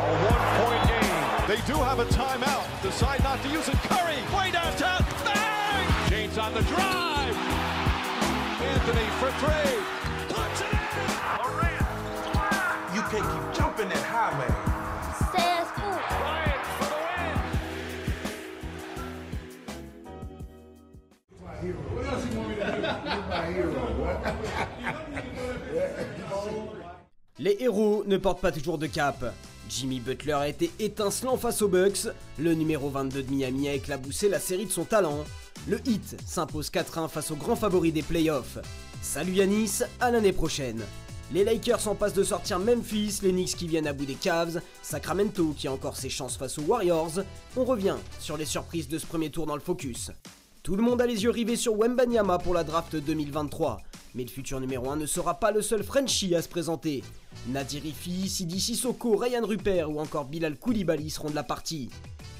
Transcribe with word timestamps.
A 0.00 0.02
one-point 0.32 0.82
game. 0.88 1.46
They 1.46 1.60
do 1.66 1.76
have 1.78 1.98
a 1.98 2.06
timeout. 2.06 2.64
Decide 2.82 3.22
not 3.22 3.42
to 3.42 3.48
use 3.48 3.68
it. 3.68 3.76
Curry, 3.88 4.22
way 4.34 4.50
downtown. 4.50 5.04
Bang! 5.24 5.86
James 6.08 6.38
on 6.38 6.54
the 6.54 6.62
drive. 6.62 7.36
Anthony 8.62 9.06
for 9.20 9.30
three. 9.42 9.76
Puts 10.28 10.60
it 10.62 10.72
in. 10.72 10.78
Durant. 11.36 11.86
You 12.94 13.02
can't 13.12 13.28
keep 13.32 13.44
jumping 13.54 13.88
that 13.90 14.04
high, 14.04 14.32
man. 14.38 14.54
Bryant 15.40 15.68
for 16.76 16.86
the 16.86 16.96
win. 16.96 17.40
Les 27.38 27.56
héros 27.60 28.04
ne 28.06 28.16
portent 28.16 28.40
pas 28.40 28.52
toujours 28.52 28.78
de 28.78 28.86
cap. 28.86 29.24
Jimmy 29.70 30.00
Butler 30.00 30.32
a 30.32 30.48
été 30.48 30.72
étincelant 30.80 31.36
face 31.36 31.62
aux 31.62 31.68
Bucks, 31.68 32.08
le 32.38 32.54
numéro 32.54 32.90
22 32.90 33.22
de 33.22 33.30
Miami 33.30 33.68
a 33.68 33.74
éclaboussé 33.74 34.28
la 34.28 34.40
série 34.40 34.66
de 34.66 34.72
son 34.72 34.84
talent, 34.84 35.24
le 35.68 35.78
Heat 35.86 36.20
s'impose 36.26 36.70
4-1 36.70 37.08
face 37.08 37.30
au 37.30 37.36
grand 37.36 37.54
favori 37.54 37.92
des 37.92 38.02
playoffs. 38.02 38.58
Salut 39.00 39.34
Yanis, 39.34 39.82
à 40.00 40.10
l'année 40.10 40.32
prochaine. 40.32 40.82
Les 41.32 41.44
Lakers 41.44 41.86
en 41.86 41.94
passent 41.94 42.14
de 42.14 42.24
sortir 42.24 42.58
Memphis, 42.58 43.20
les 43.22 43.30
Knicks 43.30 43.54
qui 43.54 43.68
viennent 43.68 43.86
à 43.86 43.92
bout 43.92 44.06
des 44.06 44.14
Cavs, 44.14 44.60
Sacramento 44.82 45.54
qui 45.56 45.68
a 45.68 45.72
encore 45.72 45.96
ses 45.96 46.10
chances 46.10 46.36
face 46.36 46.58
aux 46.58 46.62
Warriors. 46.62 47.20
On 47.56 47.64
revient 47.64 47.96
sur 48.18 48.36
les 48.36 48.46
surprises 48.46 48.88
de 48.88 48.98
ce 48.98 49.06
premier 49.06 49.30
tour 49.30 49.46
dans 49.46 49.54
le 49.54 49.60
focus. 49.60 50.10
Tout 50.64 50.74
le 50.74 50.82
monde 50.82 51.00
a 51.00 51.06
les 51.06 51.22
yeux 51.22 51.30
rivés 51.30 51.54
sur 51.54 51.78
Wembanyama 51.78 52.38
pour 52.38 52.54
la 52.54 52.64
draft 52.64 52.96
2023. 52.96 53.80
Mais 54.14 54.24
le 54.24 54.28
futur 54.28 54.60
numéro 54.60 54.90
1 54.90 54.96
ne 54.96 55.06
sera 55.06 55.38
pas 55.38 55.52
le 55.52 55.62
seul 55.62 55.82
Frenchie 55.82 56.34
à 56.34 56.42
se 56.42 56.48
présenter. 56.48 57.04
Nadir 57.48 57.82
Rifi, 57.82 58.28
Sidi 58.28 58.60
Sissoko, 58.60 59.16
Ryan 59.16 59.46
Rupert 59.46 59.90
ou 59.90 60.00
encore 60.00 60.24
Bilal 60.24 60.56
Koulibaly 60.56 61.10
seront 61.10 61.30
de 61.30 61.34
la 61.34 61.44
partie. 61.44 61.90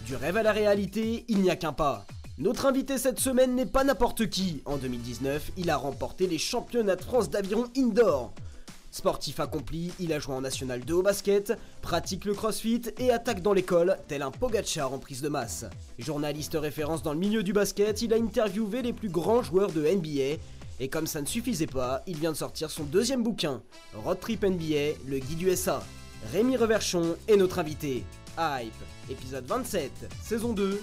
Du 0.07 0.17
rêve 0.17 0.37
à 0.37 0.43
la 0.43 0.53
réalité, 0.53 1.25
il 1.29 1.39
n'y 1.39 1.51
a 1.51 1.57
qu'un 1.57 1.73
pas. 1.73 2.07
Notre 2.39 2.67
invité 2.67 2.99
cette 2.99 3.21
semaine 3.21 3.55
n'est 3.55 3.67
pas 3.67 3.85
n'importe 3.85 4.29
qui. 4.29 4.63
En 4.65 4.79
2019, 4.79 5.53
il 5.57 5.71
a 5.71 5.77
remporté 5.77 6.27
les 6.27 6.39
championnats 6.39 6.97
de 6.97 7.03
France 7.03 7.31
d'aviron 7.31 7.67
indoor. 7.77 8.33
Sportif 8.93 9.39
accompli, 9.39 9.93
il 10.01 10.13
a 10.13 10.19
joué 10.19 10.35
en 10.35 10.41
National 10.41 10.81
2 10.81 10.95
au 10.95 11.03
basket, 11.03 11.53
pratique 11.81 12.25
le 12.25 12.35
crossfit 12.35 12.83
et 12.99 13.13
attaque 13.13 13.41
dans 13.41 13.53
l'école, 13.53 13.97
tel 14.09 14.23
un 14.23 14.33
Pogachar 14.33 14.93
en 14.93 14.99
prise 14.99 15.23
de 15.23 15.29
masse. 15.29 15.65
Journaliste 15.99 16.57
référence 16.61 17.03
dans 17.05 17.13
le 17.13 17.19
milieu 17.21 17.45
du 17.45 17.53
basket, 17.53 18.03
il 18.03 18.13
a 18.13 18.17
interviewé 18.17 18.83
les 18.83 18.93
plus 18.93 19.09
grands 19.09 19.43
joueurs 19.43 19.71
de 19.71 19.83
NBA. 19.83 20.41
Et 20.83 20.89
comme 20.89 21.07
ça 21.07 21.21
ne 21.21 21.27
suffisait 21.27 21.67
pas, 21.67 22.03
il 22.07 22.17
vient 22.17 22.33
de 22.33 22.37
sortir 22.37 22.71
son 22.71 22.85
deuxième 22.85 23.23
bouquin, 23.23 23.63
Road 23.95 24.19
Trip 24.19 24.43
NBA, 24.43 24.97
le 25.07 25.19
guide 25.19 25.43
USA. 25.43 25.83
Rémi 26.33 26.57
Reverchon 26.57 27.17
est 27.29 27.37
notre 27.37 27.59
invité. 27.59 28.03
Hype, 28.39 28.73
épisode 29.11 29.45
27, 29.45 29.93
saison 30.23 30.55
2. 30.55 30.81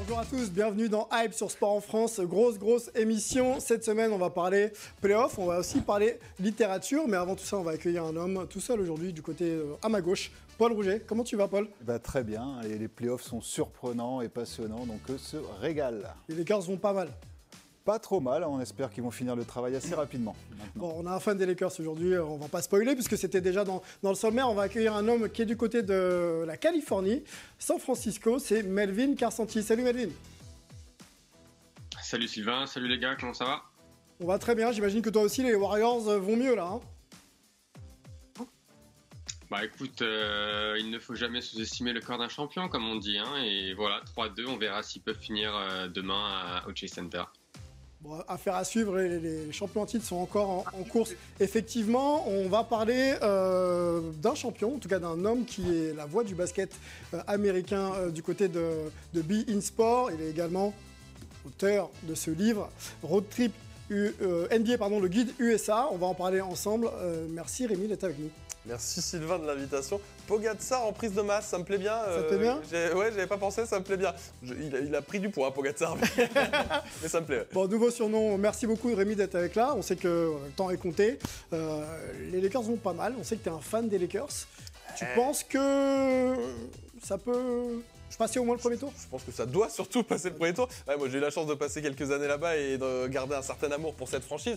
Bonjour 0.00 0.18
à 0.18 0.24
tous, 0.24 0.50
bienvenue 0.50 0.88
dans 0.88 1.06
Hype 1.12 1.34
sur 1.34 1.50
Sport 1.50 1.72
en 1.72 1.80
France. 1.82 2.20
Grosse, 2.20 2.58
grosse 2.58 2.90
émission. 2.94 3.60
Cette 3.60 3.84
semaine, 3.84 4.12
on 4.12 4.16
va 4.16 4.30
parler 4.30 4.72
playoff, 5.02 5.38
on 5.38 5.44
va 5.44 5.58
aussi 5.58 5.82
parler 5.82 6.18
littérature. 6.40 7.06
Mais 7.06 7.18
avant 7.18 7.36
tout 7.36 7.44
ça, 7.44 7.58
on 7.58 7.62
va 7.62 7.72
accueillir 7.72 8.04
un 8.04 8.16
homme 8.16 8.46
tout 8.48 8.60
seul 8.60 8.80
aujourd'hui 8.80 9.12
du 9.12 9.20
côté 9.20 9.44
euh, 9.44 9.74
à 9.82 9.90
ma 9.90 10.00
gauche, 10.00 10.32
Paul 10.56 10.72
Rouget. 10.72 11.02
Comment 11.06 11.22
tu 11.22 11.36
vas, 11.36 11.48
Paul? 11.48 11.68
Bah, 11.82 11.98
très 11.98 12.24
bien, 12.24 12.62
et 12.62 12.78
les 12.78 12.88
playoffs 12.88 13.24
sont 13.24 13.42
surprenants 13.42 14.22
et 14.22 14.30
passionnants, 14.30 14.86
donc 14.86 15.00
eux 15.10 15.18
se 15.18 15.36
régalent. 15.60 16.08
Les 16.30 16.34
Lakers 16.34 16.62
vont 16.62 16.78
pas 16.78 16.94
mal. 16.94 17.10
Pas 17.84 17.98
trop 17.98 18.20
mal, 18.20 18.44
on 18.44 18.60
espère 18.60 18.90
qu'ils 18.90 19.02
vont 19.02 19.10
finir 19.10 19.34
le 19.34 19.44
travail 19.44 19.74
assez 19.74 19.94
rapidement. 19.94 20.36
Bon, 20.76 20.92
on 20.98 21.06
a 21.06 21.12
un 21.12 21.18
fan 21.20 21.36
des 21.38 21.46
Lakers 21.46 21.72
aujourd'hui, 21.80 22.12
euh, 22.12 22.22
on 22.24 22.36
va 22.36 22.46
pas 22.48 22.60
spoiler 22.60 22.94
puisque 22.94 23.16
c'était 23.16 23.40
déjà 23.40 23.64
dans, 23.64 23.82
dans 24.02 24.10
le 24.10 24.14
sommaire. 24.14 24.48
On 24.50 24.54
va 24.54 24.62
accueillir 24.64 24.94
un 24.94 25.08
homme 25.08 25.30
qui 25.30 25.42
est 25.42 25.46
du 25.46 25.56
côté 25.56 25.82
de 25.82 26.44
la 26.46 26.56
Californie, 26.58 27.24
San 27.58 27.78
Francisco, 27.78 28.38
c'est 28.38 28.62
Melvin 28.62 29.14
Carsanti. 29.14 29.62
Salut 29.62 29.82
Melvin. 29.82 30.10
Salut 32.02 32.28
Sylvain, 32.28 32.66
salut 32.66 32.88
les 32.88 32.98
gars, 32.98 33.16
comment 33.18 33.34
ça 33.34 33.44
va? 33.46 33.62
On 34.20 34.26
va 34.26 34.38
très 34.38 34.54
bien, 34.54 34.70
j'imagine 34.72 35.00
que 35.00 35.10
toi 35.10 35.22
aussi 35.22 35.42
les 35.42 35.54
Warriors 35.54 36.06
euh, 36.08 36.18
vont 36.18 36.36
mieux 36.36 36.54
là. 36.54 36.66
hein 36.74 36.80
Bah 39.50 39.64
écoute, 39.64 40.02
euh, 40.02 40.76
il 40.78 40.90
ne 40.90 40.98
faut 40.98 41.14
jamais 41.14 41.40
sous-estimer 41.40 41.92
le 41.94 42.00
corps 42.00 42.18
d'un 42.18 42.28
champion 42.28 42.68
comme 42.68 42.86
on 42.86 42.96
dit, 42.96 43.16
hein, 43.16 43.42
et 43.42 43.72
voilà, 43.74 44.02
3-2, 44.16 44.46
on 44.48 44.58
verra 44.58 44.82
s'ils 44.82 45.02
peuvent 45.02 45.18
finir 45.18 45.56
euh, 45.56 45.88
demain 45.88 46.60
à- 46.62 46.68
au 46.68 46.74
Chase 46.74 46.90
Center. 46.90 47.22
Affaire 48.28 48.54
à 48.54 48.64
suivre, 48.64 48.98
les, 48.98 49.52
champions 49.52 49.82
en 49.82 49.86
titre 49.86 50.06
sont 50.06 50.16
encore 50.16 50.64
en, 50.72 50.84
course. 50.84 51.12
Effectivement, 51.38 52.26
on 52.28 52.48
va 52.48 52.64
parler 52.64 53.14
euh, 53.22 54.00
d'un 54.22 54.34
champion, 54.34 54.76
en 54.76 54.78
tout 54.78 54.88
cas 54.88 54.98
d'un 54.98 55.22
homme 55.26 55.44
qui 55.44 55.62
est 55.68 55.94
la 55.94 56.06
voix 56.06 56.24
du 56.24 56.34
basket 56.34 56.74
euh, 57.12 57.20
américain 57.26 57.92
euh, 57.96 58.10
du 58.10 58.22
côté 58.22 58.48
de, 58.48 58.70
de 59.12 59.20
Be 59.20 59.46
In 59.50 59.60
Sport. 59.60 60.12
Il 60.12 60.22
est 60.22 60.30
également 60.30 60.72
auteur 61.46 61.90
de 62.04 62.14
ce 62.14 62.30
livre, 62.30 62.70
Road 63.02 63.24
Trip 63.28 63.52
NBA, 63.90 64.78
pardon, 64.78 64.98
le 64.98 65.08
guide 65.08 65.32
USA. 65.38 65.88
On 65.92 65.96
va 65.96 66.06
en 66.06 66.14
parler 66.14 66.40
ensemble. 66.40 66.88
Merci 67.30 67.66
Rémi 67.66 67.88
d'être 67.88 68.04
avec 68.04 68.18
nous. 68.20 68.30
Merci 68.66 69.00
Sylvain 69.00 69.38
de 69.38 69.46
l'invitation. 69.46 69.98
Pogacar 70.26 70.84
en 70.84 70.92
prise 70.92 71.12
de 71.14 71.22
masse, 71.22 71.46
ça 71.46 71.58
me 71.58 71.64
plaît 71.64 71.78
bien. 71.78 71.96
Ça 72.04 72.22
te 72.22 72.28
plaît 72.28 72.38
bien? 72.38 72.56
Ouais, 72.94 73.06
j'avais 73.10 73.26
pas 73.26 73.38
pensé, 73.38 73.64
ça 73.64 73.78
me 73.78 73.84
plaît 73.84 73.96
bien. 73.96 74.12
Je- 74.42 74.52
il, 74.54 74.76
a, 74.76 74.80
il 74.80 74.94
a 74.94 75.00
pris 75.02 75.18
du 75.18 75.30
poids, 75.30 75.52
Pogacar, 75.54 75.96
mais, 75.96 76.28
mais 77.02 77.08
ça 77.08 77.20
me 77.20 77.26
plaît. 77.26 77.38
ouais. 77.38 77.46
Bon, 77.52 77.66
nouveau 77.66 77.90
surnom, 77.90 78.36
merci 78.36 78.66
beaucoup 78.66 78.94
Rémi 78.94 79.16
d'être 79.16 79.34
avec 79.34 79.54
là. 79.54 79.72
On 79.74 79.82
sait 79.82 79.96
que 79.96 80.08
euh, 80.08 80.32
le 80.44 80.52
temps 80.52 80.68
est 80.70 80.76
compté. 80.76 81.18
Euh, 81.54 81.82
les 82.30 82.40
Lakers 82.40 82.62
vont 82.62 82.76
pas 82.76 82.92
mal. 82.92 83.14
On 83.18 83.24
sait 83.24 83.36
que 83.36 83.44
tu 83.44 83.48
es 83.48 83.52
un 83.52 83.60
fan 83.60 83.88
des 83.88 83.98
Lakers. 83.98 84.28
Tu 84.96 85.06
penses 85.14 85.42
que 85.42 86.34
ça 87.02 87.16
peut 87.16 87.80
se 88.10 88.16
passer 88.18 88.40
au 88.40 88.44
moins 88.44 88.56
le 88.56 88.60
premier 88.60 88.76
tour? 88.76 88.92
Je 89.00 89.06
pense 89.08 89.22
que 89.22 89.32
ça 89.32 89.46
doit 89.46 89.70
surtout 89.70 90.02
passer 90.02 90.28
le 90.30 90.34
premier 90.34 90.52
tour. 90.52 90.68
Ouais, 90.86 90.96
moi, 90.98 91.08
j'ai 91.08 91.18
eu 91.18 91.20
la 91.20 91.30
chance 91.30 91.46
de 91.46 91.54
passer 91.54 91.80
quelques 91.80 92.10
années 92.10 92.26
là-bas 92.26 92.56
et 92.56 92.76
de 92.76 93.06
garder 93.06 93.36
un 93.36 93.42
certain 93.42 93.70
amour 93.70 93.94
pour 93.94 94.08
cette 94.08 94.24
franchise. 94.24 94.56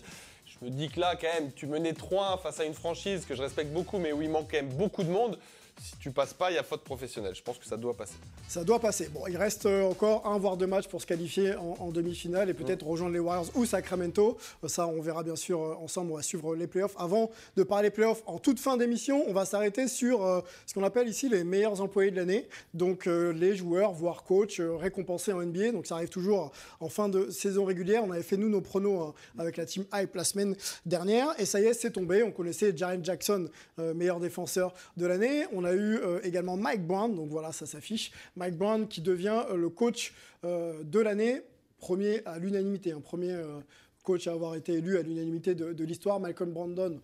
Je 0.60 0.66
me 0.66 0.72
dis 0.72 0.90
que 0.90 1.00
là, 1.00 1.16
quand 1.20 1.34
même, 1.34 1.52
tu 1.54 1.68
menais 1.68 1.94
3-1 1.94 2.40
face 2.40 2.60
à 2.60 2.66
une 2.66 2.74
franchise 2.74 3.26
que 3.26 3.36
je 3.36 3.42
respecte 3.42 3.72
beaucoup, 3.72 3.98
mais 3.98 4.12
où 4.12 4.22
il 4.22 4.30
manque 4.30 4.52
quand 4.52 4.58
même 4.58 4.74
beaucoup 4.74 5.04
de 5.04 5.10
monde. 5.10 5.38
Si 5.82 5.98
tu 5.98 6.12
passes 6.12 6.34
pas, 6.34 6.50
il 6.52 6.56
y 6.56 6.58
a 6.58 6.64
faute 6.64 6.84
professionnelle. 6.84 7.36
Je 7.36 7.42
pense 7.42 7.58
que 7.58 7.66
ça 7.66 7.76
doit 7.78 7.96
passer. 7.96 8.14
Ça 8.48 8.64
doit 8.64 8.80
passer. 8.80 9.10
Bon, 9.10 9.22
il 9.28 9.36
reste 9.38 9.66
euh, 9.66 9.84
encore 9.84 10.26
un 10.28 10.38
voire 10.38 10.56
deux 10.56 10.68
matchs 10.68 10.88
pour 10.88 11.02
se 11.02 11.06
qualifier 11.08 11.56
en, 11.56 11.76
en 11.80 11.92
demi-finale 11.92 12.50
et 12.50 12.54
Mm. 12.54 12.56
peut-être 12.58 12.86
rejoindre 12.86 13.14
les 13.14 13.20
Warriors 13.20 13.50
ou 13.56 13.66
Sacramento. 13.66 14.38
Euh, 14.64 14.68
Ça, 14.68 14.88
on 14.88 15.02
verra 15.02 15.24
bien 15.24 15.36
sûr 15.36 15.62
euh, 15.62 15.74
ensemble. 15.76 16.12
On 16.12 16.16
va 16.16 16.22
suivre 16.22 16.56
les 16.56 16.68
playoffs. 16.68 16.96
Avant 16.98 17.32
de 17.58 17.64
parler 17.64 17.90
playoffs, 17.90 18.22
en 18.28 18.38
toute 18.40 18.60
fin 18.60 18.78
d'émission, 18.78 19.24
on 19.28 19.34
va 19.34 19.46
s'arrêter 19.46 19.88
sur 19.88 20.24
euh, 20.26 20.42
ce 20.66 20.74
qu'on 20.74 20.84
appelle 20.84 21.08
ici 21.10 21.28
les 21.28 21.44
meilleurs 21.44 21.82
employés 21.82 22.12
de 22.12 22.16
l'année. 22.18 22.48
Donc, 22.74 23.08
euh, 23.08 23.34
les 23.34 23.56
joueurs, 23.56 23.92
voire 23.94 24.24
coachs, 24.24 24.60
euh, 24.60 24.76
récompensés 24.76 25.34
en 25.34 25.42
NBA. 25.42 25.72
Donc, 25.72 25.86
ça 25.88 25.96
arrive 25.96 26.10
toujours 26.10 26.52
en 26.80 26.88
fin 26.90 27.10
de 27.10 27.30
saison 27.30 27.66
régulière. 27.66 28.04
On 28.06 28.12
avait 28.12 28.24
fait, 28.24 28.38
nous, 28.38 28.50
nos 28.50 28.62
pronos 28.62 29.02
hein, 29.10 29.14
avec 29.40 29.58
la 29.58 29.66
team 29.66 29.86
Hype 29.94 30.16
la 30.16 30.24
semaine 30.24 30.56
dernière. 30.86 31.30
Et 31.40 31.46
ça 31.46 31.60
y 31.60 31.66
est, 31.66 31.74
c'est 31.74 31.92
tombé. 31.92 32.24
On 32.24 32.32
connaissait 32.32 32.76
Jaren 32.76 33.04
Jackson, 33.04 33.50
meilleur 33.78 34.20
défenseur 34.20 34.74
de 34.98 35.06
l'année. 35.06 35.46
On 35.54 35.63
a 35.64 35.74
eu 35.74 35.98
euh, 35.98 36.20
également 36.24 36.58
Mike 36.58 36.86
Brown. 36.86 37.14
Donc, 37.16 37.30
voilà, 37.30 37.52
ça 37.52 37.66
s'affiche. 37.66 38.12
Mike 38.36 38.58
Brown 38.58 38.88
qui 38.88 39.02
devient 39.02 39.44
euh, 39.50 39.56
le 39.56 39.70
coach 39.70 40.14
euh, 40.44 40.84
de 40.84 41.00
l'année, 41.00 41.42
premier 41.78 42.22
à 42.26 42.40
l'unanimité, 42.40 42.92
un 42.92 43.02
premier 43.02 43.32
euh, 43.32 43.60
coach 44.04 44.28
à 44.28 44.34
avoir 44.34 44.56
été 44.56 44.74
élu 44.74 44.98
à 44.98 45.02
l'unanimité 45.02 45.56
de, 45.56 45.84
l'histoire. 45.86 46.20
Malcolm 46.20 46.52
Brandon 46.52 47.00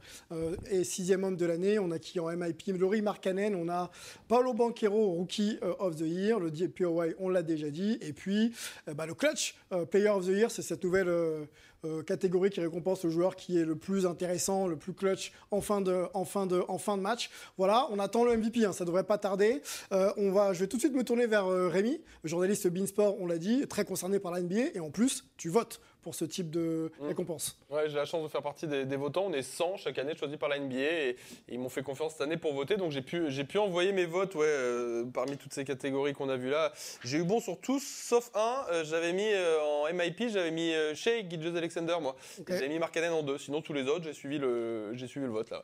est 0.70 0.84
sixième 0.84 1.24
homme 1.24 1.38
de 1.38 1.46
l'année. 1.46 1.80
On 1.80 1.92
a 1.92 2.00
qui 2.00 2.20
en 2.20 2.28
MIP 2.28 2.78
Laurie 2.78 3.02
Markkanen, 3.02 3.56
on 3.56 3.70
a 3.70 3.90
Paolo 4.28 4.54
Banquero, 4.54 5.12
Rookie 5.14 5.60
of 5.80 5.96
the 5.96 6.02
Year, 6.02 6.42
le 6.42 6.52
DPOY, 6.52 7.16
on 7.20 7.30
l'a 7.30 7.42
déjà 7.42 7.70
dit. 7.70 7.98
Et 8.02 8.12
puis, 8.12 8.52
bah, 8.86 9.06
le 9.06 9.14
Clutch 9.14 9.56
Player 9.92 10.10
of 10.10 10.26
the 10.26 10.32
Year, 10.32 10.52
c'est 10.52 10.62
cette 10.62 10.84
nouvelle 10.84 11.08
euh, 11.86 12.04
catégorie 12.04 12.50
qui 12.50 12.60
récompense 12.60 13.04
le 13.06 13.10
joueur 13.10 13.36
qui 13.36 13.58
est 13.58 13.64
le 13.64 13.76
plus 13.76 14.06
intéressant, 14.06 14.68
le 14.68 14.76
plus 14.76 14.94
clutch 14.94 15.32
en 15.52 15.62
fin 15.62 15.82
de 15.82 17.02
match. 17.02 17.30
Voilà, 17.58 17.88
on 17.92 18.00
attend 18.00 18.26
le 18.26 18.36
MVP, 18.36 18.66
hein, 18.66 18.74
ça 18.74 18.86
devrait 18.86 19.06
pas 19.06 19.18
tarder. 19.18 19.62
Euh, 19.92 20.12
on 20.18 20.32
va, 20.32 20.54
je 20.54 20.60
vais 20.60 20.68
tout 20.68 20.78
de 20.78 20.82
suite 20.82 20.94
me 20.94 21.04
tourner 21.04 21.28
vers 21.28 21.46
euh, 21.46 21.70
Rémi, 21.70 22.02
journaliste 22.24 22.68
Beansport, 22.68 23.20
on 23.22 23.26
l'a 23.26 23.38
dit, 23.38 23.66
très 23.68 23.86
concerné 23.86 24.20
par 24.20 24.32
la 24.32 24.42
NBA, 24.42 24.76
et 24.76 24.80
en 24.80 24.90
plus, 24.90 25.26
tu 25.38 25.50
votes 25.50 25.80
pour 26.02 26.16
ce 26.16 26.26
type 26.26 26.50
de 26.50 26.92
Mm. 27.00 27.08
récompense. 27.08 27.58
Ouais, 27.70 27.90
j'ai 27.90 27.96
la 27.98 28.06
chance 28.06 28.24
de 28.24 28.28
faire 28.30 28.42
partie 28.42 28.68
des, 28.68 28.86
des 28.86 28.96
votants. 28.96 29.26
On 29.28 29.34
est 29.34 29.42
100 29.42 29.78
chaque 29.78 29.98
année 30.00 30.16
choisis 30.16 30.38
par 30.38 30.48
la 30.50 30.58
NBA 30.60 30.76
et, 30.76 31.10
et 31.10 31.16
ils 31.50 31.60
m'ont 31.60 31.70
fait 31.70 31.84
confiance 31.84 32.14
cette 32.14 32.22
année 32.22 32.38
pour 32.38 32.54
voter. 32.54 32.78
Donc 32.78 32.92
j'ai 32.92 33.02
pu, 33.02 33.30
j'ai 33.30 33.44
pu 33.44 33.58
envoyer 33.58 33.92
mes 33.92 34.06
votes 34.06 34.36
ouais, 34.36 34.46
euh, 34.48 35.06
parmi 35.14 35.38
toutes 35.38 35.54
ces 35.54 35.66
catégories 35.66 36.14
qu'on 36.14 36.30
a 36.30 36.38
vues 36.38 36.50
là. 36.50 36.72
J'ai 37.04 37.18
eu 37.18 37.24
bon 37.24 37.40
sur 37.40 37.60
tous, 37.60 37.84
sauf 37.84 38.32
un. 38.34 38.66
euh, 38.72 38.84
j'avais 38.84 39.14
mis 39.14 39.28
euh, 39.32 39.60
en 39.62 39.94
MIP, 39.94 40.30
j'avais 40.30 40.52
mis 40.52 40.72
Shea 40.96 41.28
Gilgeous 41.30 41.56
Alexander, 41.58 41.98
moi. 42.02 42.16
Ok. 42.40 42.50
Et 42.50 42.54
J'avais 42.54 42.70
mis 42.70 42.80
Markkanen 42.80 43.12
en 43.14 43.24
deux. 43.24 43.38
Sinon, 43.38 43.62
tous 43.62 43.74
les 43.74 43.88
autres, 43.88 44.06
j'ai 44.06 44.14
suivi 44.14 44.38
le, 44.38 44.92
j'ai 44.94 45.08
suivi 45.08 45.26
le 45.26 45.32
vote 45.32 45.50
là. 45.50 45.64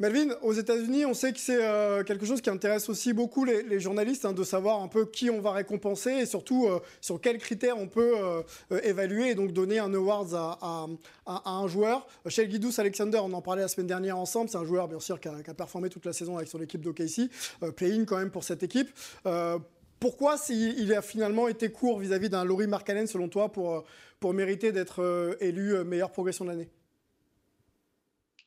Melvin, 0.00 0.28
aux 0.42 0.52
États-Unis, 0.52 1.06
on 1.06 1.14
sait 1.14 1.32
que 1.32 1.40
c'est 1.40 1.60
euh, 1.60 2.04
quelque 2.04 2.24
chose 2.24 2.40
qui 2.40 2.50
intéresse 2.50 2.88
aussi 2.88 3.12
beaucoup 3.12 3.44
les, 3.44 3.80
journalistes, 3.80 4.24
hein, 4.24 4.32
de 4.32 4.44
savoir 4.44 4.80
un 4.80 4.86
peu 4.86 5.06
qui 5.06 5.28
on 5.28 5.40
va 5.40 5.50
récompenser 5.50 6.12
et 6.12 6.26
surtout 6.26 6.68
euh, 6.68 6.78
sur 7.00 7.20
quels 7.20 7.38
critères 7.38 7.76
on 7.76 7.88
peut 7.88 8.14
euh, 8.16 8.42
évaluer 8.84 9.30
et 9.30 9.34
donc 9.34 9.52
donner 9.52 9.80
un 9.80 9.92
award 9.92 10.34
à, 10.34 10.86
un 11.26 11.66
joueur. 11.66 12.06
Shell 12.28 12.48
Guidous 12.48 12.78
Alexander, 12.78 13.18
on 13.18 13.32
en 13.32 13.42
parlait 13.42 13.62
la 13.62 13.68
semaine 13.68 13.88
dernière 13.88 14.16
ensemble, 14.16 14.48
c'est 14.48 14.56
un 14.56 14.64
joueur 14.64 14.86
bien 14.86 15.00
sûr 15.00 15.18
qui 15.18 15.26
a, 15.26 15.54
performé 15.54 15.88
toute 15.88 16.06
la 16.06 16.12
saison 16.12 16.36
avec 16.36 16.48
son 16.48 16.62
équipe 16.62 16.80
d'OKC, 16.80 17.28
play-in 17.74 18.04
quand 18.04 18.18
même 18.18 18.30
pour 18.30 18.44
cette 18.44 18.62
équipe. 18.62 18.90
pourquoi 19.98 20.36
il 20.48 20.94
a 20.94 21.02
finalement 21.02 21.48
été 21.48 21.72
court 21.72 21.98
vis-à-vis 21.98 22.28
d'un 22.28 22.44
Laurie 22.44 22.68
Markkanen 22.68 23.08
selon 23.08 23.28
toi 23.28 23.50
pour, 23.50 23.84
pour 24.20 24.32
mériter 24.32 24.70
d'être 24.70 25.36
élu 25.40 25.82
meilleure 25.84 26.12
progression 26.12 26.44
de 26.44 26.50
l'année? 26.50 26.68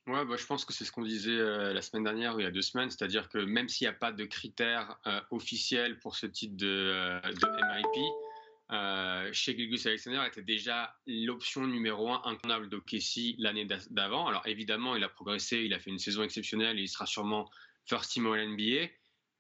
Ouais, 0.07 0.25
bah, 0.25 0.35
je 0.35 0.45
pense 0.47 0.65
que 0.65 0.73
c'est 0.73 0.83
ce 0.83 0.91
qu'on 0.91 1.03
disait 1.03 1.29
euh, 1.29 1.73
la 1.73 1.81
semaine 1.83 2.03
dernière 2.03 2.35
ou 2.35 2.39
il 2.39 2.43
y 2.43 2.47
a 2.47 2.51
deux 2.51 2.63
semaines, 2.63 2.89
c'est-à-dire 2.89 3.29
que 3.29 3.37
même 3.37 3.69
s'il 3.69 3.85
n'y 3.85 3.89
a 3.89 3.97
pas 3.97 4.11
de 4.11 4.25
critères 4.25 4.97
euh, 5.05 5.21
officiels 5.29 5.99
pour 5.99 6.15
ce 6.15 6.25
type 6.25 6.55
de, 6.55 6.67
euh, 6.67 7.21
MIP, 7.21 9.33
chez 9.33 9.55
Gilgus 9.55 9.85
Alexander 9.85 10.23
était 10.25 10.41
déjà 10.41 10.95
l'option 11.05 11.67
numéro 11.67 12.09
un 12.09 12.21
incontournable 12.23 12.69
d'Okessi 12.69 13.35
l'année 13.37 13.67
d'avant. 13.91 14.27
Alors 14.27 14.47
évidemment, 14.47 14.95
il 14.95 15.03
a 15.03 15.09
progressé, 15.09 15.57
il 15.57 15.73
a 15.73 15.79
fait 15.79 15.91
une 15.91 15.99
saison 15.99 16.23
exceptionnelle 16.23 16.79
et 16.79 16.83
il 16.83 16.87
sera 16.87 17.05
sûrement 17.05 17.49
first 17.85 18.11
team 18.11 18.27
All 18.27 18.53
NBA. 18.53 18.87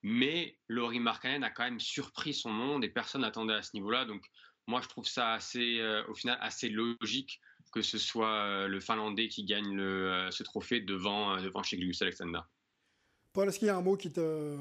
Mais 0.03 0.57
Laurie 0.67 0.99
Markkanen 0.99 1.43
a 1.43 1.49
quand 1.49 1.63
même 1.63 1.79
surpris 1.79 2.33
son 2.33 2.51
monde 2.51 2.83
et 2.83 2.89
personne 2.89 3.21
n'attendait 3.21 3.53
à 3.53 3.63
ce 3.63 3.71
niveau-là. 3.73 4.05
Donc 4.05 4.25
moi, 4.67 4.81
je 4.81 4.89
trouve 4.89 5.07
ça 5.07 5.33
assez, 5.33 5.81
au 6.09 6.13
final, 6.13 6.37
assez 6.41 6.69
logique 6.69 7.39
que 7.71 7.81
ce 7.81 7.97
soit 7.97 8.45
euh, 8.45 8.67
le 8.67 8.79
Finlandais 8.79 9.27
qui 9.27 9.43
gagne 9.43 9.79
euh, 9.79 10.29
ce 10.31 10.43
trophée 10.43 10.81
devant, 10.81 11.35
euh, 11.35 11.41
devant 11.41 11.61
Alexander. 12.01 12.41
Paul, 13.33 13.47
est-ce 13.47 13.59
qu'il 13.59 13.69
y 13.69 13.71
a 13.71 13.77
un 13.77 13.81
mot 13.81 13.95
qui 13.95 14.11
te, 14.11 14.57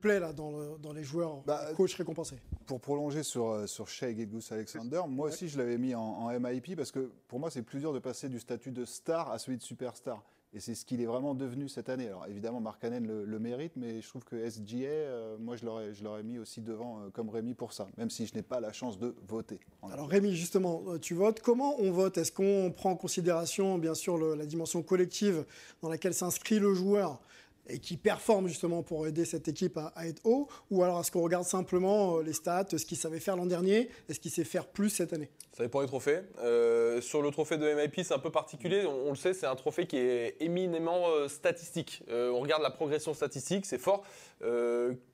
plaît 0.00 0.20
là, 0.20 0.34
dans, 0.34 0.76
dans 0.76 0.92
les 0.92 1.02
joueurs 1.02 1.42
bah, 1.44 1.72
coach 1.74 1.94
récompensés? 1.94 2.36
Pour 2.66 2.78
prolonger 2.78 3.22
sur, 3.22 3.66
sur 3.66 3.88
Shea 3.88 4.08
Alexander, 4.50 5.00
moi 5.08 5.28
aussi 5.28 5.48
je 5.48 5.56
l'avais 5.56 5.78
mis 5.78 5.94
en, 5.94 6.02
en, 6.02 6.38
MIP 6.38 6.76
parce 6.76 6.92
que 6.92 7.10
pour 7.28 7.40
moi 7.40 7.50
c'est 7.50 7.62
plus 7.62 7.80
dur 7.80 7.94
de 7.94 7.98
passer 7.98 8.28
du 8.28 8.38
statut 8.38 8.72
de 8.72 8.84
star 8.84 9.30
à 9.30 9.38
celui 9.38 9.56
de 9.56 9.62
superstar. 9.62 10.22
Et 10.52 10.58
c'est 10.58 10.74
ce 10.74 10.84
qu'il 10.84 11.00
est 11.00 11.06
vraiment 11.06 11.34
devenu 11.34 11.68
cette 11.68 11.88
année. 11.88 12.08
Alors 12.08 12.26
évidemment, 12.26 12.60
Mark 12.60 12.82
le, 12.82 13.24
le, 13.24 13.38
mérite, 13.38 13.72
mais 13.76 14.02
je 14.02 14.08
trouve 14.08 14.24
que 14.24 14.48
SGA, 14.50 14.88
euh, 14.88 15.38
moi 15.38 15.54
je 15.54 15.64
l'aurais 15.64 16.22
mis 16.24 16.38
aussi 16.38 16.60
devant 16.60 16.98
euh, 16.98 17.10
comme 17.10 17.28
Rémi 17.28 17.54
pour 17.54 17.72
ça, 17.72 17.86
même 17.96 18.10
si 18.10 18.26
je 18.26 18.34
n'ai 18.34 18.42
pas 18.42 18.58
la 18.58 18.72
chance 18.72 18.98
de 18.98 19.14
voter. 19.28 19.60
Alors 19.92 20.08
Rémi, 20.08 20.34
justement, 20.34 20.82
euh, 20.88 20.98
tu 20.98 21.14
votes. 21.14 21.40
Comment 21.40 21.76
on 21.78 21.92
vote? 21.92 22.18
Est-ce 22.18 22.32
qu'on 22.32 22.72
prend 22.74 22.90
en 22.90 22.96
considération, 22.96 23.78
bien 23.78 23.94
sûr, 23.94 24.18
la 24.18 24.44
dimension 24.44 24.82
collective 24.82 25.44
dans 25.82 25.88
laquelle 25.88 26.14
s'inscrit 26.14 26.58
le 26.58 26.74
joueur 26.74 27.20
et 27.68 27.78
qui 27.78 27.96
performe 27.96 28.48
justement 28.48 28.82
pour 28.82 29.06
aider 29.06 29.24
cette 29.24 29.46
équipe 29.46 29.78
à, 29.78 30.08
être 30.08 30.20
haut? 30.24 30.48
Ou 30.72 30.82
alors 30.82 30.98
est-ce 30.98 31.12
qu'on 31.12 31.22
regarde 31.22 31.44
simplement 31.44 32.18
les 32.18 32.32
stats, 32.32 32.66
ce 32.76 32.84
qu'il 32.84 32.98
savait 32.98 33.20
faire 33.20 33.36
l'an 33.36 33.46
dernier 33.46 33.88
et 34.08 34.14
ce 34.14 34.18
qu'il 34.18 34.32
sait 34.32 34.42
faire 34.42 34.66
plus 34.66 34.90
cette 34.90 35.12
année? 35.12 35.30
Ça 35.60 35.66
dépend 35.66 35.82
des 35.82 35.88
trophées. 35.88 36.20
Euh, 36.42 37.02
sur 37.02 37.20
le 37.20 37.30
trophée 37.30 37.58
de 37.58 37.70
MIP, 37.74 38.00
c'est 38.02 38.14
un 38.14 38.18
peu 38.18 38.30
particulier. 38.30 38.86
On, 38.86 39.10
le 39.10 39.14
sait, 39.14 39.34
c'est 39.34 39.44
un 39.44 39.54
trophée 39.56 39.86
qui 39.86 39.98
est 39.98 40.36
éminemment 40.40 41.08
euh, 41.08 41.28
statistique. 41.28 42.02
Euh, 42.08 42.30
on 42.30 42.40
regarde 42.40 42.62
la 42.62 42.70
progression 42.70 43.12
statistique, 43.12 43.66
c'est 43.66 43.76
fort, 43.76 44.02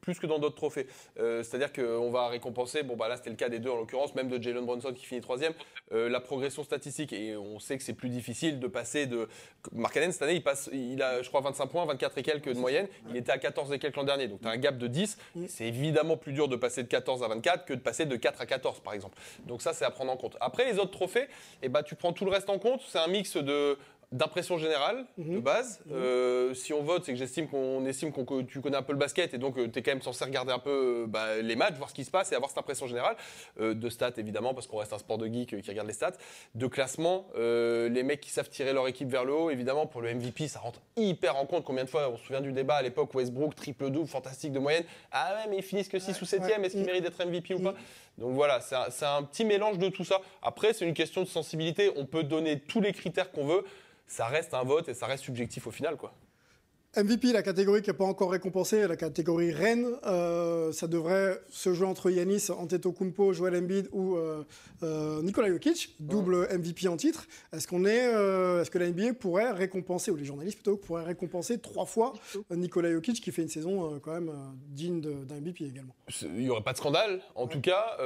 plus 0.01 0.21
que 0.21 0.27
dans 0.27 0.39
d'autres 0.39 0.55
trophées. 0.55 0.87
C'est-à-dire 1.17 1.73
qu'on 1.73 2.13
va 2.13 2.29
récompenser, 2.29 2.85
bon 2.85 2.95
bah 2.95 3.09
là 3.09 3.17
c'était 3.17 3.31
le 3.31 3.35
cas 3.35 3.49
des 3.49 3.59
deux 3.59 3.71
en 3.71 3.77
l'occurrence, 3.77 4.15
même 4.15 4.29
de 4.29 4.41
Jalen 4.41 4.65
Brunson 4.65 4.93
qui 4.93 5.05
finit 5.05 5.21
troisième, 5.21 5.53
la 5.91 6.21
progression 6.21 6.63
statistique. 6.63 7.13
Et 7.13 7.37
on 7.37 7.59
sait 7.59 7.77
que 7.77 7.83
c'est 7.83 7.93
plus 7.93 8.09
difficile 8.09 8.61
de 8.61 8.69
passer 8.69 9.07
de. 9.07 9.29
Mark 9.73 9.97
Allen, 9.97 10.13
cette 10.13 10.23
année, 10.23 10.35
il, 10.35 10.45
passe, 10.45 10.71
il 10.73 11.03
a, 11.03 11.23
je 11.23 11.29
crois, 11.29 11.41
25 11.41 11.67
points, 11.67 11.85
24 11.87 12.19
et 12.19 12.23
quelques 12.23 12.53
de 12.53 12.59
moyenne. 12.59 12.87
Il 13.11 13.17
était 13.17 13.33
à 13.33 13.39
14 13.39 13.73
et 13.73 13.81
quelques 13.81 13.97
l'an 13.97 14.05
dernier. 14.05 14.29
Donc 14.29 14.43
tu 14.43 14.47
as 14.47 14.53
un 14.53 14.59
gap 14.59 14.79
de 14.79 14.87
10. 14.87 15.19
C'est 15.49 15.67
évidemment 15.67 16.17
plus 16.17 16.33
dur 16.33 16.47
de 16.47 16.55
passer 16.55 16.85
de 16.85 16.89
14 16.89 17.25
à 17.25 17.29
24 17.29 17.65
que 17.65 17.75
de 17.75 17.81
passer 17.81 18.07
de 18.07 18.15
4 18.15 18.41
à 18.41 18.47
14, 18.47 18.79
par 18.79 18.93
exemple. 18.93 19.19
Donc 19.45 19.61
ça, 19.61 19.73
c'est 19.73 19.85
à 19.85 19.91
prendre 19.91 20.13
en 20.13 20.17
compte. 20.17 20.36
Après, 20.41 20.71
les 20.71 20.79
autres 20.79 20.91
trophées, 20.91 21.29
eh 21.63 21.69
ben, 21.69 21.83
tu 21.83 21.95
prends 21.95 22.13
tout 22.13 22.25
le 22.25 22.31
reste 22.31 22.51
en 22.51 22.59
compte. 22.59 22.83
C'est 22.89 22.99
un 22.99 23.09
mix 23.09 23.37
de 23.37 23.77
d'impression 24.13 24.57
générale 24.57 25.05
de 25.19 25.37
mhm. 25.37 25.41
base. 25.41 25.81
Mhm. 25.87 25.93
Euh, 25.97 26.55
si 26.55 26.73
on 26.73 26.83
vote, 26.83 27.05
c'est 27.05 27.13
que 27.13 27.19
j'estime 27.19 27.49
qu'on 27.49 27.85
estime 27.87 28.13
que 28.13 28.43
tu 28.43 28.61
connais 28.61 28.77
un 28.77 28.83
peu 28.83 28.93
le 28.93 28.99
basket 28.99 29.35
et 29.35 29.39
donc 29.39 29.59
euh, 29.59 29.69
tu 29.69 29.79
es 29.79 29.83
quand 29.83 29.91
même 29.91 30.03
censé 30.03 30.25
regarder 30.25 30.53
un 30.53 30.59
peu 30.59 31.05
euh, 31.05 31.07
bah, 31.07 31.39
les 31.43 31.57
matchs, 31.57 31.75
voir 31.75 31.91
ce 31.91 31.95
qui 31.95 32.05
se 32.05 32.11
passe 32.11 32.31
et 32.31 32.37
avoir 32.37 32.51
cette 32.51 32.59
impression 32.59 32.87
générale. 32.87 33.17
de 33.59 33.89
stats 33.91 34.13
évidemment, 34.17 34.55
parce 34.55 34.67
qu'on 34.67 34.79
reste 34.79 34.93
un 34.93 34.99
sport 34.99 35.19
de 35.19 35.27
geek 35.27 35.61
qui 35.61 35.71
regarde 35.71 35.89
les 35.89 35.93
stats. 35.93 36.13
De 36.55 36.67
classement, 36.67 37.27
les 37.37 38.03
mecs 38.03 38.21
qui 38.21 38.31
savent 38.31 38.49
tirer 38.49 38.73
leur 38.73 38.87
équipe 38.89 39.09
vers 39.09 39.25
le 39.25 39.33
haut, 39.33 39.51
évidemment 39.51 39.87
pour 39.87 40.03
le 40.03 40.15
MVP, 40.15 40.49
ça 40.49 40.61
rentre 40.61 40.81
hyper 40.97 41.37
en 41.37 41.47
compte. 41.47 41.65
Combien 41.65 41.85
de 41.85 41.91
fois 41.91 42.11
on 42.11 42.17
se 42.17 42.25
souvient 42.25 42.41
du 42.41 42.53
débat 42.53 42.77
à 42.77 42.83
l'époque 42.83 43.15
Westbrook, 43.15 43.55
triple 43.55 43.91
double, 43.91 44.09
fantastique 44.09 44.53
de 44.53 44.59
moyenne. 44.59 44.85
Ah 45.11 45.35
ouais, 45.37 45.51
mais 45.51 45.57
ils 45.59 45.63
finissent 45.63 45.89
que 45.89 45.99
6 45.99 46.21
ou 46.23 46.25
7 46.25 46.43
e 46.43 46.65
est-ce 46.65 46.77
qu'ils 46.77 46.85
méritent 46.85 47.05
d'être 47.05 47.25
MVP 47.25 47.55
ou 47.55 47.61
pas? 47.61 47.75
Donc 48.19 48.33
voilà, 48.35 48.61
c'est 48.61 49.05
un, 49.05 49.23
petit 49.23 49.45
mélange 49.45 49.79
de 49.79 49.89
tout 49.91 50.05
ça. 50.05 50.21
Après, 50.43 50.73
c'est 50.73 50.87
une 50.87 50.95
question 50.95 51.23
de 51.23 51.27
sensibilité. 51.27 51.93
On 51.97 52.07
peut 52.07 52.23
donner 52.23 52.61
tous 52.61 52.81
les 52.81 52.95
critères 52.95 53.31
qu'on 53.31 53.47
veut 53.47 53.65
ça 54.07 54.27
reste 54.27 54.55
un 54.55 54.63
vote 54.63 54.89
et 54.89 54.95
ça 54.95 55.07
reste 55.07 55.25
subjectif 55.25 55.67
au 55.67 55.71
final, 55.71 55.97
quoi. 55.97 56.13
MVP, 56.97 57.33
la 57.33 57.43
catégorie 57.43 57.83
qui 57.83 57.91
n'est 57.91 57.97
pas 57.97 58.07
encore 58.07 58.31
récompensée, 58.31 58.89
la 58.89 58.97
catégorie 58.97 59.53
reine, 59.53 59.87
euh, 60.07 60.73
ça 60.73 60.87
devrait 60.87 61.39
se 61.51 61.75
jouer 61.75 61.87
entre 61.87 62.11
Yanis 62.11 62.47
Antetokounmpo, 62.51 63.35
Joel 63.35 63.55
Embiid 63.55 63.89
ou 63.93 64.17
euh, 64.17 64.45
euh, 64.83 65.21
Nikola 65.21 65.49
Jokic, 65.49 65.95
double 66.01 66.49
MVP 66.57 66.89
en 66.89 66.97
titre. 66.97 67.27
Est-ce 67.53 67.69
qu'on 67.69 67.85
est, 67.85 68.05
est-ce 68.63 68.71
que 68.71 68.79
la 68.79 68.89
NBA 68.89 69.13
pourrait 69.13 69.51
récompenser 69.51 70.11
ou 70.11 70.17
les 70.17 70.25
journalistes 70.25 70.57
plutôt 70.57 70.79
pourraient 70.79 71.05
récompenser 71.05 71.59
trois 71.59 71.85
fois 71.85 72.15
Nikola 72.51 72.91
Jokic 72.91 73.21
qui 73.21 73.31
fait 73.31 73.43
une 73.43 73.49
saison 73.49 74.01
quand 74.01 74.13
même 74.13 74.33
digne 74.69 75.03
d'un 75.03 75.41
MVP 75.41 75.65
également? 75.65 75.95
Il 76.23 76.33
n'y 76.33 76.49
aurait 76.49 76.63
pas 76.63 76.73
de 76.73 76.79
scandale, 76.79 77.21
en 77.35 77.47
tout 77.47 77.61
cas. 77.61 77.99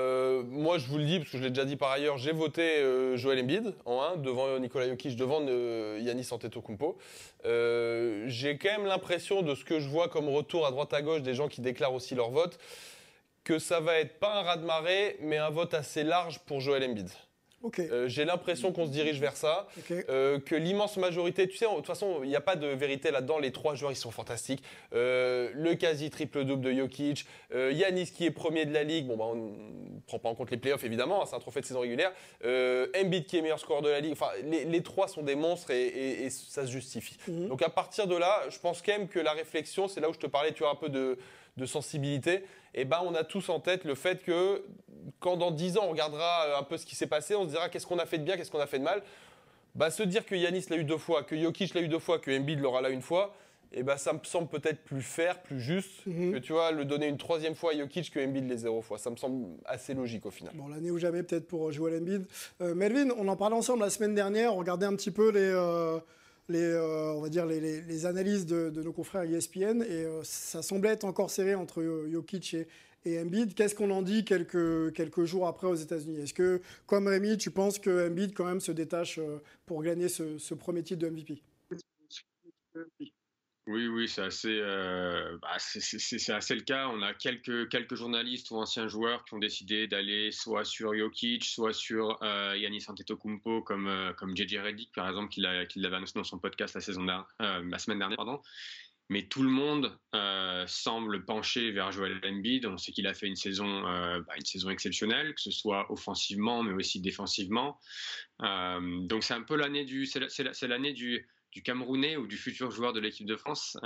moi, 0.49 0.79
je 0.79 0.89
vous 0.89 0.99
le 0.99 1.05
dis 1.05 1.19
parce 1.19 1.31
que 1.31 1.39
je 1.39 1.45
l'ai 1.45 1.51
déjà 1.51 1.65
dit 1.65 1.77
par 1.77 1.93
ailleurs, 1.93 2.19
j'ai 2.19 2.33
voté 2.33 2.83
Joel 3.15 3.39
Embiid 3.41 3.73
en 3.85 4.03
1 4.03 4.17
devant 4.17 4.59
Nikola 4.59 4.89
Jokic, 4.89 5.15
devant 5.15 5.41
Yanis 5.47 6.29
Antetokounmpo. 6.33 6.99
j'ai 7.45 8.59
quand 8.61 8.71
même 8.73 8.80
l'impression 8.87 9.43
de 9.43 9.55
ce 9.55 9.65
que 9.65 9.81
je 9.81 9.89
vois 9.89 10.09
comme 10.09 10.29
retour 10.29 10.67
à 10.67 10.71
droite 10.71 10.93
à 10.93 11.03
gauche 11.03 11.23
des 11.23 11.35
gens 11.35 11.49
qui 11.49 11.61
déclarent 11.61 11.95
aussi 11.95 12.15
leur 12.15 12.31
vote, 12.31 12.59
que 13.45 13.59
ça 13.59 13.81
va 13.81 13.99
être 13.99 14.19
pas 14.19 14.35
un 14.35 14.43
raz-de-marée, 14.43 15.17
mais 15.21 15.39
un 15.39 15.51
vote 15.51 15.75
assez 15.75 16.05
large 16.05 16.39
pour 16.41 16.61
Joel 16.61 16.85
Embiid. 16.85 17.11
Euh, 17.79 18.09
j'ai 18.09 18.25
l'impression 18.25 18.73
qu'on 18.73 18.87
se 18.87 18.91
dirige 18.91 19.21
vers 19.21 19.37
ça, 19.37 19.67
euh, 19.91 20.39
que 20.39 20.55
l'immense 20.55 20.97
majorité, 20.97 21.47
tu 21.47 21.57
sais, 21.57 21.67
de 21.67 21.75
toute 21.75 21.87
façon, 21.87 22.21
il 22.23 22.29
n'y 22.29 22.37
a 22.37 22.41
pas 22.41 22.57
de 22.57 22.67
vérité 22.67 23.11
là-dedans. 23.11 23.39
Les 23.39 23.53
trois 23.53 23.75
joueurs, 23.75 23.93
ils 23.93 23.97
sont 23.97 24.11
fantastiques. 24.11 24.63
Euh, 24.95 25.51
le 25.55 25.75
quasi 25.75 26.11
triple 26.11 26.45
double 26.45 26.63
de 26.63 26.73
Jokic, 26.73 27.27
Yanis 27.53 28.07
qui 28.07 28.25
est 28.25 28.31
premier 28.31 28.65
de 28.65 28.73
la 28.73 28.83
ligue. 28.83 29.07
Bon, 29.07 29.17
bah, 29.17 29.25
on 29.27 29.35
ne 29.35 30.01
prend 30.07 30.19
pas 30.19 30.29
en 30.29 30.35
compte 30.35 30.51
les 30.51 30.57
playoffs 30.57 30.85
évidemment, 30.85 31.23
hein, 31.23 31.27
c'est 31.29 31.37
un 31.37 31.41
trophée 31.41 31.61
de 31.61 31.67
saison 31.67 31.81
régulière. 31.81 32.13
Embiid 32.43 33.27
qui 33.27 33.37
est 33.37 33.43
meilleur 33.43 33.61
score 33.61 33.83
de 33.83 33.91
la 33.91 34.01
ligue. 34.01 34.13
Enfin, 34.13 34.31
les, 34.45 34.83
trois 34.83 35.09
sont 35.09 35.23
des 35.23 35.35
monstres 35.35 35.71
et, 35.71 36.29
ça 36.31 36.67
se 36.67 36.71
justifie. 36.71 37.17
Mhm. 37.29 37.49
Donc 37.49 37.63
à 37.63 37.69
partir 37.69 38.07
de 38.07 38.17
là, 38.17 38.43
je 38.49 38.59
pense 38.59 38.83
quand 38.83 38.93
même 38.93 39.09
que 39.09 39.19
la 39.19 39.33
réflexion, 39.33 39.89
c'est 39.89 40.01
là 40.01 40.09
où 40.09 40.15
je 40.15 40.19
te 40.19 40.27
parlais, 40.27 40.53
tu 40.53 40.65
as 40.65 40.71
un 40.71 40.75
peu 40.75 40.89
de 40.89 41.19
de 41.57 41.67
sensibilité, 41.67 42.45
eh 42.75 42.85
ben, 42.85 43.01
on 43.05 43.15
a 43.15 43.25
tous 43.25 43.49
en 43.49 43.61
tête 43.61 43.85
le 43.85 43.95
fait 43.95 44.23
que 44.23 44.63
quand 45.19 45.37
dans 45.37 45.51
10 45.51 45.79
ans 45.79 45.83
on 45.87 45.91
regardera 45.91 46.47
euh, 46.47 46.59
un 46.59 46.63
peu 46.63 46.77
ce 46.77 46.87
qui 46.87 46.95
s'est 46.95 47.07
passé, 47.07 47.35
on 47.35 47.45
se 47.45 47.51
dira 47.51 47.69
qu'est-ce 47.69 47.87
qu'on 47.87 47.99
a 47.99 48.07
fait 48.07 48.19
de 48.19 48.25
bien, 48.25 48.37
qu'est-ce 48.37 48.51
qu'on 48.51 48.61
a 48.61 48.67
fait 48.67 48.79
de 48.79 48.85
mal. 48.85 49.03
Bah, 49.75 49.91
se 49.91 50.03
dire 50.03 50.27
que 50.27 50.35
Yanis 50.35 50.67
l'a 50.69 50.77
eu 50.77 50.85
deux 50.85 50.99
fois, 50.99 51.23
que 51.23 51.41
Jokic 51.41 51.75
l'a 51.75 51.81
eu 51.81 51.89
deux 51.89 51.99
fois, 51.99 52.19
que 52.19 52.37
Embiid 52.37 52.61
l'aura 52.61 52.81
là 52.81 52.91
une 52.91 53.03
fois, 53.03 53.35
eh 53.73 53.85
ben, 53.85 53.97
ça 53.97 54.13
me 54.13 54.19
semble 54.25 54.49
peut-être 54.49 54.83
plus 54.83 55.03
fair, 55.03 55.41
plus 55.43 55.61
juste 55.61 56.05
mhm. 56.07 56.33
que 56.33 56.39
tu 56.39 56.53
vois, 56.53 56.73
le 56.73 56.85
donner 56.85 57.07
une 57.07 57.19
troisième 57.19 57.55
fois 57.55 57.73
à 57.73 57.77
Jokic 57.77 58.11
que 58.11 58.19
Embiid 58.19 58.49
les 58.49 58.59
zéro 58.59 58.83
fois. 58.83 58.99
Ça 58.99 59.11
me 59.11 59.17
semble 59.17 59.47
assez 59.65 59.95
logique 59.95 60.27
au 60.27 60.31
final. 60.31 60.53
Bon, 60.57 60.67
l'année 60.69 60.91
ou 60.91 60.99
jamais 60.99 61.23
peut-être 61.23 61.47
pour 61.47 61.71
jouer 61.71 61.95
à 61.95 61.99
Embiid. 61.99 62.27
Euh, 62.61 62.75
Melvin, 62.75 63.11
on 63.17 63.29
en 63.29 63.37
parlait 63.37 63.57
ensemble 63.57 63.83
la 63.83 63.91
semaine 63.91 64.15
dernière, 64.15 64.55
on 64.55 64.59
regardait 64.59 64.87
un 64.87 64.97
petit 64.97 65.13
peu 65.13 65.31
les... 65.31 65.41
Euh, 65.41 65.99
les, 66.51 66.63
euh, 66.63 67.13
on 67.15 67.21
va 67.21 67.29
dire 67.29 67.47
les, 67.47 68.07
analyses 68.07 68.47
de, 68.47 68.71
nos 68.83 68.93
confrères 68.93 69.23
ESPN 69.23 69.83
et 69.83 70.05
euh, 70.05 70.21
ça 70.25 70.63
semblait 70.63 70.91
être 70.91 71.05
encore 71.05 71.31
serré 71.31 71.55
entre 71.55 71.83
Jokic 72.11 72.55
et, 72.55 72.69
et 73.05 73.21
Embiid. 73.21 73.55
Qu'est-ce 73.55 73.75
qu'on 73.75 73.91
en 73.91 74.03
dit 74.03 74.25
quelques, 74.25 75.25
jours 75.25 75.47
après 75.47 75.69
aux 75.69 75.75
États-Unis? 75.75 76.21
Est-ce 76.21 76.35
que, 76.35 76.61
comme 76.87 77.07
Rémi, 77.07 77.39
tu 77.39 77.51
penses 77.51 77.79
que 77.79 78.09
Embiid 78.09 78.35
quand 78.35 78.45
même 78.45 78.61
se 78.61 78.73
détache 78.73 79.19
euh, 79.19 79.39
pour 79.67 79.83
gagner 79.83 80.09
ce, 80.09 80.55
premier 80.55 80.83
titre 80.83 81.01
de 81.01 81.09
MVP 81.09 81.43
oui, 83.89 84.09
c'est 84.09 84.23
assez, 84.23 84.59
euh, 84.61 85.37
bah, 85.43 85.57
c'est 85.59 86.33
assez 86.33 86.55
le 86.55 86.63
cas. 86.63 86.89
On 86.89 87.03
a 87.03 87.15
quelques, 87.15 87.69
quelques 87.69 87.95
journalistes 87.95 88.51
ou 88.51 88.57
anciens 88.57 88.89
joueurs 88.89 89.25
qui 89.25 89.35
ont 89.35 89.39
décidé 89.39 89.87
d'aller 89.87 90.33
soit 90.33 90.65
sur 90.65 90.97
Jokic, 90.97 91.45
soit 91.45 91.73
sur 91.73 92.19
euh, 92.23 92.57
Yanis 92.57 92.85
Antetokounmpo, 92.89 93.63
comme, 93.63 93.87
euh, 93.87 94.13
comme 94.15 94.37
JJ 94.37 94.57
Reddick, 94.57 94.93
par 94.95 95.09
exemple, 95.09 95.31
qui 95.31 95.41
l'avait 95.41 95.97
annoncé 95.97 96.15
dans 96.15 96.25
son 96.25 96.39
podcast 96.39 96.75
la, 96.75 96.81
saison 96.81 97.07
euh, 97.09 97.63
la 97.69 97.79
semaine 97.79 97.99
dernière. 97.99 98.17
Pardon. 98.17 98.41
Mais 99.09 99.27
tout 99.27 99.43
le 99.43 99.51
monde 99.51 99.99
semble 100.69 101.25
pencher 101.25 101.73
vers 101.73 101.91
Joel 101.91 102.21
Embiid. 102.25 102.65
On 102.67 102.79
sait 102.79 102.93
qu'il 102.93 103.09
a 103.09 103.15
fait 103.15 103.27
une 103.27 103.35
saison, 103.35 103.83
bah, 103.83 104.35
une 104.37 104.45
saison 104.45 104.71
exceptionnelle, 104.71 105.35
que 105.35 105.41
ce 105.41 105.51
soit 105.51 105.91
offensivement, 105.91 106.63
mais 106.63 106.73
aussi 106.73 107.01
défensivement. 107.01 107.81
donc 108.41 109.25
c'est 109.25 109.35
un 109.35 109.43
peu 109.43 109.57
l'année 109.57 109.85
du, 109.85 110.07
c'est 110.07 110.69
l'année 110.69 110.93
du 110.93 111.27
du 111.53 111.63
Camerounais 111.63 112.17
ou 112.17 112.27
du 112.27 112.37
futur 112.37 112.71
joueur 112.71 112.93
de 112.93 113.01
l'équipe 113.01 113.27
de 113.27 113.37
France, 113.37 113.77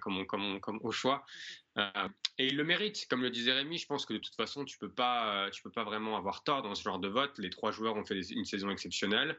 comme, 0.00 0.26
comme, 0.26 0.60
comme, 0.60 0.80
au 0.82 0.90
choix. 0.90 1.24
et 1.76 2.46
il 2.46 2.56
le 2.56 2.64
mérite, 2.64 3.06
comme 3.08 3.22
le 3.22 3.30
disait 3.30 3.52
Rémi. 3.52 3.78
Je 3.78 3.86
pense 3.86 4.06
que 4.06 4.12
de 4.12 4.18
toute 4.18 4.34
façon, 4.34 4.64
tu 4.64 4.78
peux 4.78 4.88
tu 5.52 5.62
peux 5.62 5.70
pas 5.70 5.84
vraiment 5.84 6.16
avoir 6.16 6.42
tort 6.42 6.62
dans 6.62 6.74
ce 6.74 6.82
genre 6.82 6.98
de 6.98 7.08
vote. 7.08 7.38
Les 7.38 7.50
trois 7.50 7.70
joueurs 7.70 7.96
ont 7.96 8.04
fait 8.04 8.20
une 8.30 8.44
saison 8.44 8.70
exceptionnelle, 8.70 9.38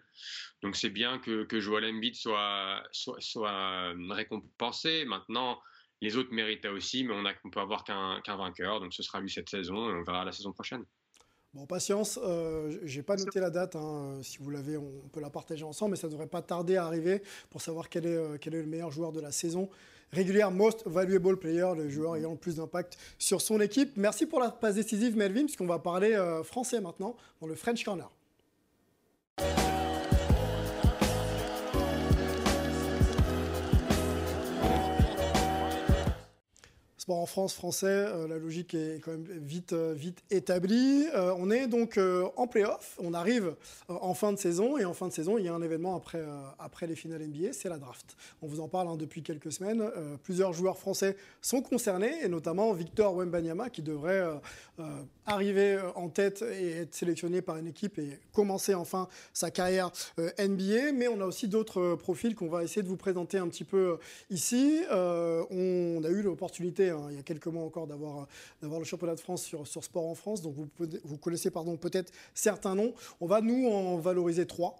donc 0.62 0.76
c'est 0.76 0.90
bien 0.90 1.20
que, 1.20 1.44
que 1.44 1.60
Joel 1.60 1.94
soit, 2.14 2.84
soit, 2.92 3.20
soit 3.22 3.94
récompensé. 4.10 5.06
Maintenant 5.06 5.60
les 6.02 6.16
autres 6.16 6.34
méritaient 6.34 6.68
aussi, 6.68 7.04
mais 7.04 7.14
on 7.14 7.24
ne 7.24 7.50
peut 7.50 7.60
avoir 7.60 7.84
qu'un 7.84 8.22
vainqueur. 8.38 8.80
Donc 8.80 8.94
ce 8.94 9.04
sera 9.04 9.20
lui 9.20 9.30
cette 9.30 9.50
saison 9.50 9.90
et 9.90 9.94
on 9.94 10.04
verra 10.04 10.26
la 10.26 10.32
saison 10.32 10.54
prochaine. 10.54 10.86
Bon, 11.54 11.66
patience, 11.66 12.20
euh, 12.22 12.78
j'ai 12.84 13.02
pas 13.02 13.16
noté 13.16 13.40
la 13.40 13.50
date, 13.50 13.76
hein. 13.76 14.20
si 14.22 14.38
vous 14.40 14.50
l'avez, 14.50 14.78
on 14.78 15.08
peut 15.12 15.22
la 15.22 15.30
partager 15.30 15.64
ensemble, 15.64 15.92
mais 15.92 15.98
ça 15.98 16.08
ne 16.08 16.12
devrait 16.12 16.28
pas 16.28 16.42
tarder 16.42 16.76
à 16.76 16.86
arriver 16.86 17.22
pour 17.50 17.62
savoir 17.62 17.90
quel 17.90 18.06
est, 18.06 18.16
euh, 18.16 18.38
quel 18.40 18.54
est 18.54 18.62
le 18.62 18.68
meilleur 18.68 18.92
joueur 18.92 19.12
de 19.12 19.22
la 19.22 19.32
saison 19.32 19.70
régulière, 20.12 20.52
most 20.52 20.84
valuable 20.86 21.38
player, 21.38 21.68
le 21.76 21.90
joueur 21.90 22.16
ayant 22.16 22.32
le 22.32 22.38
plus 22.38 22.58
d'impact 22.58 22.98
sur 23.18 23.42
son 23.42 23.60
équipe. 23.60 23.98
Merci 23.98 24.26
pour 24.26 24.40
la 24.40 24.52
passe 24.52 24.76
décisive, 24.76 25.18
Melvin, 25.18 25.46
puisqu'on 25.46 25.66
va 25.66 25.80
parler 25.80 26.14
euh, 26.14 26.44
français 26.44 26.82
maintenant 26.82 27.16
dans 27.42 27.48
le 27.48 27.56
French 27.56 27.84
Corner. 27.84 28.10
En 37.14 37.26
France 37.26 37.54
français, 37.54 37.88
euh, 37.88 38.28
la 38.28 38.38
logique 38.38 38.74
est 38.74 39.00
quand 39.04 39.12
même 39.12 39.26
vite, 39.26 39.74
euh, 39.74 39.94
vite 39.94 40.20
établie. 40.30 41.06
Euh, 41.16 41.34
on 41.38 41.50
est 41.50 41.68
donc 41.68 42.00
en 42.36 42.48
playoff, 42.48 42.98
on 43.02 43.14
arrive 43.14 43.56
en 43.88 44.14
fin 44.14 44.34
de 44.34 44.38
saison 44.38 44.78
et 44.78 44.86
en 44.86 44.94
fin 44.94 45.08
de 45.08 45.14
saison, 45.14 45.38
il 45.38 45.46
y 45.46 45.48
a 45.48 45.54
un 45.54 45.62
événement 45.62 45.96
après, 45.96 46.24
après 46.60 46.88
les 46.88 46.96
finales 46.96 47.22
NBA, 47.22 47.54
c'est 47.54 47.70
la 47.70 47.78
draft. 47.78 48.16
On 48.42 48.48
vous 48.48 48.60
en 48.60 48.68
parle 48.68 48.88
hein, 48.88 48.98
depuis 48.98 49.24
quelques 49.24 49.52
semaines. 49.52 49.84
plusieurs 50.24 50.54
joueurs 50.54 50.78
français 50.78 51.16
sont 51.42 51.62
concernés 51.62 52.14
et 52.24 52.28
notamment 52.28 52.74
Victor 52.74 53.16
Wembanyama 53.16 53.70
qui 53.70 53.82
devrait 53.82 54.24
arriver 55.26 55.80
en 55.96 56.10
tête 56.10 56.42
et 56.42 56.72
être 56.72 56.94
sélectionné 56.94 57.42
par 57.42 57.58
une 57.58 57.68
équipe 57.68 57.98
et 58.00 58.20
commencer 58.34 58.74
enfin 58.74 59.08
sa 59.34 59.52
carrière 59.52 59.92
NBA. 60.18 60.92
Mais 60.94 61.08
on 61.08 61.22
a 61.22 61.26
aussi 61.26 61.48
d'autres 61.48 61.96
profils 61.96 62.36
qu'on 62.36 62.50
va 62.50 62.64
essayer 62.64 62.84
de 62.84 62.88
vous 62.88 62.98
présenter 62.98 63.38
un 63.38 63.48
petit 63.48 63.64
peu 63.64 63.98
ici. 64.30 64.82
on 64.92 66.02
a 66.04 66.10
eu 66.10 66.22
l'opportunité 66.22 66.92
Hein, 66.97 66.97
il 67.10 67.16
y 67.16 67.20
a 67.20 67.24
quelques 67.24 67.48
mois 67.48 67.64
encore 67.64 67.88
d'avoir 67.88 68.28
le 68.62 68.84
championnat 68.84 69.16
de 69.16 69.20
France 69.20 69.44
sur, 69.44 69.68
sur 69.68 69.84
Sport 69.84 70.06
en 70.06 70.16
France. 70.16 70.42
Donc 70.42 70.56
vous, 70.56 70.68
vous 71.04 71.18
connaissez 71.18 71.52
pardon, 71.52 71.78
peut-être 71.78 72.12
certains 72.34 72.76
noms. 72.76 72.94
On 73.20 73.28
va 73.28 73.42
nous 73.42 73.68
en 73.68 73.98
valoriser 73.98 74.46
trois. 74.46 74.76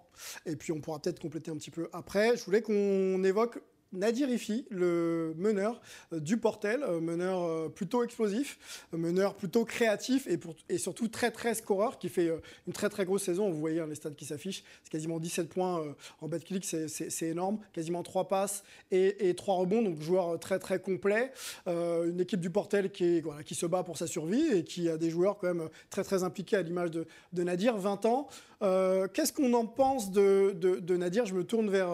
Et 0.46 0.56
puis 0.56 0.72
on 0.72 0.80
pourra 0.80 0.98
peut-être 0.98 1.20
compléter 1.20 1.50
un 1.50 1.56
petit 1.56 1.70
peu 1.70 1.88
après. 1.92 2.36
Je 2.36 2.44
voulais 2.44 2.62
qu'on 2.62 3.22
évoque 3.24 3.60
Nadir 3.92 4.28
Ifi, 4.28 4.66
le 4.70 5.34
meneur 5.38 5.80
euh, 6.12 6.20
du 6.20 6.36
Portel, 6.36 6.82
euh, 6.82 7.00
meneur 7.00 7.42
euh, 7.42 7.68
plutôt 7.68 8.02
explosif, 8.02 8.58
meneur 8.92 9.34
plutôt 9.34 9.64
créatif 9.64 10.28
et, 10.68 10.78
surtout 10.78 11.08
très 11.08 11.30
très 11.30 11.54
scoreur 11.54 11.98
qui 11.98 12.08
fait 12.08 12.30
une 12.66 12.72
très 12.72 12.90
très 12.90 13.04
grosse 13.04 13.22
saison. 13.22 13.50
Vous 13.50 13.58
voyez 13.58 13.80
hein, 13.80 13.86
les 13.86 13.94
stats 13.94 14.10
qui 14.10 14.26
s'affichent, 14.26 14.62
c'est 14.84 14.90
quasiment 14.90 15.18
17 15.18 15.48
points 15.48 15.94
en 16.20 16.28
bas 16.28 16.38
de 16.38 16.44
clic, 16.44 16.64
c'est 16.64 17.26
énorme, 17.26 17.58
quasiment 17.72 18.02
3 18.02 18.28
passes 18.28 18.62
et, 18.90 19.28
et 19.28 19.34
3 19.34 19.56
rebonds, 19.56 19.82
donc 19.82 20.00
joueur 20.00 20.38
très 20.38 20.58
très 20.58 20.80
complet. 20.80 21.32
une 21.66 22.20
équipe 22.20 22.40
du 22.40 22.50
Portel 22.50 22.90
qui, 22.90 23.22
qui 23.44 23.54
se 23.54 23.66
bat 23.66 23.82
pour 23.82 23.96
sa 23.96 24.06
survie 24.06 24.46
et 24.52 24.64
qui 24.64 24.88
a 24.88 24.96
des 24.96 25.10
joueurs 25.10 25.38
quand 25.38 25.54
même 25.54 25.68
très 25.90 26.04
très 26.04 26.22
impliqués 26.22 26.56
à 26.56 26.62
l'image 26.62 26.90
de, 26.90 27.06
Nadir, 27.42 27.76
20 27.76 28.06
ans. 28.06 28.28
Qu'est-ce 28.60 29.32
qu'on 29.32 29.54
en 29.54 29.66
pense 29.66 30.10
de, 30.10 30.96
Nadir 30.96 31.26
Je 31.26 31.34
me 31.34 31.44
tourne 31.44 31.70
vers 31.70 31.88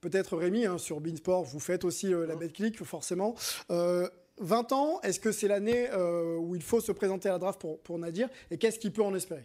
peut-être 0.00 0.36
Rémi 0.36 0.66
hein, 0.66 0.78
sur 0.78 1.00
Beansport 1.00 1.44
vous 1.44 1.60
faites 1.60 1.84
aussi 1.84 2.12
euh, 2.12 2.26
la 2.26 2.36
clic 2.48 2.82
forcément. 2.84 3.34
20 3.68 3.72
euh, 3.72 4.74
ans, 4.74 5.00
est-ce 5.02 5.20
que 5.20 5.32
c'est 5.32 5.48
l'année 5.48 5.88
euh, 5.92 6.36
où 6.36 6.54
il 6.54 6.62
faut 6.62 6.80
se 6.80 6.92
présenter 6.92 7.28
à 7.28 7.32
la 7.32 7.38
draft 7.38 7.60
pour, 7.60 7.80
pour 7.80 7.98
Nadir 7.98 8.28
Et 8.50 8.58
qu'est-ce 8.58 8.78
qu'il 8.78 8.92
peut 8.92 9.02
en 9.02 9.14
espérer? 9.14 9.44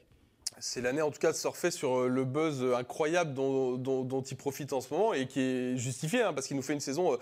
C'est 0.59 0.81
l'année 0.81 1.01
en 1.01 1.09
tout 1.09 1.19
cas 1.19 1.31
de 1.31 1.37
surfer 1.37 1.71
sur 1.71 2.07
le 2.07 2.23
buzz 2.23 2.63
incroyable 2.75 3.33
dont, 3.33 4.23
il 4.29 4.37
profite 4.37 4.73
en 4.73 4.81
ce 4.81 4.93
moment 4.93 5.13
et 5.13 5.25
qui 5.25 5.39
est 5.39 5.77
justifié 5.77 6.21
hein, 6.21 6.33
parce 6.33 6.45
qu'il 6.45 6.55
nous 6.55 6.61
fait 6.61 6.73
une 6.73 6.79
saison 6.79 7.17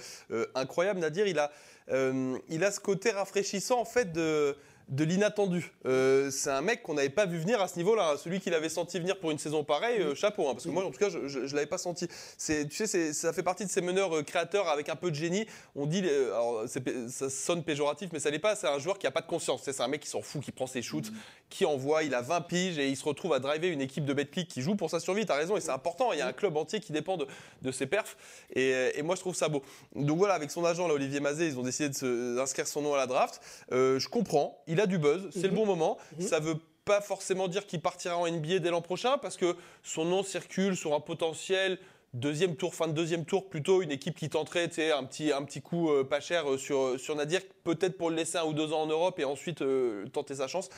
incroyable. 0.56 1.00
Nadir, 1.00 1.26
il 1.26 1.40
a, 1.40 1.50
il 1.90 2.64
a 2.64 2.72
ce 2.72 2.82
côté 2.82 3.12
rafraîchissant 3.12 3.80
en 3.80 3.86
fait 3.86 4.12
de 4.12 4.58
de 4.90 5.04
l'inattendu. 5.04 5.72
Euh, 5.86 6.32
c'est 6.32 6.50
un 6.50 6.62
mec 6.62 6.82
qu'on 6.82 6.96
n'avait 6.96 7.10
pas 7.10 7.28
vu 7.28 7.38
venir 7.38 7.62
à 7.62 7.68
ce 7.68 7.78
niveau-là. 7.78 8.16
Celui 8.18 8.40
qui 8.40 8.50
l'avait 8.50 8.70
senti 8.70 9.00
venir 9.00 9.20
pour 9.20 9.30
une 9.30 9.38
saison 9.38 9.64
pareille, 9.64 10.02
euh, 10.02 10.16
chapeau. 10.16 10.50
Hein, 10.50 10.54
parce 10.54 10.66
que 10.66 10.70
moi, 10.70 10.84
en 10.84 10.90
tout 10.90 11.00
cas, 11.00 11.10
je 11.10 11.40
ne 11.40 11.54
l'avais 11.54 11.68
pas 11.68 11.78
senti. 11.78 12.08
tu 12.08 12.88
sais, 12.88 13.14
ça 13.14 13.32
fait 13.32 13.44
partie 13.44 13.66
de 13.66 13.70
ces 13.70 13.82
meneurs 13.82 14.18
euh, 14.18 14.24
créateurs 14.24 14.68
avec 14.68 14.90
un 14.90 14.96
peu 14.96 15.12
de 15.12 15.16
génie. 15.16 15.46
On 15.76 15.86
dit, 15.86 16.04
ça 17.08 17.30
sonne 17.30 17.64
péjoratif, 17.64 18.10
mais 18.12 18.20
ça 18.20 18.32
n'est 18.32 18.40
pas. 18.40 18.56
C'est 18.56 18.68
un 18.68 18.80
joueur 18.80 18.98
qui 18.98 19.06
n'a 19.06 19.12
pas 19.12 19.22
de 19.22 19.28
conscience. 19.28 19.62
C'est 19.64 19.80
un 19.80 19.88
mec 19.88 20.02
qui 20.02 20.10
s'en 20.10 20.22
fout, 20.22 20.42
qui 20.42 20.52
prend 20.52 20.66
ses 20.66 20.82
shoots, 20.82 21.12
qui 21.50 21.66
envoie. 21.66 22.04
Il 22.04 22.16
a 22.16 22.22
20 22.22 22.42
piges 22.42 22.80
et 22.80 22.90
il 22.90 22.98
se 22.98 23.06
retrouve 23.06 23.34
à 23.34 23.40
driver 23.40 23.70
une 23.72 23.82
équipe 23.82 24.06
de 24.06 24.14
Betclic 24.14 24.48
qui 24.48 24.62
joue 24.62 24.76
pour 24.76 24.90
sa 24.90 25.00
survie. 25.00 25.26
Tu 25.26 25.32
as 25.32 25.36
raison 25.36 25.56
et 25.56 25.62
c'est 25.62 25.72
important. 25.72 26.14
Il 26.14 26.20
y 26.20 26.22
a 26.22 26.28
un 26.28 26.34
club 26.34 26.58
entier 26.58 26.80
qui 26.80 26.94
dépend 26.94 27.18
de, 27.18 27.72
ses 27.72 27.86
perfs. 27.86 28.18
Et, 28.56 29.02
moi, 29.04 29.16
je 29.16 29.22
trouve 29.22 29.36
ça 29.36 29.50
beau. 29.50 29.62
Donc 29.96 30.18
voilà, 30.18 30.34
avec 30.34 30.50
son 30.50 30.66
agent, 30.66 30.88
là, 30.88 30.96
Olivier 30.96 31.20
Mazet, 31.20 31.48
ils 31.48 31.60
ont 31.60 31.64
décidé 31.64 31.90
d'inscrire 32.36 32.68
son 32.68 32.82
nom 32.82 32.96
à 32.96 32.98
la 32.98 33.06
draft. 33.06 33.40
je 33.72 34.08
comprends. 34.08 34.64
A 34.80 34.88
du 34.88 34.98
buzz, 34.98 35.30
c'est 35.32 35.48
le 35.48 35.56
bon 35.56 35.66
moment. 35.66 35.98
Mhm. 36.18 36.28
Ça 36.28 36.40
veut 36.40 36.58
pas 36.86 37.02
forcément 37.02 37.48
dire 37.48 37.68
qu'il 37.68 37.82
partira 37.82 38.18
en 38.18 38.28
NBA 38.28 38.60
dès 38.60 38.72
l'an 38.72 38.82
prochain 38.82 39.18
parce 39.18 39.38
que 39.38 39.56
son 39.84 40.06
nom 40.06 40.24
circule 40.24 40.76
sur 40.76 40.94
un 40.94 41.00
potentiel 41.00 41.78
deuxième 42.14 42.56
tour, 42.56 42.74
fin 42.74 42.88
de 42.88 42.94
deuxième 42.94 43.26
tour, 43.26 43.50
plutôt 43.50 43.82
une 43.82 43.92
équipe 43.92 44.16
qui 44.16 44.30
tenterait 44.30 44.64
un 44.92 45.04
petit, 45.04 45.32
un 45.32 45.44
petit 45.44 45.62
coup 45.62 45.92
euh, 45.92 46.04
pas 46.04 46.20
cher 46.20 46.50
euh, 46.50 46.58
sur, 46.58 47.00
sur 47.00 47.16
Nadir, 47.16 47.42
peut-être 47.64 47.98
pour 47.98 48.10
le 48.10 48.16
laisser 48.16 48.38
un 48.38 48.46
ou 48.46 48.54
deux 48.54 48.74
ans 48.74 48.82
en 48.82 48.88
Europe 48.88 49.20
et 49.20 49.26
ensuite 49.26 49.62
euh, 49.62 50.08
tenter 50.08 50.36
sa 50.36 50.48
chance. 50.48 50.70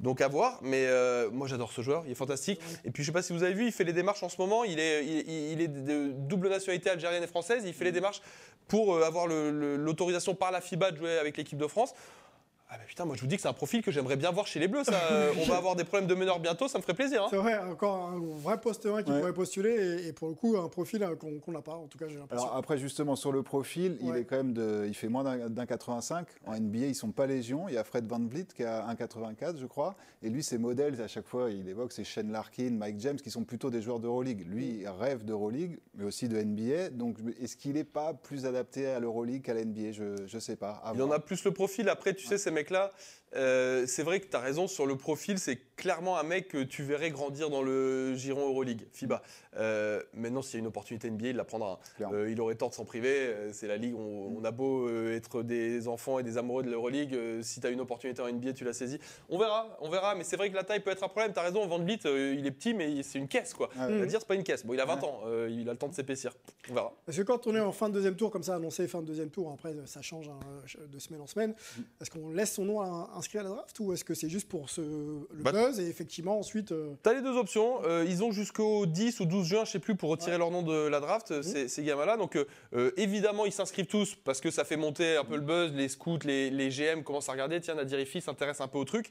Donc 0.00 0.20
à 0.20 0.28
voir, 0.28 0.60
mais 0.62 0.86
moi 1.32 1.48
j'adore 1.48 1.72
ce 1.72 1.82
joueur, 1.82 2.04
il 2.06 2.12
est 2.12 2.14
fantastique. 2.14 2.60
Et 2.84 2.90
puis 2.90 3.02
je 3.02 3.08
sais 3.08 3.12
pas 3.12 3.22
si 3.22 3.32
vous 3.32 3.42
avez 3.42 3.52
vu, 3.52 3.66
il 3.66 3.72
fait 3.72 3.84
les 3.84 3.92
démarches 3.92 4.22
en 4.22 4.28
ce 4.28 4.40
moment, 4.40 4.62
il 4.62 4.78
est, 4.78 5.04
il, 5.04 5.60
est 5.60 5.68
de 5.68 6.12
double 6.12 6.48
nationalité 6.48 6.88
algérienne 6.88 7.22
et 7.22 7.26
française, 7.26 7.64
il 7.66 7.74
fait 7.74 7.84
les 7.84 7.92
démarches 7.92 8.22
pour 8.68 9.02
avoir 9.02 9.26
l'autorisation 9.26 10.36
par 10.36 10.52
la 10.52 10.60
FIBA 10.60 10.92
de 10.92 10.96
jouer 10.98 11.18
avec 11.18 11.36
l'équipe 11.36 11.58
de 11.58 11.66
France. 11.66 11.94
Ah 12.70 12.76
bah 12.76 12.84
putain, 12.86 13.06
moi 13.06 13.16
je 13.16 13.22
vous 13.22 13.26
dis 13.26 13.36
que 13.36 13.42
c'est 13.42 13.48
un 13.48 13.54
profil 13.54 13.82
que 13.82 13.90
j'aimerais 13.90 14.16
bien 14.16 14.30
voir 14.30 14.46
chez 14.46 14.60
les 14.60 14.68
Bleus. 14.68 14.84
Ça. 14.84 14.92
on 15.40 15.44
va 15.44 15.56
avoir 15.56 15.74
des 15.74 15.84
problèmes 15.84 16.08
de 16.08 16.14
meneur 16.14 16.38
bientôt, 16.38 16.68
ça 16.68 16.76
me 16.76 16.82
ferait 16.82 16.94
plaisir. 16.94 17.22
Hein. 17.24 17.28
C'est 17.30 17.36
vrai, 17.36 17.58
encore 17.58 18.10
un 18.10 18.20
vrai 18.20 18.60
poste 18.60 18.84
1 18.84 19.02
qui 19.02 19.10
pourrait 19.10 19.32
postuler 19.32 20.06
et, 20.06 20.12
pour 20.12 20.28
le 20.28 20.34
coup 20.34 20.56
un 20.56 20.68
profil 20.68 21.02
euh, 21.02 21.14
qu'on 21.16 21.52
n'a 21.52 21.62
pas. 21.62 21.74
En 21.74 21.86
tout 21.86 21.96
cas, 21.96 22.08
j'ai 22.08 22.18
l'impression. 22.18 22.44
Alors 22.46 22.56
après, 22.56 22.76
justement 22.76 23.16
sur 23.16 23.32
le 23.32 23.42
profil, 23.42 23.96
il 24.02 24.14
est 24.16 24.24
quand 24.24 24.36
même 24.36 24.52
de, 24.52 24.84
il 24.86 24.94
fait 24.94 25.08
moins 25.08 25.24
d'un 25.24 25.66
85. 25.66 26.26
En 26.46 26.58
NBA, 26.58 26.86
ils 26.86 26.94
sont 26.94 27.10
pas 27.10 27.26
légion. 27.26 27.68
Il 27.68 27.74
y 27.74 27.78
a 27.78 27.84
Fred 27.84 28.06
Van 28.06 28.20
Vliet 28.20 28.46
qui 28.54 28.64
a 28.64 28.86
1,84 28.92 29.58
je 29.58 29.66
crois. 29.66 29.96
Et 30.22 30.28
lui, 30.28 30.42
ses 30.42 30.58
modèles, 30.58 31.00
à 31.00 31.08
chaque 31.08 31.26
fois, 31.26 31.50
il 31.50 31.68
évoque 31.68 31.92
c'est 31.92 32.04
Shane 32.04 32.32
Larkin, 32.32 32.72
Mike 32.72 32.98
James, 33.00 33.16
qui 33.16 33.30
sont 33.30 33.44
plutôt 33.44 33.70
des 33.70 33.80
joueurs 33.80 34.00
d'Euroleague. 34.00 34.46
Lui, 34.46 34.80
il 34.80 34.88
rêve 34.88 35.24
d'Euroleague, 35.24 35.78
mais 35.94 36.04
aussi 36.04 36.28
de 36.28 36.36
NBA. 36.36 36.90
Donc, 36.90 37.18
est-ce 37.40 37.56
qu'il 37.56 37.74
n'est 37.74 37.84
pas 37.84 38.14
plus 38.14 38.44
adapté 38.44 38.86
à 38.86 38.98
l'Euroleague 39.00 39.42
qu'à 39.42 39.54
l'NBA 39.54 39.92
Je 39.92 40.34
ne 40.34 40.40
sais 40.40 40.56
pas. 40.56 40.82
Il 40.94 41.02
en 41.02 41.10
a 41.12 41.20
plus 41.20 41.44
le 41.44 41.52
profil. 41.52 41.88
Après, 41.88 42.14
tu 42.14 42.26
sais, 42.26 42.36
ces 42.36 42.50
mecs-là. 42.58 42.92
Euh, 43.34 43.84
c'est 43.86 44.02
vrai 44.02 44.20
que 44.20 44.26
tu 44.26 44.36
as 44.36 44.40
raison 44.40 44.66
sur 44.66 44.86
le 44.86 44.96
profil, 44.96 45.38
c'est 45.38 45.58
clairement 45.76 46.18
un 46.18 46.22
mec 46.22 46.48
que 46.48 46.62
tu 46.62 46.82
verrais 46.82 47.10
grandir 47.10 47.50
dans 47.50 47.62
le 47.62 48.14
giron 48.14 48.48
Euroleague, 48.48 48.86
FIBA. 48.92 49.22
Euh, 49.56 50.02
maintenant, 50.12 50.42
s'il 50.42 50.54
y 50.54 50.56
a 50.56 50.60
une 50.60 50.66
opportunité 50.66 51.10
NBA, 51.10 51.28
il 51.28 51.36
la 51.36 51.44
prendra. 51.44 51.78
Euh, 52.00 52.30
il 52.30 52.40
aurait 52.40 52.54
tort 52.54 52.70
de 52.70 52.74
s'en 52.74 52.84
priver. 52.84 53.34
C'est 53.52 53.68
la 53.68 53.76
ligue, 53.76 53.94
on, 53.94 54.42
a 54.44 54.50
beau 54.50 54.88
être 55.10 55.42
des 55.42 55.88
enfants 55.88 56.18
et 56.18 56.22
des 56.22 56.38
amoureux 56.38 56.62
de 56.62 56.70
l'Euroleague, 56.70 57.16
si 57.42 57.60
tu 57.60 57.66
as 57.66 57.70
une 57.70 57.80
opportunité 57.80 58.22
en 58.22 58.32
NBA, 58.32 58.52
tu 58.54 58.64
la 58.64 58.72
saisis. 58.72 58.98
On 59.28 59.38
verra, 59.38 59.76
on 59.80 59.90
verra, 59.90 60.14
mais 60.14 60.24
c'est 60.24 60.36
vrai 60.36 60.50
que 60.50 60.54
la 60.54 60.64
taille 60.64 60.80
peut 60.80 60.90
être 60.90 61.02
un 61.02 61.08
problème. 61.08 61.32
Tu 61.32 61.38
as 61.38 61.42
raison, 61.42 61.66
Van 61.66 61.78
Vliet, 61.78 61.98
il 62.04 62.46
est 62.46 62.50
petit, 62.50 62.72
mais 62.72 63.02
c'est 63.02 63.18
une 63.18 63.28
caisse. 63.28 63.52
quoi. 63.52 63.68
À 63.78 63.88
dire, 63.88 64.20
c'est 64.20 64.28
pas 64.28 64.34
une 64.34 64.44
caisse. 64.44 64.64
Bon, 64.64 64.74
il 64.74 64.80
a 64.80 64.84
20 64.84 65.04
ans, 65.04 65.20
il 65.48 65.68
a 65.68 65.72
le 65.72 65.78
temps 65.78 65.88
de 65.88 65.94
s'épaissir. 65.94 66.34
On 66.70 66.74
verra. 66.74 66.92
Parce 67.04 67.18
que 67.18 67.22
quand 67.22 67.46
on 67.46 67.54
est 67.54 67.60
en 67.60 67.72
fin 67.72 67.88
de 67.88 67.94
deuxième 67.94 68.16
tour, 68.16 68.30
comme 68.30 68.42
ça, 68.42 68.54
annoncé 68.54 68.86
fin 68.88 69.00
de 69.00 69.06
deuxième 69.06 69.30
tour, 69.30 69.52
après 69.52 69.74
ça 69.86 70.02
change 70.02 70.28
hein, 70.28 70.38
de 70.90 70.98
semaine 70.98 71.20
en 71.20 71.26
semaine, 71.26 71.50
mm. 71.50 71.82
est-ce 72.00 72.10
qu'on 72.10 72.30
laisse 72.30 72.54
son 72.54 72.64
nom 72.64 72.80
à 72.80 73.17
inscrit 73.18 73.38
à 73.38 73.42
la 73.42 73.50
draft 73.50 73.78
ou 73.80 73.92
est-ce 73.92 74.04
que 74.04 74.14
c'est 74.14 74.28
juste 74.28 74.48
pour 74.48 74.70
ce, 74.70 74.80
le 74.80 75.42
bah, 75.42 75.52
buzz 75.52 75.78
et 75.80 75.88
effectivement 75.88 76.38
ensuite. 76.38 76.72
Euh, 76.72 76.94
T'as 77.02 77.12
les 77.12 77.22
deux 77.22 77.36
options. 77.36 77.82
Euh, 77.84 78.04
ils 78.08 78.22
ont 78.24 78.32
jusqu'au 78.32 78.86
10 78.86 79.20
ou 79.20 79.26
12 79.26 79.46
juin, 79.46 79.64
je 79.64 79.72
sais 79.72 79.78
plus, 79.78 79.94
pour 79.94 80.10
retirer 80.10 80.38
leur 80.38 80.50
nom 80.50 80.62
de 80.62 80.88
la 80.88 81.00
draft, 81.00 81.30
mmh. 81.30 81.68
ces, 81.68 81.82
gamins-là. 81.82 82.16
Donc 82.16 82.36
euh, 82.36 82.92
évidemment, 82.96 83.44
ils 83.46 83.52
s'inscrivent 83.52 83.86
tous 83.86 84.14
parce 84.14 84.40
que 84.40 84.50
ça 84.50 84.64
fait 84.64 84.76
monter 84.76 85.16
un 85.16 85.24
peu 85.24 85.36
le 85.36 85.42
buzz. 85.42 85.72
Les 85.72 85.88
scouts, 85.88 86.18
les, 86.24 86.50
les 86.50 86.70
GM 86.70 87.02
commencent 87.02 87.28
à 87.28 87.32
regarder. 87.32 87.60
Tiens, 87.60 87.74
Nadir 87.74 88.00
Ifi 88.00 88.20
s'intéresse 88.20 88.60
un 88.60 88.68
peu 88.68 88.78
au 88.78 88.84
truc. 88.84 89.10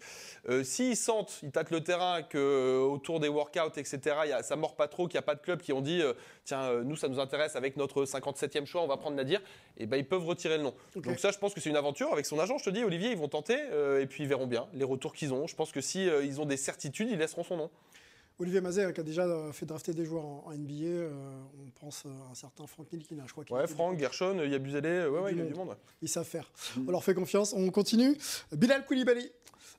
S'ils 0.63 0.95
sentent, 0.95 1.39
ils 1.43 1.51
tâtent 1.51 1.71
le 1.71 1.83
terrain, 1.83 2.23
que 2.23 2.79
autour 2.79 3.19
des 3.19 3.27
workouts, 3.27 3.77
etc., 3.77 3.99
y 4.27 4.31
a, 4.31 4.43
ça 4.43 4.55
mord 4.55 4.75
pas 4.75 4.87
trop, 4.87 5.07
qu'il 5.07 5.15
n'y 5.15 5.19
a 5.19 5.23
pas 5.23 5.35
de 5.35 5.41
club 5.41 5.61
qui 5.61 5.73
ont 5.73 5.81
dit 5.81 6.01
tiens, 6.45 6.81
nous, 6.83 6.95
ça 6.95 7.07
nous 7.07 7.19
intéresse 7.19 7.55
avec 7.55 7.77
notre 7.77 8.05
57e 8.05 8.65
choix, 8.65 8.81
on 8.81 8.87
va 8.87 8.97
prendre 8.97 9.15
Nadir. 9.15 9.41
Et 9.77 9.85
ben, 9.85 9.97
ils 9.97 10.07
peuvent 10.07 10.25
retirer 10.25 10.57
le 10.57 10.63
nom. 10.63 10.73
Donc 10.95 11.19
ça, 11.19 11.31
je 11.31 11.37
pense 11.37 11.53
que 11.53 11.59
c'est 11.59 11.69
une 11.69 11.75
aventure 11.75 12.11
avec 12.11 12.25
son 12.25 12.39
agent. 12.39 12.57
Je 12.57 12.65
te 12.65 12.69
dis, 12.69 12.83
Olivier, 12.83 13.11
ils 13.11 13.17
vont 13.17 13.27
tenter 13.27 13.57
et 14.01 14.07
puis 14.07 14.23
ils 14.23 14.29
verront 14.29 14.47
bien 14.47 14.67
les 14.73 14.83
retours 14.83 15.13
qu'ils 15.13 15.33
ont. 15.33 15.47
Je 15.47 15.55
pense 15.55 15.71
que 15.71 15.81
si 15.81 16.09
euh, 16.09 16.23
ils 16.23 16.41
ont 16.41 16.45
des 16.45 16.57
certitudes, 16.57 17.09
ils 17.09 17.17
laisseront 17.17 17.43
son 17.43 17.57
nom. 17.57 17.69
Olivier 18.39 18.61
Mazet 18.61 18.83
hein, 18.83 18.91
qui 18.91 18.99
a 18.99 19.03
déjà 19.03 19.23
euh, 19.23 19.51
fait 19.51 19.65
drafter 19.65 19.93
des 19.93 20.05
joueurs 20.05 20.25
en, 20.25 20.53
NBA. 20.53 20.73
euh, 20.83 21.09
on 21.59 21.79
pense 21.79 22.05
à 22.05 22.31
un 22.31 22.35
certain 22.35 22.67
Frank 22.67 22.91
Nilkina, 22.91 23.23
je 23.25 23.31
crois. 23.31 23.45
Ouais, 23.49 23.65
Franck, 23.65 23.99
Gershon, 23.99 24.43
Yabusele, 24.43 25.09
ouais, 25.09 25.19
ouais, 25.19 25.31
il 25.31 25.39
y 25.39 25.41
a 25.41 25.45
du 25.45 25.55
monde. 25.55 25.75
Ils 26.01 26.09
savent 26.09 26.27
faire. 26.27 26.51
On 26.87 26.91
leur 26.91 27.03
fait 27.03 27.15
confiance. 27.15 27.53
On 27.53 27.69
continue. 27.71 28.15
Bilal 28.51 28.85
Koulibaly. 28.85 29.31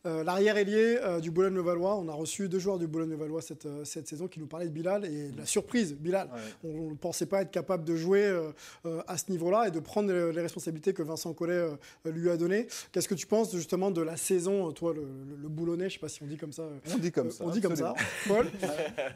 Euh, 0.06 0.22
L'arrière 0.24 0.56
ailier 0.56 0.98
euh, 1.02 1.20
du 1.20 1.30
Boulogne-le-Valois. 1.30 1.96
On 1.96 2.08
a 2.08 2.12
reçu 2.12 2.48
deux 2.48 2.58
joueurs 2.58 2.78
du 2.78 2.86
Boulogne-le-Valois 2.86 3.42
cette, 3.42 3.66
euh, 3.66 3.84
cette 3.84 4.06
saison 4.08 4.28
qui 4.28 4.38
nous 4.40 4.46
parlaient 4.46 4.66
de 4.66 4.72
Bilal 4.72 5.04
et 5.04 5.30
de 5.30 5.38
la 5.38 5.46
surprise. 5.46 5.94
Bilal, 5.94 6.28
Ouais. 6.32 6.70
on 6.70 6.90
ne 6.90 6.94
pensait 6.96 7.26
pas 7.26 7.42
être 7.42 7.50
capable 7.50 7.84
de 7.84 7.96
jouer 7.96 8.24
euh, 8.24 8.50
euh, 8.86 9.02
à 9.06 9.18
ce 9.18 9.30
niveau-là 9.30 9.68
et 9.68 9.70
de 9.70 9.80
prendre 9.80 10.12
les, 10.12 10.32
les 10.32 10.40
responsabilités 10.40 10.92
que 10.92 11.02
Vincent 11.02 11.32
Collet 11.34 11.52
euh, 11.54 11.76
lui 12.06 12.30
a 12.30 12.36
données. 12.36 12.66
Qu'est-ce 12.92 13.08
que 13.08 13.14
tu 13.14 13.26
penses 13.26 13.54
justement 13.54 13.90
de 13.90 14.02
la 14.02 14.16
saison, 14.16 14.70
toi, 14.72 14.92
le, 14.94 15.00
le- 15.02 15.36
le 15.42 15.48
Boulonnais, 15.48 15.84
je 15.84 15.86
ne 15.86 15.90
sais 15.94 15.98
pas 15.98 16.08
si 16.08 16.22
on 16.22 16.26
dit 16.26 16.36
comme 16.36 16.52
ça. 16.52 16.68
On 16.94 16.98
dit 16.98 17.10
comme 17.12 17.28
euh, 17.28 17.30
ça. 17.30 17.44
on 17.44 17.50
dit 17.50 17.60
comme 17.60 17.76
ça. 17.76 17.94
Paul, 18.26 18.46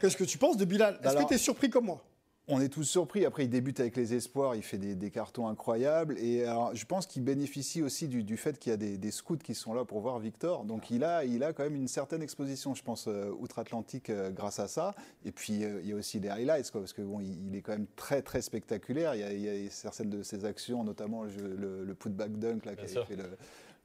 qu'est-ce 0.01 0.17
que 0.17 0.23
tu 0.25 0.37
penses 0.37 0.57
de 0.57 0.65
Bilal? 0.65 0.99
Est-ce 1.03 1.15
que 1.15 1.27
tu 1.27 1.33
es 1.35 1.37
surpris 1.37 1.69
comme 1.69 1.85
moi? 1.85 2.03
On 2.49 2.59
est 2.59 2.67
tous 2.67 2.83
surpris. 2.83 3.25
Après, 3.25 3.45
il 3.45 3.49
débute 3.49 3.79
avec 3.79 3.95
les 3.95 4.13
espoirs, 4.15 4.53
il 4.55 4.63
fait 4.63 4.77
des, 4.77 4.95
des 4.95 5.11
cartons 5.11 5.47
incroyables. 5.47 6.17
Et 6.19 6.43
alors, 6.43 6.75
je 6.75 6.85
pense 6.85 7.07
qu'il 7.07 7.23
bénéficie 7.23 7.81
aussi 7.81 8.09
du, 8.09 8.23
du 8.25 8.35
fait 8.35 8.59
qu'il 8.59 8.71
y 8.71 8.73
a 8.73 8.77
des, 8.77 8.97
des 8.97 9.11
scouts 9.11 9.37
qui 9.37 9.55
sont 9.55 9.73
là 9.73 9.85
pour 9.85 10.01
voir 10.01 10.19
Victor. 10.19 10.65
Donc, 10.65 10.91
il 10.91 11.05
a, 11.05 11.23
il 11.23 11.41
a 11.45 11.53
quand 11.53 11.63
même 11.63 11.75
une 11.75 11.87
certaine 11.87 12.21
exposition, 12.21 12.75
je 12.75 12.83
pense, 12.83 13.05
euh, 13.07 13.31
outre-Atlantique 13.39 14.09
euh, 14.09 14.29
grâce 14.29 14.59
à 14.59 14.67
ça. 14.67 14.93
Et 15.23 15.31
puis, 15.31 15.63
euh, 15.63 15.79
il 15.83 15.89
y 15.89 15.93
a 15.93 15.95
aussi 15.95 16.19
des 16.19 16.27
highlights, 16.27 16.69
quoi, 16.69 16.81
parce 16.81 16.91
que 16.91 17.01
bon, 17.01 17.21
il, 17.21 17.47
il 17.47 17.55
est 17.55 17.61
quand 17.61 17.71
même 17.71 17.87
très, 17.95 18.21
très 18.21 18.41
spectaculaire. 18.41 19.15
Il 19.15 19.21
y 19.21 19.23
a, 19.23 19.31
il 19.31 19.63
y 19.63 19.67
a 19.67 19.69
certaines 19.69 20.09
de 20.09 20.21
ses 20.21 20.43
actions, 20.43 20.83
notamment 20.83 21.23
le, 21.23 21.55
le, 21.55 21.85
le 21.85 21.93
putback 21.95 22.37
dunk 22.39 22.65
là, 22.65 22.75
qui 22.75 22.83
a 22.97 23.05
fait 23.05 23.15
le, 23.15 23.23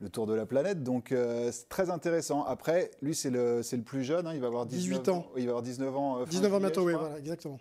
le 0.01 0.09
tour 0.09 0.27
de 0.27 0.35
la 0.35 0.47
planète. 0.47 0.83
Donc, 0.83 1.13
euh, 1.13 1.53
c'est 1.53 1.69
très 1.69 1.91
intéressant. 1.91 2.43
Après, 2.43 2.91
lui, 3.03 3.15
c'est 3.15 3.31
le, 3.31 3.63
c'est 3.63 3.77
le 3.77 3.85
plus 3.85 4.03
jeune. 4.03 4.27
hein, 4.27 4.33
il 4.35 4.41
va 4.41 4.49
avoir 4.49 4.67
19 4.67 4.83
18 5.05 5.09
ans. 5.11 5.27
Il 5.37 5.45
va 5.45 5.51
avoir 5.51 5.63
19 5.63 5.97
ans. 5.97 6.17
euh, 6.19 6.25
fin 6.25 6.31
19 6.33 6.55
ans 6.55 6.59
bientôt, 6.59 6.85
oui, 6.85 6.95
voilà, 6.95 7.19
exactement. 7.21 7.61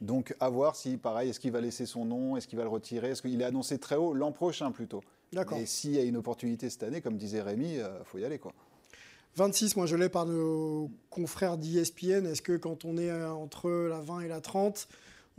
Donc, 0.00 0.34
à 0.40 0.48
voir 0.48 0.76
si, 0.76 0.96
pareil, 0.96 1.30
est-ce 1.30 1.40
qu'il 1.40 1.52
va 1.52 1.60
laisser 1.60 1.86
son 1.86 2.04
nom, 2.04 2.36
est-ce 2.36 2.48
qu'il 2.48 2.58
va 2.58 2.64
le 2.64 2.70
retirer, 2.70 3.10
est-ce 3.10 3.22
qu'il 3.22 3.40
est 3.40 3.44
annoncé 3.44 3.78
très 3.78 3.96
haut 3.96 4.14
l'an 4.14 4.32
prochain 4.32 4.70
plutôt. 4.70 5.02
D'accord. 5.32 5.58
Et 5.58 5.66
s'il 5.66 5.92
y 5.92 5.98
a 5.98 6.02
une 6.02 6.16
opportunité 6.16 6.68
cette 6.70 6.82
année, 6.82 7.00
comme 7.00 7.16
disait 7.16 7.42
Rémi, 7.42 7.74
il 7.74 7.84
faut 8.04 8.18
y 8.18 8.24
aller. 8.24 8.38
quoi. 8.38 8.52
26, 9.36 9.76
moi 9.76 9.86
je 9.86 9.96
l'ai 9.96 10.08
par 10.08 10.26
nos 10.26 10.90
confrères 11.08 11.56
d'ESPN. 11.56 12.26
Est-ce 12.26 12.42
que 12.42 12.56
quand 12.56 12.84
on 12.84 12.98
est 12.98 13.10
euh, 13.10 13.32
entre 13.32 13.70
la 13.70 14.00
20 14.00 14.20
et 14.20 14.28
la 14.28 14.40
30, 14.40 14.88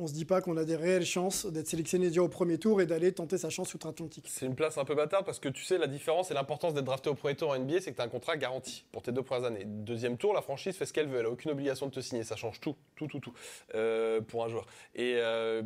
on 0.01 0.07
se 0.07 0.13
dit 0.13 0.25
pas 0.25 0.41
qu'on 0.41 0.57
a 0.57 0.65
des 0.65 0.75
réelles 0.75 1.05
chances 1.05 1.45
d'être 1.45 1.67
sélectionné 1.67 2.07
déjà 2.07 2.23
au 2.23 2.27
premier 2.27 2.57
tour 2.57 2.81
et 2.81 2.87
d'aller 2.87 3.11
tenter 3.11 3.37
sa 3.37 3.51
chance 3.51 3.73
outre-Atlantique 3.75 4.25
C'est 4.27 4.47
une 4.47 4.55
place 4.55 4.79
un 4.79 4.85
peu 4.85 4.95
bâtarde 4.95 5.25
parce 5.25 5.39
que 5.39 5.47
tu 5.47 5.63
sais, 5.63 5.77
la 5.77 5.85
différence 5.85 6.31
et 6.31 6.33
l'importance 6.33 6.73
d'être 6.73 6.85
drafté 6.85 7.09
au 7.09 7.15
premier 7.15 7.35
tour 7.35 7.51
en 7.51 7.59
NBA, 7.59 7.81
c'est 7.81 7.91
que 7.91 7.97
tu 7.97 8.01
as 8.01 8.05
un 8.05 8.09
contrat 8.09 8.35
garanti 8.35 8.83
pour 8.91 9.03
tes 9.03 9.11
deux 9.11 9.21
premières 9.21 9.45
années. 9.45 9.63
Deuxième 9.65 10.17
tour, 10.17 10.33
la 10.33 10.41
franchise 10.41 10.75
fait 10.75 10.87
ce 10.87 10.93
qu'elle 10.93 11.07
veut. 11.07 11.19
Elle 11.19 11.25
n'a 11.25 11.29
aucune 11.29 11.51
obligation 11.51 11.85
de 11.85 11.91
te 11.91 11.99
signer. 11.99 12.23
Ça 12.23 12.35
change 12.35 12.59
tout, 12.59 12.75
tout, 12.95 13.07
tout, 13.07 13.19
tout 13.19 13.33
euh, 13.75 14.21
pour 14.21 14.43
un 14.43 14.49
joueur. 14.49 14.65
Et 14.95 15.15
euh, 15.17 15.61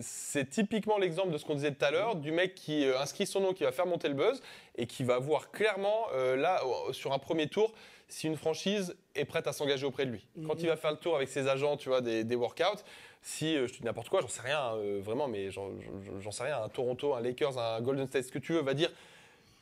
c'est 0.00 0.48
typiquement 0.48 0.96
l'exemple 0.96 1.30
de 1.30 1.38
ce 1.38 1.44
qu'on 1.44 1.54
disait 1.54 1.72
tout 1.72 1.84
à 1.84 1.90
l'heure, 1.90 2.16
du 2.16 2.32
mec 2.32 2.54
qui 2.54 2.86
euh, 2.86 2.98
inscrit 2.98 3.26
son 3.26 3.40
nom, 3.40 3.52
qui 3.52 3.64
va 3.64 3.72
faire 3.72 3.86
monter 3.86 4.08
le 4.08 4.14
buzz 4.14 4.40
et 4.76 4.86
qui 4.86 5.04
va 5.04 5.18
voir 5.18 5.50
clairement, 5.50 6.06
là, 6.12 6.60
sur 6.92 7.14
un 7.14 7.18
premier 7.18 7.48
tour, 7.48 7.72
si 8.08 8.26
une 8.28 8.36
franchise 8.36 8.96
est 9.14 9.24
prête 9.24 9.46
à 9.46 9.52
s'engager 9.52 9.84
auprès 9.86 10.06
de 10.06 10.10
lui. 10.12 10.26
Quand 10.46 10.60
il 10.62 10.68
va 10.68 10.76
faire 10.76 10.92
le 10.92 10.96
tour 10.98 11.16
avec 11.16 11.28
ses 11.28 11.48
agents, 11.48 11.76
tu 11.76 11.88
vois, 11.88 12.00
des, 12.00 12.22
des 12.24 12.36
workouts, 12.36 12.82
si 13.22 13.56
euh, 13.56 13.66
je 13.66 13.72
te 13.72 13.78
dis 13.78 13.84
n'importe 13.84 14.08
quoi, 14.08 14.20
j'en 14.20 14.28
sais 14.28 14.42
rien, 14.42 14.74
euh, 14.76 15.00
vraiment, 15.02 15.26
mais 15.26 15.50
j'en 15.50 16.30
sais 16.30 16.44
rien, 16.44 16.62
un 16.62 16.68
Toronto, 16.68 17.14
un 17.14 17.20
Lakers, 17.20 17.58
un 17.58 17.80
Golden 17.80 18.06
State, 18.06 18.24
ce 18.26 18.32
que 18.32 18.38
tu 18.38 18.52
veux, 18.52 18.60
va 18.62 18.74
dire 18.74 18.90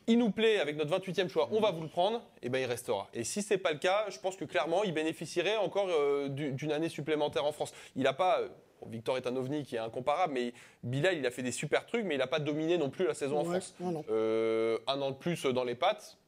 il 0.06 0.18
nous 0.18 0.30
plaît 0.30 0.58
avec 0.60 0.76
notre 0.76 0.94
28e 0.98 1.28
choix, 1.30 1.48
on 1.50 1.60
va 1.60 1.70
vous 1.70 1.80
le 1.80 1.88
prendre, 1.88 2.20
et 2.42 2.50
ben 2.50 2.58
il 2.58 2.66
restera. 2.66 3.08
Et 3.14 3.24
si 3.24 3.40
c'est 3.40 3.56
pas 3.56 3.72
le 3.72 3.78
cas, 3.78 4.04
je 4.10 4.18
pense 4.18 4.36
que 4.36 4.44
clairement 4.44 4.84
il 4.84 4.92
bénéficierait 4.92 5.56
encore 5.56 5.86
euh, 5.88 6.28
du- 6.28 6.52
d'une 6.52 6.72
année 6.72 6.90
supplémentaire 6.90 7.46
en 7.46 7.52
France. 7.52 7.72
Il 7.96 8.02
n'a 8.02 8.12
pas 8.12 8.42
bon, 8.82 8.88
Victor 8.90 9.16
est 9.16 9.26
un 9.26 9.34
ovni 9.34 9.64
qui 9.64 9.76
est 9.76 9.78
incomparable, 9.78 10.34
mais 10.34 10.52
Bilal 10.82 11.16
il 11.16 11.24
a 11.24 11.30
fait 11.30 11.40
des 11.42 11.52
super 11.52 11.86
trucs, 11.86 12.04
mais 12.04 12.16
il 12.16 12.18
n'a 12.18 12.26
pas 12.26 12.38
dominé 12.38 12.76
non 12.76 12.90
plus 12.90 13.06
la 13.06 13.14
saison 13.14 13.38
en 13.38 13.44
France. 13.44 13.74
Euh, 14.10 14.76
un 14.86 15.00
an 15.00 15.10
de 15.10 15.16
plus 15.16 15.46
dans 15.46 15.64
les 15.64 15.74
pattes, 15.74 16.18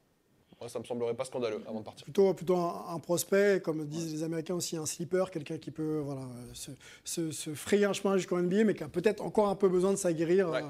moi, 0.59 0.69
ça 0.69 0.79
me 0.79 0.83
semblerait 0.85 1.13
pas 1.13 1.23
scandaleux 1.25 1.61
avant 1.67 1.79
de 1.79 1.85
partir. 1.85 2.03
Plutôt, 2.03 2.33
plutôt 2.33 2.55
un, 2.55 2.85
un 2.89 2.99
prospect, 2.99 3.61
comme 3.61 3.85
disent 3.85 4.11
les 4.11 4.23
Américains 4.23 4.55
aussi, 4.55 4.75
un 4.75 4.87
sleeper, 4.87 5.29
quelqu'un 5.29 5.57
qui 5.59 5.69
peut 5.69 5.99
voilà, 6.03 6.21
se, 6.53 6.71
se- 7.03 7.31
se 7.31 7.53
frayer 7.53 7.85
un 7.85 7.93
chemin 7.93 8.17
jusqu'en 8.17 8.37
NBA, 8.41 8.63
mais 8.63 8.73
qui 8.73 8.83
a 8.83 8.87
peut-être 8.87 9.21
encore 9.23 9.49
un 9.49 9.55
peu 9.55 9.69
besoin 9.69 9.91
de 9.91 9.97
s'aguerrir 9.97 10.49
Ouais. 10.49 10.63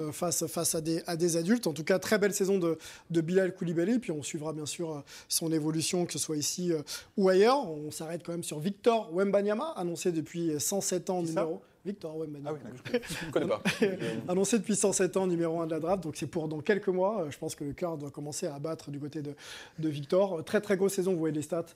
euh, 0.00 0.12
face, 0.12 0.46
face 0.46 0.74
à, 0.74 0.80
des, 0.80 1.02
à 1.06 1.16
des 1.16 1.36
adultes. 1.36 1.66
En 1.66 1.72
tout 1.74 1.84
cas, 1.84 1.98
très 1.98 2.16
belle 2.18 2.32
saison 2.32 2.58
de, 2.58 2.78
de 3.10 3.20
Bilal 3.20 3.54
Koulibaly. 3.54 3.98
Puis 3.98 4.12
on 4.12 4.22
suivra 4.22 4.52
bien 4.54 4.66
sûr 4.66 4.90
euh, 4.92 5.00
son 5.28 5.52
évolution, 5.52 6.06
que 6.06 6.12
ce 6.14 6.18
soit 6.18 6.36
ici 6.38 6.72
euh, 6.72 6.80
ou 7.18 7.28
ailleurs. 7.28 7.68
On 7.70 7.90
s'arrête 7.90 8.22
quand 8.24 8.32
même 8.32 8.44
sur 8.44 8.60
Victor 8.60 9.10
Wembanyama, 9.12 9.74
annoncé 9.76 10.10
depuis 10.10 10.58
107 10.58 11.10
ans 11.10 11.22
numéro. 11.22 11.60
Victor 11.84 12.16
Wembanyama. 12.16 12.58
Ah 12.64 12.68
oui. 12.92 12.98
Je 13.26 13.30
connais 13.30 13.46
pas. 13.46 13.62
Annoncé 14.28 14.58
depuis 14.58 14.74
107 14.76 15.16
ans, 15.18 15.26
numéro 15.26 15.60
1 15.60 15.66
de 15.66 15.72
la 15.72 15.80
draft. 15.80 16.02
Donc 16.02 16.16
c'est 16.16 16.26
pour 16.26 16.48
dans 16.48 16.60
quelques 16.60 16.88
mois. 16.88 17.22
Euh, 17.22 17.30
Je 17.30 17.38
pense 17.38 17.54
que 17.54 17.64
le 17.64 17.72
cœur 17.72 17.98
doit 17.98 18.10
commencer 18.10 18.46
à 18.46 18.58
battre 18.58 18.90
du 18.90 18.98
côté 18.98 19.20
de, 19.22 19.34
de 19.78 19.88
Victor. 19.88 20.38
Euh, 20.38 20.42
Très 20.42 20.60
très 20.60 20.76
grosse 20.76 20.94
saison, 20.94 21.12
vous 21.12 21.18
voyez 21.18 21.34
les 21.34 21.42
stats. 21.42 21.66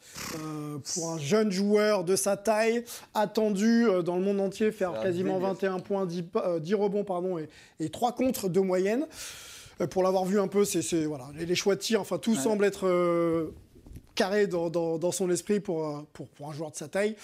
Euh, 0.41 0.79
pour 0.95 1.11
un 1.11 1.19
jeune 1.19 1.51
joueur 1.51 2.05
de 2.05 2.17
sa 2.17 2.37
taille, 2.37 2.85
attendu 3.15 3.85
dans 4.05 4.17
le 4.17 4.23
monde 4.23 4.41
entier, 4.41 4.73
faire 4.73 4.99
quasiment 5.01 5.35
délire. 5.35 5.49
21 5.55 5.79
points, 5.81 6.07
10, 6.07 6.23
pa- 6.23 6.45
euh, 6.47 6.59
10 6.61 6.75
rebonds 6.75 7.05
pardon, 7.05 7.39
et, 7.39 7.49
et 7.81 7.89
3 7.91 8.13
contre 8.13 8.49
de 8.49 8.61
moyenne. 8.61 9.07
Pour 9.91 10.03
l'avoir 10.03 10.25
vu 10.25 10.41
un 10.41 10.49
peu, 10.49 10.65
c'est 10.65 11.05
voilà, 11.05 11.29
les, 11.37 11.55
choix 11.55 11.77
de 11.77 11.81
tir, 11.81 12.01
enfin 12.01 12.19
tout 12.19 12.35
semble 12.35 12.65
être 12.65 12.89
euh, 12.89 13.55
carré 14.17 14.47
dans, 14.49 14.71
dans- 14.71 14.99
dans 14.99 15.13
son 15.13 15.31
esprit 15.31 15.61
pour, 15.61 16.05
pour, 16.13 16.27
pour 16.29 16.49
un 16.51 16.53
joueur 16.53 16.71
de 16.73 16.77
sa 16.77 16.89
taille. 16.89 17.15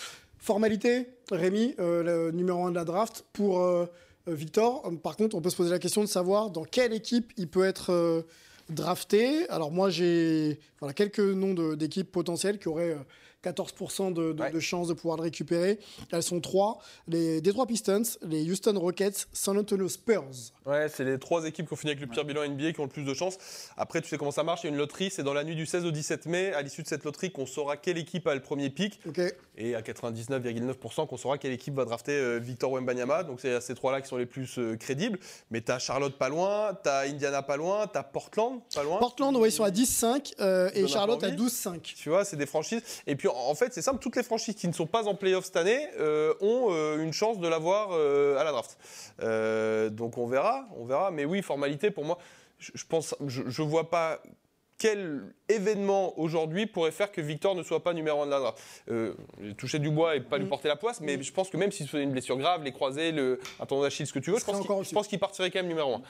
Formalité, 0.44 1.06
Rémi, 1.30 1.74
euh, 1.78 2.02
le 2.26 2.30
numéro 2.30 2.66
1 2.66 2.70
de 2.70 2.74
la 2.74 2.84
draft. 2.84 3.24
Pour 3.32 3.62
euh, 3.62 3.86
euh, 4.28 4.34
Victor, 4.34 4.84
euh, 4.84 4.94
par 4.94 5.16
contre, 5.16 5.34
on 5.34 5.40
peut 5.40 5.48
se 5.48 5.56
poser 5.56 5.70
la 5.70 5.78
question 5.78 6.02
de 6.02 6.06
savoir 6.06 6.50
dans 6.50 6.64
quelle 6.64 6.92
équipe 6.92 7.32
il 7.38 7.48
peut 7.48 7.64
être 7.64 8.26
drafté. 8.68 9.48
Alors 9.48 9.72
moi, 9.72 9.88
j'ai 9.88 10.60
voilà, 10.80 10.92
quelques 10.92 11.18
noms 11.18 11.54
d'équipes 11.72 12.12
potentielles 12.12 12.58
qui 12.58 12.68
auraient 12.68 12.94
14% 13.50 14.12
de, 14.12 14.32
de, 14.32 14.42
Ouais. 14.42 14.50
de 14.50 14.60
chances 14.60 14.88
de 14.88 14.94
pouvoir 14.94 15.16
le 15.16 15.22
récupérer. 15.22 15.78
Elles 16.12 16.22
sont 16.22 16.40
trois. 16.40 16.78
Les 17.08 17.40
Detroit 17.40 17.66
Pistons, 17.66 18.02
les 18.22 18.50
Houston 18.50 18.78
Rockets, 18.78 19.26
San 19.32 19.56
Antonio 19.58 19.88
Spurs. 19.88 20.24
Ouais, 20.66 20.88
c'est 20.88 21.04
les 21.04 21.18
trois 21.18 21.44
équipes 21.44 21.66
qui 21.66 21.72
ont 21.74 21.76
fini 21.76 21.92
avec 21.92 22.00
le 22.00 22.06
pire 22.06 22.24
bilan 22.24 22.48
NBA 22.48 22.72
qui 22.72 22.80
ont 22.80 22.84
le 22.84 22.88
plus 22.88 23.04
de 23.04 23.14
chance. 23.14 23.36
Après, 23.76 24.00
tu 24.00 24.08
sais 24.08 24.16
comment 24.16 24.30
ça 24.30 24.42
marche, 24.42 24.62
il 24.64 24.66
y 24.66 24.70
a 24.70 24.72
une 24.72 24.78
loterie, 24.78 25.10
c'est 25.10 25.22
dans 25.22 25.34
la 25.34 25.44
nuit 25.44 25.54
du 25.56 25.66
16 25.66 25.84
au 25.84 25.90
17 25.90 26.26
mai, 26.26 26.52
à 26.54 26.62
l'issue 26.62 26.82
de 26.82 26.88
cette 26.88 27.04
loterie, 27.04 27.30
qu'on 27.30 27.46
saura 27.46 27.76
quelle 27.76 27.98
équipe 27.98 28.26
a 28.26 28.34
le 28.34 28.40
premier 28.40 28.70
pic. 28.70 28.98
Ok. 29.06 29.20
Et 29.56 29.74
à 29.74 29.82
99,9% 29.82 31.06
qu'on 31.06 31.16
saura 31.16 31.38
quelle 31.38 31.52
équipe 31.52 31.74
va 31.74 31.84
drafter 31.84 32.12
euh, 32.12 32.38
Victor 32.38 32.72
Wembanyama. 32.72 33.22
Donc 33.24 33.40
c'est 33.40 33.60
ces 33.60 33.74
trois-là 33.74 34.00
qui 34.00 34.08
sont 34.08 34.16
les 34.16 34.26
plus 34.26 34.58
euh, 34.58 34.76
crédibles. 34.76 35.18
Mais 35.50 35.60
t'as 35.60 35.78
Charlotte 35.78 36.16
pas 36.16 36.28
loin, 36.28 36.74
t'as 36.82 37.06
Indiana 37.08 37.42
pas 37.42 37.56
loin, 37.56 37.86
t'as 37.86 38.02
Portland 38.02 38.60
pas 38.74 38.82
loin. 38.82 38.98
Portland, 38.98 39.36
ouais, 39.36 39.48
ils 39.48 39.52
sont 39.52 39.64
à 39.64 39.70
10-5 39.70 40.34
euh, 40.40 40.70
et 40.74 40.86
Charlotte 40.88 41.22
à 41.22 41.28
envie. 41.28 41.36
12-5. 41.36 41.80
Tu 41.82 42.08
vois, 42.08 42.24
c'est 42.24 42.36
des 42.36 42.46
franchises. 42.46 42.82
Et 43.06 43.16
puis 43.16 43.28
en 43.34 43.54
fait, 43.54 43.72
c'est 43.74 43.82
simple, 43.82 43.98
toutes 44.00 44.16
les 44.16 44.22
franchises 44.22 44.54
qui 44.54 44.68
ne 44.68 44.72
sont 44.72 44.86
pas 44.86 45.06
en 45.08 45.14
playoff 45.14 45.44
cette 45.44 45.56
année 45.56 45.86
euh, 45.98 46.34
ont 46.40 46.68
euh, 46.70 47.02
une 47.02 47.12
chance 47.12 47.38
de 47.38 47.48
l'avoir 47.48 47.88
euh, 47.92 48.38
à 48.38 48.44
la 48.44 48.52
draft. 48.52 48.78
Donc 49.92 50.18
on 50.18 50.26
verra, 50.26 50.66
on 50.76 50.84
verra. 50.84 51.10
Mais 51.10 51.24
oui, 51.24 51.42
formalité 51.42 51.90
pour 51.90 52.04
moi, 52.04 52.18
je, 52.58 52.70
je 52.74 52.84
pense, 52.86 53.14
je, 53.26 53.42
je 53.46 53.62
vois 53.62 53.90
pas 53.90 54.20
quel 54.76 55.32
événement 55.48 56.18
aujourd'hui 56.18 56.66
pourrait 56.66 56.90
faire 56.90 57.12
que 57.12 57.20
Victor 57.20 57.54
ne 57.54 57.62
soit 57.62 57.82
pas 57.82 57.92
numéro 57.94 58.22
1 58.22 58.26
de 58.26 58.30
la 58.32 58.40
draft 58.40 58.58
euh, 58.90 59.14
touché 59.56 59.78
du 59.78 59.88
bois 59.90 60.16
et 60.16 60.20
pas 60.20 60.36
Mm. 60.36 60.42
lui 60.42 60.48
porter 60.48 60.68
la 60.68 60.76
poisse, 60.76 61.00
mais 61.00 61.22
je 61.22 61.32
pense 61.32 61.48
que 61.48 61.56
même 61.56 61.70
s'il 61.70 61.86
se 61.86 61.92
faisait 61.92 62.02
une 62.02 62.10
blessure 62.10 62.36
grave, 62.36 62.64
les 62.64 62.72
croisés, 62.72 63.12
le, 63.12 63.38
un 63.60 63.66
tendon 63.66 63.82
d'Achille, 63.82 64.06
ce 64.06 64.12
que 64.12 64.18
tu 64.18 64.30
veux, 64.30 64.38
pense 64.40 64.60
qu'il- 64.60 64.84
je 64.84 64.92
pense 64.94 65.06
qu'il 65.06 65.18
partirait 65.20 65.50
quand 65.50 65.60
même 65.60 65.68
numéro 65.68 65.94
1. 65.94 66.02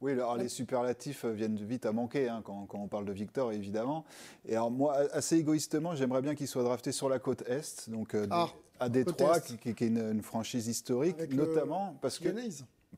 Oui, 0.00 0.12
alors 0.12 0.36
les 0.36 0.48
superlatifs 0.48 1.24
euh, 1.24 1.32
viennent 1.32 1.56
vite 1.56 1.84
à 1.84 1.92
manquer 1.92 2.28
hein, 2.28 2.40
quand, 2.44 2.66
quand 2.66 2.78
on 2.78 2.86
parle 2.86 3.04
de 3.04 3.12
Victor, 3.12 3.52
évidemment. 3.52 4.04
Et 4.46 4.54
alors 4.54 4.70
moi, 4.70 4.96
assez 5.12 5.36
égoïstement, 5.36 5.94
j'aimerais 5.96 6.22
bien 6.22 6.34
qu'il 6.36 6.46
soit 6.46 6.62
drafté 6.62 6.92
sur 6.92 7.08
la 7.08 7.18
côte 7.18 7.42
Est, 7.48 7.90
donc 7.90 8.14
euh, 8.14 8.26
Ah, 8.30 8.48
à 8.78 8.88
Détroit, 8.88 9.40
qui, 9.40 9.68
est 9.68 9.80
une, 9.80 9.98
une 9.98 10.22
franchise 10.22 10.68
historique, 10.68 11.16
Avec 11.18 11.34
le- 11.34 11.46
notamment 11.46 11.96
parce 12.00 12.18
que. 12.20 12.28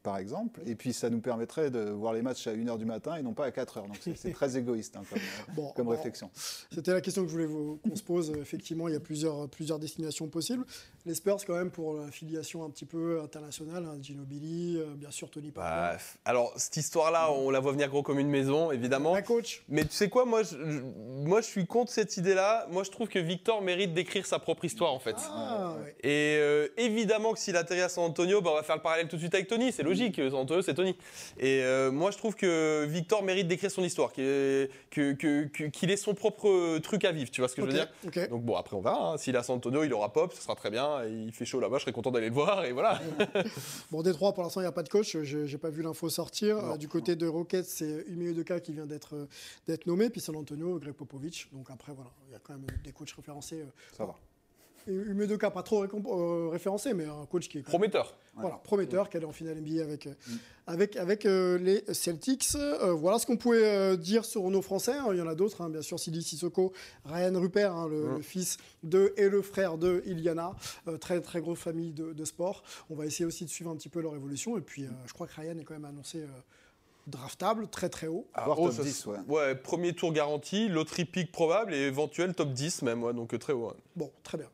Par 0.03 0.17
exemple, 0.19 0.61
et 0.67 0.75
puis 0.75 0.93
ça 0.93 1.11
nous 1.11 1.21
permettrait 1.21 1.71
de 1.71 1.91
voir 1.91 2.13
les 2.13 2.23
matchs 2.23 2.47
à 2.47 2.53
1h 2.55 2.79
du 2.79 2.85
matin 2.87 3.17
et 3.17 3.23
non 3.23 3.35
pas 3.35 3.45
à 3.47 3.51
4h. 3.51 3.87
Donc 3.87 3.99
c'est- 4.17 4.33
très 4.33 4.57
égoïste 4.57 4.97
hein, 4.97 5.03
comme, 5.09 5.19
euh, 5.19 5.53
Bon, 5.55 5.73
comme 5.77 5.87
bon, 5.87 5.91
réflexion. 5.93 6.31
C'était 6.73 6.93
la 6.93 7.01
question 7.01 7.23
que 7.23 7.29
je 7.29 7.33
voulais 7.33 7.47
vous- 7.47 7.79
qu'on 7.87 7.95
se 7.97 8.03
pose. 8.03 8.31
Effectivement, 8.41 8.89
il 8.89 8.95
y 8.95 8.97
a 8.97 9.01
plusieurs, 9.01 9.49
plusieurs 9.49 9.79
destinations 9.79 10.29
possibles. 10.29 10.65
Les 11.07 11.15
Spurs, 11.15 11.39
quand 11.47 11.55
même, 11.55 11.71
pour 11.71 11.95
la 11.99 12.11
filiation 12.11 12.65
un 12.65 12.71
petit 12.71 12.85
peu 12.87 13.21
internationale, 13.23 13.85
hein, 13.87 13.99
Ginobili, 14.01 14.77
euh, 14.79 14.95
bien 14.95 15.11
sûr 15.11 15.31
Tony 15.31 15.51
Parker. 15.51 15.97
Bah, 15.97 16.03
alors 16.25 16.53
cette 16.57 16.77
histoire-là, 16.77 17.33
on 17.33 17.51
la 17.51 17.61
voit 17.61 17.73
venir 17.73 17.89
gros 17.89 18.03
comme 18.03 18.19
une 18.19 18.29
maison, 18.31 18.71
évidemment. 18.71 19.15
La 19.15 19.23
coach. 19.23 19.63
Mais 19.69 19.85
tu 19.85 19.93
sais 19.93 20.09
quoi, 20.09 20.25
moi 20.25 20.43
je, 20.43 20.51
je- 20.57 20.81
moi 21.27 21.41
je 21.41 21.47
suis 21.47 21.67
contre 21.67 21.91
cette 21.93 22.17
idée-là. 22.17 22.67
Moi 22.71 22.85
je 22.85 22.91
trouve 22.91 23.09
que 23.09 23.19
Victor 23.19 23.61
mérite 23.63 23.93
d'écrire 23.95 24.25
sa 24.27 24.39
propre 24.39 24.65
histoire 24.65 24.93
en 24.95 24.99
fait. 24.99 25.17
Ah, 25.19 25.75
ouais. 25.83 25.95
Et 26.03 26.37
euh, 26.39 26.69
évidemment 26.77 27.33
que 27.33 27.39
s'il 27.39 27.57
atterrit 27.57 27.81
à 27.83 27.89
San 27.89 28.05
Antonio, 28.05 28.41
bah, 28.41 28.51
on 28.53 28.57
va 28.57 28.63
faire 28.63 28.77
le 28.77 28.83
parallèle 28.83 29.09
tout 29.09 29.17
de 29.17 29.21
suite 29.21 29.35
avec 29.35 29.47
Tony, 29.49 29.73
c'est 29.73 29.83
logique, 29.91 30.17
San 30.17 30.35
Antonio, 30.35 30.63
c'est 30.63 30.75
Tony. 30.75 30.97
Et 31.39 31.63
euh, 31.63 31.91
moi, 31.91 32.11
je 32.11 32.19
trouve 32.19 32.35
que 32.35 32.85
Victor 32.87 33.23
mérite 33.23 33.47
d'écrire 33.49 33.71
son 33.71 33.83
histoire, 33.85 34.13
qu'il 34.13 34.25
ait, 34.25 34.71
que, 34.91 35.13
qu'il 35.69 35.91
ait 35.91 35.97
son 35.97 36.15
propre 36.15 36.79
truc 36.79 37.05
à 37.05 37.13
vivre, 37.13 37.31
tu 37.31 37.41
vois 37.41 37.49
ce 37.49 37.55
que 37.57 37.63
je 37.63 37.67
veux 37.67 37.73
dire? 37.73 37.89
Donc 38.29 38.43
bon, 38.45 38.57
après 38.57 38.77
on 38.77 38.81
verra. 38.81 39.13
hein. 39.13 39.19
S'il 39.19 39.37
à 39.37 39.43
San 39.43 39.57
Antonio, 39.57 39.85
il 39.85 39.93
aura 39.93 40.13
pop, 40.13 40.33
ce 40.33 40.43
sera 40.43 40.55
très 40.55 40.71
bien. 40.71 41.05
Il 41.05 41.33
fait 41.33 41.45
chaud 41.45 41.61
là-bas, 41.61 41.79
je 41.79 41.83
serais 41.83 41.93
content 41.93 42.11
d'aller 42.11 42.29
le 42.29 42.35
voir 42.35 42.65
et 42.65 42.73
voilà. 42.73 43.01
Bon, 43.91 44.03
Détroit, 44.03 44.33
pour 44.33 44.43
l'instant, 44.43 44.61
il 44.61 44.65
n'y 44.65 44.69
a 44.69 44.73
pas 44.73 44.83
de 44.83 44.89
coach. 44.89 45.17
Je 45.23 45.39
n'ai 45.39 45.59
pas 45.59 45.71
vu 45.71 45.83
l'info 45.83 46.09
sortir. 46.09 46.59
Euh, 46.59 46.77
du 46.77 46.89
côté 46.89 47.17
de 47.17 47.27
Rockets, 47.27 47.65
c'est 47.65 48.05
Udoka 48.09 48.61
qui 48.61 48.73
vient 48.73 48.87
d'être 48.87 49.15
euh, 49.69 49.77
nommé. 49.87 50.11
Puis 50.11 50.21
San 50.21 50.37
Antonio, 50.37 50.79
Greg 50.79 50.95
Popovich. 50.95 51.49
Donc 51.53 51.71
après, 51.71 51.93
voilà, 51.93 52.11
il 52.29 52.33
y 52.33 52.37
a 52.37 52.39
quand 52.43 52.53
même 52.55 52.67
des 52.85 52.93
coachs 52.93 53.11
référencés. 53.13 53.61
euh. 53.63 53.67
Ça 53.97 54.05
va. 54.05 54.15
Ime 54.89 55.21
Udoka, 55.23 55.51
pas 55.51 55.63
trop 55.63 55.85
récomp- 55.85 56.07
euh, 56.09 56.49
référencé, 56.51 56.95
mais 56.95 57.05
un 57.05 57.27
coach 57.27 57.49
qui 57.49 57.59
est 57.59 57.63
Prometteur. 57.63 58.17
Voilà, 58.37 58.57
prometteur, 58.65 59.11
qui 59.11 59.17
allait 59.19 59.27
en 59.27 59.33
finale 59.33 59.57
NBA 59.61 59.83
avec, 59.83 60.07
euh, 60.07 60.15
avec, 60.67 60.97
avec 60.97 61.27
euh, 61.27 61.59
les 61.59 61.85
Celtics. 61.93 62.47
Euh, 62.55 62.93
voilà 62.93 63.19
ce 63.19 63.27
qu'on 63.27 63.37
pouvait 63.37 63.65
euh, 63.67 63.97
dire 63.97 64.25
sur 64.25 64.49
nos 64.51 64.63
Français. 64.63 64.93
hein. 64.95 65.09
Il 65.13 65.19
y 65.19 65.21
en 65.21 65.27
a 65.27 65.35
d'autres, 65.35 65.61
hein, 65.61 65.69
bien 65.69 65.83
sûr. 65.83 65.99
Sidi 66.01 66.23
Sissoko, 66.23 66.73
Ryan 67.05 67.39
Rupert, 67.39 67.75
hein, 67.75 67.89
le, 67.89 68.17
le 68.17 68.23
fils 68.23 68.57
de 68.83 69.13
et 69.19 69.29
le 69.29 69.43
frère 69.43 69.77
de 69.77 70.03
Iliana. 70.07 70.55
Euh, 70.89 70.97
très, 70.97 71.21
très 71.21 71.41
grosse 71.41 71.59
famille 71.59 71.93
de, 71.93 72.13
de 72.15 72.25
sport. 72.25 72.63
On 72.89 72.95
va 72.95 73.05
essayer 73.05 73.27
aussi 73.27 73.45
de 73.45 73.51
suivre 73.51 73.71
un 73.71 73.77
petit 73.77 73.91
peu 73.91 74.01
leur 74.01 74.15
évolution. 74.15 74.57
Et 74.57 74.63
puis, 74.63 74.85
euh, 74.85 74.89
je 75.07 75.13
crois 75.13 75.27
que 75.27 75.35
Ryan 75.39 75.59
est 75.59 75.65
quand 75.65 75.75
même 75.75 75.85
annoncé 75.85 76.19
euh, 76.21 76.27
draftable, 77.07 77.69
très 77.69 77.89
très 77.89 78.07
haut. 78.07 78.27
Voire 78.45 78.59
Oh, 78.61 78.67
top 78.69 78.77
ça 78.77 78.83
10, 78.83 78.93
se- 78.93 79.09
ouais. 79.09 79.19
Ouais, 79.29 79.55
premier 79.55 79.93
tour 79.95 80.13
garanti, 80.13 80.69
loterie 80.69 81.05
pick 81.05 81.33
probable 81.33 81.75
et 81.75 81.79
éventuel 81.87 82.35
top 82.35 82.53
10 82.53 82.83
même, 82.83 83.03
ouais, 83.03 83.13
donc 83.13 83.35
euh, 83.35 83.39
très 83.39 83.53
haut. 83.53 83.69
ouais. 83.69 83.75
Bon, 83.97 84.11
très 84.23 84.39
bien. 84.39 84.49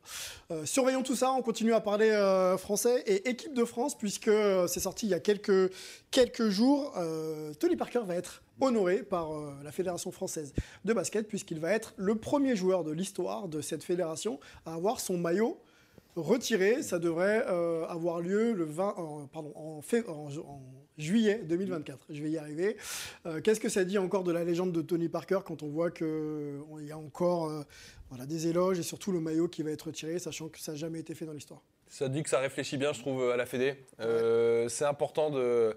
Euh, 0.50 0.64
surveillons 0.64 1.02
tout 1.02 1.16
ça, 1.16 1.32
on 1.32 1.42
continue 1.42 1.74
à 1.74 1.80
parler 1.80 2.10
euh, 2.10 2.56
français 2.56 3.02
et 3.06 3.28
équipe 3.28 3.52
de 3.54 3.64
France, 3.64 3.96
puisque 3.96 4.28
euh, 4.28 4.66
c'est 4.66 4.80
sorti 4.80 5.06
il 5.06 5.10
y 5.10 5.14
a 5.14 5.20
quelques, 5.20 5.70
quelques 6.10 6.48
jours. 6.48 6.92
Euh, 6.96 7.52
Tony 7.54 7.76
Parker 7.76 8.00
va 8.04 8.14
être 8.14 8.42
honoré 8.60 9.02
par 9.02 9.32
euh, 9.34 9.52
la 9.62 9.70
Fédération 9.72 10.10
française 10.10 10.54
de 10.84 10.92
basket, 10.94 11.28
puisqu'il 11.28 11.60
va 11.60 11.72
être 11.72 11.92
le 11.96 12.14
premier 12.14 12.56
joueur 12.56 12.84
de 12.84 12.90
l'histoire 12.92 13.48
de 13.48 13.60
cette 13.60 13.84
fédération 13.84 14.40
à 14.64 14.74
avoir 14.74 15.00
son 15.00 15.18
maillot 15.18 15.60
retiré. 16.16 16.82
Ça 16.82 16.98
devrait 16.98 17.44
euh, 17.48 17.84
avoir 17.86 18.20
lieu 18.20 18.52
le 18.52 18.64
20, 18.64 18.94
en- 18.96 19.26
pardon, 19.26 19.52
en, 19.54 19.80
en, 20.08 20.12
en 20.12 20.30
juillet 20.98 21.40
2024. 21.44 22.06
Je 22.10 22.22
vais 22.22 22.30
y 22.30 22.38
arriver. 22.38 22.76
Euh, 23.26 23.40
Qu'est-ce 23.40 23.60
que 23.60 23.68
ça 23.68 23.84
dit 23.84 23.98
encore 23.98 24.24
de 24.24 24.32
la 24.32 24.44
légende 24.44 24.72
de 24.72 24.82
Tony 24.82 25.08
Parker 25.08 25.40
quand 25.44 25.62
on 25.62 25.68
voit 25.68 25.90
qu'il 25.90 26.06
y 26.82 26.92
a 26.92 26.98
encore 26.98 27.48
euh, 27.48 27.62
voilà, 28.10 28.26
des 28.26 28.48
éloges 28.48 28.78
et 28.78 28.82
surtout 28.82 29.12
le 29.12 29.20
maillot 29.20 29.48
qui 29.48 29.62
va 29.62 29.70
être 29.70 29.82
retiré, 29.88 30.18
sachant 30.18 30.48
que 30.48 30.58
ça 30.58 30.72
n'a 30.72 30.78
jamais 30.78 31.00
été 31.00 31.14
fait 31.14 31.26
dans 31.26 31.32
l'histoire? 31.32 31.60
Ça 31.88 32.08
dit 32.08 32.22
que 32.22 32.28
ça 32.30 32.40
réfléchit 32.40 32.76
bien, 32.78 32.92
je 32.92 33.00
trouve, 33.00 33.30
à 33.30 33.36
la 33.36 33.46
Fédé. 33.46 33.74
Euh, 34.00 34.68
C'est 34.68 34.84
important 34.84 35.30
de 35.30 35.74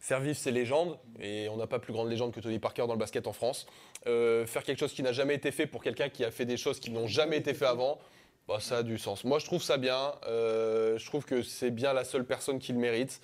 faire 0.00 0.20
vivre 0.20 0.36
ces 0.36 0.50
légendes, 0.50 0.98
et 1.20 1.48
on 1.48 1.56
n'a 1.56 1.66
pas 1.66 1.78
plus 1.78 1.92
grande 1.92 2.10
légende 2.10 2.32
que 2.32 2.40
Tony 2.40 2.58
Parker 2.58 2.86
dans 2.86 2.92
le 2.92 2.98
basket 2.98 3.26
en 3.26 3.32
France. 3.32 3.66
Euh, 4.06 4.46
faire 4.46 4.62
quelque 4.62 4.78
chose 4.80 4.92
qui 4.92 5.02
n'a 5.02 5.12
jamais 5.12 5.34
été 5.34 5.50
fait 5.50 5.66
pour 5.66 5.82
quelqu'un 5.82 6.10
qui 6.10 6.24
a 6.24 6.30
fait 6.30 6.44
des 6.44 6.56
choses 6.58 6.78
qui 6.78 6.90
n'ont 6.90 7.06
jamais 7.06 7.38
été 7.38 7.54
fait 7.54 7.64
avant, 7.64 7.98
bah, 8.46 8.58
ça 8.60 8.78
a 8.78 8.82
du 8.82 8.98
sens. 8.98 9.24
Moi, 9.24 9.38
je 9.38 9.46
trouve 9.46 9.62
ça 9.62 9.78
bien. 9.78 10.12
Euh, 10.26 10.98
je 10.98 11.06
trouve 11.06 11.24
que 11.24 11.42
c'est 11.42 11.70
bien 11.70 11.94
la 11.94 12.04
seule 12.04 12.26
personne 12.26 12.58
qui 12.58 12.72
le 12.72 12.78
mérite. 12.78 13.20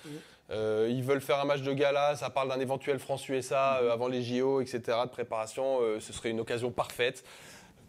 Euh, 0.50 0.88
ils 0.90 1.02
veulent 1.04 1.20
faire 1.20 1.38
un 1.38 1.44
match 1.44 1.62
de 1.62 1.72
gala, 1.72 2.16
ça 2.16 2.28
parle 2.30 2.48
d'un 2.48 2.58
éventuel 2.58 2.98
France-USA 2.98 3.78
euh, 3.82 3.92
avant 3.92 4.08
les 4.08 4.22
JO, 4.22 4.60
etc., 4.60 4.80
de 5.04 5.08
préparation. 5.10 5.78
Euh, 5.80 6.00
ce 6.00 6.12
serait 6.12 6.30
une 6.30 6.40
occasion 6.40 6.70
parfaite. 6.72 7.22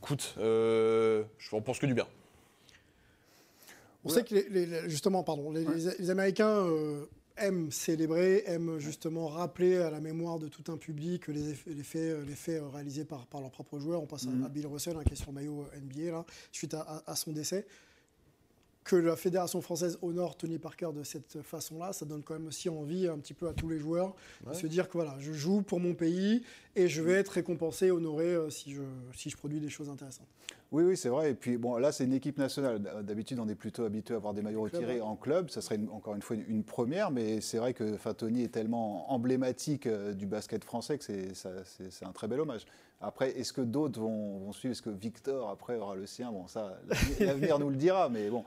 Écoute, 0.03 0.35
je 0.37 1.23
en 1.53 1.61
pense 1.61 1.79
que 1.79 1.85
du 1.85 1.93
bien. 1.93 2.07
On 4.03 4.09
sait 4.09 4.23
que 4.23 4.33
les- 4.33 4.89
justement, 4.89 5.23
pardon, 5.23 5.51
les, 5.51 6.09
Américains 6.09 6.65
aiment 7.37 7.71
célébrer, 7.71 8.43
aiment 8.47 8.79
justement 8.79 9.27
rappeler 9.27 9.77
à 9.77 9.91
la 9.91 9.99
mémoire 9.99 10.39
de 10.39 10.47
tout 10.47 10.71
un 10.71 10.77
public 10.77 11.27
les, 11.27 11.53
faits, 11.83 12.17
les 12.27 12.33
faits 12.35 12.63
réalisés 12.73 13.05
par, 13.05 13.27
par 13.27 13.41
leurs 13.41 13.51
propres 13.51 13.77
joueurs. 13.79 14.01
On 14.01 14.07
passe 14.07 14.25
à- 14.25 14.45
à, 14.45 14.49
Bill 14.49 14.65
Russell, 14.67 14.95
hein, 14.97 15.03
qui 15.05 15.13
est 15.13 15.17
sur 15.17 15.27
le 15.31 15.35
maillot 15.35 15.65
NBA, 15.75 16.11
là, 16.11 16.25
suite 16.51 16.73
à, 16.73 16.81
à- 16.81 17.11
à 17.11 17.15
son 17.15 17.31
décès. 17.31 17.65
Que 18.83 18.95
la 18.95 19.15
Fédération 19.15 19.61
française 19.61 19.99
honore 20.01 20.35
Tony 20.35 20.57
Parker 20.57 20.89
de 20.93 21.03
cette 21.03 21.41
façon-là, 21.43 21.93
ça 21.93 22.05
donne 22.05 22.23
quand 22.23 22.33
même 22.33 22.47
aussi 22.47 22.67
envie 22.67 23.07
un 23.07 23.19
petit 23.19 23.35
peu 23.35 23.47
à 23.47 23.53
tous 23.53 23.69
les 23.69 23.77
joueurs 23.77 24.15
de 24.47 24.53
se 24.53 24.65
dire 24.65 24.87
que 24.87 24.93
voilà, 24.93 25.15
je 25.19 25.31
joue 25.33 25.61
pour 25.61 25.79
mon 25.79 25.93
pays 25.93 26.41
et 26.75 26.87
je 26.87 27.01
vais 27.01 27.13
être 27.13 27.29
récompensé, 27.29 27.91
honoré 27.91 28.25
euh, 28.25 28.49
si, 28.49 28.71
je, 28.73 28.81
si 29.15 29.29
je 29.29 29.37
produis 29.37 29.59
des 29.59 29.69
choses 29.69 29.89
intéressantes. 29.89 30.27
Oui, 30.71 30.83
oui, 30.83 30.95
c'est 30.95 31.09
vrai. 31.09 31.31
Et 31.31 31.33
puis, 31.33 31.57
bon, 31.57 31.75
là, 31.75 31.91
c'est 31.91 32.05
une 32.05 32.13
équipe 32.13 32.37
nationale. 32.37 32.81
D'habitude, 33.03 33.39
on 33.39 33.49
est 33.49 33.55
plutôt 33.55 33.83
habitué 33.83 34.13
à 34.13 34.17
avoir 34.17 34.33
des 34.33 34.41
maillots 34.41 34.63
Club, 34.63 34.73
retirés 34.81 35.01
ouais. 35.01 35.05
en 35.05 35.17
club. 35.17 35.49
Ça 35.49 35.59
serait 35.59 35.75
une- 35.75 35.89
encore 35.89 36.15
une 36.15 36.21
fois 36.21 36.37
une, 36.37 36.45
une 36.47 36.63
première, 36.63 37.11
mais 37.11 37.41
c'est 37.41 37.57
vrai 37.57 37.73
que 37.73 37.97
Tony 38.13 38.43
est 38.43 38.53
tellement 38.53 39.11
emblématique 39.11 39.85
euh, 39.85 40.13
du 40.13 40.25
basket 40.27 40.63
français 40.63 40.97
que 40.97 41.03
c'est 41.03 42.05
un 42.05 42.11
très 42.13 42.27
bel 42.29 42.39
hommage. 42.39 42.65
Après, 43.01 43.31
est-ce 43.31 43.51
que 43.51 43.61
d'autres 43.61 43.99
vont, 43.99 44.37
vont 44.39 44.53
suivre? 44.53 44.71
Est-ce 44.71 44.81
que 44.81 44.89
Victor, 44.91 45.49
après, 45.49 45.75
aura 45.75 45.95
le 45.95 46.05
sien? 46.05 46.31
Bon, 46.31 46.47
ça, 46.47 46.79
l'avenir 47.19 47.59
nous 47.59 47.69
le 47.69 47.75
dira, 47.75 48.07
mais 48.09 48.29
bon. 48.29 48.45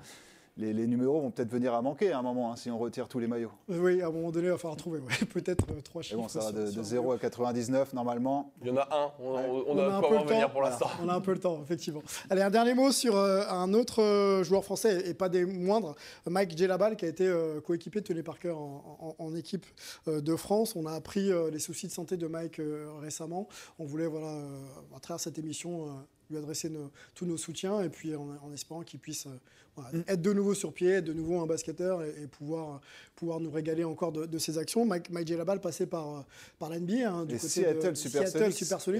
Les, 0.56 0.72
les 0.72 0.86
numéros 0.86 1.20
vont 1.20 1.32
peut-être 1.32 1.50
venir 1.50 1.74
à 1.74 1.82
manquer 1.82 2.12
à 2.12 2.20
un 2.20 2.22
moment 2.22 2.52
hein, 2.52 2.56
si 2.56 2.70
on 2.70 2.78
retire 2.78 3.08
tous 3.08 3.18
les 3.18 3.26
maillots. 3.26 3.50
Oui, 3.68 4.00
à 4.02 4.06
un 4.06 4.10
moment 4.12 4.30
donné, 4.30 4.46
il 4.46 4.50
va 4.52 4.56
falloir 4.56 4.76
trouver 4.76 5.00
ouais, 5.00 5.26
peut-être 5.32 5.66
euh, 5.70 5.80
trois 5.82 6.00
Et 6.00 6.04
chiffres. 6.04 6.20
bon, 6.20 6.28
ça 6.28 6.38
va 6.38 6.52
de, 6.52 6.70
de 6.70 6.76
le 6.76 6.82
0 6.84 7.10
à 7.10 7.18
99 7.18 7.92
normalement. 7.92 8.52
Il 8.62 8.68
y 8.68 8.70
en 8.70 8.76
a 8.76 8.82
un, 8.92 9.10
on, 9.18 9.34
Ouais. 9.34 9.42
on- 9.50 9.70
on 9.72 9.74
On 9.74 9.78
a 9.80 9.82
a 9.86 9.96
un 9.96 10.00
pas 10.00 10.08
peu 10.08 10.14
le 10.18 10.20
venir 10.22 10.46
temps. 10.46 10.52
pour 10.52 10.62
l'instant. 10.62 10.86
On 11.02 11.08
a 11.08 11.14
un 11.14 11.20
peu 11.20 11.32
le 11.32 11.40
temps, 11.40 11.60
effectivement. 11.64 12.02
Allez, 12.30 12.42
un 12.42 12.50
dernier 12.50 12.74
mot 12.74 12.92
sur 12.92 13.16
euh, 13.16 13.42
un 13.50 13.74
autre 13.74 14.00
euh, 14.00 14.44
joueur 14.44 14.64
français, 14.64 15.08
et 15.08 15.14
pas 15.14 15.28
des 15.28 15.44
moindres, 15.44 15.96
Mike 16.28 16.56
Djellabal, 16.56 16.94
qui 16.94 17.04
a 17.04 17.08
été 17.08 17.26
euh, 17.26 17.60
coéquipier 17.60 18.00
de 18.02 18.06
Tony 18.06 18.22
Parker 18.22 18.50
en, 18.52 19.16
en- 19.18 19.24
en 19.24 19.34
équipe 19.34 19.66
euh, 20.06 20.20
de 20.20 20.36
France. 20.36 20.76
On 20.76 20.86
a 20.86 20.92
appris 20.92 21.32
euh, 21.32 21.50
les 21.50 21.58
soucis 21.58 21.88
de 21.88 21.92
santé 21.92 22.16
de 22.16 22.28
Mike 22.28 22.60
euh, 22.60 22.86
récemment. 23.00 23.48
On 23.80 23.86
voulait, 23.86 24.06
voilà, 24.06 24.28
euh, 24.28 24.60
à 24.96 25.00
travers 25.00 25.18
cette 25.18 25.36
émission, 25.38 25.86
euh, 25.86 25.90
lui 26.30 26.36
adresser 26.38 26.68
nos- 26.70 26.90
tous 27.14 27.26
nos 27.26 27.36
soutiens, 27.36 27.80
et 27.82 27.88
puis 27.88 28.14
en, 28.14 28.28
en 28.42 28.52
espérant 28.52 28.82
qu'il 28.82 29.00
puisse 29.00 29.26
euh, 29.26 29.30
voilà, 29.76 29.90
être 30.06 30.22
de 30.22 30.32
nouveau 30.32 30.54
sur 30.54 30.72
pied, 30.72 30.88
être 30.90 31.04
de 31.04 31.12
nouveau 31.12 31.40
un 31.40 31.46
basketteur, 31.46 32.02
et, 32.04 32.10
et 32.22 32.26
pouvoir, 32.28 32.80
pouvoir 33.16 33.40
nous 33.40 33.50
régaler 33.50 33.82
encore 33.82 34.12
de, 34.12 34.24
de 34.24 34.38
ses 34.38 34.56
actions. 34.56 34.84
Mike, 34.84 35.10
Mike 35.10 35.32
passé 35.60 35.86
par, 35.86 36.18
euh, 36.18 36.20
par 36.60 36.70
l'NBA, 36.70 37.10
hein, 37.10 37.24
du 37.24 37.34
Et 37.34 37.38
côté 37.38 37.48
Seattle 37.48 37.90
de 37.90 37.94
Supersonics, 37.94 38.30
Seattle 38.34 38.52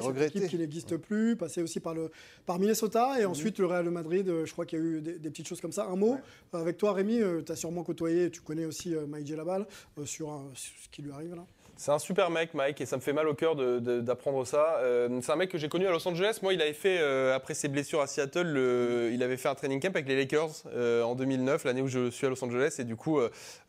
regretté. 0.09 0.39
équipe 0.39 0.51
qui 0.51 0.59
n'existe 0.59 0.97
plus, 0.97 1.37
passé 1.37 1.63
aussi 1.63 1.79
par, 1.79 1.95
le, 1.95 2.11
par 2.45 2.59
Minnesota 2.59 3.21
et 3.21 3.25
ensuite 3.25 3.59
le 3.61 3.67
Real 3.67 3.89
Madrid. 3.91 4.29
euh, 4.29 4.45
Je 4.47 4.53
crois 4.53 4.67
qu'il 4.67 4.79
y 4.79 4.83
a 4.83 4.85
eu 4.85 5.01
des, 5.01 5.19
des 5.21 5.31
petites 5.31 5.47
choses 5.47 5.61
comme 5.61 5.73
ça. 5.73 5.87
Un 5.87 5.97
mot 5.97 6.17
avec 6.53 6.77
toi, 6.77 6.93
Rémi, 6.93 7.21
tu 7.47 7.53
as 7.53 7.57
sûrement 7.57 7.85
côtoyé, 7.85 8.31
tu 8.31 8.41
connais 8.41 8.65
aussi 8.65 8.95
Mike 9.09 9.27
Djellabal 9.29 9.67
euh, 9.99 10.05
sur, 10.07 10.31
un- 10.33 10.51
sur 10.55 10.75
ce 10.83 10.89
qui 10.89 11.03
lui 11.03 11.13
arrive 11.13 11.35
là? 11.37 11.47
C'est 11.77 11.91
un 11.91 11.99
super 11.99 12.31
mec, 12.31 12.55
Mike, 12.55 12.81
et 12.81 12.87
ça 12.87 12.97
me 12.97 13.03
fait 13.03 13.13
mal 13.13 13.27
au 13.27 13.35
cœur 13.35 13.57
d'apprendre 13.57 14.47
ça. 14.47 14.77
Euh, 14.79 15.09
c'est 15.23 15.33
un 15.33 15.37
mec 15.37 15.51
que 15.51 15.59
j'ai 15.59 15.69
connu 15.69 15.87
à 15.89 15.91
Los 15.91 16.07
Angeles. 16.07 16.39
Moi, 16.41 16.55
il 16.55 16.63
avait 16.63 16.73
fait, 16.73 16.99
euh, 17.01 17.35
après 17.35 17.55
ses 17.55 17.67
blessures 17.67 18.01
à 18.01 18.07
Seattle, 18.07 18.43
le- 18.47 19.11
il 19.13 19.23
avait 19.25 19.37
fait 19.37 19.49
un 19.49 19.57
training 19.57 19.81
camp 19.81 19.89
avec 19.91 20.07
les 20.07 20.15
Lakers 20.17 20.51
euh, 20.73 21.03
en 21.03 21.17
2009, 21.17 21.65
l'année 21.65 21.83
où 21.83 21.89
je 21.89 22.11
suis 22.11 22.27
à 22.29 22.31
Los 22.31 22.43
Angeles. 22.45 22.77
Et 22.79 22.85
du 22.85 22.95
coup, 22.95 23.19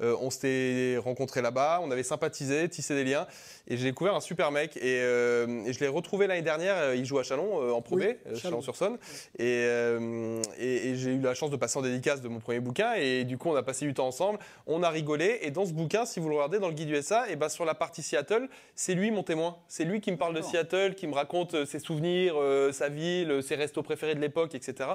on 0.01 0.29
s'était 0.29 0.97
rencontrés 1.03 1.41
là-bas, 1.41 1.79
on 1.83 1.89
avait 1.89 2.03
sympathisé, 2.03 2.69
tissé 2.69 2.93
des 2.93 3.03
liens. 3.05 3.25
Et 3.67 3.77
j'ai 3.77 3.85
découvert 3.85 4.15
un 4.15 4.19
super 4.19 4.51
mec. 4.51 4.77
Et, 4.77 4.81
euh, 5.01 5.65
et 5.65 5.73
je 5.73 5.79
l'ai 5.79 5.87
retrouvé 5.87 6.27
l'année 6.27 6.41
dernière. 6.41 6.75
euh, 6.77 6.95
Il 6.95 7.05
joue 7.05 7.17
à 7.19 7.23
Chalon, 7.23 7.61
euh, 7.61 7.71
en 7.71 7.81
Pro 7.81 7.95
Oui. 7.97 8.05
Chalon-sur-Saône. 8.35 8.97
Et, 9.39 9.43
euh, 9.65 10.41
et- 10.59 10.89
et 10.89 10.95
j'ai 10.95 11.11
eu 11.11 11.19
la 11.19 11.33
chance 11.33 11.49
de 11.49 11.55
passer 11.57 11.77
en 11.79 11.81
dédicace 11.81 12.21
de 12.21 12.27
mon 12.27 12.39
premier 12.39 12.59
bouquin. 12.59 12.93
Et 12.95 13.23
du 13.23 13.37
coup, 13.37 13.49
on 13.49 13.55
a 13.55 13.63
passé 13.63 13.85
du 13.85 13.93
temps 13.93 14.07
ensemble. 14.07 14.39
On 14.67 14.83
a 14.83 14.89
rigolé. 14.89 15.39
Et 15.41 15.51
dans 15.51 15.65
ce 15.65 15.73
bouquin, 15.73 16.05
si 16.05 16.19
vous 16.19 16.29
le 16.29 16.35
regardez 16.35 16.59
dans 16.59 16.67
le 16.67 16.73
guide 16.75 16.89
USA, 16.89 17.29
et 17.29 17.35
ben 17.35 17.49
sur 17.49 17.65
la 17.65 17.73
partie 17.75 18.03
Seattle, 18.03 18.47
c'est 18.75 18.93
lui 18.93 19.09
mon 19.11 19.23
témoin. 19.23 19.57
C'est 19.67 19.85
lui 19.85 19.99
qui 20.01 20.11
me 20.11 20.17
parle 20.17 20.35
de. 20.35 20.41
Seattle, 20.41 20.93
qui 20.95 21.07
me 21.07 21.13
raconte 21.15 21.65
ses 21.65 21.79
souvenirs, 21.79 22.35
sa 22.71 22.89
ville, 22.89 23.41
ses 23.41 23.55
restos 23.55 23.81
préférés 23.81 24.13
de 24.15 24.19
l'époque, 24.21 24.53
etc. 24.53 24.89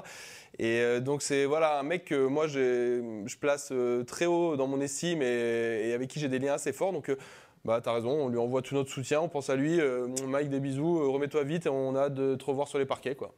Et 0.59 0.99
donc 1.01 1.21
c'est 1.21 1.45
voilà 1.45 1.79
un 1.79 1.83
mec 1.83 2.05
que 2.05 2.25
moi 2.27 2.47
je 2.47 3.35
place 3.37 3.71
très 4.07 4.25
haut 4.25 4.55
dans 4.55 4.67
mon 4.67 4.79
estime 4.81 5.21
et, 5.21 5.93
avec 5.93 6.09
qui 6.09 6.19
j'ai 6.19 6.27
des 6.27 6.39
liens 6.39 6.53
assez 6.53 6.71
forts. 6.73 6.93
Donc 6.93 7.11
bah 7.63 7.79
t'as 7.81 7.93
raison, 7.93 8.09
on 8.09 8.29
lui 8.29 8.39
envoie 8.39 8.61
tout 8.61 8.73
notre 8.73 8.89
soutien, 8.89 9.21
on 9.21 9.29
pense 9.29 9.49
à 9.49 9.55
lui. 9.55 9.79
Euh, 9.79 10.07
Mike, 10.27 10.49
des 10.49 10.59
bisous, 10.59 10.99
euh, 10.99 11.09
remets-toi 11.09 11.43
vite 11.43 11.67
et 11.67 11.69
on 11.69 11.95
a 11.95 12.03
hâte 12.03 12.15
de 12.15 12.35
te 12.35 12.45
revoir 12.45 12.67
sur 12.67 12.79
les 12.79 12.85
parquets 12.85 13.15
quoi. 13.15 13.35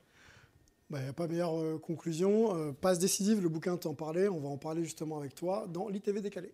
Il 0.91 0.99
n'y 0.99 1.07
a 1.07 1.13
pas 1.13 1.27
meilleure 1.27 1.59
euh, 1.59 1.79
conclusion. 1.79 2.73
Passe 2.79 2.99
décisive, 2.99 3.41
le 3.41 3.49
bouquin 3.49 3.75
t'en 3.77 3.95
parlait. 3.95 4.27
On 4.27 4.39
va 4.39 4.49
en 4.49 4.57
parler 4.57 4.83
justement 4.83 5.17
avec 5.17 5.33
toi 5.33 5.65
dans 5.67 5.87
l'ITV 5.87 6.21
décalé. 6.21 6.53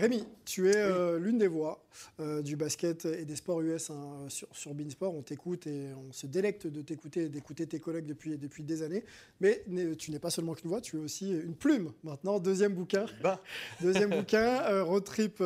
Rémi, 0.00 0.24
tu 0.46 0.70
es 0.70 0.76
euh, 0.76 1.18
l'une 1.18 1.36
des 1.36 1.46
voix 1.46 1.84
euh, 2.20 2.40
du 2.40 2.56
basket 2.56 3.04
et 3.04 3.26
des 3.26 3.36
sports 3.36 3.60
US 3.60 3.90
hein, 3.90 4.24
sur, 4.28 4.48
sur 4.50 4.72
Beansport. 4.72 5.14
On 5.14 5.20
t'écoute 5.20 5.66
et 5.66 5.88
on 5.92 6.10
se 6.10 6.26
délecte 6.26 6.66
de 6.66 6.80
t'écouter 6.80 7.24
et 7.24 7.28
d'écouter 7.28 7.66
tes 7.66 7.80
collègues 7.80 8.06
depuis, 8.06 8.38
depuis 8.38 8.62
des 8.62 8.82
années. 8.82 9.04
Mais 9.40 9.62
tu 9.98 10.10
n'es 10.10 10.18
pas 10.18 10.30
seulement 10.30 10.54
qu'une 10.54 10.70
voix, 10.70 10.80
tu 10.80 10.96
es 10.96 11.00
aussi 11.00 11.30
une 11.30 11.54
plume 11.54 11.92
maintenant. 12.02 12.38
Deuxième 12.38 12.72
bouquin. 12.72 13.04
Deuxième 13.82 14.08
bouquin, 14.08 14.62
euh, 14.70 14.84
Road 14.84 15.04
Trip 15.04 15.42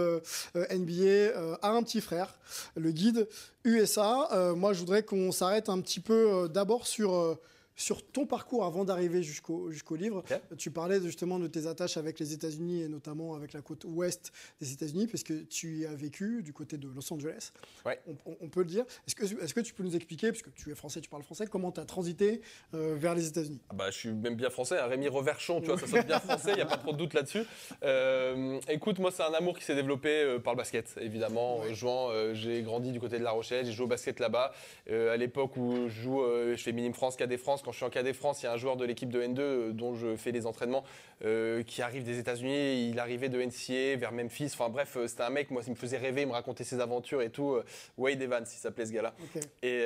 NBA 0.54 1.58
à 1.60 1.70
un 1.70 1.82
petit 1.82 2.00
frère, 2.00 2.38
le 2.76 2.92
guide 2.92 3.26
USA. 3.64 4.54
Moi, 4.56 4.72
je 4.72 4.78
voudrais 4.78 5.02
qu'on 5.02 5.32
s'arrête 5.32 5.68
un 5.68 5.80
petit 5.80 5.98
peu 5.98 6.48
d'abord 6.48 6.86
sur, 6.86 7.40
sur 7.76 8.06
ton 8.06 8.26
parcours 8.26 8.64
avant 8.64 8.84
d'arriver 8.84 9.22
jusqu'au 9.22 9.70
jusqu'au 9.70 9.96
livre. 9.96 10.22
Tu 10.58 10.70
parlais 10.70 11.00
justement 11.00 11.38
de 11.38 11.46
tes 11.46 11.66
attaches 11.66 11.96
avec 11.96 12.18
les 12.20 12.32
États-Unis 12.32 12.82
et 12.82 12.88
notamment 12.88 13.34
avec 13.34 13.52
la 13.52 13.62
côte 13.62 13.84
ouest 13.84 14.32
des 14.60 14.72
États-Unis, 14.72 15.06
puisque 15.06 15.48
tu 15.48 15.78
y 15.78 15.86
as 15.86 15.94
vécu 15.94 16.42
du 16.42 16.52
côté 16.52 16.76
de 16.78 16.88
Los 16.88 17.12
Angeles. 17.12 17.50
Ouais. 17.84 17.98
On, 18.06 18.12
on- 18.30 18.36
on 18.40 18.48
peut 18.48 18.60
le 18.60 18.66
dire. 18.66 18.84
Est-ce 19.06 19.14
que, 19.16 19.24
est-ce 19.42 19.54
que 19.54 19.60
tu 19.60 19.74
peux 19.74 19.82
nous 19.82 19.96
expliquer, 19.96 20.30
puisque 20.30 20.52
tu 20.54 20.70
es 20.70 20.74
français, 20.74 21.00
tu 21.00 21.08
parles 21.08 21.22
français, 21.22 21.46
comment 21.50 21.72
tu 21.72 21.80
as 21.80 21.84
transité 21.84 22.40
euh, 22.74 22.94
vers 22.96 23.14
les 23.14 23.26
États-Unis? 23.26 23.60
Ah 23.70 23.74
bah, 23.74 23.90
je 23.90 23.98
suis 23.98 24.12
même 24.12 24.36
bien 24.36 24.50
français, 24.50 24.78
hein, 24.78 24.86
Rémi 24.86 25.08
Reverchon, 25.08 25.60
tu 25.60 25.66
vois, 25.68 25.78
ça 25.78 25.86
sonne 25.86 26.02
bien 26.04 26.20
français, 26.20 26.50
il 26.52 26.56
n'y 26.56 26.60
a 26.62 26.66
pas 26.66 26.76
trop 26.76 26.92
de 26.92 26.98
doute 26.98 27.14
là-dessus. 27.14 27.42
Euh, 27.82 28.60
écoute, 28.68 28.98
moi, 28.98 29.10
c'est 29.10 29.22
un 29.22 29.32
amour 29.34 29.58
qui 29.58 29.64
s'est 29.64 29.74
développé 29.74 30.08
euh, 30.08 30.38
par 30.38 30.52
le 30.54 30.58
basket, 30.58 30.94
évidemment. 31.00 31.58
En 31.58 31.74
jouant, 31.74 32.08
euh, 32.10 32.34
j'ai 32.34 32.62
grandi 32.62 32.92
du 32.92 33.00
côté 33.00 33.18
de 33.18 33.24
La 33.24 33.30
Rochelle, 33.32 33.66
j'ai 33.66 33.72
joué 33.72 33.84
au 33.84 33.88
basket 33.88 34.20
là-bas. 34.20 34.52
À 34.90 35.16
l'époque 35.16 35.56
où 35.56 35.88
je 35.88 36.02
joue, 36.02 36.22
je 36.24 36.56
fais 36.62 36.72
Minime 36.72 36.94
France, 36.94 37.16
Cadet 37.16 37.36
France. 37.36 37.62
Quand 37.64 37.72
je 37.72 37.76
suis 37.78 37.86
en 37.86 37.90
Cadet 37.90 38.12
France, 38.12 38.42
il 38.42 38.46
y 38.46 38.48
a 38.48 38.52
un 38.52 38.56
joueur 38.58 38.76
de 38.76 38.84
l'équipe 38.84 39.08
de 39.08 39.22
N2 39.22 39.40
euh, 39.40 39.72
dont 39.72 39.94
je 39.94 40.16
fais 40.16 40.32
les 40.32 40.44
entraînements 40.46 40.84
euh, 41.24 41.62
qui 41.62 41.80
arrive 41.82 42.02
des 42.04 42.18
États-Unis. 42.18 42.88
Il 42.90 42.98
arrivait 42.98 43.30
de 43.30 43.40
NCA 43.42 43.96
vers 43.96 44.12
Memphis. 44.12 44.50
Enfin 44.52 44.68
bref, 44.68 44.96
euh, 44.96 45.06
c'était 45.08 45.22
un 45.22 45.30
mec, 45.30 45.50
moi, 45.50 45.62
il 45.66 45.70
me 45.70 45.76
faisait 45.76 45.96
rêver, 45.96 46.22
il 46.22 46.28
me 46.28 46.32
racontait 46.32 46.64
ses 46.64 46.80
aventures 46.80 47.22
et 47.22 47.30
tout. 47.30 47.56
Wade 47.96 48.20
Evans, 48.20 48.44
il 48.46 48.58
s'appelait 48.58 48.86
ce 48.86 48.92
gars-là. 48.92 49.14
Et, 49.62 49.84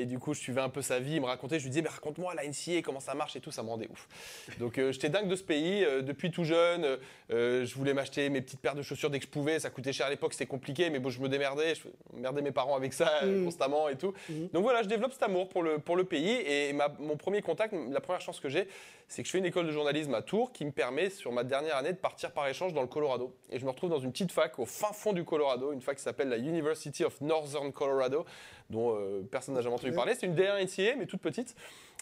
et 0.00 0.06
du 0.06 0.18
coup, 0.18 0.34
je 0.34 0.40
suivais 0.40 0.60
un 0.60 0.68
peu 0.68 0.82
sa 0.82 0.98
vie, 0.98 1.14
il 1.14 1.20
me 1.20 1.26
racontait, 1.26 1.58
je 1.58 1.64
lui 1.64 1.70
disais, 1.70 1.82
mais 1.82 1.88
raconte-moi 1.88 2.34
la 2.34 2.44
NCA, 2.46 2.82
comment 2.82 3.00
ça 3.00 3.14
marche 3.14 3.36
et 3.36 3.40
tout, 3.40 3.50
ça 3.52 3.62
me 3.62 3.68
rendait 3.68 3.88
ouf. 3.90 4.08
Donc 4.58 4.80
j'étais 4.90 5.08
dingue 5.08 5.28
de 5.28 5.36
ce 5.36 5.42
pays, 5.42 5.84
depuis 6.02 6.30
tout 6.30 6.44
jeune, 6.44 6.98
je 7.30 7.74
voulais 7.74 7.94
m'acheter 7.94 8.28
mes 8.30 8.40
petites 8.40 8.60
paires 8.60 8.74
de 8.74 8.82
chaussures 8.82 9.10
dès 9.10 9.18
que 9.18 9.24
je 9.26 9.30
pouvais, 9.30 9.58
ça 9.60 9.70
coûtait 9.70 9.92
cher 9.92 10.06
à 10.06 10.10
l'époque, 10.10 10.32
c'était 10.32 10.46
compliqué, 10.46 10.90
mais 10.90 10.98
bon, 10.98 11.10
je 11.10 11.20
me 11.20 11.28
démerdais, 11.28 11.74
je 11.74 11.82
merdais 12.18 12.42
mes 12.42 12.52
parents 12.52 12.74
avec 12.76 12.92
ça 12.92 13.10
Mhm. 13.24 13.44
constamment 13.44 13.88
et 13.88 13.96
tout. 13.96 14.12
Mhm. 14.28 14.48
Donc 14.52 14.62
voilà, 14.62 14.82
je 14.82 14.88
développe 14.88 15.12
cet 15.12 15.22
amour 15.22 15.48
pour 15.48 15.62
le, 15.62 15.78
pour 15.78 15.96
le 15.96 16.04
pays, 16.04 16.30
et 16.46 16.72
ma- 16.72 16.88
mon 16.98 17.16
premier 17.20 17.42
contact, 17.42 17.74
la 17.90 18.00
première 18.00 18.20
chance 18.20 18.40
que 18.40 18.48
j'ai, 18.48 18.66
c'est 19.06 19.22
que 19.22 19.26
je 19.26 19.32
fais 19.32 19.38
une 19.38 19.46
école 19.46 19.66
de 19.66 19.72
journalisme 19.72 20.14
à 20.14 20.22
Tours 20.22 20.52
qui 20.52 20.64
me 20.64 20.72
permet, 20.72 21.10
sur 21.10 21.30
ma 21.30 21.44
dernière 21.44 21.76
année, 21.76 21.92
de 21.92 21.98
partir 21.98 22.32
par 22.32 22.48
échange 22.48 22.72
dans 22.72 22.82
le 22.82 22.88
Colorado. 22.88 23.34
Et 23.50 23.58
je 23.58 23.64
me 23.64 23.70
retrouve 23.70 23.90
dans 23.90 24.00
une 24.00 24.10
petite 24.10 24.32
fac 24.32 24.58
au 24.58 24.66
fin 24.66 24.92
fond 24.92 25.12
du 25.12 25.24
Colorado, 25.24 25.72
une 25.72 25.80
fac 25.80 25.96
qui 25.96 26.02
s'appelle 26.02 26.28
la 26.28 26.38
University 26.38 27.04
of 27.04 27.20
Northern 27.20 27.72
Colorado, 27.72 28.24
dont 28.70 28.96
euh, 28.96 29.22
personne 29.30 29.54
n'a 29.54 29.62
jamais 29.62 29.74
entendu 29.74 29.92
parler. 29.92 30.14
C'est 30.14 30.26
une 30.26 30.34
D1 30.34 30.64
NCA, 30.64 30.96
mais 30.96 31.06
toute 31.06 31.20
petite. 31.20 31.54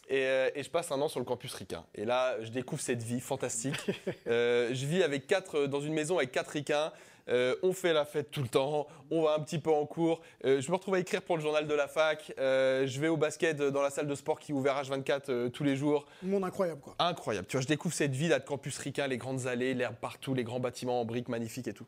Et, 0.09 0.25
euh, 0.25 0.51
et 0.55 0.63
je 0.63 0.71
passe 0.71 0.91
un 0.91 1.01
an 1.01 1.09
sur 1.09 1.21
le 1.21 1.27
campus 1.27 1.53
ricain. 1.55 1.85
Et 1.95 2.05
là, 2.05 2.41
je 2.41 2.49
découvre 2.49 2.81
cette 2.81 3.03
vie 3.03 3.21
fantastique. 3.21 3.77
Euh, 4.27 4.71
je 4.75 4.85
vis 4.85 5.03
avec 5.03 5.27
quatre, 5.27 5.67
dans 5.67 5.81
une 5.81 5.95
maison 5.95 6.19
avec 6.19 6.33
quatre 6.33 6.49
ricains. 6.49 6.93
Euh, 7.29 7.55
on 7.63 7.73
fait 7.73 7.93
la 7.93 8.05
fête 8.05 8.31
tout 8.31 8.43
le 8.43 8.49
temps, 8.49 8.87
on 9.11 9.23
va 9.23 9.35
un 9.35 9.41
petit 9.41 9.59
peu 9.59 9.71
en 9.71 9.85
cours. 9.87 10.21
Euh, 10.45 10.61
je 10.61 10.71
me 10.71 10.77
retrouve 10.77 10.95
à 10.95 10.99
écrire 11.01 11.23
pour 11.23 11.37
le 11.37 11.43
journal 11.43 11.67
de 11.67 11.75
la 11.75 11.89
fac. 11.89 12.33
Euh, 12.39 12.87
je 12.87 13.01
vais 13.01 13.09
au 13.09 13.17
basket 13.17 13.57
dans 13.61 13.83
la 13.83 13.91
salle 13.91 14.07
de 14.07 14.15
sport 14.15 14.39
qui 14.39 14.53
est 14.53 14.55
ouvert 14.55 14.81
H24 14.83 15.21
euh, 15.29 15.49
tous 15.49 15.65
les 15.65 15.77
jours. 15.77 16.07
Monde 16.23 16.45
incroyable, 16.45 16.81
quoi. 16.81 16.95
Incroyable. 16.99 17.47
Tu 17.47 17.57
vois, 17.57 17.63
je 17.63 17.67
découvre 17.69 17.95
cette 17.95 18.15
vie 18.15 18.29
là 18.29 18.39
de 18.39 18.45
campus 18.45 18.79
ricain, 18.79 19.07
les 19.07 19.19
grandes 19.19 19.47
allées, 19.47 19.75
l'herbe 19.75 19.97
partout, 20.01 20.35
les 20.35 20.45
grands 20.45 20.61
bâtiments 20.61 21.01
en 21.01 21.05
briques 21.05 21.29
magnifiques 21.29 21.69
et 21.69 21.73
tout. 21.75 21.87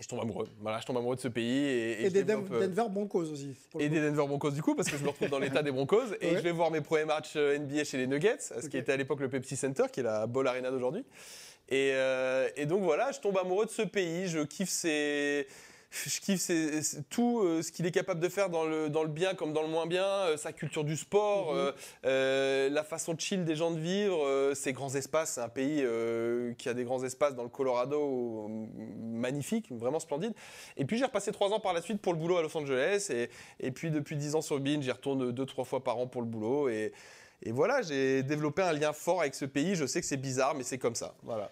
Et 0.00 0.02
je 0.02 0.08
tombe 0.08 0.20
amoureux. 0.20 0.48
Voilà, 0.60 0.80
je 0.80 0.86
tombe 0.86 0.96
amoureux 0.96 1.14
de 1.14 1.20
ce 1.20 1.28
pays 1.28 1.56
et, 1.56 1.92
et 1.92 2.00
Et, 2.00 2.04
je 2.06 2.10
des 2.14 2.24
développe, 2.24 2.48
Denver 2.50 2.88
Broncos 2.90 3.30
aussi. 3.30 3.54
et 3.78 3.88
des 3.88 4.00
Denver 4.00 4.26
Broncos 4.26 4.50
du 4.50 4.60
coup 4.60 4.74
parce 4.74 4.88
que 4.90 4.96
je 4.96 5.04
me 5.04 5.08
retrouve 5.10 5.28
dans 5.28 5.38
l'état 5.40 5.62
des 5.62 5.70
Broncos 5.70 6.14
et 6.20 6.30
Ouais. 6.30 6.36
je 6.38 6.42
vais 6.42 6.50
voir 6.50 6.72
mes 6.72 6.80
premiers 6.80 7.04
matchs 7.04 7.36
NBA 7.36 7.84
chez 7.84 7.98
les 7.98 8.08
Nuggets, 8.08 8.38
ce 8.60 8.66
qui 8.66 8.76
était 8.76 8.90
à 8.92 8.96
l'époque 8.96 9.20
le 9.20 9.28
Pepsi 9.28 9.54
Center, 9.56 9.84
qui 9.92 10.00
est 10.00 10.02
la 10.02 10.26
Ball 10.26 10.48
Arena 10.48 10.72
d'aujourd'hui. 10.72 11.04
Et, 11.70 11.92
euh, 11.94 12.48
et 12.56 12.66
donc 12.66 12.82
voilà, 12.82 13.10
je 13.12 13.20
tombe 13.20 13.38
amoureux 13.38 13.64
de 13.66 13.70
ce 13.70 13.82
pays, 13.82 14.28
je 14.28 14.40
kiffe 14.40 14.68
ses, 14.68 15.46
je 15.90 16.20
kiffe 16.20 16.40
ses- 16.40 17.02
tout 17.08 17.40
euh, 17.42 17.62
ce 17.62 17.72
qu'il 17.72 17.86
est 17.86 17.90
capable 17.90 18.20
de 18.20 18.28
faire 18.28 18.50
dans 18.50 18.64
le, 18.64 18.90
dans 18.90 19.02
le 19.02 19.08
bien 19.08 19.32
comme 19.34 19.52
dans 19.54 19.62
le 19.62 19.68
moins 19.68 19.86
bien, 19.86 20.04
euh, 20.04 20.36
sa 20.36 20.52
culture 20.52 20.84
du 20.84 20.94
sport, 20.96 21.54
Mhm. 21.54 21.72
la 22.74 22.84
façon 22.84 23.16
chill 23.18 23.44
des 23.46 23.56
gens 23.56 23.70
de 23.70 23.78
vivre, 23.80 24.52
ses 24.54 24.72
grands 24.74 24.94
espaces. 24.94 25.32
C'est 25.36 25.40
un 25.40 25.48
pays 25.48 25.82
qui 26.58 26.68
a 26.68 26.74
des 26.74 26.84
grands 26.84 27.02
espaces 27.02 27.34
dans 27.34 27.44
le 27.44 27.48
Colorado, 27.48 27.98
euh, 28.50 28.66
magnifique, 29.00 29.68
vraiment 29.72 30.00
splendide. 30.00 30.34
Et 30.76 30.84
puis 30.84 30.98
j'ai 30.98 31.04
repassé 31.06 31.32
trois 31.32 31.50
ans 31.50 31.60
par 31.60 31.72
la 31.72 31.80
suite 31.80 32.00
pour 32.02 32.12
le 32.12 32.18
boulot 32.18 32.36
à 32.36 32.42
Los 32.42 32.54
Angeles. 32.56 33.08
Et, 33.10 33.30
et 33.60 33.70
puis 33.70 33.90
depuis 33.90 34.16
dix 34.16 34.34
ans 34.34 34.42
sur 34.42 34.60
Bean, 34.60 34.82
j'y 34.82 34.90
retourne 34.90 35.32
deux, 35.32 35.46
trois 35.46 35.64
fois 35.64 35.82
par 35.82 35.96
an 35.96 36.06
pour 36.06 36.20
le 36.20 36.28
boulot. 36.28 36.68
Et, 36.68 36.92
et 37.42 37.52
voilà, 37.52 37.82
j'ai 37.82 38.22
développé 38.22 38.62
un 38.62 38.72
lien 38.72 38.92
fort 38.92 39.20
avec 39.20 39.34
ce 39.34 39.44
pays. 39.44 39.74
Je 39.74 39.86
sais 39.86 40.00
que 40.00 40.06
c'est 40.06 40.16
bizarre, 40.16 40.54
mais 40.54 40.62
c'est 40.62 40.78
comme 40.78 40.94
ça. 40.94 41.14
Voilà. 41.22 41.50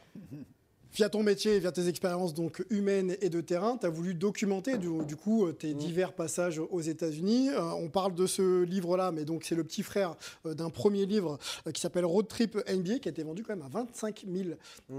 Via 0.94 1.08
ton 1.08 1.22
métier 1.22 1.58
via 1.58 1.72
tes 1.72 1.88
expériences 1.88 2.34
donc 2.34 2.62
humaines 2.68 3.16
et 3.22 3.30
de 3.30 3.40
terrain, 3.40 3.78
tu 3.78 3.86
as 3.86 3.88
voulu 3.88 4.12
documenter 4.12 4.76
du, 4.76 4.90
du 5.06 5.16
coup 5.16 5.46
euh, 5.46 5.52
tes 5.52 5.72
divers 5.72 6.12
passages 6.12 6.58
aux 6.58 6.80
États-Unis. 6.82 7.48
Euh, 7.48 7.62
on 7.62 7.88
parle 7.88 8.14
de 8.14 8.26
ce 8.26 8.62
livre-là, 8.64 9.10
mais 9.10 9.24
donc 9.24 9.44
c'est 9.44 9.54
le 9.54 9.64
petit 9.64 9.82
frère 9.82 10.16
euh, 10.44 10.52
d'un 10.52 10.68
premier 10.68 11.06
livre 11.06 11.38
euh, 11.66 11.70
qui 11.70 11.80
s'appelle 11.80 12.04
Road 12.04 12.28
Trip 12.28 12.56
NBA, 12.70 12.98
qui 12.98 13.08
a 13.08 13.10
été 13.10 13.22
vendu 13.22 13.42
quand 13.42 13.56
même 13.56 13.64
à 13.64 13.70
25 13.70 14.26
000 14.30 14.50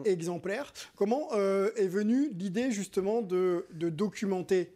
exemplaires. 0.06 0.74
Comment 0.96 1.30
est 1.34 1.88
venue 1.88 2.32
l'idée 2.34 2.72
justement 2.72 3.22
de, 3.22 3.68
de 3.74 3.90
documenter 3.90 4.74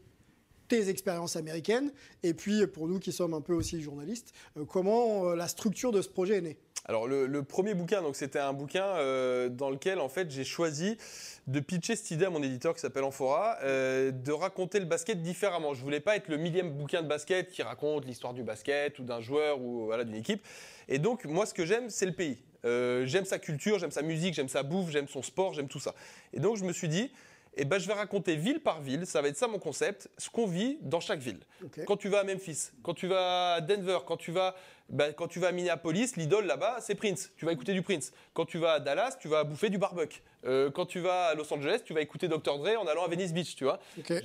tes 0.67 0.89
expériences 0.89 1.35
américaines 1.35 1.91
et 2.23 2.33
puis 2.33 2.65
pour 2.67 2.87
nous 2.87 2.99
qui 2.99 3.11
sommes 3.11 3.33
un 3.33 3.41
peu 3.41 3.53
aussi 3.53 3.81
journalistes, 3.81 4.33
euh, 4.57 4.65
comment 4.65 5.29
euh, 5.29 5.35
la 5.35 5.47
structure 5.47 5.91
de 5.91 6.01
ce 6.01 6.09
projet 6.09 6.37
est 6.37 6.41
née? 6.41 6.57
Alors 6.85 7.05
le, 7.05 7.43
premier 7.43 7.73
bouquin, 7.73 8.01
donc 8.01 8.15
c'était 8.15 8.39
un 8.39 8.53
bouquin 8.53 8.85
euh, 8.85 9.49
dans 9.49 9.69
lequel 9.69 9.99
en 9.99 10.07
fait 10.07 10.31
j'ai 10.31 10.45
choisi 10.45 10.97
de 11.45 11.59
pitcher 11.59 11.97
cette 11.97 12.11
idée 12.11 12.25
à 12.25 12.29
mon 12.29 12.41
éditeur 12.41 12.73
qui 12.73 12.79
s'appelle 12.79 13.03
Amphora, 13.03 13.57
de 13.63 14.31
raconter 14.31 14.79
le 14.79 14.85
basket 14.85 15.21
différemment. 15.21 15.73
Je 15.73 15.81
voulais 15.81 15.99
pas 15.99 16.15
être 16.15 16.29
le 16.29 16.37
millième 16.37 16.71
bouquin 16.71 17.01
de 17.01 17.07
basket 17.07 17.49
qui 17.49 17.61
raconte 17.61 18.05
l'histoire 18.05 18.33
du 18.33 18.43
basket 18.43 18.99
ou 18.99 19.03
d'un 19.03 19.19
joueur 19.19 19.59
ou 19.59 19.85
voilà 19.85 20.05
d'une 20.05 20.15
équipe. 20.15 20.41
Et 20.87 20.97
donc 20.97 21.25
moi 21.25 21.45
ce 21.45 21.53
que 21.53 21.65
j'aime 21.65 21.89
c'est 21.89 22.05
le 22.05 22.13
pays. 22.13 22.37
J'aime 22.63 23.25
sa 23.25 23.39
culture, 23.39 23.79
j'aime 23.79 23.91
sa 23.91 24.01
musique, 24.01 24.33
j'aime 24.33 24.49
sa 24.49 24.63
bouffe, 24.63 24.89
j'aime 24.89 25.09
son 25.09 25.21
sport, 25.21 25.53
j'aime 25.53 25.67
tout 25.67 25.79
ça. 25.79 25.93
Et 26.31 26.39
donc 26.39 26.55
je 26.55 26.63
me 26.63 26.71
suis 26.71 26.87
dit 26.87 27.11
eh 27.57 27.65
ben, 27.65 27.79
je 27.79 27.87
vais 27.87 27.93
raconter 27.93 28.35
ville 28.35 28.59
par 28.59 28.81
ville, 28.81 29.05
ça 29.05 29.21
va 29.21 29.27
être 29.27 29.37
ça 29.37 29.47
mon 29.47 29.59
concept, 29.59 30.09
ce 30.17 30.29
qu'on 30.29 30.45
vit 30.45 30.77
dans 30.81 30.99
chaque 30.99 31.19
ville. 31.19 31.39
Quand 31.85 31.97
tu 31.97 32.07
vas 32.09 32.19
à 32.19 32.23
Memphis, 32.23 32.71
quand 32.83 32.93
tu 32.93 33.07
vas 33.07 33.55
à 33.55 33.61
Denver, 33.61 33.99
quand 34.05 34.17
tu 34.17 34.31
vas, 34.31 34.55
ben, 34.89 35.11
quand 35.13 35.27
tu 35.27 35.39
vas 35.39 35.47
à 35.47 35.51
Minneapolis, 35.51 36.15
l'idole 36.15 36.45
là-bas, 36.45 36.77
c'est 36.81 36.95
Prince. 36.95 37.31
Tu 37.35 37.45
vas 37.45 37.51
écouter 37.51 37.73
du 37.73 37.81
Prince. 37.81 38.13
Quand 38.33 38.45
tu 38.45 38.57
vas 38.57 38.73
à 38.73 38.79
Dallas, 38.79 39.17
tu 39.19 39.27
vas 39.27 39.43
bouffer 39.43 39.69
du 39.69 39.77
barbecue. 39.77 40.21
Euh, 40.47 40.71
quand 40.71 40.85
tu 40.85 40.99
vas 40.99 41.25
à 41.27 41.35
Los 41.35 41.51
Angeles, 41.53 41.81
tu 41.83 41.93
vas 41.93 42.01
écouter 42.01 42.27
Dr. 42.27 42.57
Dre 42.59 42.79
en 42.79 42.87
allant 42.87 43.03
à 43.03 43.07
Venice 43.07 43.33
Beach, 43.33 43.55
tu 43.55 43.63
vois. 43.65 43.79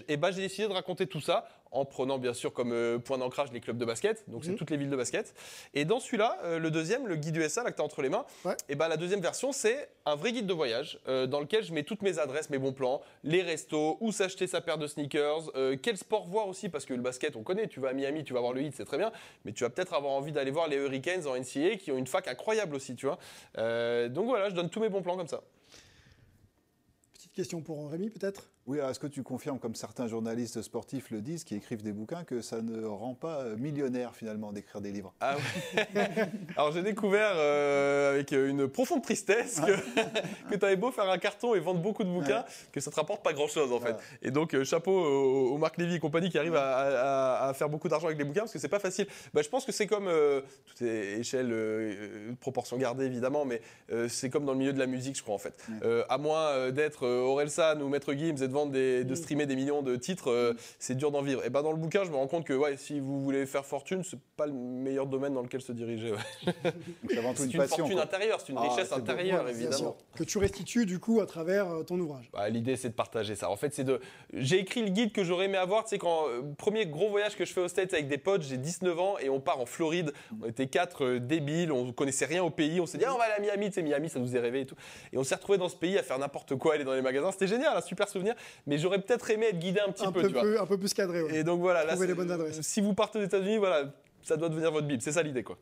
Et 0.09 0.17
ben, 0.17 0.31
j'ai 0.31 0.43
décidé 0.43 0.69
de 0.69 0.73
raconter 0.73 1.07
tout 1.07 1.21
ça 1.21 1.49
en 1.75 1.87
prenant 1.87 2.19
bien 2.19 2.35
sûr 2.35 2.53
comme 2.53 2.71
euh, 2.73 2.99
point 2.99 3.17
d'ancrage 3.17 3.51
les 3.51 3.61
clubs 3.61 3.79
de 3.79 3.87
basket, 3.87 4.29
donc 4.29 4.45
c'est 4.45 4.51
Mhm. 4.51 4.57
toutes 4.59 4.71
les 4.71 4.77
villes 4.77 4.91
de 4.91 4.97
basket. 4.97 5.35
Et 5.73 5.87
dans 5.87 6.01
celui-là, 6.01 6.37
euh, 6.45 6.59
le 6.59 6.71
deuxième, 6.71 7.07
le 7.09 7.17
guide 7.17 7.35
USA, 7.37 7.63
là 7.63 7.71
que 7.71 7.77
tu 7.77 7.81
as 7.81 7.85
entre 7.85 8.03
les 8.03 8.11
mains, 8.11 8.27
Ouais. 8.45 8.53
et 8.69 8.75
ben 8.75 8.89
la 8.89 8.99
deuxième 8.99 9.21
version, 9.23 9.53
c'est 9.53 9.89
un 10.05 10.15
vrai 10.15 10.33
guide 10.33 10.47
de 10.47 10.53
voyage 10.53 10.99
dans 11.07 11.41
lequel 11.41 11.65
je 11.65 11.73
mets 11.73 11.83
toutes 11.83 12.03
mes 12.03 12.19
adresses, 12.19 12.51
mes 12.51 12.59
bons 12.59 12.75
plans, 12.75 13.01
les 13.25 13.41
restos, 13.41 13.97
où 14.01 14.13
s'acheter 14.13 14.47
sa 14.47 14.61
paire 14.61 14.77
de 14.77 14.87
sneakers, 14.87 15.51
quel 15.83 15.97
sport 15.97 16.27
voir 16.27 16.47
aussi, 16.47 16.69
parce 16.69 16.85
que 16.85 16.93
le 16.93 17.01
basket, 17.01 17.37
on 17.37 17.43
connaît, 17.43 17.69
tu 17.69 17.81
vas 17.81 17.89
à 17.89 17.93
Miami, 17.95 18.23
tu 18.23 18.35
vas 18.35 18.41
voir 18.41 18.53
le 18.53 18.61
hit, 18.63 18.75
c'est 18.77 18.85
très 18.85 18.99
bien, 18.99 19.11
mais 19.47 19.53
tu 19.53 19.65
vas 19.65 19.71
peut-être 19.71 19.95
avoir 19.95 20.13
envie 20.13 20.33
d'aller 20.33 20.51
voir 20.51 20.69
les 20.69 20.77
Hurricanes 20.77 21.27
en 21.27 21.37
NCAA 21.37 21.77
qui 21.77 21.91
ont 21.91 21.97
une 21.97 22.07
fac 22.07 22.29
incroyable 22.29 22.77
aussi, 22.77 22.95
tu 22.97 23.07
vois. 23.07 23.19
Donc 24.09 24.27
voilà, 24.27 24.51
je 24.51 24.55
donne 24.55 24.69
tous 24.69 24.81
mes 24.81 24.91
bons 24.91 25.01
plans 25.03 25.17
comme 25.17 25.29
ça. 25.29 25.41
Question 27.33 27.63
pour 27.63 27.91
Rémi 27.91 28.11
peut-être? 28.11 28.52
Oui, 28.67 28.79
alors 28.79 28.91
est-ce 28.93 29.01
que 29.01 29.09
tu 29.09 29.25
confirmes, 29.25 29.59
comme 29.59 29.75
certains 29.75 30.07
journalistes 30.07 30.63
sportifs 30.63 31.11
le 31.11 31.21
disent, 31.21 31.43
qui 31.43 31.57
écrivent 31.57 31.83
des 31.83 31.91
bouquins, 31.93 32.23
que 32.23 32.41
ça 32.41 32.63
ne 32.63 32.85
rend 32.87 33.15
pas 33.15 33.41
euh, 33.41 33.57
millionnaire 33.57 34.15
finalement 34.15 34.53
d'écrire 34.53 34.81
des 34.81 34.93
livres? 34.93 35.13
Ah 35.21 35.35
oui. 35.37 35.81
Alors 36.57 36.71
j'ai 36.71 36.83
découvert 36.83 37.33
euh, 37.35 38.13
avec 38.15 38.31
une 38.31 38.69
profonde 38.69 39.03
tristesse 39.03 39.61
que, 39.61 39.73
que 40.51 40.57
tu 40.57 40.65
avais 40.65 40.77
beau 40.77 40.93
faire 40.93 41.11
un 41.11 41.19
carton 41.19 41.57
et 41.57 41.61
vendre 41.61 41.81
beaucoup 41.81 42.05
de 42.05 42.09
bouquins, 42.09 42.45
que 42.71 42.81
ça 42.81 42.93
te 42.93 42.97
rapporte 42.97 43.25
pas 43.25 43.33
grand-chose 43.33 43.73
en 43.73 43.81
fait. 43.81 43.97
Et 44.23 44.31
donc 44.31 44.55
euh, 44.55 44.63
chapeau 44.63 44.93
aux, 44.93 45.55
aux 45.55 45.59
Marc 45.59 45.77
Lévy 45.79 45.97
et 45.97 45.99
compagnie 45.99 46.31
qui 46.31 46.39
arrivent 46.39 46.55
à, 46.55 46.77
à- 46.77 47.49
à 47.49 47.55
faire 47.55 47.69
beaucoup 47.69 47.89
d'argent 47.89 48.07
avec 48.07 48.19
les 48.19 48.25
bouquins 48.25 48.43
parce 48.43 48.53
que 48.53 48.61
c'est 48.61 48.69
pas 48.69 48.79
facile. 48.79 49.09
Bah, 49.35 49.43
je 49.43 49.49
pense 49.49 49.65
que 49.65 49.73
c'est 49.73 49.89
comme 49.89 50.07
euh, 50.07 50.41
tout 50.67 50.85
est 50.85 51.19
échelle, 51.19 51.51
euh, 51.51 51.95
euh, 52.31 52.33
proportion 52.41 52.77
gardée 52.77 53.07
évidemment, 53.07 53.45
mais 53.45 53.61
euh, 53.91 54.07
c'est 54.09 54.31
comme 54.31 54.45
dans 54.45 54.53
le 54.53 54.59
milieu 54.59 54.73
de 54.73 54.79
la 54.79 54.87
musique 54.87 55.17
je 55.17 55.23
crois 55.25 55.35
en 55.35 55.39
fait. 55.39 55.65
Euh, 55.83 56.05
à 56.09 56.17
moins 56.19 56.47
euh, 56.51 56.71
d'être 56.71 57.07
euh, 57.09 57.23
Orelsan 57.23 57.81
ou 57.81 57.89
Maître 57.89 58.13
Gims 58.15 58.37
et 58.41 58.52
de 58.53 58.55
vendre 58.55 58.73
des, 58.73 59.05
de 59.05 59.15
streamer 59.15 59.47
des 59.47 59.57
millions 59.57 59.83
de 59.83 59.97
titres, 59.97 60.31
euh, 60.31 60.53
c'est 60.79 60.95
dur 60.95 61.11
d'en 61.11 61.23
vivre. 61.23 61.45
Et 61.45 61.51
ben 61.51 61.63
dans 61.63 61.73
le 61.73 61.79
bouquin 61.79 62.05
je 62.05 62.11
me 62.11 62.17
rends 62.17 62.27
compte 62.29 62.45
que 62.45 62.53
ouais, 62.53 62.77
si 62.77 63.01
vous 63.01 63.21
voulez 63.23 63.47
faire 63.47 63.65
fortune, 63.67 64.03
c'est 64.05 64.19
pas 64.37 64.47
le 64.47 64.53
meilleur 64.53 65.07
domaine 65.07 65.35
dans 65.35 65.43
lequel 65.43 65.61
se 65.63 65.73
diriger. 65.73 66.13
ouais. 66.13 66.19
C'est 67.09 67.19
avant 67.19 67.31
tout 67.33 67.39
C'est 67.39 67.45
une 67.47 67.53
une 67.53 67.59
passion. 67.59 67.77
fortune 67.79 67.95
quoi. 67.97 68.05
intérieure, 68.05 68.41
c'est 68.41 68.53
une 68.53 68.59
Ah, 68.59 68.69
richesse 68.69 68.93
intérieure, 68.93 69.49
évidemment. 69.49 69.97
Que 70.17 70.25
tu 70.25 70.39
restitues 70.39 70.87
du 70.87 70.99
coup 70.99 71.21
à 71.21 71.27
travers 71.27 71.69
euh, 71.71 71.83
ton 71.83 71.99
ouvrage. 71.99 72.31
Bah, 72.33 72.49
L'idée, 72.49 72.77
c'est 72.77 72.89
de 72.91 72.95
partager 72.95 73.35
ça. 73.35 73.51
En 73.51 73.57
fait, 73.57 73.75
c'est 73.75 73.85
de. 73.85 74.01
J'ai 74.33 74.59
écrit 74.59 74.83
le 74.83 74.89
guide 74.91 75.13
que 75.13 75.25
j'aurais 75.25 75.47
aimé 75.47 75.57
avoir. 75.59 75.85
Tu 75.85 75.91
sais, 75.91 75.99
quand 75.99 76.29
euh, 76.29 76.43
premier 76.59 76.87
gros 76.87 77.09
voyage 77.11 77.37
que 77.37 77.45
je 77.45 77.53
fais 77.53 77.61
aux 77.61 77.69
States 77.69 77.93
avec 77.95 78.09
des 78.09 78.19
potes, 78.19 78.43
j'ai 78.43 78.57
19 78.57 78.99
ans 79.01 79.19
et 79.19 79.29
on 79.29 79.41
part 79.41 79.61
en 79.61 79.67
Floride. 79.67 80.13
On 80.43 80.47
était 80.49 80.67
quatre 80.67 81.05
euh, 81.05 81.19
débiles, 81.21 81.73
on 81.73 81.93
connaissait 81.93 82.27
rien 82.27 82.43
au 82.43 82.51
pays. 82.51 82.81
On 82.81 82.87
s'est 82.87 82.99
dit, 82.99 83.05
ah, 83.07 83.15
on 83.15 83.19
va 83.19 83.25
aller 83.25 83.35
à 83.35 83.41
Miami. 83.41 83.67
Tu 83.69 83.75
sais, 83.75 83.83
Miami, 83.83 84.09
ça 84.09 84.19
nous 84.19 84.27
faisait 84.27 84.41
rêver 84.41 84.61
et 84.61 84.67
tout. 84.67 84.77
Et 85.13 85.19
on 85.19 85.25
s'est 85.25 85.35
retrouvés 85.35 85.59
dans 85.59 85.69
ce 85.69 85.77
pays 85.77 85.99
à 85.99 86.03
faire 86.03 86.19
n'importe 86.19 86.57
quoi, 86.57 86.75
aller 86.75 86.85
dans 86.85 86.95
les 86.95 87.03
magasins. 87.03 87.31
C'était 87.33 87.47
génial, 87.49 87.77
un 87.77 87.81
super 87.81 88.09
souvenir. 88.09 88.35
Mais 88.67 88.79
j'aurais 88.79 89.01
peut-être 89.01 89.29
aimé 89.31 89.47
être 89.47 89.59
guidé 89.59 89.81
un 89.81 89.91
petit 89.93 90.05
Un 90.05 90.13
peu, 90.13 90.23
peu, 90.23 90.27
tu 90.29 90.33
vois. 90.35 90.43
plus, 90.43 90.59
un 90.59 90.67
peu 90.67 90.79
plus 90.79 90.93
cadré. 90.95 91.23
ouais. 91.23 91.37
Et 91.37 91.45
donc 91.45 91.61
voilà, 91.61 91.85
là, 91.85 91.93
Trouver 91.93 92.07
les 92.07 92.13
c'est- 92.13 92.17
bonnes 92.17 92.31
adresses. 92.31 92.61
si 92.63 92.81
vous 92.81 92.95
partez 92.95 93.19
aux 93.19 93.23
États-Unis, 93.23 93.59
voilà, 93.59 93.93
ça 94.23 94.37
doit 94.37 94.49
devenir 94.49 94.71
votre 94.73 94.87
Bible. 94.87 95.03
C'est 95.03 95.13
ça 95.13 95.23
l'idée, 95.23 95.43
quoi. 95.43 95.59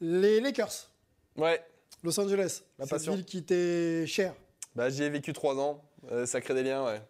Les 0.00 0.40
Lakers, 0.40 0.90
Ouais, 1.36 1.62
Los 2.02 2.18
Angeles, 2.20 2.62
La 2.78 2.86
passion. 2.86 3.14
ville 3.14 3.24
qui 3.24 3.42
t'est 3.42 4.06
chère. 4.06 4.34
bah, 4.74 4.88
j'y 4.90 5.02
ai 5.02 5.08
vécu 5.10 5.32
trois 5.32 5.56
ans. 5.58 5.82
Euh, 6.12 6.26
ça 6.26 6.40
crée 6.40 6.54
des 6.54 6.62
liens, 6.62 6.84
ouais. 6.84 7.00